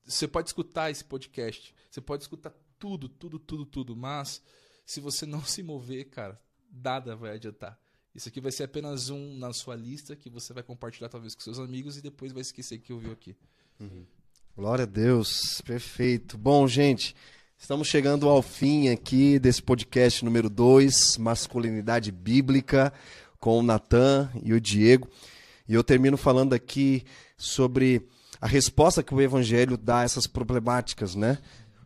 Você 0.05 0.28
pode 0.28 0.48
escutar 0.48 0.93
esse 0.93 1.05
podcast. 1.05 1.74
Você 1.90 2.01
pode 2.01 2.23
escutar 2.23 2.55
tudo, 2.78 3.09
tudo, 3.09 3.40
tudo, 3.40 3.66
tudo. 3.66 3.97
Mas, 3.97 4.40
se 4.86 5.01
você 5.01 5.27
não 5.27 5.43
se 5.44 5.60
mover, 5.60 6.05
cara, 6.05 6.40
nada 6.70 7.16
vai 7.16 7.35
adiantar. 7.35 7.77
Isso 8.14 8.28
aqui 8.28 8.40
vai 8.40 8.52
ser 8.52 8.62
apenas 8.62 9.10
um 9.10 9.36
na 9.39 9.52
sua 9.52 9.74
lista 9.74 10.14
que 10.14 10.31
você 10.31 10.52
vai 10.52 10.62
compartilhar 10.62 11.09
talvez 11.09 11.35
com 11.35 11.40
seus 11.40 11.59
amigos 11.59 11.97
e 11.97 12.01
depois 12.01 12.31
vai 12.31 12.43
esquecer 12.43 12.78
que 12.78 12.93
ouviu 12.93 13.10
aqui. 13.10 13.36
Uhum. 13.81 14.06
Glória 14.54 14.82
a 14.82 14.86
Deus, 14.86 15.62
perfeito. 15.62 16.36
Bom, 16.36 16.68
gente, 16.68 17.16
estamos 17.56 17.88
chegando 17.88 18.28
ao 18.28 18.42
fim 18.42 18.90
aqui 18.90 19.38
desse 19.38 19.62
podcast 19.62 20.22
número 20.22 20.50
2, 20.50 21.16
Masculinidade 21.16 22.12
Bíblica, 22.12 22.92
com 23.40 23.58
o 23.58 23.62
Natan 23.62 24.30
e 24.44 24.52
o 24.52 24.60
Diego. 24.60 25.08
E 25.66 25.72
eu 25.72 25.82
termino 25.82 26.18
falando 26.18 26.52
aqui 26.52 27.02
sobre 27.34 28.06
a 28.42 28.46
resposta 28.46 29.02
que 29.02 29.14
o 29.14 29.22
Evangelho 29.22 29.78
dá 29.78 30.00
a 30.00 30.04
essas 30.04 30.26
problemáticas, 30.26 31.14
né? 31.14 31.38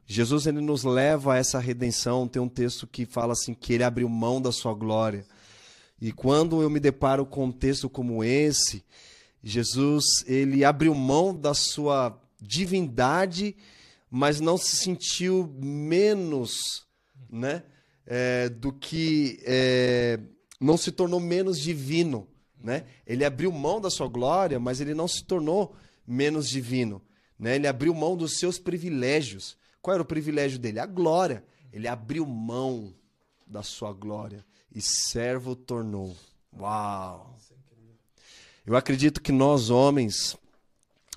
Jesus 0.05 0.48
ele 0.48 0.60
nos 0.60 0.82
leva 0.82 1.34
a 1.34 1.36
essa 1.36 1.60
redenção. 1.60 2.26
Tem 2.26 2.43
um 2.43 2.48
texto 2.48 2.84
que 2.84 3.06
fala 3.06 3.32
assim 3.32 3.55
que 3.55 3.74
ele 3.74 3.84
abriu 3.84 4.09
mão 4.09 4.43
da 4.43 4.51
sua 4.51 4.74
glória. 4.74 5.24
E 6.01 6.10
quando 6.10 6.60
eu 6.60 6.68
me 6.68 6.80
deparo 6.80 7.24
com 7.24 7.44
um 7.44 7.52
texto 7.52 7.88
como 7.88 8.24
esse, 8.24 8.84
Jesus 9.40 10.05
ele 10.26 10.64
abriu 10.64 10.93
mão 10.97 11.32
da 11.32 11.55
sua 11.55 12.20
divindade, 12.40 13.56
mas 14.10 14.40
não 14.40 14.56
se 14.56 14.76
sentiu 14.76 15.52
menos, 15.58 16.86
né? 17.30 17.62
É, 18.06 18.48
do 18.48 18.72
que 18.72 19.40
é, 19.44 20.20
não 20.60 20.76
se 20.76 20.92
tornou 20.92 21.18
menos 21.18 21.60
divino, 21.60 22.28
né? 22.58 22.84
Ele 23.06 23.24
abriu 23.24 23.50
mão 23.50 23.80
da 23.80 23.90
sua 23.90 24.08
glória, 24.08 24.60
mas 24.60 24.80
ele 24.80 24.94
não 24.94 25.08
se 25.08 25.24
tornou 25.24 25.74
menos 26.06 26.48
divino, 26.48 27.02
né? 27.38 27.56
Ele 27.56 27.66
abriu 27.66 27.94
mão 27.94 28.16
dos 28.16 28.38
seus 28.38 28.58
privilégios. 28.58 29.56
Qual 29.82 29.94
era 29.94 30.02
o 30.02 30.06
privilégio 30.06 30.58
dele? 30.58 30.80
A 30.80 30.86
glória. 30.86 31.44
Ele 31.72 31.88
abriu 31.88 32.24
mão 32.24 32.94
da 33.46 33.62
sua 33.62 33.92
glória 33.92 34.44
e 34.74 34.80
servo 34.80 35.54
tornou. 35.54 36.16
Uau! 36.58 37.36
Eu 38.64 38.74
acredito 38.74 39.22
que 39.22 39.30
nós 39.30 39.70
homens 39.70 40.36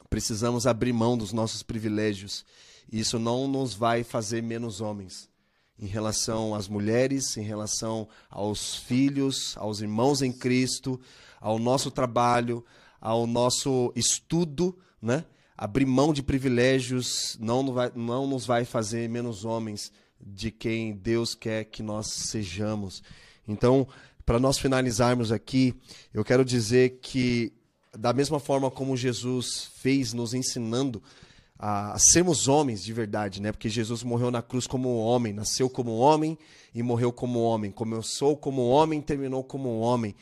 precisamos 0.09 0.65
abrir 0.65 0.93
mão 0.93 1.17
dos 1.17 1.31
nossos 1.31 1.61
privilégios. 1.63 2.45
E 2.91 2.99
isso 2.99 3.19
não 3.19 3.47
nos 3.47 3.73
vai 3.73 4.03
fazer 4.03 4.41
menos 4.41 4.81
homens. 4.81 5.29
Em 5.77 5.85
relação 5.85 6.53
às 6.53 6.67
mulheres, 6.67 7.37
em 7.37 7.43
relação 7.43 8.07
aos 8.29 8.75
filhos, 8.75 9.55
aos 9.57 9.79
irmãos 9.79 10.21
em 10.21 10.31
Cristo, 10.31 10.99
ao 11.39 11.57
nosso 11.57 11.89
trabalho, 11.89 12.65
ao 12.99 13.25
nosso 13.25 13.93
estudo, 13.95 14.77
né? 15.01 15.23
Abrir 15.57 15.85
mão 15.85 16.13
de 16.13 16.23
privilégios 16.23 17.37
não, 17.39 17.73
vai, 17.73 17.91
não 17.93 18.25
nos 18.25 18.45
vai 18.45 18.63
fazer 18.63 19.09
menos 19.09 19.43
homens 19.43 19.91
de 20.19 20.51
quem 20.51 20.93
Deus 20.93 21.35
quer 21.35 21.65
que 21.65 21.83
nós 21.83 22.07
sejamos. 22.07 23.03
Então, 23.47 23.87
para 24.25 24.39
nós 24.39 24.57
finalizarmos 24.57 25.31
aqui, 25.31 25.73
eu 26.13 26.23
quero 26.23 26.45
dizer 26.45 26.99
que 27.01 27.51
da 27.97 28.13
mesma 28.13 28.39
forma 28.39 28.69
como 28.69 28.95
Jesus 28.95 29.69
fez 29.75 30.13
nos 30.13 30.33
ensinando 30.33 31.01
a, 31.57 31.97
sermos 31.99 32.47
homens 32.47 32.83
de 32.83 32.93
verdade, 32.93 33.41
né? 33.41 33.51
Porque 33.51 33.69
Jesus 33.69 34.03
morreu 34.03 34.31
na 34.31 34.41
cruz 34.41 34.65
como 34.65 34.97
homem, 34.97 35.33
nasceu 35.33 35.69
como 35.69 35.97
homem 35.97 36.37
e 36.73 36.81
morreu 36.81 37.11
como 37.11 37.41
homem. 37.41 37.71
Começou 37.71 38.37
como 38.37 38.67
homem, 38.67 39.01
terminou 39.01 39.43
como 39.43 39.79
homem. 39.79 40.15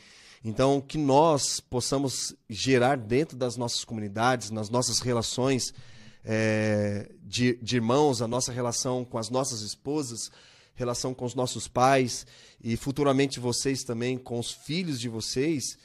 Então, 0.44 0.80
que 0.80 0.98
nós 0.98 1.60
possamos 1.60 2.34
gerar 2.48 2.96
dentro 2.96 3.36
das 3.36 3.56
nossas 3.56 3.84
comunidades, 3.84 4.50
nas 4.50 4.70
nossas 4.70 5.00
relações 5.00 5.74
é, 6.24 7.10
de, 7.22 7.58
de 7.62 7.76
irmãos, 7.76 8.22
a 8.22 8.28
nossa 8.28 8.52
relação 8.52 9.04
com 9.04 9.18
as 9.18 9.30
nossas 9.30 9.60
esposas, 9.62 10.30
relação 10.74 11.12
com 11.12 11.24
os 11.24 11.34
nossos 11.34 11.66
pais 11.66 12.26
e 12.62 12.76
futuramente 12.76 13.40
vocês 13.40 13.82
também 13.82 14.16
com 14.16 14.38
os 14.38 14.52
filhos 14.52 15.00
de 15.00 15.08
vocês, 15.08 15.76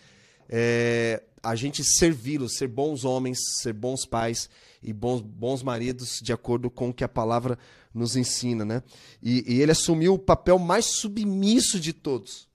é, 0.48 1.24
a 1.44 1.56
gente 1.56 1.84
servi-los, 1.84 2.56
ser 2.56 2.70
bons 2.70 3.04
homens, 3.04 3.38
ser 3.62 3.74
bons 3.74 4.06
pais 4.06 4.50
e 4.82 4.94
bons, 4.94 5.22
bons 5.22 5.62
maridos, 5.62 6.20
de 6.22 6.32
acordo 6.32 6.70
com 6.70 6.90
o 6.90 6.94
que 6.94 7.04
a 7.04 7.10
palavra 7.10 7.60
nos 7.94 8.16
ensina, 8.16 8.64
né? 8.64 8.82
E, 9.22 9.44
e 9.46 9.62
ele 9.62 9.74
assumiu 9.74 10.14
o 10.14 10.20
papel 10.20 10.58
mais 10.58 10.86
submisso 10.86 11.80
de 11.80 11.92
todos, 11.92 12.48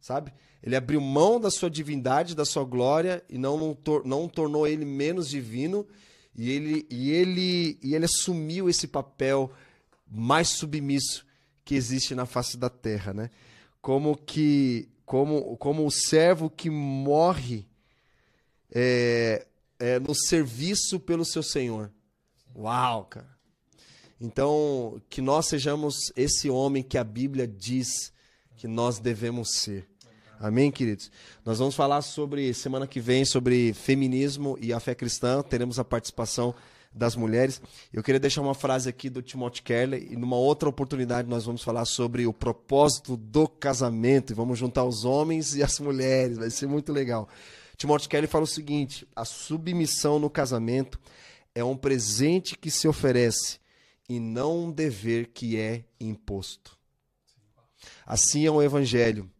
sabe? 0.00 0.32
Ele 0.62 0.76
abriu 0.76 1.00
mão 1.00 1.40
da 1.40 1.50
sua 1.50 1.68
divindade, 1.68 2.34
da 2.34 2.44
sua 2.44 2.64
glória 2.64 3.22
e 3.28 3.36
não, 3.36 3.58
não, 3.58 3.74
tor 3.74 4.04
não 4.04 4.28
tornou 4.28 4.66
ele 4.66 4.84
menos 4.84 5.28
divino 5.28 5.86
e 6.34 6.50
ele, 6.50 6.86
e, 6.88 7.10
ele, 7.10 7.78
e 7.82 7.94
ele 7.94 8.04
assumiu 8.04 8.68
esse 8.68 8.86
papel 8.86 9.52
mais 10.08 10.48
submisso 10.48 11.26
que 11.64 11.74
existe 11.74 12.14
na 12.14 12.26
face 12.26 12.56
da 12.56 12.70
terra, 12.70 13.12
né? 13.12 13.30
Como 13.80 14.16
que 14.16 14.88
como, 15.04 15.56
como 15.56 15.86
o 15.86 15.90
servo 15.90 16.50
que 16.50 16.68
morre 16.68 17.67
é, 18.74 19.46
é, 19.78 19.98
no 19.98 20.14
serviço 20.14 20.98
pelo 21.00 21.24
seu 21.24 21.42
Senhor. 21.42 21.90
Uau, 22.54 23.04
cara. 23.04 23.38
Então, 24.20 25.00
que 25.08 25.20
nós 25.20 25.46
sejamos 25.46 25.94
esse 26.16 26.50
homem 26.50 26.82
que 26.82 26.98
a 26.98 27.04
Bíblia 27.04 27.46
diz 27.46 28.12
que 28.56 28.66
nós 28.66 28.98
devemos 28.98 29.50
ser. 29.54 29.88
Amém, 30.40 30.70
queridos? 30.70 31.10
Nós 31.44 31.58
vamos 31.58 31.74
falar 31.74 32.02
sobre, 32.02 32.52
semana 32.54 32.86
que 32.86 33.00
vem, 33.00 33.24
sobre 33.24 33.72
feminismo 33.72 34.56
e 34.60 34.72
a 34.72 34.80
fé 34.80 34.94
cristã. 34.94 35.42
Teremos 35.42 35.78
a 35.78 35.84
participação 35.84 36.54
das 36.92 37.14
mulheres. 37.14 37.60
Eu 37.92 38.02
queria 38.02 38.20
deixar 38.20 38.40
uma 38.40 38.54
frase 38.54 38.88
aqui 38.88 39.08
do 39.08 39.22
Timothy 39.22 39.62
Keller 39.62 40.02
e 40.10 40.16
numa 40.16 40.36
outra 40.36 40.68
oportunidade 40.68 41.28
nós 41.28 41.44
vamos 41.44 41.62
falar 41.62 41.84
sobre 41.84 42.26
o 42.26 42.32
propósito 42.32 43.16
do 43.16 43.46
casamento 43.46 44.32
e 44.32 44.34
vamos 44.34 44.58
juntar 44.58 44.84
os 44.84 45.04
homens 45.04 45.54
e 45.54 45.62
as 45.62 45.78
mulheres, 45.78 46.38
vai 46.38 46.50
ser 46.50 46.66
muito 46.66 46.92
legal. 46.92 47.28
Timothy 47.78 48.08
Keller 48.08 48.28
fala 48.28 48.44
o 48.44 48.48
seguinte: 48.48 49.06
a 49.14 49.24
submissão 49.24 50.18
no 50.18 50.28
casamento 50.28 51.00
é 51.54 51.62
um 51.62 51.76
presente 51.76 52.58
que 52.58 52.70
se 52.70 52.88
oferece 52.88 53.60
e 54.08 54.18
não 54.18 54.64
um 54.64 54.70
dever 54.70 55.28
que 55.28 55.56
é 55.56 55.84
imposto. 56.00 56.76
Assim 58.04 58.44
é 58.44 58.50
o 58.50 58.60
evangelho. 58.60 59.30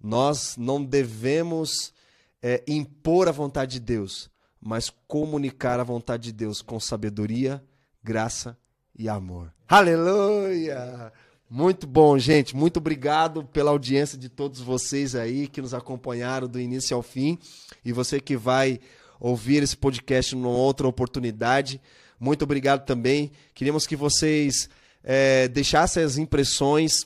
Nós 0.00 0.56
não 0.56 0.82
devemos 0.82 1.92
é, 2.40 2.62
impor 2.66 3.28
a 3.28 3.32
vontade 3.32 3.72
de 3.72 3.80
Deus, 3.80 4.30
mas 4.60 4.88
comunicar 5.08 5.80
a 5.80 5.84
vontade 5.84 6.24
de 6.24 6.32
Deus 6.32 6.62
com 6.62 6.78
sabedoria, 6.78 7.62
graça 8.02 8.56
e 8.96 9.08
amor. 9.08 9.52
Aleluia! 9.68 11.12
Muito 11.52 11.84
bom, 11.84 12.16
gente. 12.16 12.54
Muito 12.54 12.76
obrigado 12.76 13.42
pela 13.42 13.72
audiência 13.72 14.16
de 14.16 14.28
todos 14.28 14.60
vocês 14.60 15.16
aí 15.16 15.48
que 15.48 15.60
nos 15.60 15.74
acompanharam 15.74 16.46
do 16.46 16.60
início 16.60 16.96
ao 16.96 17.02
fim. 17.02 17.36
E 17.84 17.92
você 17.92 18.20
que 18.20 18.36
vai 18.36 18.78
ouvir 19.18 19.60
esse 19.60 19.76
podcast 19.76 20.36
numa 20.36 20.50
outra 20.50 20.86
oportunidade. 20.86 21.80
Muito 22.20 22.44
obrigado 22.44 22.86
também. 22.86 23.32
Queríamos 23.52 23.84
que 23.84 23.96
vocês 23.96 24.70
é, 25.02 25.48
deixassem 25.48 26.04
as 26.04 26.18
impressões 26.18 27.04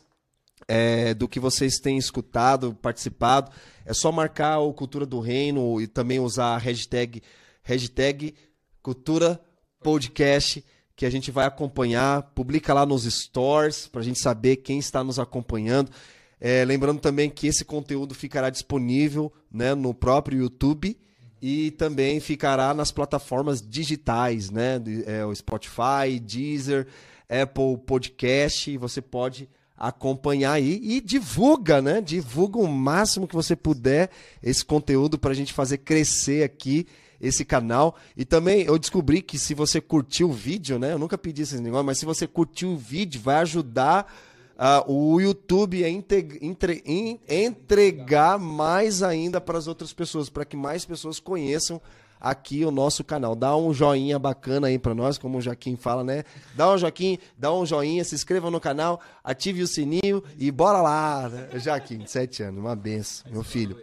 é, 0.69 1.15
do 1.15 1.27
que 1.27 1.41
vocês 1.41 1.79
têm 1.79 1.97
escutado, 1.97 2.75
participado. 2.75 3.51
É 3.87 3.95
só 3.95 4.13
marcar 4.13 4.59
o 4.59 4.75
Cultura 4.75 5.07
do 5.07 5.21
Reino 5.21 5.81
e 5.81 5.87
também 5.87 6.21
usar 6.21 6.55
a 6.55 6.59
hashtag 6.59 7.23
hashtag 7.63 8.35
Cultura 8.83 9.41
Podcast, 9.83 10.63
que 10.97 11.05
a 11.05 11.11
gente 11.11 11.31
vai 11.31 11.47
acompanhar. 11.47 12.23
Publica 12.35 12.73
lá 12.73 12.87
nos 12.87 13.05
stores 13.05 13.89
para 13.89 14.01
a 14.01 14.05
gente 14.05 14.19
saber 14.21 14.57
quem 14.57 14.79
está 14.79 15.03
nos 15.03 15.19
acompanhando. 15.19 15.91
É, 16.41 16.65
lembrando 16.65 17.01
também 17.01 17.31
que 17.31 17.47
esse 17.47 17.65
conteúdo 17.65 18.15
ficará 18.15 18.51
disponível 18.51 19.33
né, 19.51 19.75
no 19.75 19.95
próprio 19.95 20.39
YouTube 20.39 20.97
e 21.41 21.71
também 21.73 22.21
ficará 22.21 22.73
nas 22.75 22.91
plataformas 22.91 23.61
digitais, 23.61 24.51
né? 24.51 24.81
É, 25.07 25.25
o 25.25 25.35
Spotify, 25.35 26.19
Deezer, 26.21 26.87
Apple 27.29 27.77
Podcast. 27.85 28.77
Você 28.79 29.03
pode 29.03 29.49
acompanhar 29.77 30.53
aí 30.53 30.81
e 30.83 31.01
divulga, 31.01 31.83
né? 31.83 32.01
Divulga 32.01 32.59
o 32.59 32.67
máximo 32.67 33.29
que 33.29 33.35
você 33.35 33.55
puder 33.57 34.11
esse 34.43 34.65
conteúdo 34.65 35.19
para 35.19 35.33
a 35.33 35.35
gente 35.35 35.53
fazer 35.53 35.79
crescer 35.79 36.45
aqui 36.45 36.87
esse 37.21 37.45
canal. 37.45 37.97
E 38.17 38.25
também 38.25 38.63
eu 38.63 38.79
descobri 38.79 39.23
que 39.23 39.39
se 39.39 39.55
você 39.55 39.81
curtiu 39.81 40.31
o 40.31 40.33
vídeo, 40.33 40.79
né? 40.79 40.93
Eu 40.93 40.99
nunca 40.99 41.19
pedi 41.19 41.43
esse 41.43 41.61
negócio, 41.61 41.85
mas 41.85 41.99
se 41.99 42.05
você 42.05 42.27
curtiu 42.27 42.71
o 42.71 42.77
vídeo, 42.77 43.21
vai 43.21 43.37
ajudar 43.37 44.13
uh, 44.55 44.93
o 44.93 45.21
YouTube 45.21 45.85
a 45.85 45.89
entre, 45.89 46.83
in, 46.87 47.19
entregar 47.29 48.39
mais 48.39 49.03
ainda 49.03 49.41
para 49.41 49.59
as 49.59 49.67
outras 49.67 49.93
pessoas, 49.93 50.29
para 50.29 50.45
que 50.45 50.57
mais 50.57 50.85
pessoas 50.85 51.19
conheçam 51.21 51.81
aqui 52.21 52.65
o 52.65 52.71
nosso 52.71 53.05
canal. 53.05 53.35
Dá 53.35 53.55
um 53.57 53.75
joinha 53.75 54.19
bacana 54.19 54.69
aí 54.69 54.79
para 54.79 54.95
nós, 54.95 55.19
como 55.19 55.39
o 55.39 55.41
Joaquim 55.41 55.77
fala, 55.77 56.03
né? 56.03 56.25
Dá 56.55 56.73
um 56.73 56.79
joinha, 56.79 57.19
dá 57.37 57.53
um 57.53 57.67
joinha, 57.67 58.03
se 58.03 58.15
inscreva 58.15 58.51
no 58.51 58.61
canal, 58.61 59.01
ative 59.23 59.63
o 59.63 59.67
sininho 59.67 60.23
e 60.39 60.51
bora 60.51 60.81
lá, 60.81 61.29
né? 61.29 61.49
Joaquim, 61.59 62.07
sete 62.07 62.43
anos, 62.43 62.61
uma 62.61 62.75
benção, 62.75 63.31
meu 63.31 63.43
filho. 63.43 63.77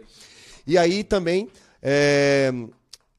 E 0.66 0.76
aí 0.76 1.04
também 1.04 1.48
é, 1.80 2.52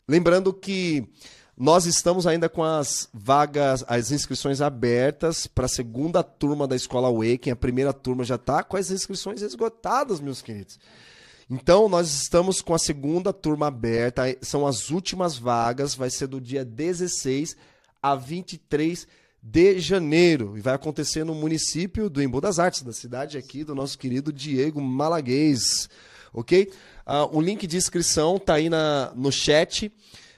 Lembrando 0.07 0.53
que 0.53 1.07
nós 1.55 1.85
estamos 1.85 2.25
ainda 2.27 2.49
com 2.49 2.63
as 2.63 3.07
vagas, 3.13 3.85
as 3.87 4.11
inscrições 4.11 4.59
abertas 4.59 5.47
para 5.47 5.65
a 5.65 5.69
segunda 5.69 6.23
turma 6.23 6.67
da 6.67 6.75
Escola 6.75 7.07
Awaken. 7.07 7.53
A 7.53 7.55
primeira 7.55 7.93
turma 7.93 8.23
já 8.23 8.35
está 8.35 8.63
com 8.63 8.75
as 8.75 8.91
inscrições 8.91 9.41
esgotadas, 9.41 10.19
meus 10.19 10.41
queridos. 10.41 10.79
Então, 11.49 11.87
nós 11.87 12.11
estamos 12.11 12.61
com 12.61 12.73
a 12.73 12.79
segunda 12.79 13.31
turma 13.31 13.67
aberta. 13.67 14.23
São 14.41 14.65
as 14.65 14.89
últimas 14.89 15.37
vagas. 15.37 15.93
Vai 15.93 16.09
ser 16.09 16.27
do 16.27 16.41
dia 16.41 16.65
16 16.65 17.55
a 18.01 18.15
23 18.15 19.07
de 19.41 19.79
janeiro. 19.79 20.57
E 20.57 20.61
vai 20.61 20.73
acontecer 20.73 21.23
no 21.23 21.35
município 21.35 22.09
do 22.09 22.21
Embu 22.21 22.41
das 22.41 22.59
Artes, 22.59 22.81
da 22.81 22.93
cidade 22.93 23.37
aqui 23.37 23.63
do 23.63 23.75
nosso 23.75 23.97
querido 23.97 24.33
Diego 24.33 24.81
Malaguês. 24.81 25.87
Ok? 26.33 26.71
Uh, 27.05 27.37
o 27.37 27.41
link 27.41 27.67
de 27.67 27.77
inscrição 27.77 28.37
está 28.37 28.55
aí 28.55 28.69
na, 28.69 29.11
no 29.15 29.31
chat. 29.31 29.91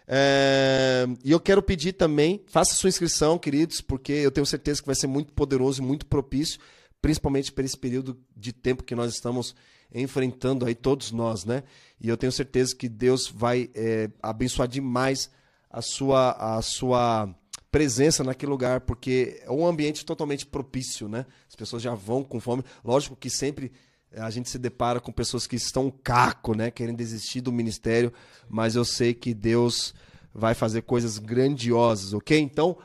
É, 0.08 1.06
e 1.24 1.32
eu 1.32 1.40
quero 1.40 1.64
pedir 1.64 1.94
também, 1.94 2.44
faça 2.48 2.76
sua 2.76 2.90
inscrição, 2.90 3.40
queridos, 3.40 3.82
porque 3.82 4.12
eu 4.12 4.32
tenho 4.32 4.46
certeza 4.46 4.82
que 4.82 4.86
vai 4.86 4.96
ser 4.96 5.08
muito 5.08 5.34
poderoso 5.34 5.82
e 5.82 5.86
muito 5.86 6.06
propício, 6.06 6.60
principalmente 7.02 7.52
por 7.52 7.66
esse 7.66 7.78
período 7.78 8.18
de 8.36 8.54
tempo 8.54 8.84
que 8.84 8.94
nós 8.94 9.14
estamos 9.14 9.56
enfrentando 9.94 10.66
aí, 10.66 10.76
todos 10.76 11.12
nós, 11.12 11.46
né? 11.46 11.64
E 12.00 12.10
eu 12.10 12.18
tenho 12.18 12.32
certeza 12.32 12.76
que 12.76 12.90
Deus 12.90 13.28
vai 13.28 13.70
é, 13.74 14.10
abençoar 14.22 14.68
demais 14.68 15.30
a 15.70 15.82
sua, 15.82 16.32
a 16.58 16.62
sua 16.62 17.34
presença 17.72 18.24
naquele 18.24 18.52
lugar, 18.52 18.82
porque 18.82 19.42
é 19.44 19.52
um 19.52 19.66
ambiente 19.66 20.06
totalmente 20.06 20.46
propício, 20.46 21.08
né? 21.08 21.26
As 21.48 21.56
pessoas 21.56 21.82
já 21.82 21.94
vão 21.94 22.24
com 22.24 22.40
fome. 22.40 22.64
Lógico 22.84 23.16
que 23.16 23.30
sempre 23.30 23.72
a 24.18 24.30
gente 24.30 24.50
se 24.50 24.58
depara 24.58 25.00
com 25.00 25.12
pessoas 25.12 25.46
que 25.46 25.56
estão 25.56 25.92
caco, 25.92 26.56
né, 26.56 26.72
querem 26.72 26.96
desistir 26.96 27.42
do 27.42 27.52
ministério, 27.52 28.12
mas 28.50 28.76
eu 28.76 28.86
sei 28.86 29.14
que 29.14 29.34
Deus 29.34 29.94
vai 30.34 30.54
fazer 30.54 30.82
coisas 30.82 31.18
grandiosas, 31.18 32.14
ok? 32.14 32.40
Então, 32.40 32.78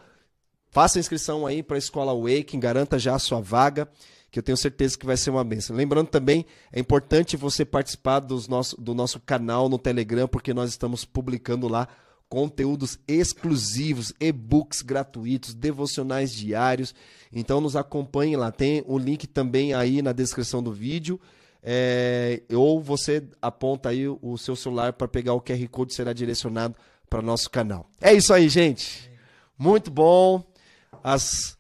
faça 0.70 0.98
a 0.98 1.00
inscrição 1.00 1.46
aí 1.46 1.62
para 1.62 1.76
a 1.76 1.78
Escola 1.78 2.14
Waking, 2.14 2.60
garanta 2.60 2.98
já 2.98 3.14
a 3.14 3.18
sua 3.18 3.40
vaga, 3.40 3.88
que 4.30 4.38
eu 4.38 4.42
tenho 4.42 4.56
certeza 4.56 4.96
que 4.96 5.04
vai 5.04 5.16
ser 5.16 5.30
uma 5.30 5.42
bênção. 5.42 5.74
Lembrando 5.74 6.08
também, 6.08 6.46
é 6.72 6.78
importante 6.78 7.36
você 7.36 7.64
participar 7.64 8.20
dos 8.20 8.46
nosso, 8.46 8.80
do 8.80 8.94
nosso 8.94 9.18
canal 9.18 9.68
no 9.68 9.78
Telegram, 9.78 10.28
porque 10.28 10.54
nós 10.54 10.70
estamos 10.70 11.04
publicando 11.04 11.66
lá 11.66 11.88
conteúdos 12.30 12.96
exclusivos, 13.08 14.14
e-books 14.20 14.82
gratuitos, 14.82 15.52
devocionais 15.52 16.32
diários. 16.32 16.94
Então 17.32 17.60
nos 17.60 17.74
acompanhe 17.74 18.36
lá. 18.36 18.52
Tem 18.52 18.84
o 18.86 18.96
link 18.96 19.26
também 19.26 19.74
aí 19.74 20.00
na 20.00 20.12
descrição 20.12 20.62
do 20.62 20.72
vídeo. 20.72 21.20
É, 21.62 22.40
ou 22.54 22.80
você 22.80 23.22
aponta 23.42 23.90
aí 23.90 24.08
o 24.08 24.38
seu 24.38 24.56
celular 24.56 24.94
para 24.94 25.08
pegar 25.08 25.34
o 25.34 25.42
QR 25.42 25.68
Code 25.68 25.92
será 25.92 26.12
direcionado 26.12 26.74
para 27.10 27.20
nosso 27.20 27.50
canal. 27.50 27.86
É 28.00 28.14
isso 28.14 28.32
aí, 28.32 28.48
gente. 28.48 29.10
Muito 29.58 29.90
bom. 29.90 30.42
As, 31.02 31.58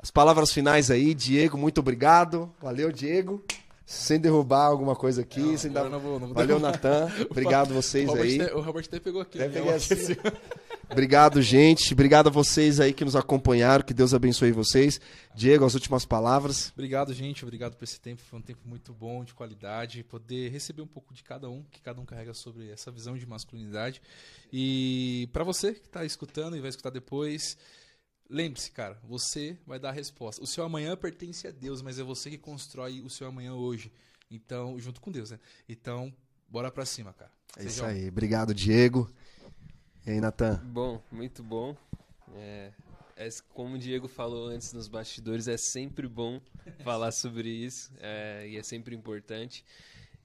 as 0.00 0.10
palavras 0.10 0.50
finais 0.50 0.90
aí, 0.90 1.14
Diego, 1.14 1.58
muito 1.58 1.78
obrigado. 1.78 2.50
Valeu, 2.60 2.90
Diego 2.90 3.44
sem 3.88 4.20
derrubar 4.20 4.66
alguma 4.66 4.94
coisa 4.94 5.22
aqui. 5.22 5.40
Não, 5.40 5.56
sem 5.56 5.70
dar... 5.70 5.88
não 5.88 5.98
vou, 5.98 6.20
não 6.20 6.26
vou 6.26 6.34
Valeu, 6.34 6.60
Natan. 6.60 7.10
Obrigado 7.30 7.72
vocês 7.72 8.06
o 8.06 8.16
aí. 8.16 8.38
o 8.52 8.60
Robert 8.60 8.84
até 8.86 9.00
pegou 9.00 9.22
aqui. 9.22 9.40
Até 9.40 9.48
peguei 9.48 9.72
assim. 9.72 10.14
Obrigado, 10.90 11.40
gente. 11.40 11.94
Obrigado 11.94 12.26
a 12.26 12.30
vocês 12.30 12.80
aí 12.80 12.92
que 12.92 13.02
nos 13.02 13.16
acompanharam. 13.16 13.82
Que 13.82 13.94
Deus 13.94 14.12
abençoe 14.12 14.52
vocês. 14.52 15.00
Diego, 15.34 15.64
as 15.64 15.72
últimas 15.72 16.04
palavras. 16.04 16.70
Obrigado, 16.74 17.14
gente. 17.14 17.42
Obrigado 17.46 17.76
por 17.76 17.84
esse 17.84 17.98
tempo. 17.98 18.20
Foi 18.20 18.38
um 18.38 18.42
tempo 18.42 18.60
muito 18.66 18.92
bom, 18.92 19.24
de 19.24 19.32
qualidade. 19.32 20.04
Poder 20.04 20.50
receber 20.50 20.82
um 20.82 20.86
pouco 20.86 21.14
de 21.14 21.24
cada 21.24 21.48
um, 21.48 21.62
que 21.70 21.80
cada 21.80 21.98
um 21.98 22.04
carrega 22.04 22.34
sobre 22.34 22.70
essa 22.70 22.90
visão 22.90 23.16
de 23.16 23.26
masculinidade. 23.26 24.02
E 24.52 25.30
para 25.32 25.44
você 25.44 25.72
que 25.72 25.86
está 25.86 26.04
escutando 26.04 26.58
e 26.58 26.60
vai 26.60 26.68
escutar 26.68 26.90
depois, 26.90 27.56
Lembre-se, 28.30 28.70
cara, 28.70 29.00
você 29.04 29.56
vai 29.66 29.78
dar 29.78 29.88
a 29.88 29.92
resposta. 29.92 30.42
O 30.42 30.46
seu 30.46 30.62
amanhã 30.62 30.94
pertence 30.96 31.46
a 31.46 31.50
Deus, 31.50 31.80
mas 31.80 31.98
é 31.98 32.02
você 32.02 32.28
que 32.28 32.36
constrói 32.36 33.00
o 33.00 33.08
seu 33.08 33.26
amanhã 33.26 33.54
hoje. 33.54 33.90
Então, 34.30 34.78
junto 34.78 35.00
com 35.00 35.10
Deus, 35.10 35.30
né? 35.30 35.40
Então, 35.66 36.12
bora 36.48 36.70
pra 36.70 36.84
cima, 36.84 37.12
cara. 37.14 37.32
É 37.56 37.64
isso 37.64 37.84
aí. 37.84 38.08
Obrigado, 38.08 38.54
Diego. 38.54 39.10
E 40.06 40.10
aí, 40.10 40.20
Natan? 40.20 40.56
Bom, 40.66 41.02
muito 41.10 41.42
bom. 41.42 41.74
É, 42.34 42.72
é, 43.16 43.28
como 43.54 43.76
o 43.76 43.78
Diego 43.78 44.06
falou 44.06 44.48
antes 44.48 44.74
nos 44.74 44.88
bastidores, 44.88 45.48
é 45.48 45.56
sempre 45.56 46.06
bom 46.06 46.40
falar 46.84 47.12
sobre 47.12 47.48
isso. 47.48 47.90
É, 47.98 48.46
e 48.46 48.58
é 48.58 48.62
sempre 48.62 48.94
importante. 48.94 49.64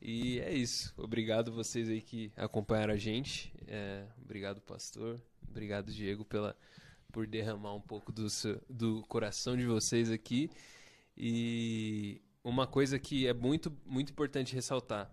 E 0.01 0.41
é 0.41 0.53
isso. 0.53 0.93
Obrigado 0.97 1.53
vocês 1.53 1.87
aí 1.87 2.01
que 2.01 2.33
acompanharam 2.35 2.93
a 2.93 2.97
gente. 2.97 3.53
É, 3.65 4.05
obrigado, 4.21 4.59
pastor. 4.59 5.21
Obrigado, 5.49 5.93
Diego, 5.93 6.25
pela 6.25 6.53
por 7.13 7.27
derramar 7.27 7.75
um 7.75 7.79
pouco 7.79 8.11
do, 8.11 8.29
seu, 8.29 8.59
do 8.67 9.03
coração 9.03 9.55
de 9.55 9.65
vocês 9.65 10.09
aqui. 10.09 10.49
E 11.15 12.19
uma 12.43 12.67
coisa 12.67 12.99
que 12.99 13.27
é 13.27 13.33
muito, 13.33 13.71
muito 13.85 14.11
importante 14.11 14.53
ressaltar: 14.53 15.09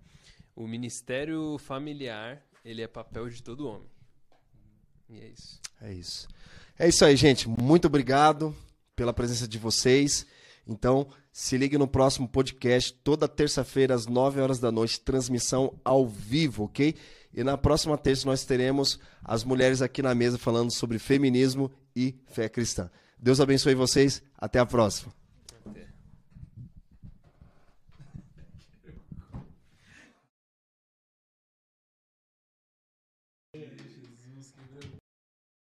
o 0.56 0.66
ministério 0.66 1.58
familiar 1.58 2.42
ele 2.64 2.82
é 2.82 2.88
papel 2.88 3.28
de 3.28 3.42
todo 3.42 3.68
homem. 3.68 3.88
E 5.08 5.20
é 5.20 5.28
isso. 5.28 5.60
É 5.80 5.92
isso. 5.92 6.28
É 6.78 6.88
isso 6.88 7.04
aí, 7.04 7.14
gente. 7.16 7.48
Muito 7.48 7.86
obrigado 7.86 8.56
pela 8.96 9.12
presença 9.12 9.46
de 9.46 9.58
vocês. 9.58 10.26
Então, 10.66 11.06
se 11.32 11.58
ligue 11.58 11.76
no 11.76 11.88
próximo 11.88 12.28
podcast, 12.28 12.92
toda 13.04 13.28
terça-feira, 13.28 13.94
às 13.94 14.06
9 14.06 14.40
horas 14.40 14.58
da 14.58 14.70
noite, 14.72 15.00
transmissão 15.00 15.78
ao 15.84 16.06
vivo, 16.06 16.64
ok? 16.64 16.94
E 17.32 17.44
na 17.44 17.56
próxima 17.56 17.96
terça 17.96 18.26
nós 18.26 18.44
teremos 18.44 18.98
as 19.24 19.44
mulheres 19.44 19.82
aqui 19.82 20.02
na 20.02 20.14
mesa 20.14 20.38
falando 20.38 20.72
sobre 20.72 20.98
feminismo 20.98 21.70
e 21.94 22.14
fé 22.26 22.48
cristã. 22.48 22.90
Deus 23.18 23.40
abençoe 23.40 23.74
vocês. 23.74 24.22
Até 24.36 24.58
a 24.58 24.66
próxima. 24.66 25.19